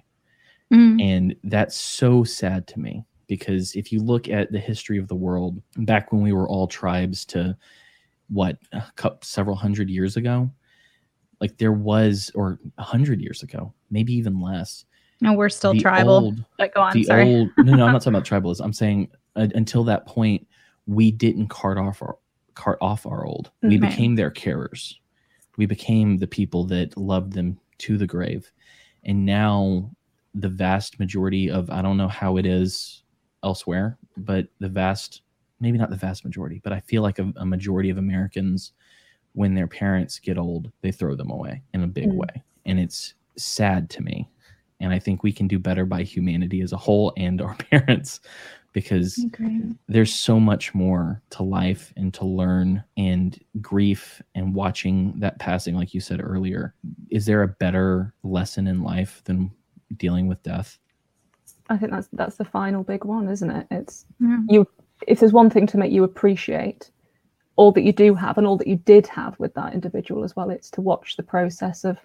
Mm. 0.71 0.99
and 1.03 1.35
that's 1.43 1.75
so 1.75 2.23
sad 2.23 2.65
to 2.67 2.79
me 2.79 3.03
because 3.27 3.75
if 3.75 3.91
you 3.91 4.01
look 4.01 4.27
at 4.27 4.51
the 4.51 4.57
history 4.59 4.97
of 4.97 5.07
the 5.07 5.13
world, 5.15 5.61
back 5.77 6.11
when 6.11 6.21
we 6.23 6.33
were 6.33 6.47
all 6.49 6.67
tribes 6.67 7.25
to 7.25 7.55
what, 8.29 8.57
a 8.71 8.81
several 9.21 9.55
hundred 9.55 9.87
years 9.89 10.17
ago, 10.17 10.49
like 11.39 11.57
there 11.57 11.73
was, 11.73 12.31
or 12.33 12.59
a 12.79 12.83
hundred 12.83 13.21
years 13.21 13.43
ago, 13.43 13.71
maybe 13.91 14.13
even 14.13 14.39
less. 14.41 14.85
No, 15.21 15.33
we're 15.33 15.49
still 15.49 15.77
tribal. 15.79 16.11
old- 16.13 16.45
but 16.57 16.73
go 16.73 16.81
on. 16.81 16.93
the 16.93 17.03
Sorry. 17.03 17.23
old, 17.23 17.49
no, 17.57 17.75
no, 17.75 17.85
I'm 17.85 17.91
not 17.93 18.01
talking 18.03 18.15
about 18.15 18.25
tribalism. 18.25 18.61
I'm 18.63 18.73
saying 18.73 19.09
uh, 19.35 19.47
until 19.55 19.83
that 19.85 20.05
point, 20.05 20.47
we 20.85 21.11
didn't 21.11 21.47
cart 21.47 21.77
off 21.77 22.01
our 22.01 22.17
cart 22.55 22.77
off 22.81 23.05
our 23.05 23.25
old. 23.25 23.49
We 23.63 23.77
Right. 23.77 23.89
became 23.89 24.15
their 24.15 24.29
carers. 24.31 24.95
We 25.57 25.65
became 25.65 26.17
the 26.17 26.27
people 26.27 26.65
that 26.65 26.95
loved 26.97 27.33
them 27.33 27.59
to 27.79 27.97
the 27.97 28.05
grave. 28.07 28.51
And 29.03 29.25
now 29.25 29.91
the 30.35 30.49
vast 30.49 30.99
majority 30.99 31.49
of 31.49 31.69
I 31.69 31.81
don't 31.81 31.97
know 31.97 32.07
how 32.07 32.37
it 32.37 32.45
is 32.45 33.03
elsewhere, 33.43 33.97
but 34.17 34.47
the 34.59 34.69
vast 34.69 35.21
maybe 35.59 35.77
not 35.77 35.89
the 35.89 35.95
vast 35.95 36.25
majority, 36.25 36.59
but 36.63 36.73
I 36.73 36.81
feel 36.81 37.01
like 37.01 37.19
a, 37.19 37.31
a 37.37 37.45
majority 37.45 37.89
of 37.89 37.97
Americans 37.97 38.73
when 39.31 39.55
their 39.55 39.67
parents 39.67 40.19
get 40.19 40.37
old, 40.37 40.71
they 40.81 40.91
throw 40.91 41.15
them 41.15 41.31
away 41.31 41.63
in 41.73 41.81
a 41.83 41.87
big 41.87 42.09
Mm. 42.09 42.17
way. 42.17 42.43
And 42.65 42.79
it's 42.79 43.13
sad 43.37 43.89
to 43.91 44.03
me. 44.03 44.29
And 44.79 44.91
I 44.93 44.99
think 44.99 45.23
we 45.23 45.31
can 45.31 45.47
do 45.47 45.57
better 45.57 45.85
by 45.85 46.03
humanity 46.03 46.61
as 46.61 46.73
a 46.73 46.77
whole 46.77 47.13
and 47.17 47.41
our 47.41 47.55
parents 47.71 48.19
because 48.73 49.23
there's 49.87 50.13
so 50.13 50.39
much 50.39 50.73
more 50.73 51.21
to 51.29 51.43
life 51.43 51.93
and 51.95 52.13
to 52.13 52.25
learn 52.25 52.83
and 52.97 53.39
grief 53.61 54.21
and 54.35 54.53
watching 54.53 55.13
that 55.19 55.39
passing 55.39 55.75
like 55.75 55.93
you 55.93 56.01
said 56.01 56.21
earlier 56.21 56.73
is 57.09 57.25
there 57.25 57.43
a 57.43 57.47
better 57.47 58.13
lesson 58.23 58.67
in 58.67 58.81
life 58.81 59.21
than 59.25 59.51
dealing 59.97 60.27
with 60.27 60.41
death 60.43 60.79
I 61.69 61.77
think 61.77 61.91
that's 61.91 62.09
that's 62.13 62.35
the 62.35 62.45
final 62.45 62.83
big 62.83 63.05
one, 63.05 63.27
isn't 63.29 63.49
it? 63.49 63.67
It's 63.71 64.05
Yeah. 64.19 64.39
you. 64.49 64.67
If 65.07 65.19
there's 65.19 65.33
one 65.33 65.49
thing 65.49 65.67
to 65.67 65.77
make 65.77 65.91
you 65.91 66.03
appreciate 66.03 66.91
all 67.55 67.71
that 67.73 67.83
you 67.83 67.91
do 67.91 68.15
have 68.15 68.37
and 68.37 68.47
all 68.47 68.57
that 68.57 68.67
you 68.67 68.77
did 68.77 69.05
have 69.07 69.37
with 69.39 69.53
that 69.55 69.73
individual 69.73 70.23
as 70.23 70.35
well, 70.35 70.49
it's 70.49 70.71
to 70.71 70.81
watch 70.81 71.15
the 71.15 71.23
process 71.23 71.83
of 71.83 71.97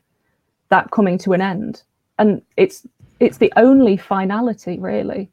that 0.69 0.91
coming 0.91 1.19
to 1.19 1.33
an 1.33 1.41
end. 1.41 1.83
And 2.19 2.43
it's 2.57 2.87
it's 3.21 3.39
the 3.39 3.53
only 3.57 3.97
finality 3.97 4.79
really 4.79 5.31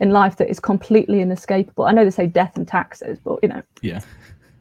in 0.00 0.10
life 0.10 0.36
that 0.36 0.48
is 0.48 0.60
completely 0.60 1.20
inescapable. 1.20 1.84
I 1.84 1.92
know 1.92 2.04
they 2.04 2.10
say 2.10 2.26
death 2.26 2.56
and 2.56 2.66
taxes, 2.66 3.18
but 3.22 3.38
you 3.42 3.48
know, 3.48 3.62
Yeah. 3.82 4.00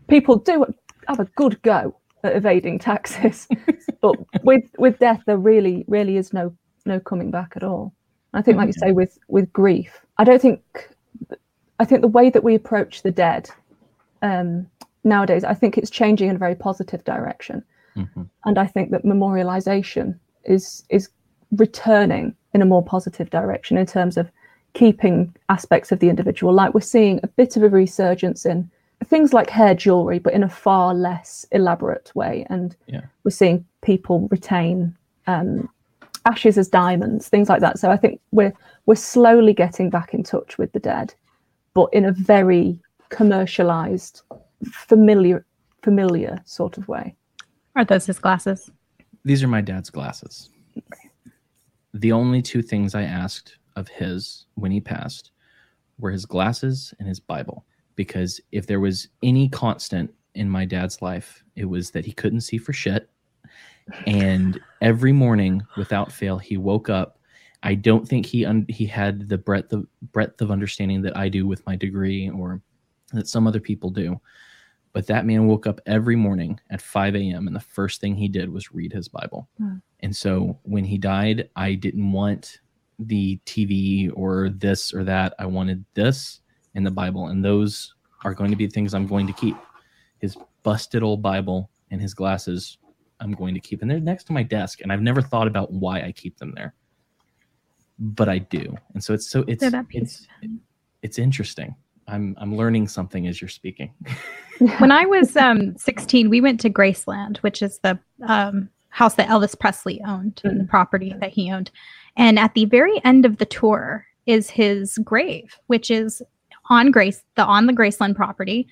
people 0.07 0.37
do 0.37 0.65
have 1.07 1.19
a 1.19 1.25
good 1.35 1.61
go 1.61 1.95
at 2.23 2.35
evading 2.35 2.79
taxes, 2.79 3.47
but 4.01 4.15
with 4.43 4.63
with 4.77 4.99
death, 4.99 5.21
there 5.25 5.37
really 5.37 5.85
really 5.87 6.17
is 6.17 6.33
no 6.33 6.53
no 6.85 6.99
coming 6.99 7.31
back 7.31 7.53
at 7.55 7.63
all. 7.63 7.93
I 8.33 8.41
think, 8.41 8.57
like 8.57 8.67
you 8.67 8.73
say, 8.73 8.91
with 8.91 9.17
with 9.27 9.51
grief, 9.53 9.99
I 10.17 10.23
don't 10.23 10.41
think. 10.41 10.61
I 11.79 11.85
think 11.85 12.01
the 12.01 12.07
way 12.07 12.31
that 12.31 12.43
we 12.43 12.55
approach 12.55 13.03
the 13.03 13.11
dead 13.11 13.49
um, 14.23 14.67
nowadays, 15.03 15.43
I 15.43 15.53
think 15.53 15.77
it's 15.77 15.91
changing 15.91 16.27
in 16.29 16.35
a 16.35 16.39
very 16.39 16.55
positive 16.55 17.03
direction, 17.03 17.63
Mhm. 17.95 18.27
and 18.45 18.57
I 18.57 18.65
think 18.65 18.89
that 18.91 19.03
memorialization 19.05 20.17
is 20.43 20.83
is 20.89 21.09
returning 21.51 22.35
in 22.53 22.61
a 22.61 22.65
more 22.65 22.83
positive 22.83 23.29
direction 23.29 23.77
in 23.77 23.85
terms 23.85 24.17
of 24.17 24.29
keeping 24.77 25.33
aspects 25.49 25.91
of 25.91 25.99
the 25.99 26.09
individual. 26.09 26.53
Like 26.53 26.73
we're 26.73 26.81
seeing 26.81 27.19
a 27.23 27.27
bit 27.27 27.57
of 27.57 27.63
a 27.63 27.69
resurgence 27.69 28.45
in 28.45 28.69
things 29.05 29.33
like 29.33 29.49
hair 29.49 29.73
jewelry, 29.75 30.19
but 30.19 30.33
in 30.33 30.43
a 30.43 30.49
far 30.49 30.93
less 30.93 31.45
elaborate 31.51 32.11
way, 32.15 32.45
and 32.49 32.75
Yeah. 32.87 33.01
we're 33.23 33.31
seeing 33.41 33.65
people 33.81 34.27
retain 34.29 34.95
um, 35.27 35.67
ashes 36.25 36.57
as 36.57 36.67
diamonds, 36.67 37.27
things 37.29 37.49
like 37.49 37.61
that. 37.61 37.79
So 37.79 37.89
I 37.91 37.97
think 37.97 38.19
we're 38.31 38.53
we're 38.85 38.95
slowly 38.95 39.53
getting 39.53 39.89
back 39.89 40.13
in 40.13 40.23
touch 40.23 40.57
with 40.57 40.71
the 40.73 40.79
dead, 40.79 41.13
but 41.73 41.89
in 41.93 42.05
a 42.05 42.11
very 42.11 42.79
commercialized, 43.09 44.21
familiar 44.71 45.45
familiar 45.81 46.41
sort 46.45 46.77
of 46.77 46.87
way. 46.87 47.15
Are 47.75 47.85
those 47.85 48.05
his 48.05 48.19
glasses? 48.19 48.69
these 49.25 49.43
are 49.43 49.47
my 49.57 49.59
dad's 49.61 49.89
glasses 49.89 50.49
the 51.93 52.11
only 52.13 52.41
two 52.41 52.61
things 52.61 52.95
i 52.95 53.01
asked 53.03 53.57
of 53.77 53.87
his 53.87 54.47
when 54.55 54.71
he 54.71 54.81
passed 54.81 55.31
were 55.99 56.11
his 56.11 56.25
glasses 56.25 56.93
and 56.99 57.07
his 57.07 57.19
bible. 57.19 57.65
Because 57.95 58.41
if 58.51 58.67
there 58.67 58.79
was 58.79 59.07
any 59.23 59.47
constant 59.47 60.13
in 60.35 60.49
my 60.49 60.65
dad's 60.65 61.01
life 61.01 61.43
it 61.55 61.65
was 61.65 61.91
that 61.91 62.05
he 62.05 62.11
couldn't 62.11 62.41
see 62.41 62.57
for 62.57 62.73
shit. 62.73 63.09
And 64.05 64.59
every 64.81 65.13
morning 65.13 65.63
without 65.77 66.11
fail 66.11 66.37
he 66.37 66.57
woke 66.57 66.89
up. 66.89 67.19
I 67.63 67.75
don't 67.75 68.07
think 68.07 68.25
he 68.25 68.45
un- 68.45 68.65
he 68.67 68.85
had 68.85 69.29
the 69.29 69.37
breadth 69.37 69.71
of 69.73 69.87
breadth 70.11 70.41
of 70.41 70.51
understanding 70.51 71.01
that 71.03 71.17
i 71.17 71.29
do 71.29 71.47
with 71.47 71.65
my 71.65 71.75
degree 71.75 72.29
or 72.29 72.61
that 73.13 73.27
some 73.27 73.47
other 73.47 73.61
people 73.61 73.89
do. 73.89 74.19
But 74.93 75.07
that 75.07 75.25
man 75.25 75.45
woke 75.45 75.67
up 75.67 75.79
every 75.85 76.15
morning 76.15 76.59
at 76.71 76.81
5 76.81 77.15
a.m 77.15 77.47
and 77.47 77.55
the 77.55 77.59
first 77.59 78.01
thing 78.01 78.15
he 78.15 78.27
did 78.27 78.49
was 78.49 78.71
read 78.71 78.91
his 78.91 79.07
bible. 79.07 79.47
Hmm. 79.57 79.77
And 79.99 80.15
so 80.15 80.59
when 80.63 80.85
he 80.85 80.97
died 80.97 81.49
i 81.55 81.73
didn't 81.73 82.11
want 82.11 82.59
the 82.99 83.39
tv 83.45 84.11
or 84.15 84.49
this 84.49 84.93
or 84.93 85.03
that. 85.03 85.33
I 85.39 85.45
wanted 85.45 85.85
this 85.93 86.41
and 86.75 86.85
the 86.85 86.91
bible 86.91 87.27
and 87.27 87.43
those 87.43 87.93
are 88.23 88.33
going 88.33 88.49
to 88.49 88.57
be 88.57 88.67
things 88.67 88.93
i'm 88.93 89.07
going 89.07 89.27
to 89.27 89.33
keep. 89.33 89.55
His 90.19 90.35
busted 90.63 91.03
old 91.03 91.21
bible 91.21 91.69
and 91.91 92.01
his 92.01 92.13
glasses 92.13 92.77
i'm 93.19 93.31
going 93.31 93.53
to 93.53 93.59
keep 93.59 93.81
and 93.81 93.89
they're 93.89 93.99
next 93.99 94.25
to 94.25 94.33
my 94.33 94.43
desk 94.43 94.81
and 94.81 94.91
i've 94.91 95.01
never 95.01 95.21
thought 95.21 95.47
about 95.47 95.71
why 95.71 96.01
i 96.01 96.11
keep 96.11 96.37
them 96.37 96.53
there. 96.55 96.73
But 97.99 98.29
i 98.29 98.37
do 98.39 98.75
and 98.93 99.03
so 99.03 99.13
it's 99.13 99.29
so 99.29 99.43
it's 99.47 99.61
They're 99.61 99.71
that 99.71 99.87
piece 99.87 100.27
it's 100.41 100.53
it's 101.01 101.19
interesting. 101.19 101.75
I'm 102.07 102.35
i'm 102.39 102.55
learning 102.55 102.87
something 102.87 103.27
as 103.27 103.41
you're 103.41 103.49
speaking. 103.49 103.93
When 104.79 104.91
I 104.91 105.05
was 105.05 105.37
um, 105.37 105.77
16, 105.77 106.29
we 106.29 106.41
went 106.41 106.59
to 106.61 106.69
Graceland, 106.69 107.37
which 107.37 107.61
is 107.61 107.79
the 107.83 107.99
um, 108.27 108.69
house 108.97 109.13
that 109.13 109.29
Elvis 109.29 109.57
Presley 109.57 110.01
owned, 110.07 110.41
and 110.43 110.59
the 110.59 110.63
property 110.63 111.13
that 111.19 111.29
he 111.29 111.51
owned. 111.51 111.69
And 112.15 112.39
at 112.39 112.55
the 112.55 112.65
very 112.65 112.99
end 113.05 113.27
of 113.27 113.37
the 113.37 113.45
tour 113.45 114.07
is 114.25 114.49
his 114.49 114.97
grave, 115.03 115.55
which 115.67 115.91
is 115.91 116.23
on 116.71 116.89
Grace, 116.89 117.21
the 117.35 117.45
on 117.45 117.67
the 117.67 117.73
Graceland 117.73 118.15
property. 118.15 118.67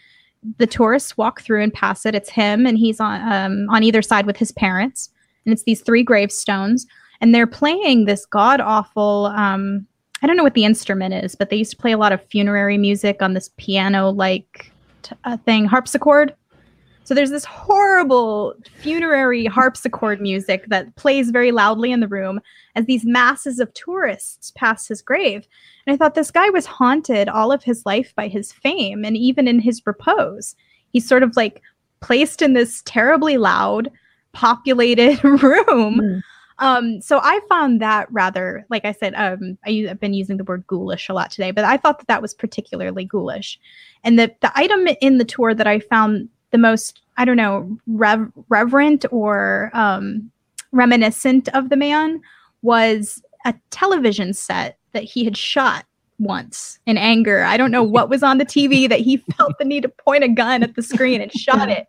The 0.57 0.65
tourists 0.65 1.15
walk 1.15 1.41
through 1.41 1.61
and 1.61 1.71
pass 1.71 2.07
it. 2.07 2.15
It's 2.15 2.29
him, 2.29 2.65
and 2.65 2.75
he's 2.75 2.99
on 2.99 3.21
um, 3.31 3.69
on 3.69 3.83
either 3.83 4.01
side 4.01 4.25
with 4.25 4.35
his 4.35 4.51
parents, 4.51 5.11
and 5.45 5.53
it's 5.53 5.63
these 5.63 5.81
three 5.81 6.01
gravestones. 6.01 6.87
And 7.21 7.33
they're 7.33 7.45
playing 7.45 8.05
this 8.05 8.25
god 8.25 8.59
awful. 8.61 9.27
Um, 9.27 9.85
I 10.23 10.27
don't 10.27 10.37
know 10.37 10.43
what 10.43 10.55
the 10.55 10.65
instrument 10.65 11.13
is, 11.13 11.35
but 11.35 11.51
they 11.51 11.57
used 11.57 11.71
to 11.71 11.77
play 11.77 11.91
a 11.91 11.99
lot 11.99 12.11
of 12.11 12.25
funerary 12.25 12.79
music 12.79 13.21
on 13.21 13.35
this 13.35 13.51
piano 13.57 14.09
like 14.09 14.71
t- 15.03 15.15
uh, 15.23 15.37
thing, 15.37 15.65
harpsichord. 15.65 16.33
So 17.05 17.13
there's 17.13 17.29
this 17.29 17.45
horrible 17.45 18.55
funerary 18.79 19.45
harpsichord 19.45 20.19
music 20.19 20.65
that 20.67 20.95
plays 20.95 21.29
very 21.29 21.51
loudly 21.51 21.91
in 21.91 21.99
the 21.99 22.07
room 22.07 22.41
as 22.75 22.85
these 22.85 23.05
masses 23.05 23.59
of 23.59 23.71
tourists 23.75 24.51
pass 24.55 24.87
his 24.87 25.03
grave. 25.03 25.47
And 25.85 25.93
I 25.93 25.97
thought 25.97 26.15
this 26.15 26.31
guy 26.31 26.49
was 26.49 26.65
haunted 26.65 27.29
all 27.29 27.51
of 27.51 27.63
his 27.63 27.85
life 27.85 28.11
by 28.15 28.27
his 28.27 28.51
fame 28.51 29.05
and 29.05 29.15
even 29.15 29.47
in 29.47 29.59
his 29.59 29.85
repose. 29.85 30.55
He's 30.93 31.07
sort 31.07 31.21
of 31.21 31.37
like 31.37 31.61
placed 32.01 32.41
in 32.41 32.53
this 32.53 32.81
terribly 32.85 33.37
loud, 33.37 33.91
populated 34.33 35.23
room. 35.23 36.01
Mm. 36.01 36.21
Um, 36.57 37.01
so 37.01 37.19
I 37.21 37.39
found 37.49 37.81
that 37.81 38.07
rather, 38.11 38.65
like 38.69 38.85
I 38.85 38.93
said, 38.93 39.13
um, 39.15 39.59
I, 39.65 39.87
I've 39.89 39.99
been 39.99 40.13
using 40.13 40.37
the 40.37 40.43
word 40.43 40.65
ghoulish 40.65 41.09
a 41.09 41.13
lot 41.13 41.29
today, 41.29 41.51
but 41.51 41.65
I 41.65 41.77
thought 41.77 41.99
that 41.99 42.07
that 42.07 42.21
was 42.21 42.33
particularly 42.33 43.05
ghoulish. 43.05 43.59
And 44.03 44.17
the 44.17 44.33
the 44.41 44.51
item 44.55 44.87
in 45.01 45.17
the 45.17 45.25
tour 45.25 45.53
that 45.53 45.67
I 45.67 45.79
found 45.79 46.29
the 46.51 46.57
most, 46.57 47.01
I 47.17 47.25
don't 47.25 47.37
know, 47.37 47.77
rev- 47.87 48.31
reverent 48.49 49.05
or 49.11 49.71
um, 49.73 50.31
reminiscent 50.71 51.49
of 51.49 51.69
the 51.69 51.75
man 51.75 52.21
was 52.61 53.21
a 53.45 53.53
television 53.69 54.33
set 54.33 54.77
that 54.93 55.03
he 55.03 55.23
had 55.23 55.37
shot 55.37 55.85
once 56.19 56.79
in 56.85 56.97
anger. 56.97 57.43
I 57.43 57.57
don't 57.57 57.71
know 57.71 57.83
what 57.83 58.09
was 58.09 58.23
on 58.23 58.37
the 58.37 58.45
TV 58.45 58.87
that 58.89 59.01
he 59.01 59.17
felt 59.37 59.57
the 59.59 59.65
need 59.65 59.81
to 59.83 59.89
point 59.89 60.23
a 60.23 60.29
gun 60.29 60.63
at 60.63 60.75
the 60.75 60.81
screen 60.81 61.21
and 61.21 61.31
shot 61.31 61.69
it. 61.69 61.87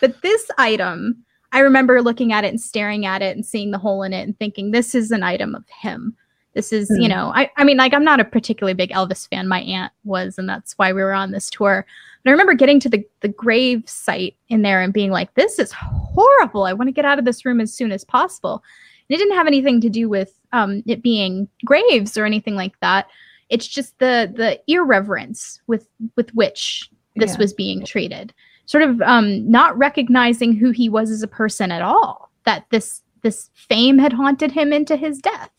But 0.00 0.20
this 0.22 0.50
item, 0.58 1.24
I 1.52 1.60
remember 1.60 2.02
looking 2.02 2.32
at 2.32 2.44
it 2.44 2.48
and 2.48 2.60
staring 2.60 3.06
at 3.06 3.22
it 3.22 3.36
and 3.36 3.44
seeing 3.46 3.70
the 3.70 3.78
hole 3.78 4.02
in 4.02 4.12
it 4.12 4.22
and 4.22 4.38
thinking, 4.38 4.70
this 4.70 4.94
is 4.94 5.10
an 5.10 5.22
item 5.22 5.54
of 5.54 5.64
him. 5.68 6.16
This 6.54 6.72
is, 6.72 6.90
you 6.90 7.04
Hmm. 7.06 7.12
know, 7.12 7.32
I, 7.34 7.50
I 7.56 7.64
mean, 7.64 7.78
like, 7.78 7.94
I'm 7.94 8.04
not 8.04 8.20
a 8.20 8.24
particularly 8.24 8.74
big 8.74 8.90
Elvis 8.90 9.26
fan. 9.28 9.48
My 9.48 9.60
aunt 9.60 9.92
was, 10.04 10.36
and 10.38 10.46
that's 10.48 10.74
why 10.74 10.92
we 10.92 11.02
were 11.02 11.14
on 11.14 11.30
this 11.30 11.48
tour. 11.48 11.86
But 12.24 12.30
I 12.30 12.32
remember 12.32 12.54
getting 12.54 12.78
to 12.80 12.88
the, 12.88 13.04
the 13.20 13.28
grave 13.28 13.82
site 13.88 14.36
in 14.48 14.62
there 14.62 14.80
and 14.80 14.92
being 14.92 15.10
like, 15.10 15.34
this 15.34 15.58
is 15.58 15.72
horrible. 15.72 16.64
I 16.64 16.72
want 16.72 16.88
to 16.88 16.92
get 16.92 17.04
out 17.04 17.18
of 17.18 17.24
this 17.24 17.44
room 17.44 17.60
as 17.60 17.74
soon 17.74 17.90
as 17.92 18.04
possible. 18.04 18.62
And 19.08 19.14
it 19.14 19.18
didn't 19.18 19.36
have 19.36 19.46
anything 19.48 19.80
to 19.80 19.90
do 19.90 20.08
with 20.08 20.38
um, 20.52 20.82
it 20.86 21.02
being 21.02 21.48
graves 21.64 22.16
or 22.16 22.24
anything 22.24 22.54
like 22.54 22.78
that. 22.80 23.08
It's 23.48 23.66
just 23.66 23.98
the 23.98 24.32
the 24.34 24.60
irreverence 24.66 25.60
with 25.66 25.88
with 26.16 26.32
which 26.34 26.88
this 27.16 27.32
Yeah. 27.32 27.38
was 27.38 27.52
being 27.52 27.84
treated, 27.84 28.32
sort 28.66 28.82
of 28.84 29.02
um, 29.02 29.50
not 29.50 29.76
recognizing 29.76 30.54
who 30.54 30.70
he 30.70 30.88
was 30.88 31.10
as 31.10 31.22
a 31.22 31.28
person 31.28 31.70
at 31.72 31.82
all. 31.82 32.30
That 32.44 32.64
this 32.70 33.02
this 33.22 33.50
fame 33.54 33.98
had 33.98 34.12
haunted 34.12 34.52
him 34.52 34.72
into 34.72 34.96
his 34.96 35.18
death. 35.18 35.50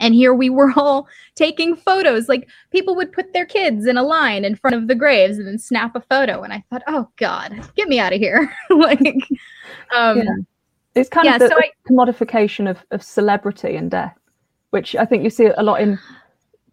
And 0.00 0.14
here 0.14 0.32
we 0.34 0.48
were 0.50 0.72
all 0.76 1.08
taking 1.34 1.76
photos. 1.76 2.28
Like 2.28 2.48
people 2.70 2.94
would 2.96 3.12
put 3.12 3.32
their 3.32 3.46
kids 3.46 3.86
in 3.86 3.96
a 3.96 4.02
line 4.02 4.44
in 4.44 4.54
front 4.56 4.76
of 4.76 4.88
the 4.88 4.94
graves 4.94 5.38
and 5.38 5.46
then 5.46 5.58
snap 5.58 5.94
a 5.96 6.00
photo. 6.00 6.42
And 6.42 6.52
I 6.52 6.62
thought, 6.70 6.82
oh 6.86 7.08
God, 7.16 7.52
get 7.76 7.88
me 7.88 7.98
out 7.98 8.12
of 8.12 8.20
here. 8.20 8.52
like, 8.70 9.00
um, 9.94 10.18
Yeah. 10.18 10.24
It's 10.94 11.08
kind 11.08 11.26
Yeah, 11.26 11.34
of 11.34 11.40
the, 11.40 11.48
so 11.48 11.54
the 11.54 11.64
I- 11.64 11.70
commodification 11.90 12.68
of, 12.68 12.84
of 12.90 13.02
celebrity 13.02 13.76
and 13.76 13.90
death, 13.90 14.16
which 14.70 14.96
I 14.96 15.04
think 15.04 15.22
you 15.22 15.30
see 15.30 15.46
a 15.46 15.62
lot 15.62 15.80
in, 15.80 15.98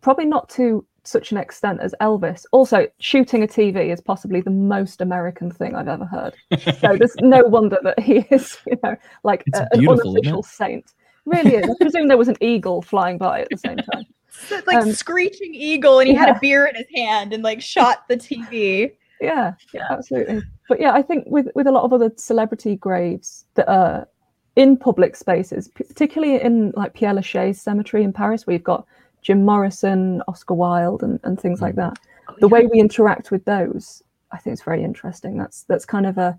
probably 0.01 0.25
not 0.25 0.49
to 0.51 0.85
such 1.03 1.31
an 1.31 1.37
extent 1.37 1.79
as 1.81 1.93
Elvis. 2.01 2.45
Also, 2.51 2.87
shooting 2.99 3.43
a 3.43 3.47
TV 3.47 3.91
is 3.93 4.01
possibly 4.01 4.41
the 4.41 4.49
most 4.49 5.01
American 5.01 5.51
thing 5.51 5.75
I've 5.75 5.87
ever 5.87 6.05
heard. 6.05 6.33
So 6.79 6.95
there's 6.97 7.13
no 7.21 7.43
wonder 7.43 7.77
that 7.83 7.99
he 7.99 8.25
is, 8.31 8.57
you 8.65 8.79
know, 8.83 8.95
like 9.23 9.43
a- 9.53 9.67
an 9.73 9.87
unofficial 9.87 10.41
saint. 10.41 10.93
Really 11.25 11.55
is. 11.55 11.69
I 11.69 11.73
presume 11.81 12.07
there 12.07 12.17
was 12.17 12.27
an 12.27 12.37
eagle 12.41 12.81
flying 12.81 13.17
by 13.17 13.41
at 13.41 13.47
the 13.49 13.57
same 13.57 13.77
time. 13.77 14.05
So 14.49 14.59
like 14.67 14.83
Um, 14.83 14.91
screeching 14.91 15.55
eagle 15.55 15.99
and 15.99 16.09
he 16.09 16.13
had 16.13 16.27
a 16.27 16.37
beer 16.41 16.65
in 16.65 16.75
his 16.75 16.87
hand 16.93 17.31
and 17.31 17.41
like 17.41 17.61
shot 17.61 18.05
the 18.09 18.17
TV. 18.17 18.91
Yeah, 19.21 19.53
yeah, 19.73 19.87
absolutely. 19.89 20.41
But 20.67 20.81
yeah, 20.81 20.91
I 20.91 21.01
think 21.01 21.23
with 21.27 21.47
with 21.55 21.67
a 21.67 21.71
lot 21.71 21.85
of 21.85 21.93
other 21.93 22.11
celebrity 22.17 22.75
graves 22.75 23.45
that 23.53 23.69
are 23.71 24.09
in 24.57 24.75
public 24.75 25.15
spaces, 25.15 25.69
p- 25.69 25.85
particularly 25.85 26.41
in 26.41 26.71
like 26.75 26.93
Père 26.93 27.15
Lachaise 27.15 27.61
Cemetery 27.61 28.03
in 28.03 28.11
Paris, 28.11 28.45
where 28.45 28.55
you've 28.55 28.63
got 28.63 28.85
Jim 29.21 29.45
Morrison, 29.45 30.21
Oscar 30.27 30.53
Wilde, 30.53 31.01
and, 31.03 31.17
and 31.23 31.39
things 31.39 31.61
like 31.61 31.75
that. 31.75 31.97
the 32.39 32.49
way 32.49 32.67
we 32.67 32.79
interact 32.81 33.31
with 33.31 33.45
those, 33.45 34.03
I 34.33 34.37
think 34.37 34.51
it's 34.53 34.63
very 34.63 34.83
interesting. 34.83 35.37
That's 35.37 35.63
that's 35.63 35.85
kind 35.85 36.05
of 36.05 36.17
a 36.17 36.37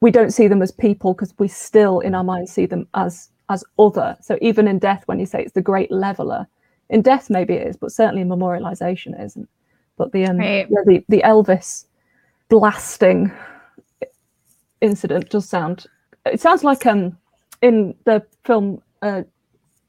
we 0.00 0.10
don't 0.10 0.32
see 0.32 0.48
them 0.48 0.60
as 0.60 0.72
people 0.72 1.14
because 1.14 1.32
we 1.38 1.46
still 1.46 2.00
in 2.00 2.16
our 2.16 2.24
minds 2.24 2.52
see 2.52 2.66
them 2.66 2.88
as 2.94 3.30
as 3.48 3.64
other. 3.78 4.16
So 4.20 4.38
even 4.40 4.66
in 4.68 4.78
death, 4.78 5.02
when 5.06 5.18
you 5.20 5.26
say 5.26 5.42
it's 5.42 5.52
the 5.52 5.62
great 5.62 5.90
leveler, 5.90 6.46
in 6.90 7.02
death 7.02 7.30
maybe 7.30 7.54
it 7.54 7.66
is, 7.66 7.76
but 7.76 7.92
certainly 7.92 8.22
in 8.22 8.28
memorialization 8.28 9.18
it 9.18 9.24
isn't. 9.24 9.48
But 9.96 10.12
the 10.12 10.26
um, 10.26 10.38
Right. 10.38 10.66
yeah, 10.70 10.78
the 10.86 11.04
the 11.08 11.22
Elvis 11.22 11.86
blasting 12.48 13.32
incident 14.80 15.30
does 15.30 15.48
sound. 15.48 15.86
It 16.26 16.40
sounds 16.40 16.64
like 16.64 16.86
um 16.86 17.16
in 17.62 17.94
the 18.04 18.24
film 18.44 18.82
uh, 19.02 19.22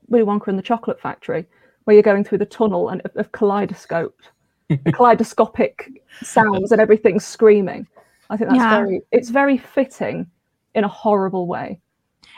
Willy 0.07 0.23
Wonka 0.25 0.47
and 0.47 0.57
the 0.57 0.63
Chocolate 0.63 0.99
Factory, 0.99 1.45
where 1.83 1.93
you're 1.93 2.03
going 2.03 2.23
through 2.23 2.37
the 2.39 2.45
tunnel 2.45 2.89
and 2.89 3.01
of, 3.01 3.15
of 3.15 3.31
kaleidoscope, 3.31 4.19
kaleidoscopic 4.93 6.03
sounds 6.21 6.71
and 6.71 6.79
everything's 6.81 7.25
screaming. 7.25 7.87
I 8.29 8.37
think 8.37 8.49
that's 8.49 8.61
Yeah. 8.63 8.79
very. 8.79 9.01
It's 9.11 9.29
very 9.29 9.57
fitting 9.57 10.29
in 10.75 10.83
a 10.83 10.87
horrible 10.87 11.47
way. 11.47 11.79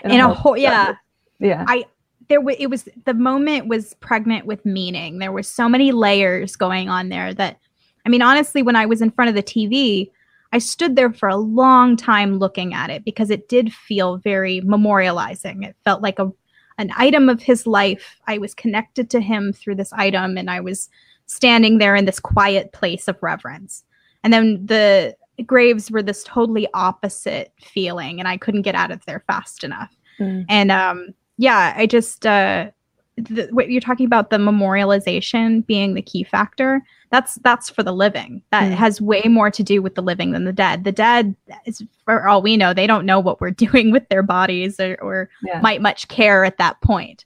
In 0.04 0.12
a 0.12 0.14
horrible 0.24 0.42
whole, 0.42 0.58
way. 0.90 0.98
Yeah. 1.40 1.66
i 1.68 1.86
there 2.30 2.42
was 2.42 2.56
it 2.60 2.68
was 2.68 2.88
the 3.06 3.14
moment 3.14 3.68
was 3.68 3.94
pregnant 3.96 4.46
with 4.46 4.66
meaning. 4.66 5.20
There 5.20 5.32
were 5.32 5.44
so 5.44 5.70
many 5.70 5.92
layers 5.92 6.56
going 6.56 6.90
on 6.90 7.10
there 7.10 7.34
that 7.34 7.60
i 8.06 8.10
mean 8.10 8.22
honestly 8.22 8.62
when 8.62 8.76
i 8.76 8.86
was 8.86 9.02
in 9.02 9.12
front 9.12 9.30
of 9.30 9.36
the 9.36 9.44
tv 9.44 10.10
i 10.52 10.58
stood 10.58 10.96
there 10.96 11.12
for 11.12 11.30
a 11.30 11.38
long 11.38 11.96
time 11.96 12.38
looking 12.38 12.74
at 12.74 12.90
it 12.90 13.04
because 13.04 13.30
it 13.30 13.50
did 13.50 13.74
feel 13.74 14.18
very 14.18 14.62
memorializing. 14.62 15.66
It 15.66 15.76
felt 15.84 16.02
like 16.02 16.20
a 16.20 16.32
an 16.78 16.92
item 16.98 17.30
of 17.30 17.42
his 17.42 17.66
life. 17.66 18.20
I 18.28 18.38
was 18.38 18.54
connected 18.54 19.10
to 19.12 19.22
him 19.22 19.54
through 19.54 19.76
this 19.76 19.94
item 19.94 20.38
and 20.38 20.50
i 20.50 20.60
was 20.60 20.90
standing 21.28 21.78
there 21.78 21.96
in 21.96 22.06
this 22.06 22.20
quiet 22.20 22.72
place 22.72 23.08
of 23.08 23.18
reverence. 23.22 23.84
And 24.24 24.32
then 24.32 24.66
the 24.66 25.16
graves 25.46 25.90
were 25.92 26.04
this 26.04 26.24
totally 26.24 26.68
opposite 26.74 27.52
feeling 27.60 28.20
and 28.20 28.28
i 28.28 28.38
couldn't 28.38 28.62
get 28.64 28.76
out 28.76 28.92
of 28.92 29.06
there 29.06 29.24
fast 29.28 29.64
enough. 29.64 29.96
Mm. 30.20 30.46
and 30.48 30.72
um 30.72 31.14
yeah 31.38 31.74
i 31.78 31.86
just 31.86 32.26
uh 32.26 32.70
the, 33.18 33.48
what 33.52 33.70
you're 33.70 33.80
talking 33.80 34.06
about 34.06 34.30
the 34.30 34.38
memorialization 34.38 35.66
being 35.66 35.94
the 35.94 36.02
key 36.02 36.24
factor 36.24 36.82
that's 37.12 37.36
that's 37.44 37.70
for 37.70 37.82
the 37.82 37.94
living 37.94 38.42
that 38.52 38.64
Mm. 38.72 38.76
has 38.76 39.00
way 39.02 39.24
more 39.30 39.50
to 39.52 39.64
do 39.64 39.82
with 39.82 39.96
the 39.96 40.02
living 40.02 40.32
than 40.32 40.44
the 40.44 40.52
dead 40.54 40.84
the 40.84 40.92
dead 40.92 41.34
is 41.66 41.82
for 42.04 42.28
all 42.28 42.42
we 42.42 42.58
know 42.58 42.74
they 42.74 42.88
don't 42.88 43.06
know 43.06 43.20
what 43.20 43.40
we're 43.40 43.52
doing 43.66 43.92
with 43.92 44.08
their 44.10 44.24
bodies 44.24 44.80
or, 44.80 44.98
or 45.02 45.30
yeah. 45.46 45.62
might 45.62 45.82
much 45.82 46.08
care 46.10 46.44
at 46.44 46.58
that 46.58 46.80
point 46.82 47.24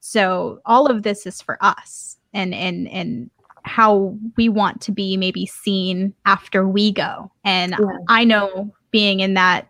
so 0.00 0.60
all 0.64 0.86
of 0.86 1.02
this 1.02 1.26
is 1.26 1.40
for 1.42 1.58
us 1.60 2.16
and 2.32 2.54
and 2.54 2.88
and 2.88 3.30
how 3.64 4.16
we 4.36 4.48
want 4.48 4.80
to 4.80 4.90
be 4.92 5.16
maybe 5.16 5.46
seen 5.46 6.12
after 6.24 6.66
we 6.68 6.92
go 6.92 7.30
and 7.44 7.72
Yeah. 7.72 7.86
i 8.08 8.24
know 8.24 8.72
being 8.92 9.20
in 9.20 9.34
that 9.34 9.66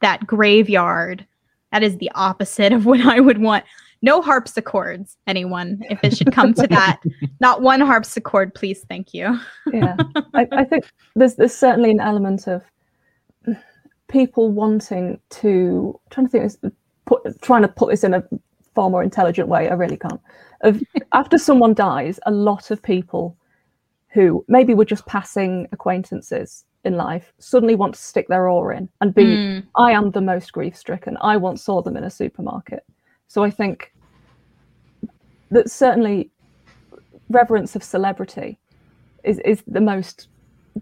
that 0.00 0.26
graveyard 0.26 1.26
that 1.74 1.82
is 1.82 1.98
the 1.98 2.10
opposite 2.14 2.72
of 2.72 2.86
what 2.86 3.00
i 3.00 3.20
would 3.20 3.38
want. 3.38 3.64
No 4.00 4.22
harpsichords 4.22 5.16
anyone 5.26 5.82
if 5.90 5.98
it 6.04 6.16
should 6.16 6.30
come 6.30 6.52
to 6.54 6.66
that. 6.68 7.00
Not 7.40 7.62
one 7.62 7.80
harpsichord 7.80 8.54
please 8.54 8.84
thank 8.88 9.12
you. 9.12 9.38
Yeah. 9.72 9.96
I, 10.34 10.46
I 10.52 10.64
think 10.64 10.84
there's 11.16 11.34
there's 11.34 11.54
certainly 11.54 11.90
an 11.90 12.00
element 12.00 12.46
of 12.46 12.62
people 14.08 14.52
wanting 14.52 15.18
to 15.30 15.98
trying 16.10 16.26
to 16.26 16.30
think 16.30 16.44
this 16.44 16.72
put 17.06 17.42
trying 17.42 17.62
to 17.62 17.68
put 17.68 17.90
this 17.90 18.04
in 18.04 18.14
a 18.14 18.22
far 18.74 18.90
more 18.90 19.02
intelligent 19.02 19.48
way 19.48 19.68
i 19.68 19.74
really 19.74 19.96
can't 19.96 20.20
of 20.60 20.82
after 21.12 21.38
someone 21.38 21.74
dies 21.74 22.20
a 22.26 22.30
lot 22.30 22.70
of 22.70 22.82
people 22.82 23.36
who 24.08 24.44
maybe 24.46 24.74
were 24.74 24.84
just 24.84 25.06
passing 25.06 25.66
acquaintances 25.72 26.64
in 26.84 26.94
life 26.94 27.32
suddenly 27.38 27.74
want 27.74 27.94
to 27.94 28.00
stick 28.00 28.28
their 28.28 28.48
oar 28.48 28.72
in 28.72 28.88
and 29.00 29.14
be 29.14 29.24
Mm, 29.24 29.66
I 29.76 29.92
am 29.92 30.10
the 30.10 30.20
most 30.20 30.52
grief 30.52 30.76
stricken. 30.76 31.16
I 31.20 31.36
once 31.36 31.62
saw 31.62 31.82
them 31.82 31.96
in 31.96 32.04
a 32.04 32.10
supermarket. 32.10 32.84
So 33.28 33.42
I 33.42 33.50
think 33.50 33.92
that 35.50 35.70
certainly 35.70 36.30
reverence 37.28 37.74
of 37.74 37.82
celebrity 37.82 38.58
is, 39.24 39.38
is 39.40 39.62
the 39.66 39.80
most 39.80 40.28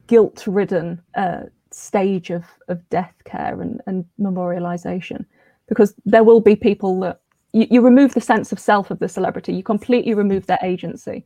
guilt 0.06 0.44
ridden 0.46 1.00
uh, 1.16 1.42
stage 1.70 2.30
of, 2.30 2.44
of 2.68 2.86
death 2.90 3.14
care 3.24 3.60
and, 3.60 3.80
and 3.86 4.04
memorialization 4.20 5.24
because 5.68 5.94
there 6.04 6.24
will 6.24 6.40
be 6.40 6.56
people 6.56 7.00
that 7.00 7.20
you, 7.52 7.66
you 7.70 7.80
remove 7.80 8.14
the 8.14 8.20
sense 8.20 8.52
of 8.52 8.58
self 8.58 8.90
of 8.90 8.98
the 8.98 9.08
celebrity, 9.08 9.54
you 9.54 9.62
completely 9.62 10.14
remove 10.14 10.46
their 10.46 10.58
agency 10.62 11.24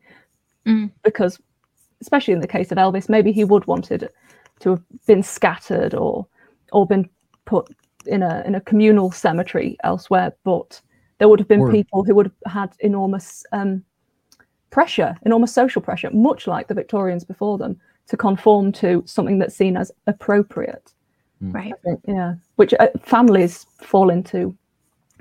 Mm. 0.67 0.91
because, 1.05 1.41
especially 2.03 2.35
in 2.35 2.41
the 2.41 2.49
case 2.49 2.73
of 2.73 2.79
Elvis, 2.79 3.09
maybe 3.09 3.31
he 3.31 3.45
would 3.45 3.65
wanted 3.67 4.11
to 4.61 4.71
have 4.71 4.83
been 5.07 5.23
scattered 5.23 5.95
or 5.95 6.27
or 6.73 6.87
been 6.87 7.09
put 7.45 7.69
in 8.07 8.23
a 8.23 8.43
in 8.47 8.55
a 8.55 8.61
communal 8.61 9.11
cemetery 9.11 9.77
elsewhere, 9.85 10.33
but 10.45 10.81
there 11.19 11.29
would 11.29 11.39
have 11.41 11.49
been 11.49 11.61
Or- 11.63 11.71
people 11.71 12.05
who 12.05 12.15
would 12.15 12.27
have 12.45 12.53
had 12.53 12.73
enormous 12.81 13.45
um, 13.53 13.83
pressure, 14.71 15.15
enormous 15.25 15.53
social 15.53 15.81
pressure, 15.83 16.11
much 16.11 16.47
like 16.47 16.69
the 16.69 16.75
Victorians 16.75 17.25
before 17.25 17.57
them, 17.59 17.81
to 18.09 18.17
conform 18.17 18.73
to 18.73 19.03
something 19.07 19.39
that's 19.39 19.55
seen 19.57 19.77
as 19.77 19.91
appropriate. 20.07 20.93
right 21.41 21.75
think, 21.85 22.01
yeah, 22.09 22.35
which 22.57 22.73
uh, 22.81 22.89
families 23.03 23.67
fall 23.83 24.09
into 24.11 24.57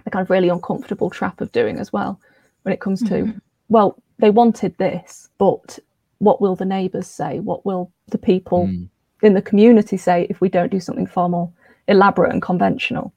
the 0.05 0.09
kind 0.09 0.23
of 0.23 0.29
really 0.29 0.47
uncomfortable 0.49 1.09
trap 1.09 1.41
of 1.41 1.51
doing 1.51 1.77
as 1.77 1.91
well 1.91 2.19
when 2.63 2.71
it 2.73 2.79
comes 2.79 3.01
to, 3.03 3.15
Mhm. 3.25 3.41
well, 3.69 3.97
they 4.19 4.29
wanted 4.29 4.77
this, 4.77 5.29
but 5.37 5.77
what 6.19 6.39
will 6.39 6.55
the 6.55 6.63
neighbours 6.65 7.07
say? 7.07 7.41
What 7.41 7.65
will 7.65 7.91
the 8.07 8.17
people 8.17 8.67
Mm. 8.67 8.87
In 9.25 9.33
the 9.33 9.41
community 9.41 9.97
say 9.97 10.27
if 10.29 10.39
we 10.41 10.49
don't 10.49 10.71
do 10.71 10.79
something 10.79 11.07
far 11.07 11.27
more 11.29 11.51
elaborate 11.87 12.31
and 12.31 12.41
conventional? 12.41 13.13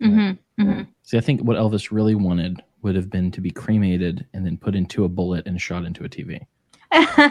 Mhm, 0.00 0.38
mhm. 0.60 0.86
See, 1.04 1.16
I 1.16 1.20
think 1.20 1.42
what 1.42 1.56
Elvis 1.56 1.90
really 1.90 2.14
wanted 2.14 2.62
would 2.82 2.96
have 2.96 3.08
been 3.10 3.30
to 3.30 3.40
be 3.40 3.50
cremated 3.50 4.26
and 4.34 4.44
then 4.44 4.56
put 4.56 4.74
into 4.74 5.04
a 5.04 5.08
bullet 5.08 5.46
and 5.46 5.60
shot 5.60 5.84
into 5.84 6.04
a 6.04 6.08
TV. 6.08 6.40
Possibly. 6.90 7.28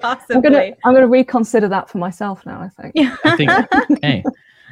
I'm 0.36 0.42
gonna 0.42 0.72
I'm 0.84 0.94
gonna 0.94 1.08
reconsider 1.08 1.68
that 1.68 1.88
for 1.88 1.98
myself 1.98 2.44
now. 2.46 2.60
I 2.60 2.68
think. 2.68 2.92
Yeah. 2.94 3.16
I 3.24 3.36
think, 3.36 3.50
hey, 4.02 4.22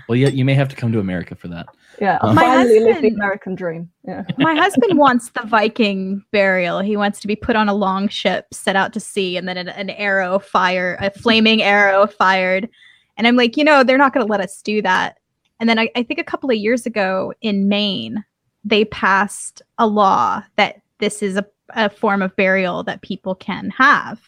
well, 0.09 0.17
yeah, 0.17 0.29
you 0.29 0.45
may 0.45 0.55
have 0.55 0.69
to 0.69 0.77
come 0.77 0.91
to 0.93 1.01
America 1.01 1.35
for 1.35 1.49
that. 1.49 1.67
Yeah, 2.01 2.19
I'll 2.23 2.33
My 2.35 2.43
finally 2.43 2.79
live 2.81 2.87
the 2.87 2.93
husband- 2.95 3.17
American 3.17 3.55
dream. 3.55 3.91
Yeah. 4.07 4.25
My 4.39 4.55
husband 4.55 4.99
wants 4.99 5.31
the 5.31 5.43
Viking 5.47 6.25
burial. 6.33 6.81
He 6.81 6.97
wants 6.97 7.21
to 7.21 7.27
be 7.27 7.37
put 7.37 7.57
on 7.57 7.69
a 7.69 7.75
long 7.75 8.09
ship, 8.09 8.47
set 8.53 8.77
out 8.77 8.93
to 8.95 9.01
sea, 9.01 9.37
and 9.37 9.47
then 9.49 9.57
an, 9.57 9.69
an 9.69 9.91
arrow 9.91 10.39
fire, 10.39 10.97
a 11.01 11.11
flaming 11.11 11.63
arrow 11.63 12.07
fired. 12.07 12.69
And 13.17 13.27
I'm 13.27 13.37
like, 13.37 13.57
you 13.57 13.65
know, 13.65 13.83
they're 13.85 13.99
not 13.99 14.13
going 14.15 14.25
to 14.27 14.31
let 14.31 14.41
us 14.41 14.63
do 14.63 14.81
that. 14.83 15.19
And 15.61 15.69
then 15.69 15.79
I, 15.79 15.91
I 15.97 16.03
think 16.05 16.21
a 16.21 16.25
couple 16.25 16.51
of 16.51 16.57
years 16.57 16.87
ago 16.87 17.33
in 17.41 17.69
Maine, 17.69 18.25
they 18.65 18.85
passed 18.85 19.61
a 19.79 19.87
law 19.87 20.43
that 20.57 20.81
this 20.99 21.23
is 21.23 21.37
a 21.37 21.47
a 21.75 21.91
form 21.91 22.23
of 22.23 22.35
burial 22.35 22.83
that 22.85 23.03
people 23.03 23.35
can 23.35 23.69
have. 23.77 24.19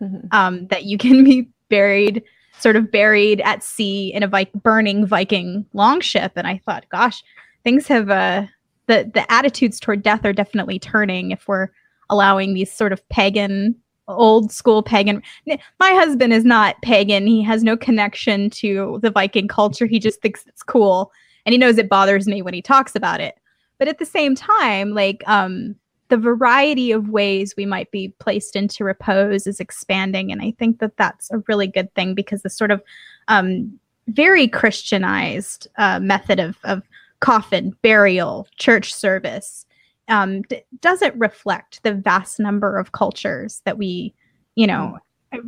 Mhm. 0.00 0.32
Um, 0.32 0.66
that 0.68 0.84
you 0.84 0.96
can 0.96 1.24
be 1.24 1.46
buried, 1.68 2.22
sort 2.58 2.76
of 2.76 2.90
buried 2.90 3.40
at 3.42 3.62
sea 3.62 4.12
in 4.12 4.22
a 4.22 4.46
burning 4.54 5.06
Viking 5.06 5.66
longship. 5.72 6.32
And 6.36 6.46
I 6.46 6.60
thought, 6.64 6.86
gosh, 6.90 7.22
things 7.64 7.86
have 7.88 8.10
uh, 8.10 8.46
the 8.86 9.10
the 9.12 9.30
attitudes 9.30 9.80
toward 9.80 10.02
death 10.02 10.24
are 10.24 10.32
definitely 10.32 10.78
turning 10.78 11.30
if 11.30 11.46
we're 11.48 11.68
allowing 12.10 12.54
these 12.54 12.70
sort 12.70 12.92
of 12.92 13.06
pagan 13.08 13.74
old 14.08 14.52
school 14.52 14.84
pagan 14.84 15.20
my 15.46 15.58
husband 15.90 16.32
is 16.32 16.44
not 16.44 16.80
pagan. 16.82 17.26
He 17.26 17.42
has 17.42 17.64
no 17.64 17.76
connection 17.76 18.50
to 18.50 19.00
the 19.02 19.10
viking 19.10 19.48
culture. 19.48 19.86
He 19.86 19.98
just 19.98 20.20
thinks 20.22 20.44
it's 20.46 20.62
cool. 20.62 21.10
And 21.44 21.52
he 21.52 21.58
knows 21.58 21.76
it 21.76 21.88
bothers 21.88 22.28
me 22.28 22.40
when 22.40 22.54
he 22.54 22.62
talks 22.62 22.94
about 22.94 23.20
it. 23.20 23.34
But 23.78 23.88
at 23.88 23.98
the 23.98 24.06
same 24.06 24.34
time 24.34 24.92
like 24.92 25.24
um 25.26 25.74
the 26.08 26.16
variety 26.16 26.92
of 26.92 27.08
ways 27.08 27.54
we 27.56 27.66
might 27.66 27.90
be 27.90 28.08
placed 28.18 28.56
into 28.56 28.84
repose 28.84 29.46
is 29.46 29.60
expanding 29.60 30.30
and 30.30 30.42
i 30.42 30.52
think 30.58 30.78
that 30.78 30.96
that's 30.96 31.30
a 31.30 31.42
really 31.48 31.66
good 31.66 31.92
thing 31.94 32.14
because 32.14 32.42
the 32.42 32.50
sort 32.50 32.70
of 32.70 32.82
um 33.28 33.78
very 34.08 34.46
christianized 34.46 35.66
uh, 35.78 35.98
method 36.00 36.38
of 36.38 36.56
of 36.64 36.82
coffin 37.20 37.76
burial 37.82 38.46
church 38.56 38.94
service 38.94 39.66
um, 40.08 40.42
d- 40.42 40.62
doesn't 40.80 41.14
reflect 41.16 41.82
the 41.82 41.94
vast 41.94 42.38
number 42.38 42.78
of 42.78 42.92
cultures 42.92 43.62
that 43.64 43.78
we, 43.78 44.14
you 44.54 44.66
know, 44.66 44.98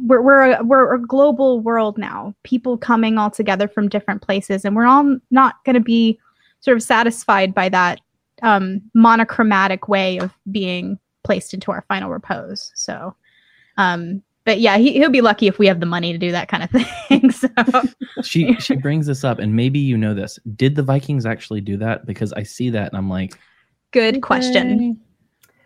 we're 0.04 0.20
we're 0.20 0.52
a, 0.52 0.64
we're 0.64 0.94
a 0.94 1.00
global 1.00 1.60
world 1.60 1.96
now. 1.98 2.34
People 2.42 2.76
coming 2.76 3.18
all 3.18 3.30
together 3.30 3.68
from 3.68 3.88
different 3.88 4.22
places, 4.22 4.64
and 4.64 4.74
we're 4.74 4.86
all 4.86 5.16
not 5.30 5.62
going 5.64 5.74
to 5.74 5.80
be 5.80 6.18
sort 6.60 6.76
of 6.76 6.82
satisfied 6.82 7.54
by 7.54 7.68
that 7.68 8.00
um, 8.42 8.80
monochromatic 8.94 9.88
way 9.88 10.18
of 10.18 10.32
being 10.50 10.98
placed 11.24 11.54
into 11.54 11.70
our 11.70 11.84
final 11.88 12.10
repose. 12.10 12.72
So, 12.74 13.14
um, 13.76 14.22
but 14.44 14.60
yeah, 14.60 14.78
he, 14.78 14.92
he'll 14.94 15.10
be 15.10 15.20
lucky 15.20 15.46
if 15.46 15.58
we 15.58 15.66
have 15.66 15.80
the 15.80 15.86
money 15.86 16.12
to 16.12 16.18
do 16.18 16.32
that 16.32 16.48
kind 16.48 16.62
of 16.62 16.70
thing. 17.08 17.30
so, 17.30 17.48
She 18.22 18.54
she 18.54 18.76
brings 18.76 19.06
this 19.06 19.24
up, 19.24 19.38
and 19.38 19.54
maybe 19.54 19.78
you 19.78 19.96
know 19.96 20.14
this. 20.14 20.38
Did 20.56 20.74
the 20.74 20.82
Vikings 20.82 21.26
actually 21.26 21.60
do 21.60 21.76
that? 21.76 22.06
Because 22.06 22.32
I 22.32 22.42
see 22.44 22.70
that, 22.70 22.88
and 22.88 22.96
I'm 22.96 23.10
like, 23.10 23.38
good 23.90 24.22
question. 24.22 24.98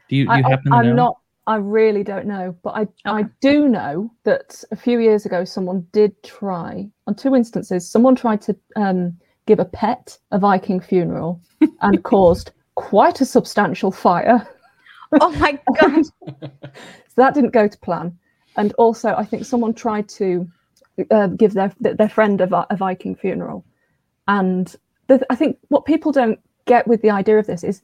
do 0.09 0.16
you, 0.16 0.24
you 0.24 0.31
I, 0.31 0.43
happen 0.43 0.73
to 0.73 0.78
am 0.78 0.86
know? 0.86 0.94
not. 0.94 1.19
I 1.47 1.57
really 1.57 2.05
don't 2.05 2.27
know, 2.27 2.57
but 2.62 2.70
I 2.77 2.89
I 3.05 3.24
do 3.40 3.69
know 3.69 4.12
that 4.24 4.62
a 4.70 4.77
few 4.77 4.99
years 4.99 5.27
ago 5.27 5.44
someone 5.44 5.86
did 5.93 6.20
try 6.23 6.89
on 7.07 7.15
two 7.15 7.35
instances. 7.35 7.89
Someone 7.89 8.15
tried 8.15 8.43
to 8.43 8.57
um, 8.77 9.16
give 9.47 9.59
a 9.59 9.65
pet 9.65 10.19
a 10.31 10.39
Viking 10.39 10.81
funeral 10.81 11.40
and 11.81 12.03
caused 12.05 12.53
quite 12.74 13.20
a 13.20 13.24
substantial 13.24 13.90
fire. 13.90 14.47
Oh 15.20 15.31
my 15.32 15.59
god! 15.81 16.05
So 17.15 17.20
that 17.20 17.35
didn't 17.35 17.51
go 17.51 17.69
to 17.69 17.78
plan. 17.81 18.19
And 18.57 18.73
also, 18.78 19.15
I 19.15 19.27
think 19.27 19.44
someone 19.44 19.74
tried 19.74 20.09
to 20.11 20.49
uh, 21.11 21.27
give 21.27 21.53
their 21.53 21.70
their 21.81 22.09
friend 22.09 22.40
a, 22.40 22.73
a 22.73 22.77
Viking 22.77 23.15
funeral, 23.15 23.66
and 24.28 24.74
the, 25.09 25.24
I 25.28 25.35
think 25.35 25.59
what 25.69 25.85
people 25.85 26.11
don't 26.12 26.40
get 26.65 26.86
with 26.86 27.03
the 27.03 27.11
idea 27.11 27.39
of 27.39 27.47
this 27.47 27.65
is 27.65 27.82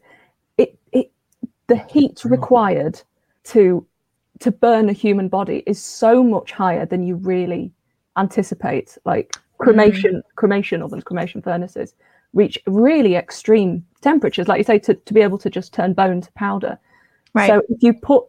it 0.56 0.78
it 0.92 1.10
the 1.66 1.76
heat 1.76 2.24
required 2.24 3.02
to 3.44 3.86
to 4.40 4.50
burn 4.50 4.88
a 4.88 4.92
human 4.94 5.28
body 5.28 5.62
is 5.66 5.82
so 5.82 6.22
much 6.22 6.52
higher 6.52 6.86
than 6.86 7.02
you 7.02 7.16
really 7.16 7.72
anticipate. 8.16 8.96
Like 9.04 9.36
cremation, 9.58 10.22
cremation 10.36 10.82
ovens, 10.82 11.04
cremation 11.04 11.42
furnaces 11.42 11.94
reach 12.34 12.58
really 12.66 13.16
extreme 13.16 13.84
temperatures, 14.00 14.48
like 14.48 14.58
you 14.58 14.64
say, 14.64 14.78
to, 14.80 14.94
to 14.94 15.14
be 15.14 15.20
able 15.20 15.38
to 15.38 15.50
just 15.50 15.72
turn 15.72 15.92
bone 15.92 16.20
to 16.20 16.32
powder. 16.32 16.78
Right. 17.34 17.48
So 17.48 17.62
if 17.68 17.82
you 17.82 17.94
put, 17.94 18.24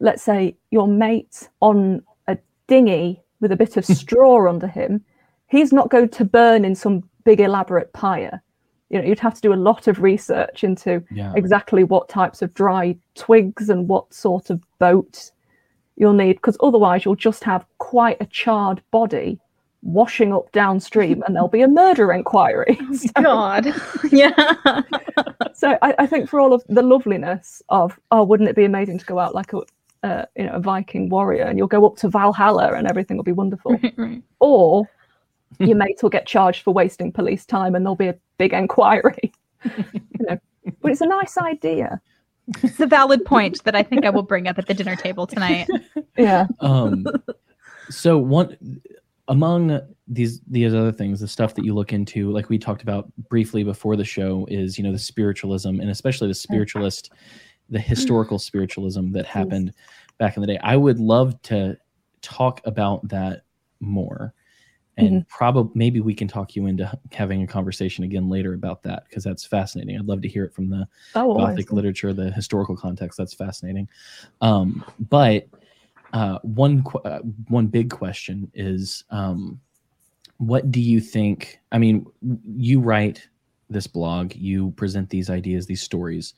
let's 0.00 0.22
say, 0.22 0.56
your 0.70 0.86
mate 0.88 1.48
on 1.60 2.02
a 2.26 2.38
dinghy 2.66 3.22
with 3.40 3.52
a 3.52 3.56
bit 3.56 3.76
of 3.76 3.84
straw 3.86 4.48
under 4.48 4.66
him, 4.66 5.04
he's 5.48 5.72
not 5.72 5.90
going 5.90 6.08
to 6.10 6.24
burn 6.24 6.64
in 6.64 6.74
some 6.74 7.08
big 7.24 7.40
elaborate 7.40 7.92
pyre. 7.92 8.42
You 8.90 9.00
know, 9.00 9.06
you'd 9.06 9.18
have 9.20 9.34
to 9.34 9.40
do 9.40 9.52
a 9.52 9.54
lot 9.54 9.86
of 9.86 10.00
research 10.00 10.64
into 10.64 11.02
Yeah. 11.10 11.32
exactly 11.36 11.84
what 11.84 12.08
types 12.08 12.40
of 12.40 12.54
dry 12.54 12.96
twigs 13.14 13.68
and 13.68 13.86
what 13.86 14.12
sort 14.14 14.50
of 14.50 14.62
boat 14.78 15.30
you'll 15.96 16.14
need, 16.14 16.34
because 16.34 16.56
otherwise 16.62 17.04
you'll 17.04 17.16
just 17.16 17.44
have 17.44 17.66
quite 17.78 18.16
a 18.20 18.26
charred 18.26 18.80
body 18.90 19.38
washing 19.82 20.32
up 20.32 20.50
downstream, 20.52 21.22
and 21.26 21.34
there'll 21.34 21.48
be 21.48 21.62
a 21.62 21.68
murder 21.68 22.12
inquiry. 22.12 22.78
So- 22.94 23.22
God. 23.22 23.66
yeah. 24.10 24.82
so 25.54 25.78
I, 25.82 25.94
I 25.98 26.06
think 26.06 26.28
for 26.28 26.40
all 26.40 26.52
of 26.52 26.62
the 26.68 26.82
loveliness 26.82 27.62
of 27.68 27.98
oh 28.10 28.24
wouldn't 28.24 28.48
it 28.48 28.56
be 28.56 28.64
amazing 28.64 28.98
to 28.98 29.04
go 29.06 29.18
out 29.18 29.34
like 29.34 29.52
a 29.52 29.60
uh, 30.04 30.24
you 30.36 30.44
know 30.44 30.52
a 30.52 30.60
viking 30.60 31.08
warrior 31.08 31.44
and 31.44 31.58
you'll 31.58 31.66
go 31.66 31.84
up 31.86 31.96
to 31.96 32.08
valhalla 32.08 32.72
and 32.74 32.86
everything 32.88 33.16
will 33.16 33.24
be 33.24 33.32
wonderful 33.32 33.76
right. 33.96 34.22
or 34.38 34.88
your 35.58 35.76
mates 35.76 36.02
will 36.02 36.10
get 36.10 36.24
charged 36.26 36.62
for 36.62 36.72
wasting 36.72 37.10
police 37.10 37.44
time 37.44 37.74
and 37.74 37.84
there'll 37.84 37.96
be 37.96 38.06
a 38.06 38.16
big 38.38 38.52
inquiry 38.52 39.32
you 39.64 39.90
know 40.20 40.38
but 40.80 40.92
it's 40.92 41.00
a 41.00 41.06
nice 41.06 41.36
idea 41.38 42.00
It's 42.62 42.78
a 42.80 42.86
valid 42.86 43.24
point 43.24 43.62
that 43.64 43.74
I 43.74 43.82
think 43.82 44.04
I 44.06 44.10
will 44.10 44.22
bring 44.22 44.46
up 44.46 44.56
at 44.58 44.66
the 44.66 44.74
dinner 44.74 44.94
table 44.96 45.26
tonight. 45.26 45.66
yeah 46.16 46.46
um 46.60 47.04
so 47.90 48.18
one 48.18 48.56
among 49.28 49.80
these 50.06 50.40
these 50.48 50.72
other 50.72 50.92
things 50.92 51.20
the 51.20 51.28
stuff 51.28 51.54
that 51.54 51.64
you 51.64 51.74
look 51.74 51.92
into 51.92 52.30
like 52.30 52.48
we 52.48 52.58
talked 52.58 52.82
about 52.82 53.10
briefly 53.28 53.62
before 53.62 53.94
the 53.94 54.04
show 54.04 54.46
is 54.50 54.78
you 54.78 54.84
know 54.84 54.92
the 54.92 54.98
spiritualism 54.98 55.80
and 55.80 55.90
especially 55.90 56.28
the 56.28 56.34
mm. 56.34 56.36
spiritualist 56.36 57.12
the 57.68 57.78
historical 57.78 58.38
mm. 58.38 58.42
spiritualism 58.42 59.12
that 59.12 59.26
happened 59.26 59.72
back 60.18 60.36
in 60.36 60.40
the 60.40 60.46
day. 60.46 60.58
I 60.62 60.76
would 60.76 60.98
love 60.98 61.40
to 61.42 61.76
talk 62.20 62.60
about 62.64 63.06
that 63.08 63.42
more 63.80 64.34
and 64.96 65.08
mm-hmm. 65.08 65.28
probably 65.28 65.70
maybe 65.76 66.00
we 66.00 66.12
can 66.12 66.26
talk 66.26 66.56
you 66.56 66.66
into 66.66 66.90
having 67.12 67.42
a 67.42 67.46
conversation 67.46 68.02
again 68.02 68.28
later 68.28 68.54
about 68.54 68.82
that 68.82 69.04
because 69.08 69.22
that's 69.22 69.46
fascinating. 69.46 69.96
I'd 69.96 70.06
love 70.06 70.22
to 70.22 70.28
hear 70.28 70.44
it 70.44 70.52
from 70.52 70.68
the 70.68 70.88
oh 71.14 71.36
Gothic 71.36 71.70
literature, 71.70 72.12
the 72.12 72.32
historical 72.32 72.76
context. 72.76 73.16
That's 73.16 73.32
fascinating. 73.32 73.88
Um, 74.40 74.84
but 75.08 75.46
uh, 76.12 76.38
one 76.42 76.84
uh, 77.04 77.20
one 77.48 77.66
big 77.66 77.90
question 77.90 78.50
is, 78.54 79.04
um, 79.10 79.60
what 80.38 80.70
do 80.70 80.80
you 80.80 81.00
think? 81.00 81.60
I 81.72 81.78
mean, 81.78 82.06
you 82.46 82.80
write 82.80 83.28
this 83.70 83.86
blog, 83.86 84.34
you 84.34 84.70
present 84.72 85.10
these 85.10 85.30
ideas, 85.30 85.66
these 85.66 85.82
stories. 85.82 86.34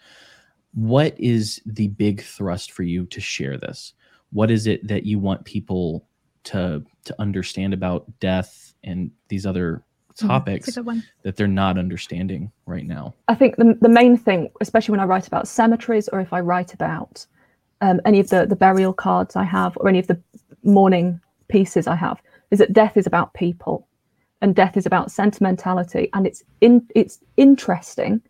What 0.75 1.19
is 1.19 1.61
the 1.67 1.89
big 1.89 2.23
thrust 2.23 2.73
for 2.73 2.83
you 2.83 3.07
to 3.07 3.21
share 3.21 3.57
this? 3.57 3.95
What 4.33 4.51
is 4.51 4.67
it 4.67 4.87
that 4.87 5.05
you 5.05 5.19
want 5.19 5.45
people 5.45 6.07
to 6.45 6.85
to 7.05 7.15
understand 7.19 7.75
about 7.75 8.07
death 8.21 8.75
and 8.85 9.11
these 9.29 9.47
other 9.47 9.85
topics 10.17 10.69
a 10.69 10.73
good 10.73 10.87
one. 10.87 11.03
that 11.23 11.37
they're 11.37 11.47
not 11.47 11.79
understanding 11.79 12.51
right 12.67 12.87
now? 12.87 13.15
I 13.29 13.35
think 13.35 13.57
the, 13.57 13.77
the 13.81 13.89
main 13.89 14.17
thing, 14.17 14.51
especially 14.61 14.93
when 14.93 15.01
I 15.01 15.05
write 15.05 15.27
about 15.27 15.49
cemeteries 15.49 16.09
or 16.09 16.21
if 16.21 16.33
I 16.33 16.41
write 16.41 16.75
about 16.75 17.27
um, 17.81 18.01
any 18.05 18.21
of 18.21 18.29
the, 18.29 18.47
the 18.47 18.57
burial 18.57 18.93
cards 18.93 19.37
I 19.37 19.45
have 19.45 19.77
or 19.77 19.89
any 19.89 19.99
of 19.99 20.07
the 20.07 20.21
mourning 20.63 21.21
pieces 21.49 21.87
I 21.87 21.97
have, 21.97 22.21
is 22.51 22.59
that 22.59 22.73
death 22.73 22.97
is 22.97 23.07
about 23.07 23.35
people 23.35 23.87
and 24.43 24.55
death 24.55 24.77
is 24.77 24.87
about 24.87 25.11
sentimentality 25.11 26.09
and 26.15 26.27
it's 26.27 26.43
in 26.61 26.87
it's 26.95 27.21
interesting 27.37 28.21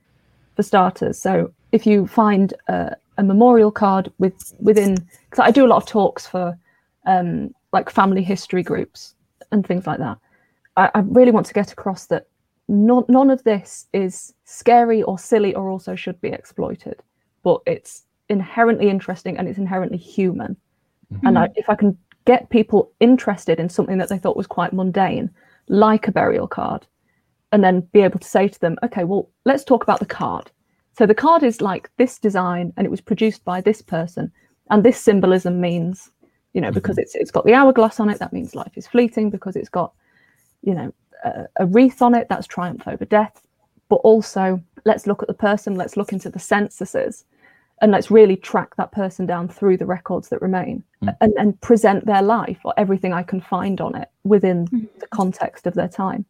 for 0.56 0.62
starters. 0.62 1.18
So 1.18 1.52
if 1.72 1.86
you 1.86 2.06
find 2.06 2.52
a, 2.68 2.96
a 3.18 3.22
memorial 3.22 3.70
card 3.70 4.12
with 4.18 4.54
within, 4.60 4.94
because 4.94 5.44
I 5.44 5.50
do 5.50 5.64
a 5.64 5.68
lot 5.68 5.76
of 5.76 5.86
talks 5.86 6.26
for 6.26 6.58
um, 7.06 7.54
like 7.72 7.90
family 7.90 8.22
history 8.22 8.62
groups 8.62 9.14
and 9.52 9.66
things 9.66 9.86
like 9.86 9.98
that. 9.98 10.18
I, 10.76 10.90
I 10.94 11.00
really 11.00 11.30
want 11.30 11.46
to 11.46 11.54
get 11.54 11.72
across 11.72 12.06
that 12.06 12.26
none, 12.68 13.04
none 13.08 13.30
of 13.30 13.42
this 13.44 13.86
is 13.92 14.34
scary 14.44 15.02
or 15.02 15.18
silly 15.18 15.54
or 15.54 15.70
also 15.70 15.94
should 15.94 16.20
be 16.20 16.28
exploited, 16.28 17.02
but 17.42 17.60
it's 17.66 18.04
inherently 18.30 18.88
interesting 18.88 19.36
and 19.36 19.46
it's 19.48 19.58
inherently 19.58 19.98
human. 19.98 20.56
And 21.10 21.20
mm-hmm. 21.22 21.36
I, 21.36 21.48
if 21.56 21.68
I 21.68 21.74
can 21.74 21.98
get 22.24 22.48
people 22.50 22.92
interested 23.00 23.60
in 23.60 23.68
something 23.68 23.98
that 23.98 24.08
they 24.08 24.18
thought 24.18 24.36
was 24.36 24.46
quite 24.46 24.72
mundane, 24.72 25.30
like 25.68 26.08
a 26.08 26.12
burial 26.12 26.46
card, 26.46 26.86
and 27.52 27.64
then 27.64 27.80
be 27.92 28.00
able 28.00 28.20
to 28.20 28.28
say 28.28 28.46
to 28.48 28.60
them, 28.60 28.78
okay, 28.84 29.04
well, 29.04 29.28
let's 29.44 29.64
talk 29.64 29.82
about 29.82 29.98
the 29.98 30.06
card. 30.06 30.50
So 30.96 31.06
the 31.06 31.14
card 31.14 31.42
is 31.42 31.60
like 31.60 31.90
this 31.96 32.18
design 32.18 32.72
and 32.76 32.86
it 32.86 32.90
was 32.90 33.00
produced 33.00 33.44
by 33.44 33.60
this 33.60 33.82
person, 33.82 34.30
and 34.70 34.84
this 34.84 35.00
symbolism 35.00 35.60
means, 35.60 36.10
you 36.52 36.60
know, 36.60 36.70
because 36.70 36.96
mm-hmm. 36.96 37.02
it's 37.02 37.14
it's 37.16 37.30
got 37.32 37.44
the 37.44 37.54
hourglass 37.54 37.98
on 37.98 38.08
it, 38.10 38.18
that 38.20 38.32
means 38.32 38.54
life 38.54 38.76
is 38.76 38.86
fleeting, 38.86 39.30
because 39.30 39.56
it's 39.56 39.68
got, 39.68 39.92
you 40.62 40.74
know, 40.74 40.92
a, 41.24 41.46
a 41.56 41.66
wreath 41.66 42.02
on 42.02 42.14
it, 42.14 42.28
that's 42.28 42.46
triumph 42.46 42.86
over 42.86 43.04
death. 43.04 43.42
But 43.88 43.96
also, 43.96 44.62
let's 44.84 45.06
look 45.08 45.22
at 45.22 45.28
the 45.28 45.34
person, 45.34 45.74
let's 45.74 45.96
look 45.96 46.12
into 46.12 46.30
the 46.30 46.38
censuses, 46.38 47.24
and 47.80 47.90
let's 47.92 48.10
really 48.10 48.36
track 48.36 48.76
that 48.76 48.92
person 48.92 49.26
down 49.26 49.48
through 49.48 49.76
the 49.76 49.86
records 49.86 50.28
that 50.28 50.42
remain 50.42 50.82
Mm. 51.02 51.16
and, 51.22 51.32
and 51.38 51.60
present 51.62 52.04
their 52.04 52.20
life 52.20 52.58
or 52.64 52.74
everything 52.76 53.12
I 53.14 53.22
can 53.22 53.40
find 53.40 53.80
on 53.80 53.94
it 53.96 54.10
within 54.24 54.66
Mhm. 54.68 54.88
the 54.98 55.06
context 55.08 55.66
of 55.66 55.74
their 55.74 55.88
time. 55.88 56.24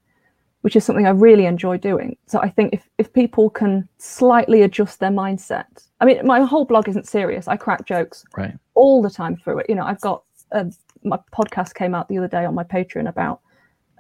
which 0.63 0.77
is 0.77 0.85
something 0.85 1.07
I 1.07 1.11
really 1.11 1.47
enjoy 1.47 1.79
doing. 1.79 2.19
So 2.27 2.39
I 2.39 2.51
think 2.51 2.75
if, 2.75 2.87
if 2.99 3.11
people 3.15 3.49
can 3.49 3.89
slightly 3.97 4.61
adjust 4.61 5.01
their 5.01 5.09
mindset, 5.11 5.89
I 6.03 6.05
mean, 6.05 6.27
my 6.27 6.43
whole 6.43 6.67
blog 6.67 6.87
isn't 6.87 7.09
serious. 7.09 7.49
I 7.49 7.57
crack 7.57 7.87
jokes 7.87 8.27
Right. 8.37 8.55
all 8.75 9.01
the 9.01 9.09
time 9.09 9.37
through 9.37 9.61
it. 9.61 9.67
You 9.71 9.75
know, 9.77 9.85
I've 9.87 10.03
got 10.03 10.23
uh, 10.53 10.65
my 11.03 11.19
podcast 11.33 11.73
came 11.75 11.95
out 11.95 12.09
the 12.09 12.19
other 12.19 12.29
day 12.29 12.45
on 12.45 12.55
my 12.55 12.65
Patreon 12.65 13.09
about 13.09 13.41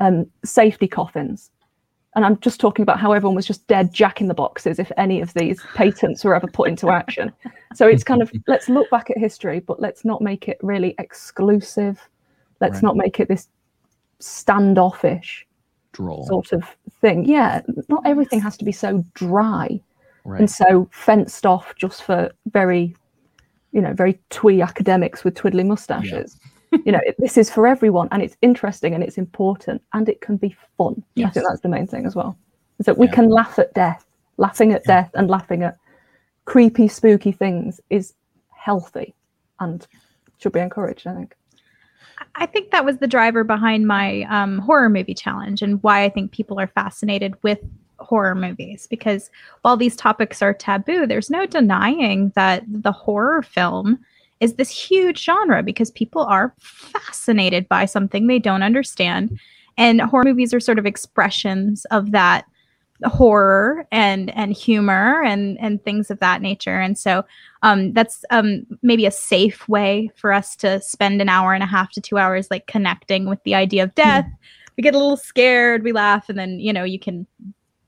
um, 0.00 0.26
safety 0.44 0.86
coffins. 0.86 1.50
And 2.16 2.24
I'm 2.24 2.38
just 2.40 2.58
talking 2.58 2.82
about 2.82 2.98
how 2.98 3.12
everyone 3.12 3.36
was 3.36 3.46
just 3.46 3.66
dead 3.68 3.92
jack 3.94 4.20
in 4.20 4.26
the 4.26 4.34
boxes 4.34 4.78
if 4.80 4.90
any 4.96 5.20
of 5.20 5.32
these 5.34 5.60
patents 5.74 6.24
were 6.24 6.34
ever 6.34 6.48
put 6.48 6.68
into 6.68 6.90
action. 6.90 7.32
So 7.74 7.86
it's 7.86 8.02
kind 8.02 8.20
of 8.20 8.32
let's 8.48 8.68
look 8.68 8.90
back 8.90 9.10
at 9.10 9.18
history, 9.18 9.60
but 9.60 9.80
let's 9.80 10.04
not 10.04 10.20
make 10.20 10.48
it 10.48 10.58
really 10.60 10.94
exclusive. 10.98 12.00
Let's 12.60 12.74
Right. 12.74 12.82
not 12.82 12.96
make 12.96 13.20
it 13.20 13.28
this 13.28 13.48
standoffish 14.18 15.46
Droll. 15.92 16.26
sort 16.26 16.52
of 16.52 16.64
thing. 17.00 17.24
Yeah, 17.24 17.62
not 17.88 18.02
everything 18.04 18.40
has 18.40 18.56
to 18.58 18.64
be 18.64 18.72
so 18.72 19.04
dry 19.14 19.80
right. 20.24 20.40
and 20.40 20.50
so 20.50 20.88
fenced 20.92 21.46
off 21.46 21.74
just 21.76 22.02
for 22.02 22.30
very, 22.52 22.94
you 23.72 23.80
know, 23.80 23.92
very 23.92 24.18
twee 24.30 24.60
academics 24.62 25.24
with 25.24 25.34
twiddly 25.34 25.64
mustaches. 25.66 26.38
You 26.84 26.92
know, 26.92 27.00
this 27.18 27.36
is 27.38 27.50
for 27.50 27.66
everyone, 27.66 28.08
and 28.10 28.22
it's 28.22 28.36
interesting 28.42 28.94
and 28.94 29.02
it's 29.02 29.18
important, 29.18 29.82
and 29.92 30.08
it 30.08 30.20
can 30.20 30.36
be 30.36 30.56
fun. 30.76 31.02
I 31.18 31.28
think 31.30 31.46
that's 31.46 31.60
the 31.60 31.68
main 31.68 31.86
thing 31.86 32.06
as 32.06 32.14
well. 32.14 32.36
Is 32.78 32.86
that 32.86 32.98
we 32.98 33.06
Yeah. 33.06 33.12
can 33.12 33.28
laugh 33.28 33.58
at 33.58 33.72
death, 33.74 34.06
laughing 34.36 34.72
at 34.72 34.84
death, 34.84 35.10
and 35.14 35.28
laughing 35.28 35.62
at 35.62 35.76
creepy, 36.44 36.88
spooky 36.88 37.32
things 37.32 37.80
is 37.90 38.14
healthy 38.48 39.14
and 39.60 39.86
should 40.38 40.52
be 40.52 40.60
encouraged. 40.60 41.06
I 41.06 41.14
think. 41.14 41.36
I 42.34 42.46
think 42.46 42.70
that 42.70 42.84
was 42.84 42.98
the 42.98 43.06
driver 43.06 43.44
behind 43.44 43.86
my 43.86 44.22
um, 44.22 44.58
horror 44.58 44.88
movie 44.88 45.14
challenge 45.14 45.62
and 45.62 45.82
why 45.82 46.04
I 46.04 46.08
think 46.08 46.32
people 46.32 46.60
are 46.60 46.66
fascinated 46.66 47.34
with 47.42 47.58
horror 47.98 48.34
movies. 48.34 48.86
Because 48.88 49.30
while 49.62 49.76
these 49.76 49.96
topics 49.96 50.42
are 50.42 50.54
taboo, 50.54 51.06
there's 51.06 51.30
no 51.30 51.46
denying 51.46 52.32
that 52.34 52.64
the 52.66 52.92
horror 52.92 53.42
film 53.42 53.98
is 54.40 54.54
this 54.54 54.70
huge 54.70 55.22
genre 55.24 55.62
because 55.62 55.90
people 55.90 56.22
are 56.22 56.54
fascinated 56.58 57.68
by 57.68 57.84
something 57.84 58.26
they 58.26 58.38
don't 58.38 58.62
understand. 58.62 59.38
And 59.76 60.00
horror 60.00 60.24
movies 60.24 60.52
are 60.52 60.60
sort 60.60 60.78
of 60.78 60.86
expressions 60.86 61.84
of 61.86 62.10
that 62.12 62.44
horror 63.04 63.86
and 63.90 64.30
and 64.36 64.52
humor 64.52 65.22
and 65.22 65.58
and 65.58 65.82
things 65.82 66.10
of 66.10 66.18
that 66.18 66.42
nature 66.42 66.78
and 66.78 66.98
so 66.98 67.24
um 67.62 67.94
that's 67.94 68.26
um 68.28 68.66
maybe 68.82 69.06
a 69.06 69.10
safe 69.10 69.66
way 69.70 70.10
for 70.16 70.34
us 70.34 70.54
to 70.54 70.78
spend 70.82 71.22
an 71.22 71.28
hour 71.30 71.54
and 71.54 71.62
a 71.62 71.66
half 71.66 71.90
to 71.90 71.98
two 71.98 72.18
hours 72.18 72.50
like 72.50 72.66
connecting 72.66 73.26
with 73.26 73.42
the 73.44 73.54
idea 73.54 73.82
of 73.82 73.94
death 73.94 74.26
we 74.76 74.82
get 74.82 74.94
a 74.94 74.98
little 74.98 75.16
scared 75.16 75.82
we 75.82 75.92
laugh 75.92 76.28
and 76.28 76.38
then 76.38 76.60
you 76.60 76.74
know 76.74 76.84
you 76.84 76.98
can 76.98 77.26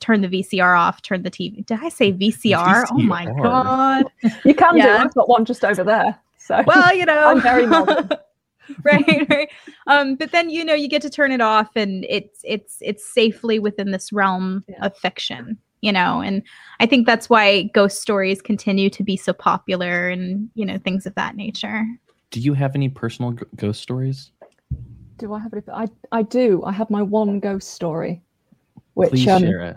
turn 0.00 0.22
the 0.22 0.28
vcr 0.28 0.78
off 0.78 1.02
turn 1.02 1.22
the 1.22 1.30
tv 1.30 1.62
did 1.66 1.78
i 1.82 1.90
say 1.90 2.10
vcr 2.10 2.86
oh 2.90 3.02
my 3.02 3.26
god 3.42 4.06
You 4.44 4.54
can 4.54 4.78
Yeah. 4.78 4.96
do. 4.96 5.04
I've 5.04 5.14
got 5.14 5.28
one 5.28 5.44
just 5.44 5.62
over 5.62 5.84
there. 5.84 6.18
So 6.44 6.62
well 6.66 6.94
you 6.94 7.04
know 7.06 7.28
I'm 7.28 7.40
very 7.40 7.66
modern. 7.66 8.08
right 8.84 9.26
right 9.28 9.48
um 9.86 10.14
but 10.16 10.30
then 10.32 10.48
you 10.48 10.64
know 10.64 10.72
you 10.74 10.88
get 10.88 11.02
to 11.02 11.10
turn 11.10 11.32
it 11.32 11.40
off 11.40 11.70
and 11.76 12.06
it's 12.08 12.40
it's 12.44 12.78
it's 12.80 13.04
safely 13.04 13.58
within 13.58 13.90
this 13.90 14.12
realm 14.12 14.64
Yeah. 14.68 14.86
of 14.86 14.96
fiction 14.96 15.58
you 15.80 15.92
know 15.92 16.20
and 16.20 16.42
i 16.78 16.86
think 16.86 17.04
that's 17.04 17.28
why 17.28 17.62
ghost 17.74 18.00
stories 18.00 18.40
continue 18.40 18.88
to 18.88 19.02
be 19.02 19.16
so 19.16 19.32
popular 19.32 20.08
and 20.08 20.48
you 20.54 20.64
know 20.64 20.78
things 20.78 21.06
of 21.06 21.14
that 21.16 21.34
nature 21.36 21.84
Do 22.30 22.38
you 22.40 22.54
have 22.54 22.74
any 22.76 22.88
personal 22.88 23.32
g- 23.32 23.44
ghost 23.56 23.82
stories? 23.82 24.30
do 25.18 25.34
I 25.34 25.40
have 25.40 25.52
it? 25.52 25.64
I 25.72 25.86
I 26.10 26.22
do. 26.22 26.62
I 26.64 26.72
have 26.72 26.88
my 26.90 27.02
one 27.02 27.38
ghost 27.40 27.70
story, 27.70 28.22
which 28.94 29.10
Please 29.10 29.28
um, 29.28 29.42
share 29.42 29.60
it. 29.60 29.76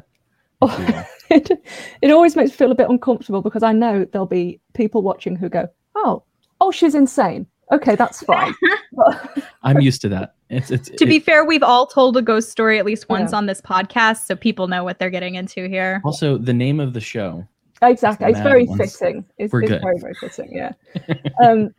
if 0.62 0.80
you 0.80 0.86
will. 0.94 1.04
it, 1.30 1.52
it 2.02 2.12
always 2.12 2.36
makes 2.36 2.50
me 2.52 2.56
feel 2.56 2.72
a 2.72 2.76
bit 2.76 2.90
uncomfortable 2.90 3.42
because 3.42 3.62
I 3.62 3.72
know 3.74 4.06
there'll 4.06 4.26
be 4.26 4.60
people 4.74 5.02
watching 5.04 5.36
who 5.36 5.50
go, 5.50 5.68
"Oh, 5.96 6.24
oh, 6.68 6.72
she's 6.72 6.96
insane." 6.96 7.48
Okay, 7.72 7.96
that's 7.96 8.22
fine. 8.24 8.54
I'm 9.64 9.82
used 9.82 10.02
to 10.02 10.10
that. 10.10 10.36
It's 10.50 10.70
it's 10.70 10.90
to 10.90 11.06
be 11.08 11.20
fair 11.20 11.44
we've 11.44 11.64
all 11.64 11.88
told 11.88 12.16
a 12.18 12.22
ghost 12.22 12.52
story 12.52 12.78
at 12.78 12.86
least 12.86 13.10
once 13.10 13.32
Yeah. 13.32 13.38
on 13.40 13.48
this 13.48 13.60
podcast 13.62 14.26
so 14.26 14.36
people 14.36 14.68
know 14.68 14.84
what 14.84 15.00
they're 15.00 15.10
getting 15.10 15.34
into 15.34 15.68
here 15.68 16.00
also 16.06 16.38
the 16.38 16.54
name 16.54 16.80
of 16.80 16.94
the 16.94 17.02
show. 17.02 17.44
exactly, 17.82 18.30
it's 18.30 18.40
very 18.42 18.66
ones. 18.66 18.96
fitting. 18.96 19.26
It's, 19.40 19.52
We're 19.52 19.62
it's 19.64 19.72
good. 19.72 19.82
very 19.82 19.98
very 20.00 20.14
fitting. 20.14 20.52
Yeah. 20.54 20.74
um, 21.44 21.74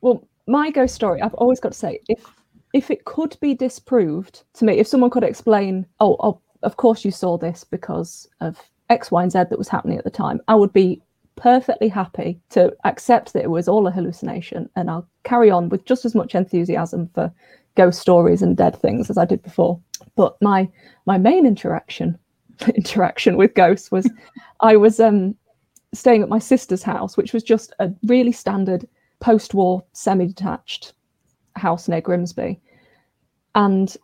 well, 0.00 0.22
my 0.46 0.70
ghost 0.70 0.94
story, 0.94 1.20
I've 1.20 1.34
always 1.34 1.58
got 1.60 1.72
to 1.72 1.78
say, 1.78 2.00
if 2.08 2.24
if 2.72 2.90
it 2.90 3.04
could 3.04 3.36
be 3.40 3.54
disproved 3.54 4.44
to 4.54 4.64
me, 4.64 4.78
if 4.78 4.86
someone 4.86 5.10
could 5.10 5.24
explain, 5.24 5.84
oh, 5.98 6.16
oh, 6.20 6.40
of 6.62 6.76
course 6.76 7.04
you 7.04 7.10
saw 7.10 7.36
this 7.36 7.64
because 7.64 8.28
of 8.40 8.60
X, 8.90 9.10
Y, 9.10 9.22
and 9.24 9.32
Z 9.32 9.38
that 9.50 9.58
was 9.58 9.68
happening 9.68 9.98
at 9.98 10.04
the 10.04 10.10
time, 10.10 10.40
I 10.46 10.54
would 10.54 10.72
be 10.72 11.02
perfectly 11.38 11.88
happy 11.88 12.40
to 12.50 12.74
accept 12.84 13.32
that 13.32 13.44
it 13.44 13.50
was 13.50 13.68
all 13.68 13.86
a 13.86 13.90
hallucination 13.90 14.68
and 14.76 14.90
I'll 14.90 15.08
carry 15.24 15.50
on 15.50 15.68
with 15.68 15.84
just 15.84 16.04
as 16.04 16.14
much 16.14 16.34
enthusiasm 16.34 17.08
for 17.14 17.32
ghost 17.76 18.00
stories 18.00 18.42
and 18.42 18.56
dead 18.56 18.76
things 18.76 19.08
as 19.08 19.16
I 19.16 19.24
did 19.24 19.42
before. 19.42 19.80
But 20.16 20.36
my 20.42 20.68
my 21.06 21.16
main 21.16 21.46
interaction 21.46 22.18
interaction 22.74 23.36
with 23.36 23.54
ghosts 23.54 23.90
was 23.90 24.10
I 24.60 24.76
was 24.76 25.00
um 25.00 25.36
staying 25.94 26.22
at 26.22 26.28
my 26.28 26.40
sister's 26.40 26.82
house, 26.82 27.16
which 27.16 27.32
was 27.32 27.42
just 27.42 27.72
a 27.78 27.90
really 28.04 28.32
standard 28.32 28.86
post-war 29.20 29.82
semi-detached 29.92 30.92
house 31.56 31.88
near 31.88 32.00
Grimsby. 32.00 32.60
And 33.54 33.96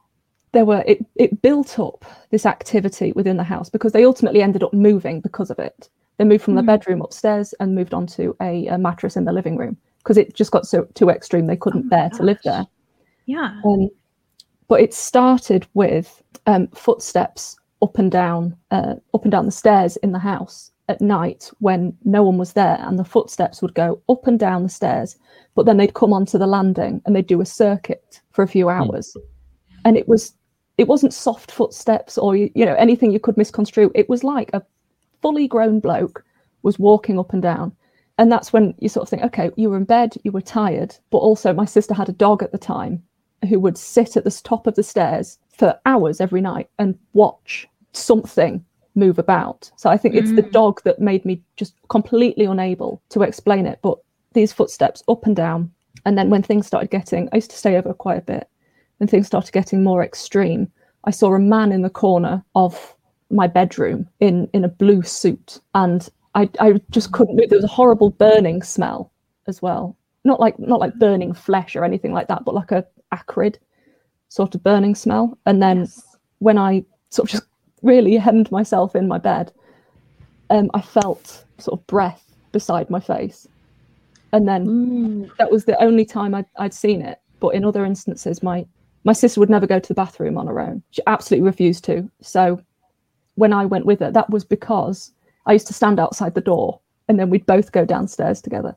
there 0.52 0.64
were 0.64 0.82
it, 0.86 1.04
it 1.16 1.42
built 1.42 1.78
up 1.78 2.04
this 2.30 2.46
activity 2.46 3.12
within 3.12 3.36
the 3.36 3.44
house 3.44 3.68
because 3.68 3.92
they 3.92 4.04
ultimately 4.04 4.40
ended 4.40 4.62
up 4.62 4.72
moving 4.72 5.20
because 5.20 5.50
of 5.50 5.58
it. 5.58 5.88
They 6.18 6.24
moved 6.24 6.44
from 6.44 6.54
the 6.54 6.62
Hmm. 6.62 6.66
bedroom 6.66 7.02
upstairs 7.02 7.54
and 7.60 7.74
moved 7.74 7.94
onto 7.94 8.34
a, 8.40 8.66
a 8.68 8.78
mattress 8.78 9.16
in 9.16 9.24
the 9.24 9.32
living 9.32 9.56
room 9.56 9.76
because 9.98 10.16
it 10.16 10.34
just 10.34 10.50
got 10.52 10.66
so 10.66 10.84
too 10.94 11.08
extreme 11.10 11.46
they 11.46 11.56
couldn't 11.56 11.86
Oh 11.86 11.88
bear 11.88 12.10
to 12.10 12.22
live 12.22 12.38
there. 12.44 12.66
yeah 13.26 13.60
Um, 13.64 13.90
but 14.68 14.80
it 14.80 14.94
started 14.94 15.66
with 15.74 16.22
um, 16.46 16.68
footsteps 16.68 17.56
up 17.82 17.98
and 17.98 18.10
down, 18.10 18.56
uh, 18.70 18.94
up 19.12 19.22
and 19.24 19.32
down 19.32 19.46
the 19.46 19.52
stairs 19.52 19.96
in 19.98 20.12
the 20.12 20.18
house 20.18 20.70
at 20.88 21.00
night 21.00 21.50
when 21.60 21.96
no 22.04 22.22
one 22.22 22.38
was 22.38 22.52
there, 22.52 22.78
and 22.80 22.98
the 22.98 23.04
footsteps 23.04 23.60
would 23.62 23.74
go 23.74 24.00
up 24.08 24.26
and 24.26 24.38
down 24.38 24.62
the 24.62 24.68
stairs, 24.68 25.16
but 25.54 25.64
then 25.66 25.76
they'd 25.78 25.94
come 25.94 26.12
onto 26.12 26.38
the 26.38 26.46
landing 26.46 27.00
and 27.04 27.16
they'd 27.16 27.26
do 27.26 27.40
a 27.40 27.46
circuit 27.46 28.20
for 28.30 28.42
a 28.42 28.48
few 28.48 28.68
hours, 28.68 29.16
and 29.84 29.96
it 29.96 30.06
was 30.08 30.34
it 30.76 30.88
wasn't 30.88 31.14
soft 31.14 31.50
footsteps 31.52 32.18
or 32.18 32.36
you 32.36 32.50
know 32.66 32.74
anything 32.74 33.10
you 33.12 33.20
could 33.20 33.36
misconstrue. 33.36 33.90
It 33.94 34.08
was 34.08 34.24
like 34.24 34.50
a 34.52 34.62
fully 35.24 35.48
grown 35.48 35.80
bloke 35.80 36.22
was 36.64 36.78
walking 36.78 37.18
up 37.18 37.32
and 37.32 37.40
down. 37.40 37.74
And 38.18 38.30
that's 38.30 38.52
when 38.52 38.74
you 38.78 38.90
sort 38.90 39.04
of 39.04 39.08
think, 39.08 39.22
okay, 39.22 39.50
you 39.56 39.70
were 39.70 39.78
in 39.78 39.84
bed, 39.84 40.14
you 40.22 40.30
were 40.30 40.42
tired, 40.42 40.94
but 41.10 41.16
also 41.18 41.54
my 41.54 41.64
sister 41.64 41.94
had 41.94 42.10
a 42.10 42.12
dog 42.26 42.42
at 42.42 42.52
the 42.52 42.58
time 42.58 43.02
who 43.48 43.58
would 43.58 43.78
sit 43.78 44.18
at 44.18 44.24
the 44.24 44.40
top 44.44 44.66
of 44.66 44.74
the 44.74 44.82
stairs 44.82 45.38
for 45.48 45.80
hours 45.86 46.20
every 46.20 46.42
night 46.42 46.68
and 46.78 46.98
watch 47.14 47.66
something 47.92 48.62
move 48.94 49.18
about. 49.18 49.70
So 49.76 49.88
I 49.88 49.96
think 49.96 50.14
it's 50.14 50.34
the 50.34 50.42
Mm. 50.42 50.52
dog 50.52 50.82
that 50.84 51.00
made 51.00 51.24
me 51.24 51.42
just 51.56 51.74
completely 51.88 52.44
unable 52.44 53.00
to 53.08 53.22
explain 53.22 53.64
it. 53.64 53.78
But 53.80 53.96
these 54.34 54.52
footsteps 54.52 55.02
up 55.08 55.24
and 55.24 55.34
down. 55.34 55.72
And 56.04 56.18
then 56.18 56.28
when 56.28 56.42
things 56.42 56.66
started 56.66 56.90
getting, 56.90 57.30
I 57.32 57.36
used 57.36 57.50
to 57.52 57.56
stay 57.56 57.76
over 57.78 57.94
quite 57.94 58.18
a 58.18 58.30
bit. 58.34 58.46
When 58.98 59.08
things 59.08 59.26
started 59.26 59.52
getting 59.52 59.82
more 59.82 60.04
extreme, 60.04 60.70
I 61.04 61.12
saw 61.12 61.32
a 61.32 61.38
man 61.38 61.72
in 61.72 61.80
the 61.80 61.88
corner 62.04 62.44
of 62.54 62.94
my 63.34 63.46
bedroom 63.46 64.08
in 64.20 64.48
in 64.52 64.64
a 64.64 64.68
blue 64.68 65.02
suit, 65.02 65.60
and 65.74 66.08
I 66.34 66.48
I 66.60 66.80
just 66.90 67.12
couldn't 67.12 67.36
move. 67.36 67.50
There 67.50 67.58
was 67.58 67.64
a 67.64 67.68
horrible 67.68 68.10
burning 68.10 68.62
smell 68.62 69.12
as 69.46 69.60
well. 69.60 69.96
Not 70.24 70.40
like 70.40 70.58
not 70.58 70.80
like 70.80 70.94
burning 70.98 71.34
flesh 71.34 71.76
or 71.76 71.84
anything 71.84 72.12
like 72.12 72.28
that, 72.28 72.44
but 72.44 72.54
like 72.54 72.72
a 72.72 72.86
acrid 73.12 73.58
sort 74.28 74.54
of 74.54 74.62
burning 74.62 74.94
smell. 74.94 75.38
And 75.46 75.62
then 75.62 75.80
Yes. 75.80 76.16
when 76.38 76.58
I 76.58 76.84
sort 77.10 77.28
of 77.28 77.32
just 77.32 77.48
really 77.82 78.16
hemmed 78.16 78.50
myself 78.50 78.96
in 78.96 79.06
my 79.06 79.18
bed, 79.18 79.52
um, 80.50 80.70
I 80.74 80.80
felt 80.80 81.44
sort 81.58 81.78
of 81.78 81.86
breath 81.86 82.34
beside 82.52 82.88
my 82.90 83.00
face. 83.00 83.46
And 84.32 84.48
then 84.48 84.66
Ooh. 84.66 85.30
that 85.38 85.50
was 85.50 85.64
the 85.64 85.80
only 85.82 86.04
time 86.04 86.34
I'd, 86.34 86.46
I'd 86.56 86.74
seen 86.74 87.02
it. 87.02 87.20
But 87.38 87.54
in 87.54 87.64
other 87.64 87.84
instances, 87.84 88.42
my 88.42 88.66
my 89.04 89.12
sister 89.12 89.38
would 89.38 89.50
never 89.50 89.66
go 89.66 89.78
to 89.78 89.88
the 89.88 89.94
bathroom 89.94 90.38
on 90.38 90.46
her 90.46 90.58
own. 90.58 90.82
She 90.90 91.02
absolutely 91.06 91.46
refused 91.46 91.84
to. 91.84 92.10
So 92.22 92.60
when 93.36 93.52
I 93.52 93.64
went 93.64 93.86
with 93.86 94.00
her, 94.00 94.10
that 94.10 94.30
was 94.30 94.44
because 94.44 95.12
I 95.46 95.52
used 95.52 95.66
to 95.68 95.74
stand 95.74 95.98
outside 95.98 96.34
the 96.34 96.40
door 96.40 96.80
and 97.08 97.18
then 97.18 97.30
we'd 97.30 97.46
both 97.46 97.72
go 97.72 97.84
downstairs 97.84 98.40
together. 98.40 98.74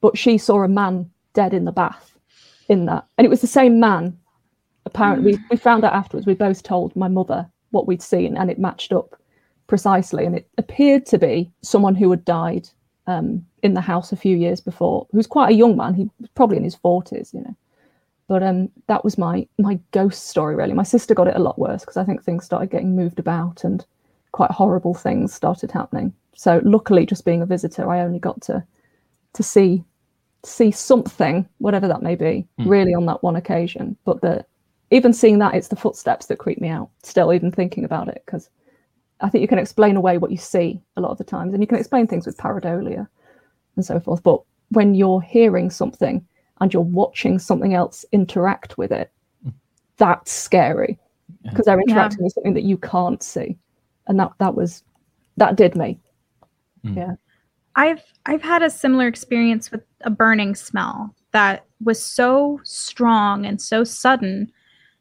But 0.00 0.16
she 0.16 0.38
saw 0.38 0.62
a 0.62 0.68
man 0.68 1.10
dead 1.34 1.52
in 1.52 1.64
the 1.64 1.72
bath 1.72 2.16
in 2.68 2.86
that. 2.86 3.04
And 3.18 3.24
it 3.24 3.30
was 3.30 3.40
the 3.40 3.46
same 3.46 3.80
man. 3.80 4.16
Apparently, 4.86 5.32
we, 5.32 5.38
we 5.50 5.56
found 5.56 5.84
out 5.84 5.92
afterwards, 5.92 6.26
we 6.26 6.34
both 6.34 6.62
told 6.62 6.96
my 6.96 7.08
mother 7.08 7.48
what 7.70 7.86
we'd 7.86 8.02
seen 8.02 8.36
and 8.36 8.50
it 8.50 8.58
matched 8.58 8.92
up 8.92 9.20
precisely. 9.66 10.24
And 10.24 10.36
it 10.36 10.48
appeared 10.56 11.04
to 11.06 11.18
be 11.18 11.50
someone 11.62 11.94
who 11.94 12.10
had 12.10 12.24
died 12.24 12.68
um, 13.06 13.44
in 13.62 13.74
the 13.74 13.80
house 13.80 14.12
a 14.12 14.16
few 14.16 14.36
years 14.36 14.60
before, 14.60 15.06
who's 15.12 15.26
quite 15.26 15.50
a 15.50 15.56
young 15.56 15.76
man. 15.76 15.94
He 15.94 16.08
was 16.18 16.30
probably 16.34 16.56
in 16.56 16.64
his 16.64 16.76
40s, 16.76 17.34
you 17.34 17.40
know. 17.40 17.56
But 18.30 18.44
um, 18.44 18.70
that 18.86 19.02
was 19.02 19.18
my 19.18 19.44
my 19.58 19.80
ghost 19.90 20.28
story. 20.28 20.54
Really, 20.54 20.72
my 20.72 20.84
sister 20.84 21.14
got 21.16 21.26
it 21.26 21.34
a 21.34 21.40
lot 21.40 21.58
worse 21.58 21.80
because 21.80 21.96
I 21.96 22.04
think 22.04 22.22
things 22.22 22.44
started 22.44 22.70
getting 22.70 22.94
moved 22.94 23.18
about 23.18 23.64
and 23.64 23.84
quite 24.30 24.52
horrible 24.52 24.94
things 24.94 25.34
started 25.34 25.72
happening. 25.72 26.14
So 26.36 26.60
luckily, 26.62 27.04
just 27.06 27.24
being 27.24 27.42
a 27.42 27.46
visitor, 27.46 27.90
I 27.90 28.02
only 28.02 28.20
got 28.20 28.40
to 28.42 28.62
to 29.32 29.42
see 29.42 29.82
see 30.44 30.70
something, 30.70 31.48
whatever 31.58 31.88
that 31.88 32.02
may 32.02 32.14
be, 32.14 32.46
Hmm. 32.56 32.68
really 32.68 32.94
on 32.94 33.06
that 33.06 33.20
one 33.24 33.34
occasion. 33.34 33.96
But 34.04 34.20
the 34.20 34.44
even 34.92 35.12
seeing 35.12 35.40
that, 35.40 35.56
it's 35.56 35.66
the 35.66 35.74
footsteps 35.74 36.26
that 36.26 36.38
creep 36.38 36.60
me 36.60 36.68
out. 36.68 36.88
Still, 37.02 37.32
even 37.32 37.50
thinking 37.50 37.84
about 37.84 38.06
it, 38.06 38.22
because 38.24 38.48
I 39.20 39.28
think 39.28 39.42
you 39.42 39.48
can 39.48 39.58
explain 39.58 39.96
away 39.96 40.18
what 40.18 40.30
you 40.30 40.36
see 40.36 40.80
a 40.96 41.00
lot 41.00 41.10
of 41.10 41.18
the 41.18 41.24
times, 41.24 41.52
and 41.52 41.60
you 41.64 41.66
can 41.66 41.78
explain 41.78 42.06
things 42.06 42.26
with 42.26 42.36
pareidolia 42.38 43.08
and 43.74 43.84
so 43.84 43.98
forth. 43.98 44.22
But 44.22 44.40
when 44.68 44.94
you're 44.94 45.20
hearing 45.20 45.68
something 45.68 46.24
and 46.60 46.72
you're 46.72 46.82
watching 46.82 47.38
something 47.38 47.74
else 47.74 48.04
interact 48.12 48.76
with 48.78 48.92
it, 48.92 49.10
that's 49.96 50.32
scary 50.32 50.98
because 51.44 51.66
they're 51.66 51.80
interacting 51.80 52.24
with 52.24 52.32
something 52.32 52.54
that 52.54 52.64
you 52.64 52.76
can't 52.76 53.22
see, 53.22 53.56
and 54.06 54.18
that 54.18 54.32
that 54.38 54.54
was 54.54 54.82
that 55.36 55.56
did 55.56 55.76
me. 55.76 55.98
Hmm. 56.84 56.96
Yeah. 56.96 57.14
I've 57.76 58.02
I've 58.26 58.42
had 58.42 58.62
a 58.62 58.70
similar 58.70 59.06
experience 59.06 59.70
with 59.70 59.82
a 60.02 60.10
burning 60.10 60.54
smell 60.54 61.14
that 61.32 61.64
was 61.82 62.04
so 62.04 62.60
strong 62.64 63.46
and 63.46 63.60
so 63.60 63.84
sudden. 63.84 64.50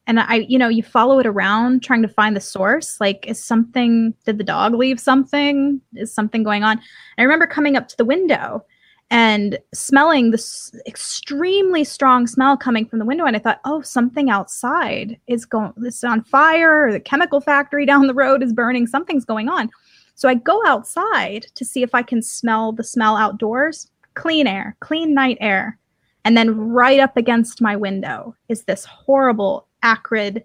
And 0.08 0.20
I, 0.20 0.46
you 0.48 0.58
know, 0.58 0.70
you 0.70 0.82
follow 0.82 1.20
it 1.20 1.28
around 1.28 1.84
trying 1.84 2.02
to 2.02 2.08
find 2.08 2.36
the 2.36 2.42
source. 2.42 3.00
Like, 3.00 3.26
is 3.28 3.44
something, 3.44 4.14
did 4.26 4.40
the 4.40 4.44
dog 4.44 4.74
leave 4.74 5.00
something? 5.00 5.80
Is 5.94 6.12
something 6.12 6.42
going 6.42 6.64
on? 6.64 6.82
I 7.20 7.22
remember 7.22 7.46
coming 7.46 7.76
up 7.76 7.88
to 7.90 7.98
the 7.98 8.06
window 8.06 8.66
and 9.12 9.58
smelling 9.74 10.32
this 10.32 10.72
extremely 10.86 11.84
strong 11.84 12.28
smell 12.28 12.56
coming 12.56 12.86
from 12.86 13.00
the 13.00 13.06
window. 13.06 13.26
And 13.26 13.36
I 13.36 13.40
thought, 13.40 13.60
oh, 13.66 13.82
something 13.82 14.30
outside 14.30 15.20
is 15.28 15.46
going, 15.46 15.74
it's 15.78 16.04
on 16.04 16.24
fire, 16.24 16.88
or 16.88 16.92
the 16.92 17.00
chemical 17.00 17.42
factory 17.42 17.86
down 17.88 18.08
the 18.08 18.14
road 18.14 18.44
is 18.44 18.54
burning, 18.54 18.88
something's 18.88 19.26
going 19.26 19.50
on. 19.50 19.70
So 20.16 20.28
I 20.28 20.36
go 20.36 20.62
outside 20.66 21.48
to 21.56 21.66
see 21.66 21.82
if 21.82 21.96
I 21.96 22.04
can 22.04 22.22
smell 22.22 22.72
the 22.72 22.84
smell 22.84 23.16
outdoors. 23.16 23.90
Clean 24.16 24.48
air, 24.48 24.76
clean 24.82 25.14
night 25.14 25.38
air. 25.40 25.78
And 26.26 26.36
then 26.36 26.58
right 26.58 27.00
up 27.00 27.16
against 27.16 27.62
my 27.62 27.76
window 27.76 28.36
is 28.50 28.64
this 28.64 28.84
horrible, 28.84 29.68
acrid, 29.82 30.44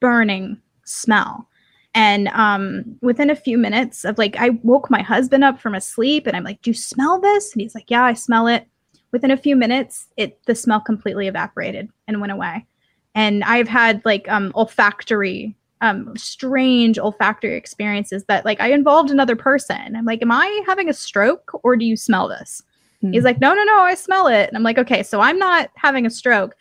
burning 0.00 0.60
smell. 0.84 1.48
And 1.94 2.28
um, 2.28 2.96
within 3.02 3.30
a 3.30 3.36
few 3.36 3.56
minutes 3.56 4.04
of 4.04 4.18
like, 4.18 4.36
I 4.36 4.50
woke 4.62 4.90
my 4.90 5.00
husband 5.00 5.44
up 5.44 5.60
from 5.60 5.74
a 5.74 5.80
sleep 5.80 6.26
and 6.26 6.36
I'm 6.36 6.44
like, 6.44 6.60
Do 6.62 6.70
you 6.70 6.74
smell 6.74 7.20
this? 7.20 7.52
And 7.52 7.62
he's 7.62 7.74
like, 7.74 7.90
Yeah, 7.90 8.04
I 8.04 8.14
smell 8.14 8.46
it. 8.46 8.66
Within 9.12 9.30
a 9.30 9.36
few 9.36 9.54
minutes, 9.54 10.08
it 10.16 10.44
the 10.46 10.54
smell 10.54 10.80
completely 10.80 11.28
evaporated 11.28 11.88
and 12.08 12.20
went 12.20 12.32
away. 12.32 12.66
And 13.14 13.44
I've 13.44 13.68
had 13.68 14.02
like 14.04 14.28
um, 14.28 14.52
olfactory 14.54 15.56
um 15.80 16.16
strange 16.16 16.98
olfactory 16.98 17.56
experiences 17.56 18.24
that 18.24 18.44
like 18.44 18.60
I 18.60 18.72
involved 18.72 19.10
another 19.10 19.36
person. 19.36 19.96
I'm 19.96 20.04
like, 20.04 20.22
am 20.22 20.32
I 20.32 20.62
having 20.66 20.88
a 20.88 20.94
stroke 20.94 21.60
or 21.62 21.76
do 21.76 21.84
you 21.84 21.96
smell 21.96 22.28
this? 22.28 22.62
Hmm. 23.02 23.12
He's 23.12 23.24
like, 23.24 23.40
no, 23.40 23.54
no, 23.54 23.62
no, 23.64 23.80
I 23.80 23.94
smell 23.94 24.26
it. 24.26 24.48
And 24.48 24.56
I'm 24.56 24.62
like, 24.62 24.78
okay, 24.78 25.02
so 25.02 25.20
I'm 25.20 25.38
not 25.38 25.70
having 25.76 26.06
a 26.06 26.10
stroke. 26.10 26.54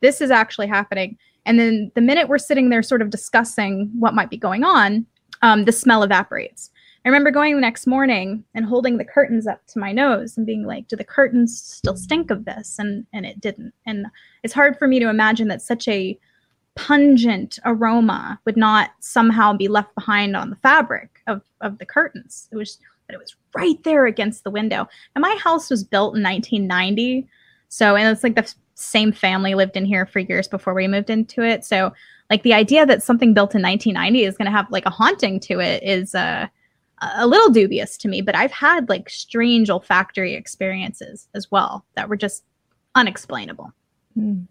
This 0.00 0.20
is 0.20 0.30
actually 0.30 0.66
happening. 0.66 1.16
And 1.46 1.58
then 1.58 1.90
the 1.94 2.00
minute 2.00 2.28
we're 2.28 2.38
sitting 2.38 2.70
there 2.70 2.82
sort 2.82 3.02
of 3.02 3.10
discussing 3.10 3.90
what 3.98 4.14
might 4.14 4.30
be 4.30 4.36
going 4.36 4.64
on, 4.64 5.06
um, 5.42 5.64
the 5.64 5.72
smell 5.72 6.02
evaporates. 6.02 6.70
I 7.04 7.10
remember 7.10 7.30
going 7.30 7.54
the 7.54 7.60
next 7.60 7.86
morning 7.86 8.44
and 8.54 8.64
holding 8.64 8.96
the 8.96 9.04
curtains 9.04 9.46
up 9.46 9.66
to 9.68 9.78
my 9.78 9.92
nose 9.92 10.38
and 10.38 10.46
being 10.46 10.64
like, 10.64 10.88
do 10.88 10.96
the 10.96 11.04
curtains 11.04 11.60
still 11.60 11.96
stink 11.96 12.30
of 12.30 12.46
this? 12.46 12.78
And 12.78 13.06
and 13.12 13.26
it 13.26 13.40
didn't. 13.40 13.74
And 13.84 14.06
it's 14.42 14.54
hard 14.54 14.78
for 14.78 14.88
me 14.88 14.98
to 15.00 15.10
imagine 15.10 15.48
that 15.48 15.60
such 15.60 15.86
a 15.86 16.18
pungent 16.76 17.58
aroma 17.66 18.40
would 18.46 18.56
not 18.56 18.90
somehow 19.00 19.52
be 19.52 19.68
left 19.68 19.94
behind 19.94 20.34
on 20.34 20.50
the 20.50 20.56
fabric 20.56 21.20
of, 21.26 21.42
of 21.60 21.78
the 21.78 21.86
curtains. 21.86 22.48
It 22.50 22.56
was 22.56 22.78
but 23.06 23.14
it 23.14 23.20
was 23.20 23.36
right 23.54 23.82
there 23.84 24.06
against 24.06 24.44
the 24.44 24.50
window. 24.50 24.88
And 25.14 25.20
my 25.20 25.36
house 25.36 25.68
was 25.68 25.84
built 25.84 26.16
in 26.16 26.22
1990. 26.22 27.28
So 27.68 27.96
and 27.96 28.08
it's 28.08 28.24
like 28.24 28.34
the 28.34 28.54
same 28.74 29.12
family 29.12 29.54
lived 29.54 29.76
in 29.76 29.84
here 29.84 30.06
for 30.06 30.18
years 30.18 30.48
before 30.48 30.74
we 30.74 30.88
moved 30.88 31.10
into 31.10 31.42
it. 31.42 31.64
So 31.64 31.92
like 32.30 32.42
the 32.42 32.54
idea 32.54 32.86
that 32.86 33.02
something 33.02 33.34
built 33.34 33.54
in 33.54 33.62
1990 33.62 34.24
is 34.24 34.36
going 34.36 34.46
to 34.46 34.56
have 34.56 34.70
like 34.70 34.86
a 34.86 34.90
haunting 34.90 35.38
to 35.40 35.60
it 35.60 35.82
is 35.82 36.14
uh, 36.14 36.46
a 37.00 37.26
little 37.26 37.50
dubious 37.50 37.96
to 37.98 38.08
me, 38.08 38.20
but 38.20 38.34
I've 38.34 38.52
had 38.52 38.88
like 38.88 39.08
strange 39.10 39.70
olfactory 39.70 40.34
experiences 40.34 41.28
as 41.34 41.50
well 41.50 41.84
that 41.94 42.08
were 42.08 42.16
just 42.16 42.44
unexplainable. 42.94 43.72
Hmm. 44.14 44.42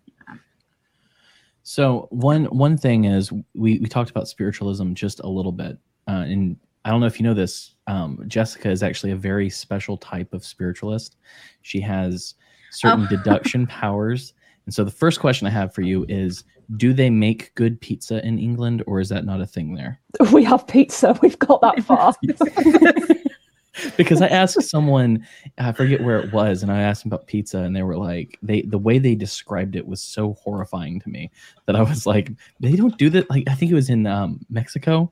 So 1.64 2.08
one 2.12 2.45
one 2.45 2.78
thing 2.78 3.06
is 3.06 3.32
we 3.32 3.80
we 3.80 3.88
talked 3.88 4.10
about 4.10 4.28
spiritualism 4.28 4.94
just 4.94 5.22
a 5.22 5.28
little 5.28 5.54
bit, 5.54 5.78
uh, 6.10 6.26
and 6.28 6.58
I 6.84 6.90
don't 6.90 7.00
know 7.00 7.08
if 7.08 7.20
you 7.20 7.24
know 7.24 7.34
this. 7.34 7.76
Um, 7.88 8.22
Jessica 8.28 8.70
is 8.70 8.84
actually 8.84 9.14
a 9.14 9.16
very 9.16 9.50
special 9.50 9.98
type 9.98 10.34
of 10.34 10.44
spiritualist. 10.44 11.16
She 11.62 11.80
has 11.80 12.36
certain 12.74 13.06
Oh. 13.06 13.10
deduction 13.16 13.68
powers, 13.68 14.34
and 14.66 14.74
so 14.74 14.84
the 14.84 14.91
first 14.91 15.20
question 15.20 15.48
I 15.48 15.52
have 15.52 15.74
for 15.74 15.82
you 15.82 16.06
is: 16.10 16.44
Do 16.78 16.94
they 16.94 17.10
make 17.10 17.54
good 17.56 17.80
pizza 17.82 18.26
in 18.26 18.40
England, 18.40 18.84
or 18.88 19.00
is 19.00 19.10
that 19.10 19.26
not 19.26 19.41
a 19.41 19.45
thing 19.45 19.76
there? 19.76 20.00
We 20.32 20.44
have 20.44 20.68
pizza. 20.68 21.18
We've 21.22 21.40
got 21.40 21.62
that 21.62 21.84
far. 21.84 22.14
because 23.98 24.22
I 24.22 24.28
asked 24.28 24.62
someone, 24.62 25.26
I 25.58 25.72
forget 25.72 26.04
where 26.04 26.20
it 26.20 26.32
was, 26.32 26.64
and 26.64 26.72
I 26.72 26.82
asked 26.82 27.04
them 27.04 27.12
about 27.12 27.28
pizza, 27.28 27.60
and 27.60 27.76
they 27.76 27.84
were 27.84 27.98
like, 27.98 28.38
they 28.41 28.62
the 28.62 28.78
way 28.78 29.00
they 29.00 29.16
described 29.16 29.76
it 29.76 29.88
was 29.88 30.02
so 30.02 30.34
horrifying 30.34 31.00
to 31.02 31.10
me 31.10 31.32
that 31.66 31.76
I 31.76 31.82
was 31.82 32.06
like, 32.06 32.32
they 32.60 32.76
don't 32.76 32.98
do 32.98 33.10
that. 33.12 33.30
Like 33.30 33.44
I 33.48 33.56
think 33.56 33.72
it 33.72 33.76
was 33.76 33.90
in 33.90 34.08
um, 34.08 34.40
Mexico. 34.50 35.12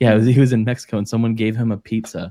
Yeah, 0.00 0.14
was, 0.14 0.26
he 0.26 0.38
was 0.38 0.52
in 0.52 0.64
Mexico, 0.64 0.98
and 0.98 1.08
someone 1.08 1.34
gave 1.34 1.56
him 1.56 1.72
a 1.72 1.78
pizza, 1.78 2.30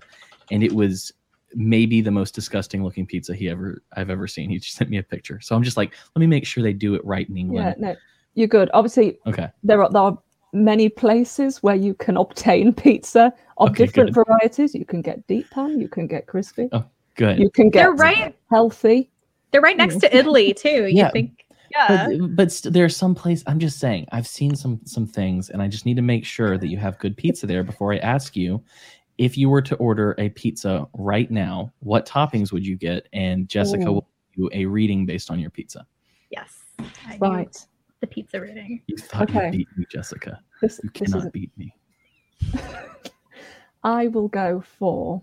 and 0.52 0.64
it 0.64 0.72
was 0.72 1.12
maybe 1.56 2.02
the 2.02 2.12
most 2.12 2.36
disgusting 2.36 2.84
looking 2.84 3.06
pizza 3.06 3.34
he 3.34 3.50
ever 3.50 3.82
I've 3.96 4.10
ever 4.10 4.28
seen. 4.28 4.50
He 4.50 4.60
just 4.60 4.76
sent 4.76 4.90
me 4.90 4.98
a 4.98 5.04
picture, 5.04 5.40
so 5.42 5.56
I'm 5.56 5.64
just 5.64 5.78
like, 5.78 5.94
let 6.16 6.20
me 6.20 6.28
make 6.28 6.46
sure 6.46 6.62
they 6.64 6.74
do 6.74 6.96
it 6.96 7.04
right 7.06 7.28
in 7.30 7.36
yeah, 7.36 7.42
England. 7.42 7.76
no, 7.80 7.96
you're 8.34 8.48
good. 8.48 8.70
Obviously, 8.74 9.18
Okay, 9.26 9.48
there 9.64 9.82
are 9.82 9.90
there 9.92 10.02
are 10.02 10.18
many 10.54 10.88
places 10.90 11.62
where 11.64 11.76
you 11.76 11.94
can 11.96 12.18
obtain 12.18 12.74
pizza 12.74 13.34
of 13.58 13.70
Okay, 13.70 13.86
different 13.86 14.14
good. 14.14 14.26
varieties. 14.26 14.76
You 14.76 14.86
can 14.86 15.02
get 15.02 15.26
deep 15.28 15.50
pan, 15.52 15.80
you 15.80 15.88
can 15.88 16.08
get 16.08 16.28
crispy, 16.28 16.70
Oh, 16.72 16.86
good. 17.16 17.40
you 17.40 17.50
can 17.50 17.70
get 17.70 17.84
They're 17.84 17.94
right. 17.94 18.36
healthy. 18.52 19.10
They're 19.52 19.62
right 19.62 19.78
next 19.78 20.00
to 20.00 20.16
Italy 20.16 20.54
too. 20.58 20.86
You 20.88 20.98
Yeah. 20.98 21.12
think? 21.12 21.42
Yeah. 21.72 22.08
but 22.08 22.36
but 22.36 22.52
st- 22.52 22.74
there's 22.74 22.96
some 22.96 23.16
place 23.16 23.44
i'm 23.48 23.58
just 23.60 23.80
saying 23.80 24.08
i've 24.12 24.28
seen 24.28 24.56
some 24.56 24.80
some 24.86 25.06
things 25.08 25.50
and 25.50 25.62
i 25.64 25.68
just 25.68 25.86
need 25.86 25.96
to 25.96 26.02
make 26.04 26.24
sure 26.24 26.58
that 26.60 26.68
you 26.68 26.78
have 26.78 26.98
good 27.00 27.18
pizza 27.18 27.48
there 27.48 27.64
before 27.64 27.92
i 27.92 27.98
ask 27.98 28.36
you 28.38 28.64
if 29.18 29.38
you 29.38 29.50
were 29.50 29.62
to 29.62 29.76
order 29.78 30.14
a 30.18 30.30
pizza 30.30 30.88
right 30.94 31.32
now 31.32 31.72
what 31.80 32.06
toppings 32.06 32.52
would 32.52 32.66
you 32.66 32.76
get 32.76 33.08
and 33.14 33.48
jessica 33.48 33.88
Ooh. 33.88 33.94
will 33.94 34.10
do 34.36 34.50
a 34.54 34.66
reading 34.66 35.06
based 35.06 35.32
on 35.32 35.40
your 35.40 35.50
pizza 35.50 35.86
yes. 36.32 36.64
I 37.08 37.18
Right. 37.22 37.58
The 38.02 38.08
pizza 38.08 38.42
reading. 38.42 38.82
you 38.88 38.98
thought 38.98 39.30
Okay. 39.30 39.46
you 39.46 39.52
beat 39.52 39.68
me 39.78 39.86
jessica 39.90 40.40
This, 40.62 40.80
you 40.84 40.90
this 40.94 41.08
is 41.10 41.14
cannot 41.14 41.32
beat 41.34 41.52
me 41.58 41.74
I 43.84 44.08
will 44.08 44.28
go 44.28 44.62
for 44.62 45.22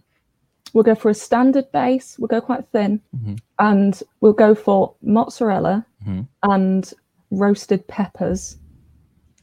we'll 0.72 0.84
go 0.84 0.94
for 0.94 1.10
a 1.10 1.14
standard 1.14 1.70
base. 1.72 2.18
We'll 2.18 2.28
go 2.28 2.40
quite 2.40 2.66
thin, 2.68 2.98
Mhm. 3.14 3.38
and 3.58 4.02
we'll 4.22 4.32
go 4.32 4.54
for 4.54 4.94
mozzarella 5.02 5.84
Mhm. 6.06 6.26
and 6.44 6.94
roasted 7.30 7.86
peppers 7.88 8.56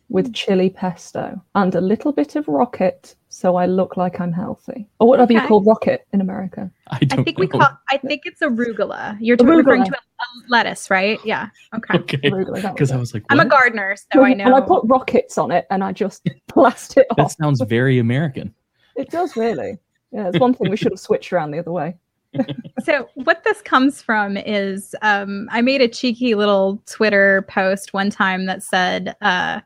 with 0.09 0.33
chili 0.33 0.71
pesto 0.71 1.39
and 1.53 1.75
a 1.75 1.81
little 1.81 2.11
bit 2.11 2.35
of 2.35 2.47
rocket, 2.47 3.15
so 3.29 3.55
I 3.55 3.65
look 3.67 3.95
like 3.95 4.19
I'm 4.19 4.31
healthy. 4.33 4.87
Or 4.99 5.07
whatever 5.07 5.31
you 5.33 5.39
Okay. 5.39 5.47
call 5.47 5.63
rocket 5.63 6.07
in 6.13 6.19
America. 6.21 6.69
i 6.89 6.97
I 7.01 7.05
don't 7.05 7.23
think 7.23 7.37
we 7.37 7.45
know. 7.47 7.59
call. 7.59 7.69
I 7.91 7.97
think 7.97 8.23
it's 8.25 8.41
arugula. 8.41 9.17
You're 9.21 9.37
t- 9.37 9.45
referring 9.45 9.85
to 9.85 9.91
a, 9.91 9.95
a 9.95 10.25
lettuce, 10.49 10.89
right? 10.89 11.19
Yeah. 11.23 11.49
Okay. 11.75 11.97
okay 11.99 12.17
because 12.17 12.91
i 12.91 12.97
was 12.97 13.13
like 13.13 13.23
I'm 13.29 13.39
a 13.39 13.45
gardener, 13.45 13.95
so 14.11 14.23
I 14.23 14.33
know. 14.33 14.45
And 14.45 14.55
I 14.55 14.61
put 14.61 14.83
rockets 14.85 15.37
on 15.37 15.51
it, 15.51 15.67
and 15.69 15.83
I 15.83 15.91
just 15.91 16.27
blast 16.53 16.97
it 16.97 17.05
that 17.17 17.23
off. 17.25 17.35
sounds 17.39 17.61
very 17.61 17.99
american 17.99 18.53
It 18.95 19.09
does 19.11 19.37
really. 19.37 19.77
Yeah, 20.11 20.27
it's 20.29 20.39
one 20.39 20.55
thing 20.55 20.71
we 20.71 20.75
should 20.77 20.91
have 20.91 20.99
switched 20.99 21.31
around 21.31 21.51
the 21.51 21.59
other 21.59 21.71
way. 21.71 21.95
so 22.83 23.09
what 23.15 23.43
this 23.43 23.61
comes 23.61 24.01
from 24.01 24.37
is 24.37 24.95
um, 25.01 25.47
I 25.51 25.61
made 25.61 25.81
a 25.81 25.87
cheeky 25.87 26.35
little 26.35 26.81
Twitter 26.85 27.43
post 27.49 27.93
one 27.93 28.09
time 28.09 28.45
that 28.45 28.61
said, 28.61 29.15
uh, 29.21 29.61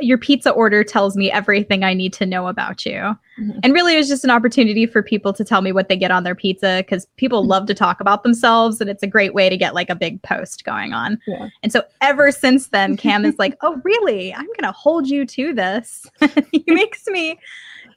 "Your 0.00 0.18
pizza 0.18 0.50
order 0.50 0.84
tells 0.84 1.16
me 1.16 1.30
everything 1.30 1.82
I 1.82 1.94
need 1.94 2.12
to 2.14 2.26
know 2.26 2.46
about 2.48 2.84
you," 2.84 3.16
Mhm. 3.40 3.58
and 3.62 3.72
really 3.72 3.94
it 3.94 3.98
was 3.98 4.08
just 4.08 4.22
an 4.22 4.30
opportunity 4.30 4.86
for 4.86 5.02
people 5.02 5.32
to 5.32 5.44
tell 5.44 5.62
me 5.62 5.72
what 5.72 5.88
they 5.88 5.96
get 5.96 6.10
on 6.10 6.24
their 6.24 6.34
pizza 6.34 6.84
because 6.86 7.06
people 7.16 7.44
love 7.46 7.66
to 7.66 7.74
talk 7.74 8.00
about 8.00 8.22
themselves, 8.22 8.80
and 8.80 8.90
it's 8.90 9.02
a 9.02 9.08
great 9.08 9.32
way 9.32 9.48
to 9.48 9.56
get 9.56 9.74
like 9.74 9.88
a 9.88 9.94
big 9.96 10.20
post 10.22 10.64
going 10.64 10.92
on. 10.92 11.18
Yeah. 11.26 11.48
And 11.62 11.72
so 11.72 11.82
ever 12.02 12.30
since 12.30 12.68
then, 12.68 12.96
Cam 12.98 13.24
is 13.24 13.38
like, 13.38 13.56
"Oh, 13.62 13.80
really? 13.82 14.34
I'm 14.34 14.46
gonna 14.60 14.72
hold 14.72 15.08
you 15.08 15.24
to 15.26 15.54
this." 15.54 16.06
he 16.52 16.64
makes 16.66 17.06
me 17.06 17.38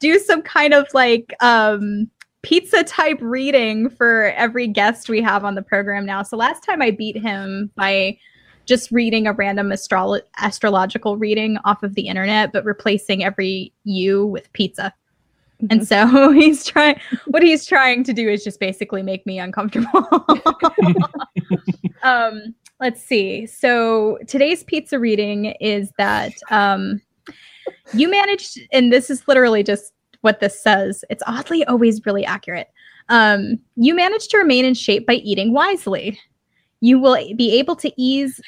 do 0.00 0.18
some 0.18 0.42
kind 0.42 0.72
of 0.74 0.86
like 0.94 1.34
um 1.40 2.08
pizza 2.48 2.82
type 2.82 3.18
reading 3.20 3.90
for 3.90 4.32
every 4.34 4.66
guest 4.66 5.10
we 5.10 5.20
have 5.20 5.44
on 5.44 5.54
the 5.54 5.60
program 5.60 6.06
now. 6.06 6.22
So 6.22 6.34
last 6.34 6.62
time 6.62 6.80
I 6.80 6.90
beat 6.90 7.14
him 7.14 7.70
by 7.76 8.16
just 8.64 8.90
reading 8.90 9.26
a 9.26 9.34
random 9.34 9.70
astro- 9.70 10.22
astrological 10.38 11.18
reading 11.18 11.58
off 11.66 11.82
of 11.82 11.94
the 11.94 12.08
internet, 12.08 12.50
but 12.54 12.64
replacing 12.64 13.22
every 13.22 13.70
you 13.84 14.24
with 14.24 14.50
pizza. 14.54 14.94
And 15.68 15.86
so 15.86 16.32
he's 16.32 16.64
trying 16.64 16.98
what 17.26 17.42
he's 17.42 17.66
trying 17.66 18.02
to 18.04 18.14
do 18.14 18.30
is 18.30 18.42
just 18.44 18.60
basically 18.60 19.02
make 19.02 19.26
me 19.26 19.38
uncomfortable. 19.38 20.08
um, 22.02 22.54
let's 22.80 23.02
see. 23.02 23.44
So 23.44 24.20
today's 24.26 24.64
pizza 24.64 24.98
reading 24.98 25.46
is 25.60 25.92
that 25.98 26.32
um, 26.50 27.02
you 27.92 28.10
managed, 28.10 28.58
and 28.72 28.90
this 28.90 29.10
is 29.10 29.28
literally 29.28 29.62
just 29.62 29.92
what 30.22 30.40
this 30.40 30.60
says. 30.60 31.04
It's 31.10 31.22
oddly 31.26 31.64
always 31.64 32.04
really 32.06 32.24
accurate. 32.24 32.68
Um, 33.08 33.58
you 33.76 33.94
manage 33.94 34.28
to 34.28 34.38
remain 34.38 34.64
in 34.64 34.74
shape 34.74 35.06
by 35.06 35.14
eating 35.14 35.52
wisely. 35.52 36.18
You 36.80 36.98
will 36.98 37.16
be 37.36 37.58
able 37.58 37.76
to 37.76 37.92
ease 38.00 38.40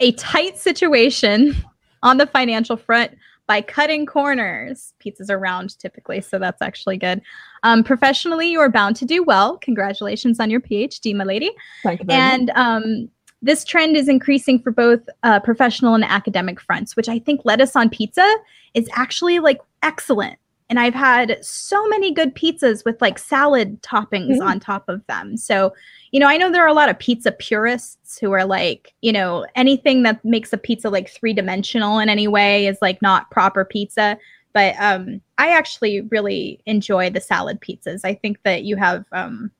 a 0.00 0.12
tight 0.12 0.58
situation 0.58 1.54
on 2.02 2.18
the 2.18 2.26
financial 2.26 2.76
front 2.76 3.12
by 3.46 3.60
cutting 3.60 4.06
corners. 4.06 4.94
Pizzas 5.04 5.30
are 5.30 5.38
round 5.38 5.78
typically, 5.78 6.20
so 6.20 6.38
that's 6.38 6.62
actually 6.62 6.96
good. 6.96 7.20
Um, 7.62 7.84
professionally, 7.84 8.50
you 8.50 8.60
are 8.60 8.70
bound 8.70 8.96
to 8.96 9.04
do 9.04 9.22
well. 9.22 9.58
Congratulations 9.58 10.40
on 10.40 10.50
your 10.50 10.60
PhD, 10.60 11.14
my 11.14 11.24
lady. 11.24 11.50
Thank 11.82 12.00
you 12.00 12.06
And 12.08 12.50
um, 12.50 13.08
this 13.42 13.64
trend 13.64 13.96
is 13.96 14.08
increasing 14.08 14.58
for 14.58 14.70
both 14.70 15.00
uh, 15.22 15.40
professional 15.40 15.94
and 15.94 16.04
academic 16.04 16.60
fronts, 16.60 16.96
which 16.96 17.08
I 17.08 17.18
think 17.18 17.42
lettuce 17.44 17.76
on 17.76 17.90
pizza 17.90 18.26
is 18.72 18.88
actually 18.94 19.38
like 19.38 19.60
excellent. 19.82 20.38
And 20.70 20.80
I've 20.80 20.94
had 20.94 21.38
so 21.44 21.86
many 21.88 22.12
good 22.12 22.34
pizzas 22.34 22.84
with 22.84 23.00
like 23.02 23.18
salad 23.18 23.82
toppings 23.82 24.38
Mhm. 24.38 24.46
on 24.46 24.60
top 24.60 24.88
of 24.88 25.06
them. 25.06 25.36
So, 25.36 25.74
you 26.10 26.18
know, 26.18 26.26
I 26.26 26.36
know 26.38 26.50
there 26.50 26.64
are 26.64 26.68
a 26.68 26.74
lot 26.74 26.88
of 26.88 26.98
pizza 26.98 27.32
purists 27.32 28.18
who 28.18 28.32
are 28.32 28.46
like, 28.46 28.94
you 29.02 29.12
know, 29.12 29.46
anything 29.56 30.04
that 30.04 30.24
makes 30.24 30.52
a 30.52 30.58
pizza 30.58 30.88
like 30.88 31.10
three 31.10 31.34
dimensional 31.34 31.98
in 31.98 32.08
any 32.08 32.28
way 32.28 32.66
is 32.66 32.78
like 32.80 33.02
not 33.02 33.30
proper 33.30 33.64
pizza. 33.64 34.16
But 34.54 34.74
um, 34.78 35.20
I 35.36 35.50
actually 35.50 36.00
really 36.02 36.60
enjoy 36.64 37.10
the 37.10 37.20
salad 37.20 37.60
pizzas. 37.60 38.00
I 38.04 38.14
think 38.14 38.42
that 38.44 38.62
you 38.62 38.76
have 38.76 39.04
um, 39.12 39.50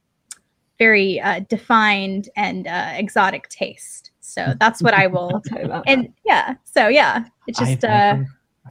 very 0.79 1.21
uh, 1.21 1.41
defined 1.49 2.29
and 2.37 2.67
uh, 2.67 2.93
exotic 2.95 3.49
taste. 3.49 4.13
So 4.21 4.55
that's 4.61 4.83
what 4.83 4.95
I 4.95 5.05
I'll 5.05 5.11
will. 5.11 5.43
And 5.87 6.13
yeah, 6.25 6.55
so 6.65 6.89
yeah, 6.89 7.25
it's 7.47 7.59
just 7.59 7.85
I've, 7.85 8.21
uh, 8.21 8.25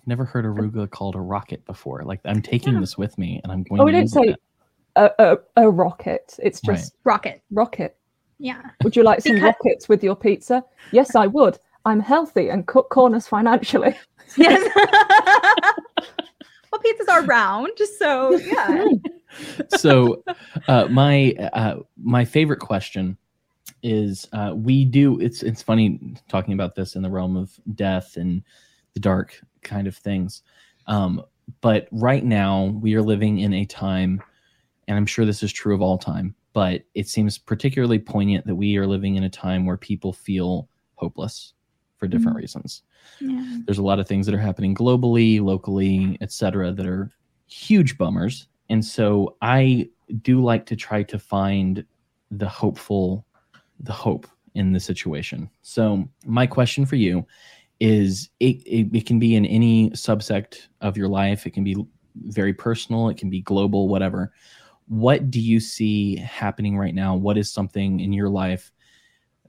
I've 0.04 0.08
never 0.08 0.26
heard 0.26 0.44
arugula 0.44 0.90
called 0.90 1.16
a 1.16 1.20
rocket 1.22 1.64
before. 1.66 2.04
Like 2.04 2.20
I'm 2.26 2.42
taking 2.42 2.74
Yeah. 2.74 2.82
this 2.82 2.98
with 2.98 3.18
me, 3.18 3.40
and 3.44 3.52
I'm 3.54 3.64
going. 3.64 3.80
Oh, 3.80 3.86
to 3.86 3.92
we 3.92 3.92
don't 3.94 4.08
say 4.10 4.36
a, 4.98 5.10
a, 5.18 5.38
a 5.56 5.70
rocket. 5.72 6.36
It's 6.44 6.60
Right. 6.68 6.76
just 6.76 6.96
rocket. 7.06 7.42
rocket. 7.52 7.96
Yeah. 8.38 8.62
Would 8.84 8.98
you 8.98 9.04
like 9.04 9.22
some 9.22 9.36
Because- 9.36 9.54
rockets 9.64 9.88
with 9.88 10.04
your 10.04 10.18
pizza? 10.18 10.62
Yes, 10.92 11.16
I 11.16 11.28
would. 11.28 11.58
I'm 11.86 12.02
healthy 12.02 12.50
and 12.50 12.68
cut 12.68 12.90
corners 12.90 13.28
financially. 13.28 13.96
Yes. 14.38 14.68
well, 16.72 16.82
pizzas 16.82 17.10
are 17.10 17.24
round, 17.26 17.78
so 18.00 18.36
yeah. 18.38 18.86
so 19.78 20.24
uh, 20.68 20.88
my 20.90 21.34
uh, 21.54 21.80
my 22.02 22.26
favorite 22.26 22.60
question 22.60 23.18
is 23.84 24.28
uh, 24.34 24.54
we 24.56 24.86
do 24.86 25.20
it's 25.20 25.44
it's 25.44 25.62
funny 25.62 26.00
talking 26.30 26.54
about 26.54 26.74
this 26.74 26.96
in 26.96 27.02
the 27.04 27.10
realm 27.10 27.36
of 27.38 27.52
death 27.76 28.16
and 28.18 28.42
the 28.94 29.00
dark 29.00 29.40
kind 29.62 29.88
of 29.88 29.96
things 29.96 30.44
um, 30.88 31.22
but 31.62 31.88
right 31.92 32.24
now 32.24 32.66
we 32.82 32.96
are 32.96 33.02
living 33.02 33.40
in 33.40 33.54
a 33.54 33.66
time 33.66 34.22
and 34.88 34.98
i'm 34.98 35.06
sure 35.06 35.26
this 35.26 35.44
is 35.44 35.52
true 35.52 35.74
of 35.76 35.82
all 35.82 35.98
time 35.98 36.36
but 36.54 36.84
it 36.94 37.08
seems 37.08 37.38
particularly 37.38 37.98
poignant 37.98 38.46
that 38.46 38.56
we 38.56 38.78
are 38.78 38.86
living 38.88 39.16
in 39.16 39.24
a 39.24 39.30
time 39.30 39.66
where 39.66 39.78
people 39.78 40.14
feel 40.14 40.68
hopeless 40.96 41.54
for 41.98 42.08
different 42.08 42.38
Mhm. 42.38 42.42
reasons 42.42 42.84
yeah. 43.20 43.60
there's 43.66 43.80
a 43.80 43.84
lot 43.84 44.00
of 44.00 44.08
things 44.08 44.26
that 44.26 44.36
are 44.36 44.40
happening 44.40 44.74
globally, 44.76 45.42
locally, 45.42 46.18
etc., 46.22 46.72
that 46.72 46.86
are 46.86 47.12
huge 47.48 47.98
bummers. 47.98 48.48
And 48.70 48.84
so 48.84 49.36
I 49.42 49.90
do 50.22 50.42
like 50.42 50.66
to 50.68 50.76
try 50.78 51.04
to 51.04 51.20
find 51.20 51.86
the 52.32 52.48
hopeful, 52.48 53.26
the 53.82 53.92
hope 53.92 54.26
in 54.56 54.72
the 54.72 54.80
situation. 54.80 55.50
So 55.64 56.08
my 56.26 56.48
question 56.48 56.86
for 56.86 56.96
you 56.96 57.26
is 57.80 58.30
it, 58.40 58.58
it, 58.66 58.96
it 58.96 59.06
can 59.06 59.20
be 59.20 59.36
in 59.36 59.46
any 59.46 59.90
subsect 59.92 60.68
of 60.82 60.98
your 60.98 61.08
life. 61.08 61.46
It 61.46 61.52
can 61.52 61.64
be 61.64 61.76
very 62.16 62.54
personal. 62.54 63.10
It 63.10 63.18
can 63.18 63.30
be 63.30 63.42
global, 63.42 63.88
whatever. 63.88 64.34
What 64.88 65.32
do 65.32 65.40
you 65.40 65.60
see 65.60 66.18
happening 66.18 66.78
right 66.78 66.94
now? 66.94 67.16
What 67.16 67.38
is 67.38 67.52
something 67.52 68.00
in 68.00 68.14
your 68.14 68.30
life 68.30 68.72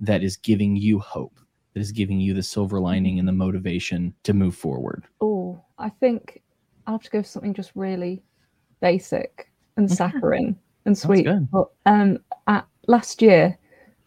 that 0.01 0.23
is 0.23 0.37
giving 0.37 0.77
you 0.77 0.99
hope? 0.99 1.39
that 1.75 1.81
is 1.81 1.93
giving 1.93 2.21
you 2.21 2.35
the 2.35 2.43
silver 2.43 2.81
lining 2.81 3.19
and 3.19 3.29
the 3.29 3.33
motivation 3.33 4.15
to 4.23 4.33
move 4.33 4.55
forward. 4.55 5.05
Oh, 5.21 5.61
I 5.79 5.91
think 5.91 6.43
I'll 6.87 6.95
have 6.95 7.03
to 7.03 7.11
go 7.11 7.23
for 7.23 7.29
something 7.29 7.53
just 7.53 7.73
really 7.75 8.23
basic 8.81 9.51
and 9.77 9.91
saccharine 9.91 10.57
and 10.87 10.97
sweet. 10.97 11.27
But 11.53 11.69
um, 11.87 12.19
at, 12.47 12.67
last 12.87 13.21
year, 13.21 13.59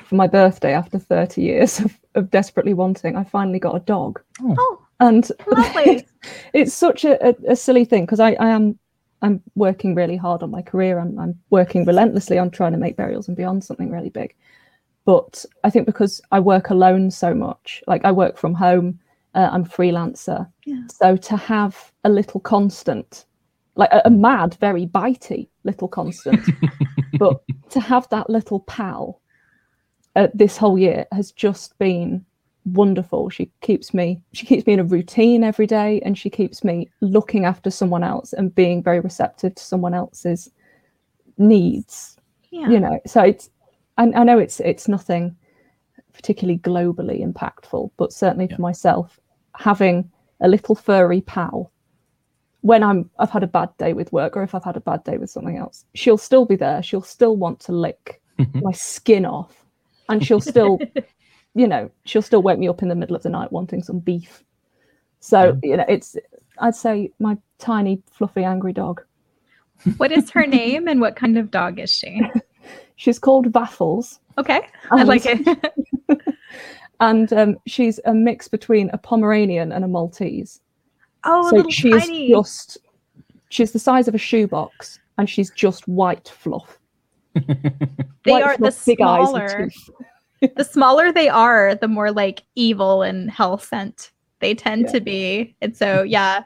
for 0.07 0.15
my 0.15 0.27
birthday, 0.27 0.73
after 0.73 0.97
30 0.97 1.41
years 1.41 1.79
of, 1.79 1.97
of 2.15 2.31
desperately 2.31 2.73
wanting, 2.73 3.15
I 3.15 3.23
finally 3.23 3.59
got 3.59 3.75
a 3.75 3.79
dog. 3.81 4.21
Oh, 4.41 4.81
And 4.99 5.29
lovely. 5.45 6.07
it's 6.53 6.73
such 6.73 7.03
a, 7.03 7.29
a, 7.29 7.35
a 7.49 7.55
silly 7.55 7.85
thing 7.85 8.05
because 8.05 8.19
I, 8.19 8.31
I 8.33 8.49
am 8.49 8.79
I'm 9.21 9.41
working 9.55 9.95
really 9.95 10.15
hard 10.15 10.43
on 10.43 10.51
my 10.51 10.61
career. 10.61 10.99
I'm, 10.99 11.17
I'm 11.19 11.39
working 11.49 11.85
relentlessly 11.85 12.37
on 12.37 12.51
trying 12.51 12.73
to 12.73 12.77
make 12.77 12.95
burials 12.95 13.27
and 13.27 13.35
beyond 13.35 13.63
something 13.63 13.89
really 13.89 14.09
big. 14.09 14.35
But 15.05 15.43
I 15.63 15.69
think 15.69 15.85
because 15.85 16.21
I 16.31 16.39
work 16.39 16.69
alone 16.69 17.09
so 17.11 17.33
much, 17.33 17.83
like 17.87 18.05
I 18.05 18.11
work 18.11 18.37
from 18.37 18.53
home, 18.53 18.99
uh, 19.33 19.49
I'm 19.51 19.63
a 19.63 19.65
freelancer. 19.65 20.47
Yeah. 20.65 20.81
So 20.89 21.17
to 21.17 21.37
have 21.37 21.91
a 22.03 22.09
little 22.09 22.39
constant, 22.39 23.25
like 23.75 23.89
a, 23.91 24.03
a 24.05 24.09
mad, 24.09 24.55
very 24.59 24.85
bitey 24.85 25.47
little 25.63 25.87
constant, 25.87 26.41
but 27.19 27.41
to 27.71 27.79
have 27.79 28.07
that 28.09 28.29
little 28.29 28.59
pal 28.61 29.19
uh, 30.17 30.27
this 30.33 30.57
whole 30.57 30.77
year 30.77 31.05
has 31.13 31.31
just 31.31 31.77
been 31.77 32.25
wonderful. 32.65 33.29
She 33.29 33.49
keeps 33.61 33.93
me 33.93 34.21
she 34.33 34.45
keeps 34.45 34.67
me 34.67 34.73
in 34.73 34.79
a 34.79 34.83
routine 34.83 35.43
every 35.43 35.67
day 35.67 36.01
and 36.03 36.17
she 36.17 36.29
keeps 36.29 36.63
me 36.63 36.89
looking 37.01 37.45
after 37.45 37.69
someone 37.71 38.03
else 38.03 38.33
and 38.33 38.53
being 38.53 38.83
very 38.83 38.99
receptive 38.99 39.55
to 39.55 39.63
someone 39.63 39.93
else's 39.93 40.51
needs. 41.37 42.17
Yeah. 42.51 42.69
You 42.69 42.79
know, 42.79 42.99
so 43.05 43.21
it's 43.21 43.49
I, 43.97 44.03
I 44.15 44.23
know 44.25 44.37
it's 44.39 44.59
it's 44.59 44.87
nothing 44.87 45.35
particularly 46.13 46.59
globally 46.59 47.23
impactful, 47.25 47.91
but 47.97 48.11
certainly 48.11 48.47
Yeah. 48.49 48.55
for 48.57 48.61
myself, 48.63 49.19
having 49.55 50.11
a 50.41 50.47
little 50.47 50.75
furry 50.75 51.21
pal 51.21 51.71
when 52.61 52.83
I'm 52.83 53.09
I've 53.19 53.29
had 53.29 53.43
a 53.43 53.47
bad 53.47 53.69
day 53.77 53.93
with 53.93 54.11
work 54.11 54.35
or 54.35 54.43
if 54.43 54.53
I've 54.55 54.63
had 54.63 54.75
a 54.77 54.81
bad 54.81 55.03
day 55.03 55.17
with 55.17 55.29
something 55.29 55.57
else, 55.57 55.85
she'll 55.93 56.17
still 56.17 56.45
be 56.45 56.55
there. 56.55 56.81
She'll 56.83 57.01
still 57.01 57.37
want 57.37 57.59
to 57.61 57.71
lick 57.71 58.21
my 58.55 58.71
skin 58.73 59.25
off. 59.25 59.63
And 60.09 60.25
she'll 60.25 60.41
still, 60.41 60.79
you 61.55 61.67
know, 61.67 61.89
she'll 62.05 62.21
still 62.21 62.41
wake 62.41 62.59
me 62.59 62.67
up 62.67 62.81
in 62.81 62.87
the 62.87 62.95
middle 62.95 63.15
of 63.15 63.23
the 63.23 63.29
night 63.29 63.51
wanting 63.51 63.83
some 63.83 63.99
beef. 63.99 64.43
So, 65.19 65.59
you 65.63 65.77
know, 65.77 65.85
it's 65.87 66.15
I'd 66.59 66.75
say 66.75 67.11
my 67.19 67.37
tiny, 67.59 68.01
fluffy, 68.11 68.43
angry 68.43 68.73
dog. 68.73 69.01
What 69.97 70.11
is 70.11 70.29
her 70.31 70.47
name 70.47 70.87
and 70.87 71.01
what 71.01 71.15
kind 71.15 71.37
of 71.37 71.51
dog 71.51 71.79
is 71.79 71.91
she? 71.91 72.21
She's 72.95 73.19
called 73.19 73.51
Vaffles. 73.51 74.19
Okay. 74.39 74.61
I 74.91 75.03
like 75.03 75.23
it. 75.25 75.73
And 76.99 77.31
um, 77.33 77.57
she's 77.67 77.99
a 78.05 78.13
mix 78.13 78.47
between 78.47 78.89
a 78.91 78.97
Pomeranian 78.97 79.71
and 79.71 79.85
a 79.85 79.87
Maltese. 79.87 80.61
Oh, 81.23 81.47
a 81.47 81.49
so 81.49 81.55
little 81.57 81.71
she's 81.71 82.05
tiny. 82.05 82.29
just 82.29 82.77
she's 83.49 83.71
the 83.71 83.79
size 83.79 84.07
of 84.07 84.15
a 84.15 84.19
shoebox 84.19 84.99
and 85.17 85.29
she's 85.29 85.51
just 85.51 85.87
white 85.87 86.27
fluff. 86.27 86.79
They 88.25 88.31
White 88.33 88.43
are 88.43 88.57
the 88.57 88.71
fluff, 88.71 88.85
big 88.85 89.01
eyes 89.01 89.29
smaller. 89.29 89.71
the 90.57 90.63
smaller 90.63 91.11
they 91.13 91.29
are, 91.29 91.75
the 91.75 91.87
more 91.87 92.11
like 92.11 92.43
evil 92.55 93.03
and 93.03 93.29
hell 93.31 93.57
sent 93.57 94.11
they 94.39 94.53
tend 94.53 94.85
Yeah. 94.87 94.91
to 94.91 94.99
be. 95.01 95.55
And 95.61 95.75
so, 95.75 96.03
yeah, 96.03 96.43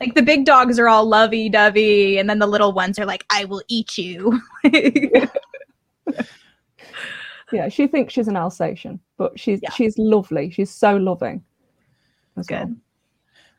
like 0.00 0.14
the 0.14 0.22
big 0.22 0.44
dogs 0.44 0.78
are 0.78 0.88
all 0.88 1.04
lovey 1.06 1.48
dovey, 1.48 2.18
and 2.18 2.28
then 2.30 2.38
the 2.38 2.46
little 2.46 2.72
ones 2.72 2.98
are 2.98 3.06
like, 3.06 3.24
I 3.30 3.44
will 3.44 3.62
eat 3.68 3.98
you. 3.98 4.40
Yeah, 7.50 7.68
she 7.70 7.86
thinks 7.86 8.12
she's 8.12 8.28
an 8.28 8.36
Alsatian, 8.36 9.00
but 9.16 9.38
she's 9.40 9.60
Yeah. 9.62 9.70
she's 9.70 9.96
lovely. 9.96 10.50
She's 10.50 10.70
so 10.70 10.96
loving. 10.98 11.42
as 12.36 12.46
well. 12.50 12.74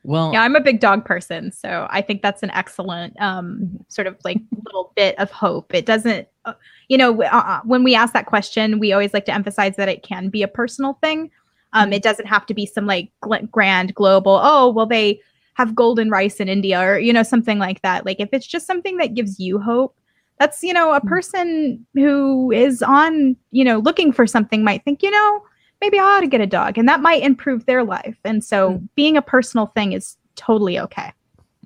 Well, 0.04 0.32
Yeah, 0.34 0.44
I'm 0.44 0.56
a 0.56 0.62
big 0.62 0.80
dog 0.80 1.04
person, 1.06 1.52
so 1.52 1.88
I 1.90 2.02
think 2.02 2.22
that's 2.22 2.42
an 2.42 2.52
excellent 2.52 3.20
um, 3.22 3.70
sort 3.90 4.08
of 4.08 4.16
like 4.24 4.38
little 4.66 4.94
bit 4.96 5.18
of 5.20 5.30
hope. 5.32 5.74
It 5.74 5.86
doesn't, 5.86 6.28
uh, 6.46 6.54
you 6.88 6.98
know, 6.98 7.22
uh, 7.22 7.60
when 7.66 7.84
we 7.84 7.96
ask 7.96 8.14
that 8.14 8.26
question, 8.26 8.80
we 8.80 8.94
always 8.94 9.14
like 9.14 9.26
to 9.26 9.34
emphasize 9.34 9.76
that 9.76 9.90
it 9.90 10.02
can 10.04 10.30
be 10.30 10.42
a 10.42 10.48
personal 10.48 10.94
thing. 11.04 11.30
Um, 11.74 11.92
it 11.94 12.02
doesn't 12.02 12.26
have 12.28 12.46
to 12.48 12.54
be 12.54 12.66
some 12.66 12.86
like 12.88 13.12
gl- 13.24 13.50
grand 13.52 13.94
global. 13.94 14.40
Oh, 14.42 14.70
well, 14.70 14.86
they 14.86 15.20
have 15.56 15.76
golden 15.76 16.10
rice 16.10 16.40
in 16.40 16.48
India, 16.48 16.80
or 16.82 16.98
you 16.98 17.12
know, 17.12 17.24
something 17.24 17.60
like 17.60 17.82
that. 17.82 18.06
Like 18.06 18.20
if 18.22 18.30
it's 18.32 18.48
just 18.48 18.66
something 18.66 18.98
that 18.98 19.14
gives 19.14 19.40
you 19.40 19.60
hope, 19.60 19.96
that's 20.40 20.64
you 20.64 20.74
know, 20.74 20.94
a 20.94 21.02
Mm. 21.02 21.08
person 21.10 21.86
who 21.94 22.52
is 22.52 22.82
on, 22.82 23.36
you 23.52 23.66
know, 23.66 23.80
looking 23.80 24.14
for 24.14 24.26
something 24.26 24.64
might 24.64 24.84
think, 24.86 25.04
you 25.04 25.12
know, 25.12 25.44
maybe 25.81 25.97
I 25.99 26.03
ought 26.03 26.19
to 26.22 26.27
get 26.27 26.41
a 26.41 26.47
dog, 26.47 26.77
and 26.77 26.88
that 26.89 27.01
might 27.01 27.23
improve 27.23 27.65
their 27.65 27.84
life. 27.84 28.18
And 28.26 28.43
so, 28.43 28.72
Mm. 28.73 28.89
being 28.95 29.18
a 29.18 29.22
personal 29.22 29.68
thing 29.68 29.93
is 29.93 30.18
totally 30.35 30.80
okay. 30.80 31.11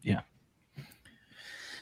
Yeah. 0.01 0.21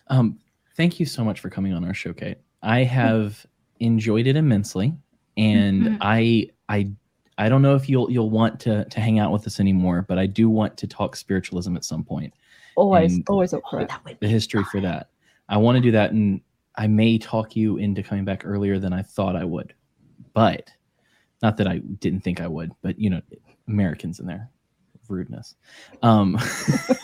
Um, 0.07 0.39
thank 0.75 0.99
you 0.99 1.05
so 1.05 1.23
much 1.23 1.39
for 1.39 1.49
coming 1.49 1.73
on 1.73 1.83
our 1.85 1.93
show, 1.93 2.13
Kate. 2.13 2.37
I 2.61 2.83
have 2.83 3.45
enjoyed 3.79 4.27
it 4.27 4.35
immensely, 4.35 4.93
and 5.37 5.83
Mhm. 5.83 5.97
I 6.01 6.49
I 6.69 6.89
I 7.37 7.49
don't 7.49 7.61
know 7.61 7.75
if 7.75 7.89
you'll 7.89 8.11
you'll 8.11 8.29
want 8.29 8.59
to 8.61 8.85
to 8.85 8.99
hang 8.99 9.17
out 9.19 9.31
with 9.31 9.47
us 9.47 9.59
anymore, 9.59 10.05
but 10.07 10.19
I 10.19 10.25
do 10.27 10.49
want 10.49 10.77
to 10.77 10.87
talk 10.87 11.15
spiritualism 11.15 11.75
at 11.75 11.83
some 11.85 12.03
point. 12.03 12.33
Always, 12.75 13.15
And- 13.15 13.29
always 13.29 13.53
up 13.53 13.61
for 13.69 13.79
it. 13.81 13.89
That 13.89 14.03
would 14.05 14.13
The 14.19 14.27
be 14.27 14.31
history 14.31 14.63
for 14.65 14.79
that. 14.81 15.09
I 15.49 15.57
want 15.57 15.75
to 15.77 15.81
do 15.81 15.91
that, 15.91 16.11
and 16.11 16.39
I 16.75 16.87
may 16.87 17.17
talk 17.17 17.55
you 17.55 17.77
into 17.77 18.01
coming 18.03 18.23
back 18.25 18.45
earlier 18.45 18.79
than 18.79 18.93
I 18.93 19.01
thought 19.01 19.35
I 19.35 19.43
would, 19.43 19.73
but 20.33 20.71
not 21.41 21.57
that 21.57 21.67
I 21.67 21.79
didn't 21.99 22.21
think 22.21 22.41
I 22.41 22.47
would, 22.47 22.71
but 22.81 22.99
you 22.99 23.09
know, 23.09 23.21
Americans 23.67 24.19
in 24.19 24.25
their 24.25 24.49
rudeness. 25.07 25.55
Um, 26.01 26.37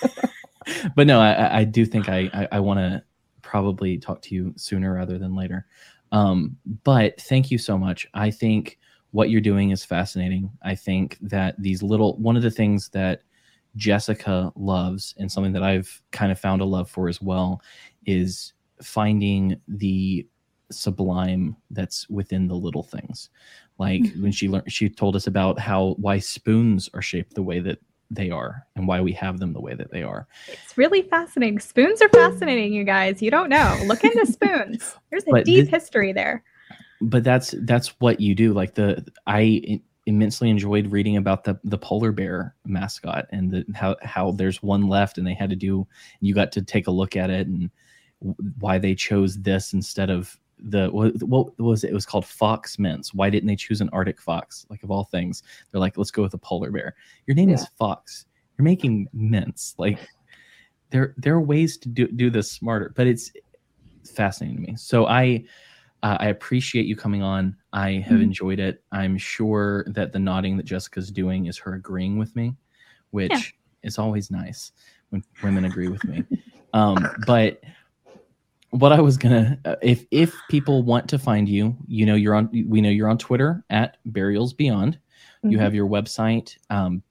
but 0.96 1.08
no, 1.08 1.20
I, 1.20 1.60
I- 1.60 1.64
do 1.64 1.86
think 1.86 2.10
I 2.10 2.30
I, 2.34 2.48
I 2.54 2.60
want 2.60 2.80
to 2.80 3.04
probably 3.42 3.98
talk 3.98 4.22
to 4.24 4.36
you 4.36 4.54
sooner 4.58 4.94
rather 4.94 5.18
than 5.18 5.36
later. 5.36 5.66
Um, 6.12 6.58
but 6.84 7.20
thank 7.22 7.52
you 7.52 7.58
so 7.58 7.78
much. 7.78 8.08
I 8.14 8.32
think 8.32 8.78
what 9.12 9.30
you're 9.30 9.42
doing 9.42 9.72
is 9.72 9.84
fascinating. 9.84 10.50
I 10.64 10.76
think 10.76 11.18
that 11.22 11.56
these 11.62 11.82
little 11.84 12.18
one 12.18 12.36
of 12.36 12.44
the 12.44 12.52
things 12.52 12.90
that 12.90 13.22
Jessica 13.76 14.52
loves 14.56 15.14
and 15.18 15.32
something 15.32 15.54
that 15.54 15.64
I've 15.64 16.02
kind 16.12 16.32
of 16.32 16.40
found 16.40 16.62
a 16.62 16.66
love 16.66 16.90
for 16.90 17.08
as 17.08 17.22
well 17.22 17.62
is 18.06 18.54
finding 18.82 19.60
the 19.68 20.28
sublime 20.72 21.56
that's 21.72 22.10
within 22.10 22.48
the 22.48 22.56
little 22.56 22.84
things. 22.84 23.30
Like 23.78 24.02
mm-hmm. 24.02 24.24
when 24.24 24.32
she 24.32 24.50
learned, 24.50 24.72
she 24.72 24.90
told 24.90 25.16
us 25.16 25.28
about 25.28 25.60
how 25.60 25.96
why 26.00 26.20
spoons 26.20 26.90
are 26.94 27.02
shaped 27.02 27.36
the 27.36 27.44
way 27.44 27.60
that 27.60 27.80
they 28.10 28.30
are 28.32 28.66
and 28.76 28.88
why 28.88 29.02
we 29.02 29.12
have 29.12 29.40
them 29.40 29.54
the 29.54 29.60
way 29.62 29.76
that 29.76 29.92
they 29.92 30.02
are. 30.02 30.28
It's 30.48 30.78
really 30.78 31.02
fascinating. 31.04 31.60
Spoons 31.60 32.02
are 32.02 32.10
fascinating, 32.10 32.74
you 32.74 32.84
guys. 32.86 33.22
You 33.22 33.30
don't 33.32 33.50
know. 33.50 33.78
Look 33.86 34.04
into 34.04 34.26
spoons. 34.32 34.96
There's 35.10 35.24
a 35.28 35.32
But 35.32 35.46
deep 35.46 35.66
this- 35.66 35.84
history 35.84 36.14
there. 36.14 36.44
but 37.02 37.24
that's 37.24 37.54
that's 37.66 37.90
what 38.00 38.20
you 38.20 38.34
do 38.34 38.54
like 38.54 38.74
the 38.74 39.06
i 39.28 39.62
i- 39.70 39.82
immensely 40.08 40.50
enjoyed 40.50 40.88
reading 40.88 41.16
about 41.18 41.44
the 41.44 41.60
the 41.64 41.78
polar 41.78 42.12
bear 42.12 42.56
mascot 42.66 43.28
and 43.32 43.52
the, 43.52 43.64
how 43.76 43.96
how 44.02 44.32
there's 44.32 44.64
one 44.64 44.88
left 44.88 45.20
and 45.20 45.28
they 45.28 45.34
had 45.36 45.50
to 45.52 45.56
do 45.56 45.86
you 46.22 46.34
got 46.34 46.52
to 46.52 46.62
take 46.64 46.88
a 46.88 46.92
look 46.92 47.16
at 47.16 47.30
it 47.30 47.46
and 47.46 47.70
why 48.60 48.80
they 48.80 48.96
chose 48.96 49.38
this 49.44 49.74
instead 49.74 50.10
of 50.10 50.40
the 50.60 50.88
what, 50.90 51.22
what 51.24 51.60
was 51.60 51.84
it? 51.84 51.92
it 51.92 51.94
was 51.94 52.06
called 52.06 52.26
fox 52.26 52.80
mints 52.80 53.14
why 53.14 53.30
didn't 53.30 53.48
they 53.48 53.56
choose 53.56 53.82
an 53.82 53.90
arctic 53.94 54.20
fox 54.22 54.66
like 54.70 54.82
of 54.84 54.90
all 54.92 55.04
things 55.04 55.44
they're 55.72 55.80
like 55.80 55.98
let's 55.98 56.12
go 56.12 56.22
with 56.22 56.34
a 56.34 56.38
polar 56.38 56.72
bear 56.72 56.96
your 57.28 57.36
name 57.36 57.50
is 57.52 57.68
fox 57.78 58.26
you're 58.58 58.64
making 58.64 59.08
mints 59.14 59.76
like 59.78 60.00
there 60.90 61.14
there 61.18 61.36
are 61.36 61.42
ways 61.42 61.78
to 61.78 61.90
do, 61.90 62.08
do 62.08 62.30
this 62.30 62.52
smarter 62.52 62.92
but 62.96 63.06
it's 63.08 63.32
fascinating 64.16 64.56
to 64.64 64.72
me 64.72 64.76
so 64.76 65.06
i 65.06 65.44
uh, 66.04 66.18
I 66.20 66.28
appreciate 66.28 66.86
you 66.86 66.96
coming 66.96 67.24
on. 67.24 67.58
I 67.74 67.94
have 68.08 68.20
Mhm. 68.20 68.24
enjoyed 68.24 68.60
it. 68.60 68.84
I'm 68.92 69.18
sure 69.18 69.84
that 69.90 70.14
the 70.14 70.20
nodding 70.20 70.56
that 70.58 70.64
Jessica's 70.68 71.12
doing 71.12 71.48
is 71.48 71.58
her 71.58 71.74
agreeing 71.74 72.20
with 72.20 72.36
me, 72.36 72.56
which 73.10 73.32
Yeah. 73.32 73.88
is 73.88 73.98
always 73.98 74.30
nice 74.30 74.72
when 75.10 75.24
women 75.42 75.66
agree 75.66 75.88
with 75.90 76.08
me. 76.08 76.24
Um, 76.74 77.10
but 77.26 77.62
what 78.72 78.92
I 78.92 79.00
was 79.02 79.18
gonna, 79.18 79.58
uh, 79.66 79.76
if 79.82 80.06
if 80.12 80.36
people 80.50 80.84
want 80.84 81.08
to 81.10 81.18
find 81.20 81.48
you, 81.48 81.76
you 81.88 82.06
know, 82.06 82.16
you're 82.16 82.36
on. 82.36 82.50
We 82.68 82.82
know 82.82 82.90
you're 82.90 83.10
on 83.10 83.18
Twitter 83.18 83.64
at 83.70 83.98
Burials 84.06 84.54
Beyond. 84.54 85.00
You 85.44 85.58
Mhm. 85.58 85.62
have 85.62 85.74
your 85.76 85.88
website, 85.88 86.58
um, 86.70 87.02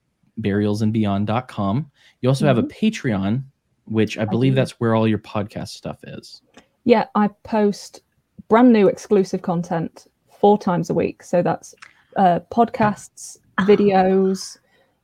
burialsandbeyond.com. 0.41 1.91
You 2.21 2.29
also 2.29 2.47
have 2.47 2.59
a 2.59 2.63
Mm-hmm. 2.63 2.87
Patreon, 2.87 3.43
which 3.87 4.19
I 4.19 4.25
believe 4.25 4.53
do. 4.53 4.57
that's 4.57 4.81
where 4.81 4.95
all 4.95 5.07
your 5.09 5.19
podcast 5.19 5.69
stuff 5.69 5.99
is. 6.05 6.43
Yeah, 6.85 7.07
I 7.15 7.29
post 7.45 8.03
brand 8.49 8.73
new 8.73 8.89
exclusive 8.89 9.43
content 9.43 10.07
four 10.29 10.59
times 10.59 10.91
a 10.91 10.95
week. 10.95 11.23
So 11.23 11.43
that's 11.43 11.75
uh, 12.17 12.41
podcasts, 12.51 13.37
videos, 13.61 14.59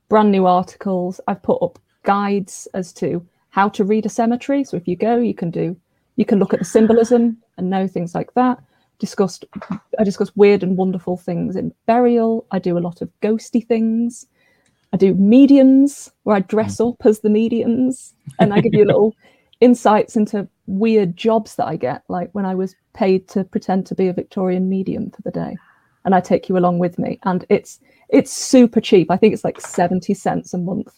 brand 0.09 0.31
new 0.31 0.45
articles. 0.47 1.19
I've 1.27 1.43
put 1.43 1.61
up 1.61 1.77
guides 2.03 2.67
as 2.73 2.91
to 2.93 3.25
how 3.49 3.69
to 3.69 3.83
read 3.83 4.05
a 4.05 4.09
cemetery. 4.09 4.63
So 4.63 4.77
if 4.77 4.87
you 4.87 4.95
go, 4.95 5.17
you 5.17 5.33
can 5.35 5.51
do, 5.51 5.75
you 6.15 6.25
can 6.25 6.39
look 6.39 6.53
at 6.53 6.59
the 6.59 6.65
symbolism 6.65 7.37
and 7.57 7.69
know 7.69 7.87
things 7.87 8.13
like 8.13 8.33
that. 8.33 8.59
Discussed, 8.99 9.45
I 9.99 10.03
discuss 10.03 10.35
weird 10.35 10.63
and 10.63 10.77
wonderful 10.77 11.17
things 11.17 11.55
in 11.55 11.73
burial. 11.85 12.45
I 12.51 12.59
do 12.59 12.77
a 12.77 12.79
lot 12.79 13.01
of 13.01 13.09
ghosty 13.21 13.65
things. 13.65 14.27
I 14.93 14.97
do 14.97 15.15
mediums 15.15 16.11
where 16.23 16.35
I 16.35 16.41
dress 16.41 16.77
mm. 16.77 16.91
up 16.91 17.05
as 17.05 17.19
the 17.19 17.29
mediums, 17.29 18.13
and 18.39 18.53
I 18.53 18.61
give 18.61 18.75
you 18.75 18.85
little 18.85 19.15
insights 19.59 20.15
into 20.15 20.47
weird 20.67 21.17
jobs 21.17 21.55
that 21.55 21.65
I 21.65 21.75
get, 21.75 22.03
like 22.07 22.29
when 22.33 22.45
I 22.45 22.53
was 22.53 22.75
paid 22.93 23.27
to 23.29 23.43
pretend 23.43 23.87
to 23.87 23.95
be 23.95 24.07
a 24.07 24.13
Victorian 24.13 24.69
medium 24.69 25.09
for 25.09 25.23
the 25.23 25.31
day, 25.31 25.57
and 26.05 26.13
I 26.13 26.21
take 26.21 26.47
you 26.47 26.57
along 26.57 26.77
with 26.77 26.99
me, 26.99 27.19
and 27.23 27.43
it's 27.49 27.79
it's 28.09 28.31
super 28.31 28.79
cheap. 28.79 29.09
I 29.09 29.17
think 29.17 29.33
it's 29.33 29.43
like 29.43 29.59
seventy 29.59 30.13
cents 30.13 30.53
a 30.53 30.59
month 30.59 30.93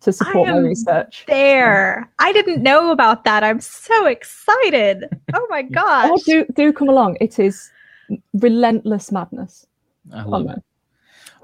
to 0.00 0.12
support 0.12 0.48
my 0.48 0.56
am 0.56 0.64
research. 0.64 1.24
There. 1.26 2.10
I 2.18 2.32
didn't 2.32 2.62
know 2.62 2.92
about 2.92 3.24
that. 3.24 3.42
I'm 3.42 3.60
so 3.60 4.06
excited. 4.06 5.08
Oh 5.34 5.46
my 5.50 5.62
gosh. 5.80 6.10
Oh, 6.12 6.18
do 6.24 6.46
do 6.54 6.72
come 6.72 6.88
along. 6.88 7.16
It 7.20 7.38
is 7.38 7.70
relentless 8.34 9.10
madness. 9.12 9.66
I 10.12 10.22
love 10.22 10.44
there. 10.46 10.56
it. 10.56 10.62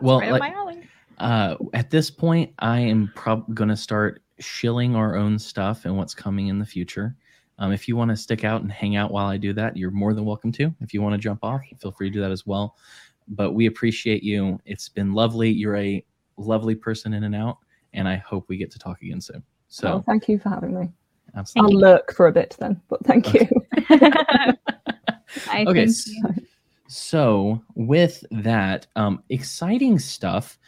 Well, 0.00 0.20
right 0.20 0.32
like, 0.32 0.42
up 0.42 0.48
my 0.48 0.54
alley. 0.54 0.88
uh, 1.18 1.56
at 1.74 1.90
this 1.90 2.10
point, 2.10 2.52
I 2.58 2.80
am 2.80 3.10
probably 3.14 3.54
going 3.54 3.68
to 3.68 3.76
start 3.76 4.22
shilling 4.38 4.96
our 4.96 5.16
own 5.16 5.38
stuff 5.38 5.84
and 5.84 5.96
what's 5.96 6.14
coming 6.14 6.48
in 6.48 6.58
the 6.58 6.66
future. 6.66 7.14
Um, 7.58 7.72
if 7.72 7.86
you 7.86 7.96
want 7.96 8.10
to 8.10 8.16
stick 8.16 8.44
out 8.44 8.62
and 8.62 8.72
hang 8.72 8.96
out 8.96 9.12
while 9.12 9.26
I 9.26 9.36
do 9.36 9.52
that, 9.52 9.76
you're 9.76 9.92
more 9.92 10.12
than 10.12 10.24
welcome 10.24 10.50
to. 10.52 10.74
If 10.80 10.92
you 10.92 11.02
want 11.02 11.14
to 11.14 11.18
jump 11.18 11.44
off, 11.44 11.62
feel 11.80 11.92
free 11.92 12.10
to 12.10 12.12
do 12.12 12.20
that 12.20 12.32
as 12.32 12.46
well. 12.46 12.76
But 13.28 13.52
we 13.52 13.66
appreciate 13.66 14.22
you. 14.22 14.60
It's 14.64 14.88
been 14.88 15.12
lovely. 15.12 15.50
You're 15.50 15.76
a 15.76 16.04
lovely 16.36 16.74
person 16.74 17.14
in 17.14 17.24
and 17.24 17.34
out, 17.34 17.58
and 17.94 18.08
I 18.08 18.16
hope 18.16 18.48
we 18.48 18.56
get 18.56 18.70
to 18.72 18.78
talk 18.78 19.00
again 19.02 19.20
soon. 19.20 19.42
So, 19.68 19.86
So 19.86 20.04
thank 20.06 20.28
you 20.28 20.38
for 20.38 20.50
having 20.50 20.78
me. 20.78 20.90
absolutely. 21.34 21.74
I'll 21.76 21.80
lurk 21.80 22.12
for 22.14 22.26
a 22.26 22.32
bit 22.32 22.56
then, 22.58 22.80
but 22.88 23.04
thank 23.06 23.26
Okay. 23.28 23.48
you. 23.50 23.62
I 25.50 25.64
Okay, 25.66 25.74
thank 25.74 25.88
s- 25.88 26.08
you. 26.08 26.46
So, 26.86 27.62
with 27.74 28.22
that, 28.30 28.86
um, 28.96 29.22
exciting 29.30 29.98
stuff. 29.98 30.58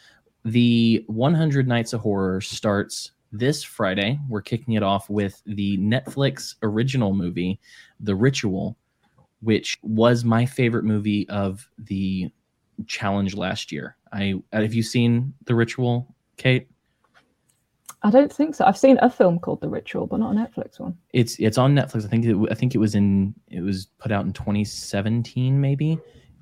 The 0.45 1.03
100 1.07 1.67
Nights 1.67 1.93
of 1.93 2.01
Horror 2.01 2.41
starts 2.41 3.11
this 3.31 3.61
Friday. 3.63 4.17
We're 4.29 4.41
kicking 4.41 4.73
it 4.75 4.83
off 4.83 5.09
with 5.09 5.41
the 5.45 5.77
Netflix 5.77 6.55
original 6.63 7.13
movie, 7.13 7.59
The 7.99 8.15
Ritual, 8.15 8.77
which 9.41 9.77
was 9.83 10.23
my 10.23 10.45
favorite 10.45 10.85
movie 10.85 11.27
of 11.29 11.67
the 11.77 12.31
challenge 12.87 13.35
last 13.35 13.71
year. 13.71 13.97
I 14.13 14.35
have 14.53 14.73
you 14.73 14.83
seen 14.83 15.33
The 15.45 15.53
Ritual, 15.55 16.15
Kate? 16.37 16.67
I 18.03 18.11
don't 18.11 18.31
think 18.31 18.55
so. 18.55 18.65
I've 18.65 18.77
seen 18.77 18.97
a 19.01 19.09
film 19.09 19.39
called 19.39 19.61
The 19.61 19.69
Ritual, 19.69 20.07
but 20.07 20.17
not 20.17 20.35
a 20.35 20.37
Netflix 20.37 20.79
one. 20.79 20.97
It's 21.13 21.37
it's 21.39 21.57
on 21.57 21.75
Netflix. 21.75 22.05
I 22.05 22.07
think 22.07 22.25
it, 22.25 22.37
I 22.51 22.53
think 22.53 22.75
it 22.75 22.77
was 22.77 22.95
in 22.95 23.33
it 23.49 23.61
was 23.61 23.87
put 23.97 24.11
out 24.11 24.25
in 24.25 24.33
2017 24.33 25.59
maybe. 25.59 25.99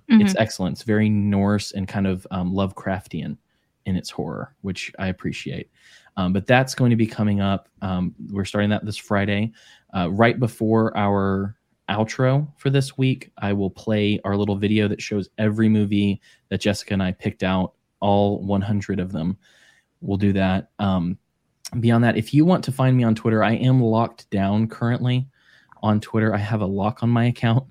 It's 0.07 0.36
excellent. 0.38 0.73
It's 0.73 0.84
very 0.84 1.10
Norse 1.10 1.72
and 1.72 1.88
kind 1.88 2.06
of 2.06 2.27
um, 2.30 2.53
Lovecraftian 2.53 3.38
in 3.88 3.95
its 3.95 4.10
horror, 4.10 4.56
which 4.61 4.91
I 4.99 5.07
appreciate. 5.07 5.72
Um, 6.18 6.32
but 6.32 6.45
that's 6.45 6.76
going 6.76 6.91
to 6.91 6.95
be 6.95 7.07
coming 7.07 7.41
up. 7.41 7.69
Um, 7.82 8.14
we're 8.30 8.45
starting 8.45 8.69
that 8.69 8.86
this 8.86 8.98
Friday, 8.98 9.52
uh, 9.95 10.11
right 10.11 10.40
before 10.40 10.95
our 10.95 11.56
outro 11.90 12.48
for 12.57 12.69
this 12.69 12.98
week. 12.98 13.32
I 13.38 13.53
will 13.53 13.69
play 13.69 14.19
our 14.23 14.36
little 14.36 14.56
video 14.56 14.88
that 14.88 15.02
shows 15.02 15.30
every 15.38 15.69
movie 15.69 16.22
that 16.49 16.61
Jessica 16.61 16.94
and 16.94 17.03
I 17.03 17.11
picked 17.11 17.44
out, 17.44 17.73
all 17.99 18.41
100 18.44 18.99
of 18.99 19.11
them. 19.11 19.38
We'll 20.02 20.18
do 20.18 20.34
that. 20.34 20.72
Um, 20.80 21.18
beyond 21.79 22.03
that, 22.03 22.17
if 22.17 22.33
you 22.33 22.45
want 22.45 22.63
to 22.65 22.71
find 22.71 22.95
me 22.95 23.03
on 23.03 23.15
Twitter, 23.15 23.43
I 23.43 23.53
am 23.53 23.81
locked 23.81 24.29
down 24.29 24.67
currently 24.67 25.27
on 25.81 25.99
Twitter. 25.99 26.33
I 26.33 26.37
have 26.37 26.61
a 26.61 26.65
lock 26.65 27.03
on 27.03 27.09
my 27.09 27.25
account 27.25 27.65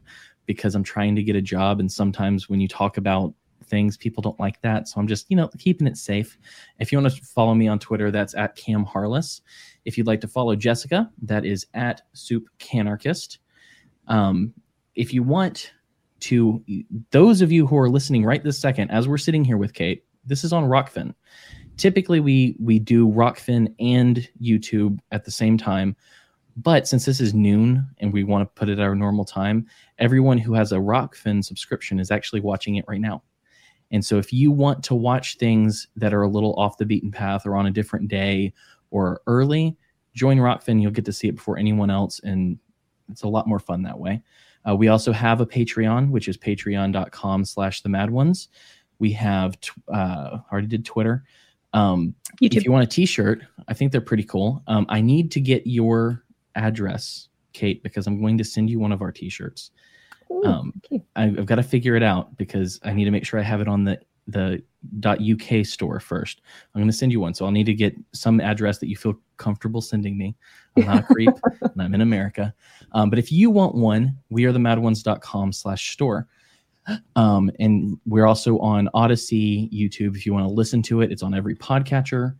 because 0.46 0.74
I'm 0.74 0.84
trying 0.84 1.16
to 1.16 1.22
get 1.22 1.36
a 1.36 1.42
job. 1.42 1.80
And 1.80 1.90
sometimes 1.90 2.48
when 2.48 2.60
you 2.60 2.68
talk 2.68 2.96
about 2.96 3.34
things, 3.64 3.96
people 3.96 4.20
don't 4.20 4.38
like 4.38 4.60
that. 4.60 4.88
So 4.88 5.00
I'm 5.00 5.08
just, 5.08 5.26
you 5.30 5.36
know, 5.36 5.48
keeping 5.58 5.86
it 5.86 5.96
safe. 5.96 6.38
If 6.78 6.92
you 6.92 7.00
want 7.00 7.14
to 7.14 7.24
follow 7.24 7.54
me 7.54 7.66
on 7.66 7.78
Twitter, 7.78 8.10
that's 8.10 8.34
at 8.34 8.56
Cam 8.56 8.84
Harless. 8.84 9.40
If 9.84 9.96
you'd 9.96 10.06
like 10.06 10.20
to 10.20 10.28
follow 10.28 10.54
Jessica, 10.54 11.10
that 11.22 11.44
is 11.44 11.66
at 11.74 12.02
Soup 12.12 12.46
Canarchist. 12.58 13.38
Um, 14.06 14.52
if 14.94 15.12
you 15.14 15.22
want 15.22 15.72
to, 16.20 16.62
those 17.10 17.40
of 17.40 17.50
you 17.50 17.66
who 17.66 17.78
are 17.78 17.88
listening 17.88 18.24
right 18.24 18.42
this 18.42 18.58
second, 18.58 18.90
as 18.90 19.08
we're 19.08 19.18
sitting 19.18 19.44
here 19.44 19.56
with 19.56 19.74
Kate, 19.74 20.04
this 20.26 20.44
is 20.44 20.52
on 20.52 20.64
Rokfin. 20.64 21.14
Typically, 21.76 22.20
we 22.20 22.56
we 22.60 22.78
do 22.78 23.08
Rokfin 23.08 23.74
and 23.80 24.28
YouTube 24.40 24.98
at 25.10 25.24
the 25.24 25.30
same 25.30 25.58
time. 25.58 25.96
But 26.56 26.86
since 26.86 27.04
this 27.04 27.20
is 27.20 27.34
noon 27.34 27.84
and 27.98 28.12
we 28.12 28.22
want 28.22 28.48
to 28.48 28.60
put 28.60 28.68
it 28.68 28.78
at 28.78 28.84
our 28.84 28.94
normal 28.94 29.24
time, 29.24 29.66
everyone 29.98 30.38
who 30.38 30.54
has 30.54 30.70
a 30.70 30.76
Rokfin 30.76 31.44
subscription 31.44 31.98
is 31.98 32.12
actually 32.12 32.40
watching 32.40 32.76
it 32.76 32.84
right 32.86 33.00
now. 33.00 33.22
And 33.90 34.04
so 34.04 34.18
if 34.18 34.32
you 34.32 34.52
want 34.52 34.84
to 34.84 34.94
watch 34.94 35.36
things 35.36 35.88
that 35.96 36.14
are 36.14 36.22
a 36.22 36.28
little 36.28 36.54
off 36.54 36.78
the 36.78 36.86
beaten 36.86 37.10
path 37.10 37.44
or 37.44 37.56
on 37.56 37.66
a 37.66 37.72
different 37.72 38.08
day 38.08 38.52
or 38.90 39.20
early, 39.26 39.76
join 40.14 40.38
Rokfin. 40.38 40.80
You'll 40.80 40.92
get 40.92 41.04
to 41.06 41.12
see 41.12 41.28
it 41.28 41.36
before 41.36 41.58
anyone 41.58 41.90
else, 41.90 42.20
and 42.20 42.58
it's 43.10 43.22
a 43.22 43.28
lot 43.28 43.48
more 43.48 43.58
fun 43.58 43.82
that 43.82 43.98
way. 43.98 44.22
Uh, 44.68 44.74
we 44.74 44.88
also 44.88 45.12
have 45.12 45.40
a 45.40 45.46
Patreon, 45.46 46.10
which 46.10 46.28
is 46.28 46.38
patreon.com 46.38 47.44
slash 47.44 47.82
the 47.82 47.88
mad 47.88 48.10
ones. 48.10 48.48
We 48.98 49.12
have, 49.12 49.56
uh, 49.92 50.38
already 50.50 50.68
did 50.68 50.84
Twitter. 50.84 51.24
Um, 51.74 52.14
YouTube. 52.42 52.56
if 52.56 52.64
you 52.64 52.72
want 52.72 52.84
a 52.84 52.86
t-shirt, 52.86 53.42
I 53.68 53.74
think 53.74 53.92
they're 53.92 54.00
pretty 54.00 54.24
cool. 54.24 54.62
Um, 54.66 54.86
I 54.88 55.00
need 55.00 55.30
to 55.32 55.40
get 55.40 55.66
your 55.66 56.24
address, 56.54 57.28
Kate, 57.52 57.82
because 57.82 58.06
I'm 58.06 58.20
going 58.20 58.38
to 58.38 58.44
send 58.44 58.70
you 58.70 58.78
one 58.80 58.92
of 58.92 59.02
our 59.02 59.12
t-shirts. 59.12 59.70
Ooh, 60.30 60.42
Um, 60.44 60.72
you. 60.90 61.02
I- 61.16 61.24
I've 61.24 61.46
got 61.46 61.56
to 61.56 61.62
figure 61.62 61.96
it 61.96 62.02
out 62.02 62.36
because 62.38 62.80
I 62.84 62.92
need 62.92 63.04
to 63.04 63.10
make 63.10 63.26
sure 63.26 63.38
I 63.38 63.42
have 63.42 63.60
it 63.60 63.68
on 63.68 63.84
the 63.84 63.98
the 64.26 64.62
.uk 65.06 65.66
store 65.66 66.00
first. 66.00 66.40
I'm 66.74 66.80
going 66.80 66.90
to 66.90 66.96
send 66.96 67.12
you 67.12 67.20
one, 67.20 67.34
so 67.34 67.44
I'll 67.44 67.50
need 67.50 67.66
to 67.66 67.74
get 67.74 67.94
some 68.14 68.40
address 68.40 68.78
that 68.78 68.88
you 68.88 68.96
feel 68.96 69.14
comfortable 69.36 69.82
sending 69.82 70.16
me. 70.16 70.34
I'm 70.78 70.86
not 70.86 70.98
a 71.00 71.02
creep, 71.02 71.28
and 71.60 71.82
I'm 71.82 71.94
in 71.94 72.00
America. 72.00 72.54
Um, 72.92 73.10
but 73.10 73.18
if 73.18 73.30
you 73.30 73.50
want 73.50 73.74
one, 73.74 74.16
we 74.30 74.46
are 74.46 74.52
the 74.52 74.58
madones.com 74.58 75.52
slash 75.52 75.90
store. 75.92 76.26
Um, 77.16 77.50
and 77.58 77.98
we're 78.06 78.26
also 78.26 78.58
on 78.58 78.88
Odysee, 78.94 79.70
YouTube. 79.72 80.16
If 80.16 80.26
you 80.26 80.34
want 80.34 80.46
to 80.46 80.52
listen 80.52 80.82
to 80.82 81.00
it, 81.00 81.10
it's 81.10 81.22
on 81.22 81.34
every 81.34 81.54
podcatcher. 81.54 82.36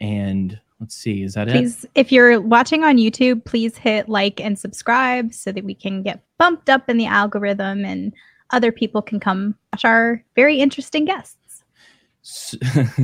And 0.00 0.58
let's 0.80 0.94
see, 0.94 1.22
is 1.22 1.34
that 1.34 1.48
it? 1.48 1.52
Please, 1.52 1.86
if 1.94 2.12
you're 2.12 2.40
watching 2.40 2.84
on 2.84 2.96
YouTube, 2.96 3.44
please 3.44 3.76
hit 3.76 4.08
like 4.08 4.40
and 4.40 4.58
subscribe 4.58 5.34
so 5.34 5.50
that 5.52 5.64
we 5.64 5.74
can 5.74 6.02
get 6.02 6.22
bumped 6.38 6.70
up 6.70 6.88
in 6.88 6.96
the 6.96 7.06
algorithm 7.06 7.84
and 7.84 8.12
other 8.50 8.72
people 8.72 9.02
can 9.02 9.20
come 9.20 9.54
watch 9.72 9.84
our 9.84 10.22
very 10.36 10.58
interesting 10.58 11.04
guests. 11.04 11.64
S- 12.22 12.56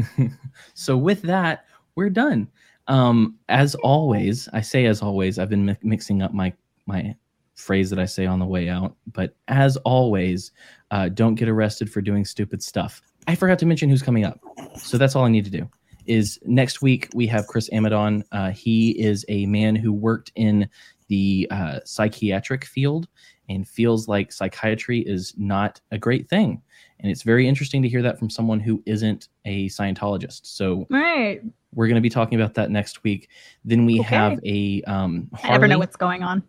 so 0.75 0.97
with 0.97 1.23
that 1.23 1.65
we're 1.95 2.11
done 2.11 2.49
um 2.89 3.37
as 3.49 3.75
always 3.77 4.49
i 4.53 4.61
say 4.61 4.85
as 4.85 5.01
always 5.01 5.39
i've 5.39 5.49
been 5.49 5.65
mi- 5.65 5.77
mixing 5.83 6.21
up 6.21 6.35
my 6.35 6.53
my 6.87 7.15
phrase 7.55 7.90
that 7.90 7.98
i 7.98 8.05
say 8.05 8.26
on 8.26 8.39
the 8.39 8.47
way 8.47 8.68
out 8.68 8.97
but 9.12 9.35
as 9.48 9.76
always 9.78 10.52
uh, 10.90 11.09
don't 11.09 11.35
get 11.36 11.48
arrested 11.48 11.90
for 11.90 12.01
doing 12.01 12.24
stupid 12.24 12.62
stuff 12.62 13.01
i 13.26 13.35
forgot 13.35 13.59
to 13.59 13.66
mention 13.66 13.89
who's 13.89 14.02
coming 14.02 14.24
up 14.24 14.40
so 14.76 14.98
that's 14.98 15.14
all 15.16 15.24
i 15.24 15.28
need 15.28 15.44
to 15.44 15.51
do 15.51 15.68
is 16.06 16.39
next 16.44 16.82
week 16.82 17.09
we 17.14 17.26
have 17.26 17.47
chris 17.47 17.68
amadon 17.70 18.22
uh, 18.32 18.51
he 18.51 18.90
is 19.01 19.24
a 19.28 19.47
man 19.47 19.74
who 19.76 19.93
worked 19.93 20.32
in 20.35 20.68
the 21.09 21.47
uh, 21.51 21.78
psychiatric 21.85 22.64
field 22.64 23.09
and 23.51 23.68
feels 23.68 24.09
like 24.09 24.32
psychiatry 24.32 25.01
is 25.01 25.35
not 25.36 25.81
a 25.90 25.98
great 25.98 26.28
thing 26.28 26.60
and 27.01 27.10
it's 27.10 27.22
very 27.22 27.47
interesting 27.47 27.82
to 27.82 27.89
hear 27.89 28.01
that 28.02 28.18
from 28.18 28.31
someone 28.31 28.59
who 28.60 28.82
isn't 28.86 29.28
a 29.44 29.68
Scientologist. 29.68 30.47
So 30.47 30.86
Right. 30.89 31.43
we're 31.74 31.86
going 31.89 31.97
to 31.97 32.01
be 32.01 32.09
talking 32.09 32.40
about 32.40 32.55
that 32.55 32.70
next 32.70 33.02
week. 33.02 33.28
Then 33.62 33.85
we 33.85 34.01
Okay. 34.01 34.09
have 34.16 34.39
a 34.47 34.82
um, 34.85 35.28
I 35.43 35.51
never 35.51 35.68
know 35.68 35.78
what's 35.78 35.97
going 35.97 36.22
on. 36.22 36.43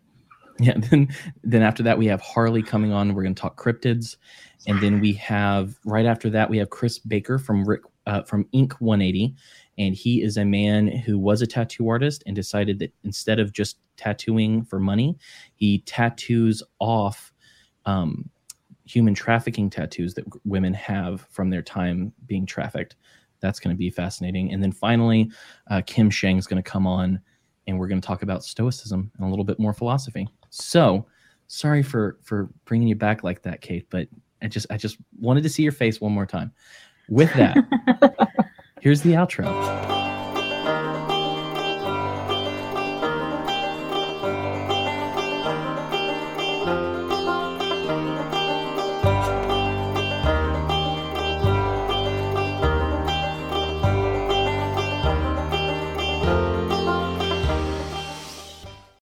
yeah. 0.60 0.74
Then 0.76 1.08
then 1.44 1.62
after 1.62 1.82
that 1.82 1.98
we 1.98 2.06
have 2.06 2.20
Harley 2.20 2.62
coming 2.62 2.92
on. 2.92 3.14
We're 3.14 3.22
going 3.22 3.34
to 3.34 3.40
talk 3.40 3.60
cryptids, 3.62 4.16
and 4.66 4.80
then 4.80 5.00
we 5.00 5.12
have 5.14 5.78
right 5.84 6.06
after 6.06 6.30
that 6.30 6.48
we 6.48 6.58
have 6.58 6.70
Chris 6.70 6.98
Baker 6.98 7.38
from 7.38 7.64
Rick 7.64 7.82
uh, 8.06 8.22
from 8.22 8.46
Ink 8.52 8.74
180, 8.80 9.34
and 9.78 9.94
he 9.94 10.22
is 10.22 10.36
a 10.36 10.44
man 10.44 10.88
who 10.88 11.18
was 11.18 11.42
a 11.42 11.46
tattoo 11.46 11.88
artist 11.88 12.22
and 12.26 12.34
decided 12.34 12.78
that 12.78 12.92
instead 13.04 13.38
of 13.38 13.52
just 13.52 13.78
tattooing 13.96 14.64
for 14.64 14.78
money, 14.78 15.16
he 15.54 15.80
tattoos 15.80 16.62
off. 16.78 17.32
Um, 17.84 18.30
human 18.84 19.14
trafficking 19.14 19.68
tattoos 19.68 20.14
that 20.14 20.24
women 20.44 20.72
have 20.72 21.26
from 21.30 21.50
their 21.50 21.62
time 21.62 22.12
being 22.26 22.46
trafficked. 22.46 22.94
That's 23.40 23.58
going 23.58 23.74
to 23.74 23.78
be 23.78 23.90
fascinating. 23.90 24.52
And 24.52 24.62
then 24.62 24.72
finally, 24.72 25.30
uh, 25.68 25.82
Kim 25.84 26.08
is 26.08 26.46
going 26.46 26.62
to 26.62 26.70
come 26.70 26.86
on 26.86 27.20
and 27.66 27.78
we're 27.78 27.88
going 27.88 28.00
to 28.00 28.06
talk 28.06 28.22
about 28.22 28.44
stoicism 28.44 29.10
and 29.16 29.26
a 29.26 29.28
little 29.30 29.44
bit 29.44 29.58
more 29.58 29.72
philosophy. 29.72 30.28
So, 30.50 31.06
sorry 31.48 31.82
for 31.82 32.18
for 32.22 32.50
bringing 32.64 32.88
you 32.88 32.96
back 32.96 33.22
like 33.22 33.42
that, 33.42 33.60
Kate, 33.60 33.86
but 33.90 34.08
I 34.42 34.48
just 34.48 34.66
I 34.70 34.76
just 34.76 34.98
wanted 35.18 35.42
to 35.42 35.48
see 35.48 35.62
your 35.62 35.72
face 35.72 36.00
one 36.00 36.12
more 36.12 36.26
time. 36.26 36.52
With 37.08 37.32
that, 37.34 37.56
here's 38.80 39.02
the 39.02 39.12
outro. 39.12 39.95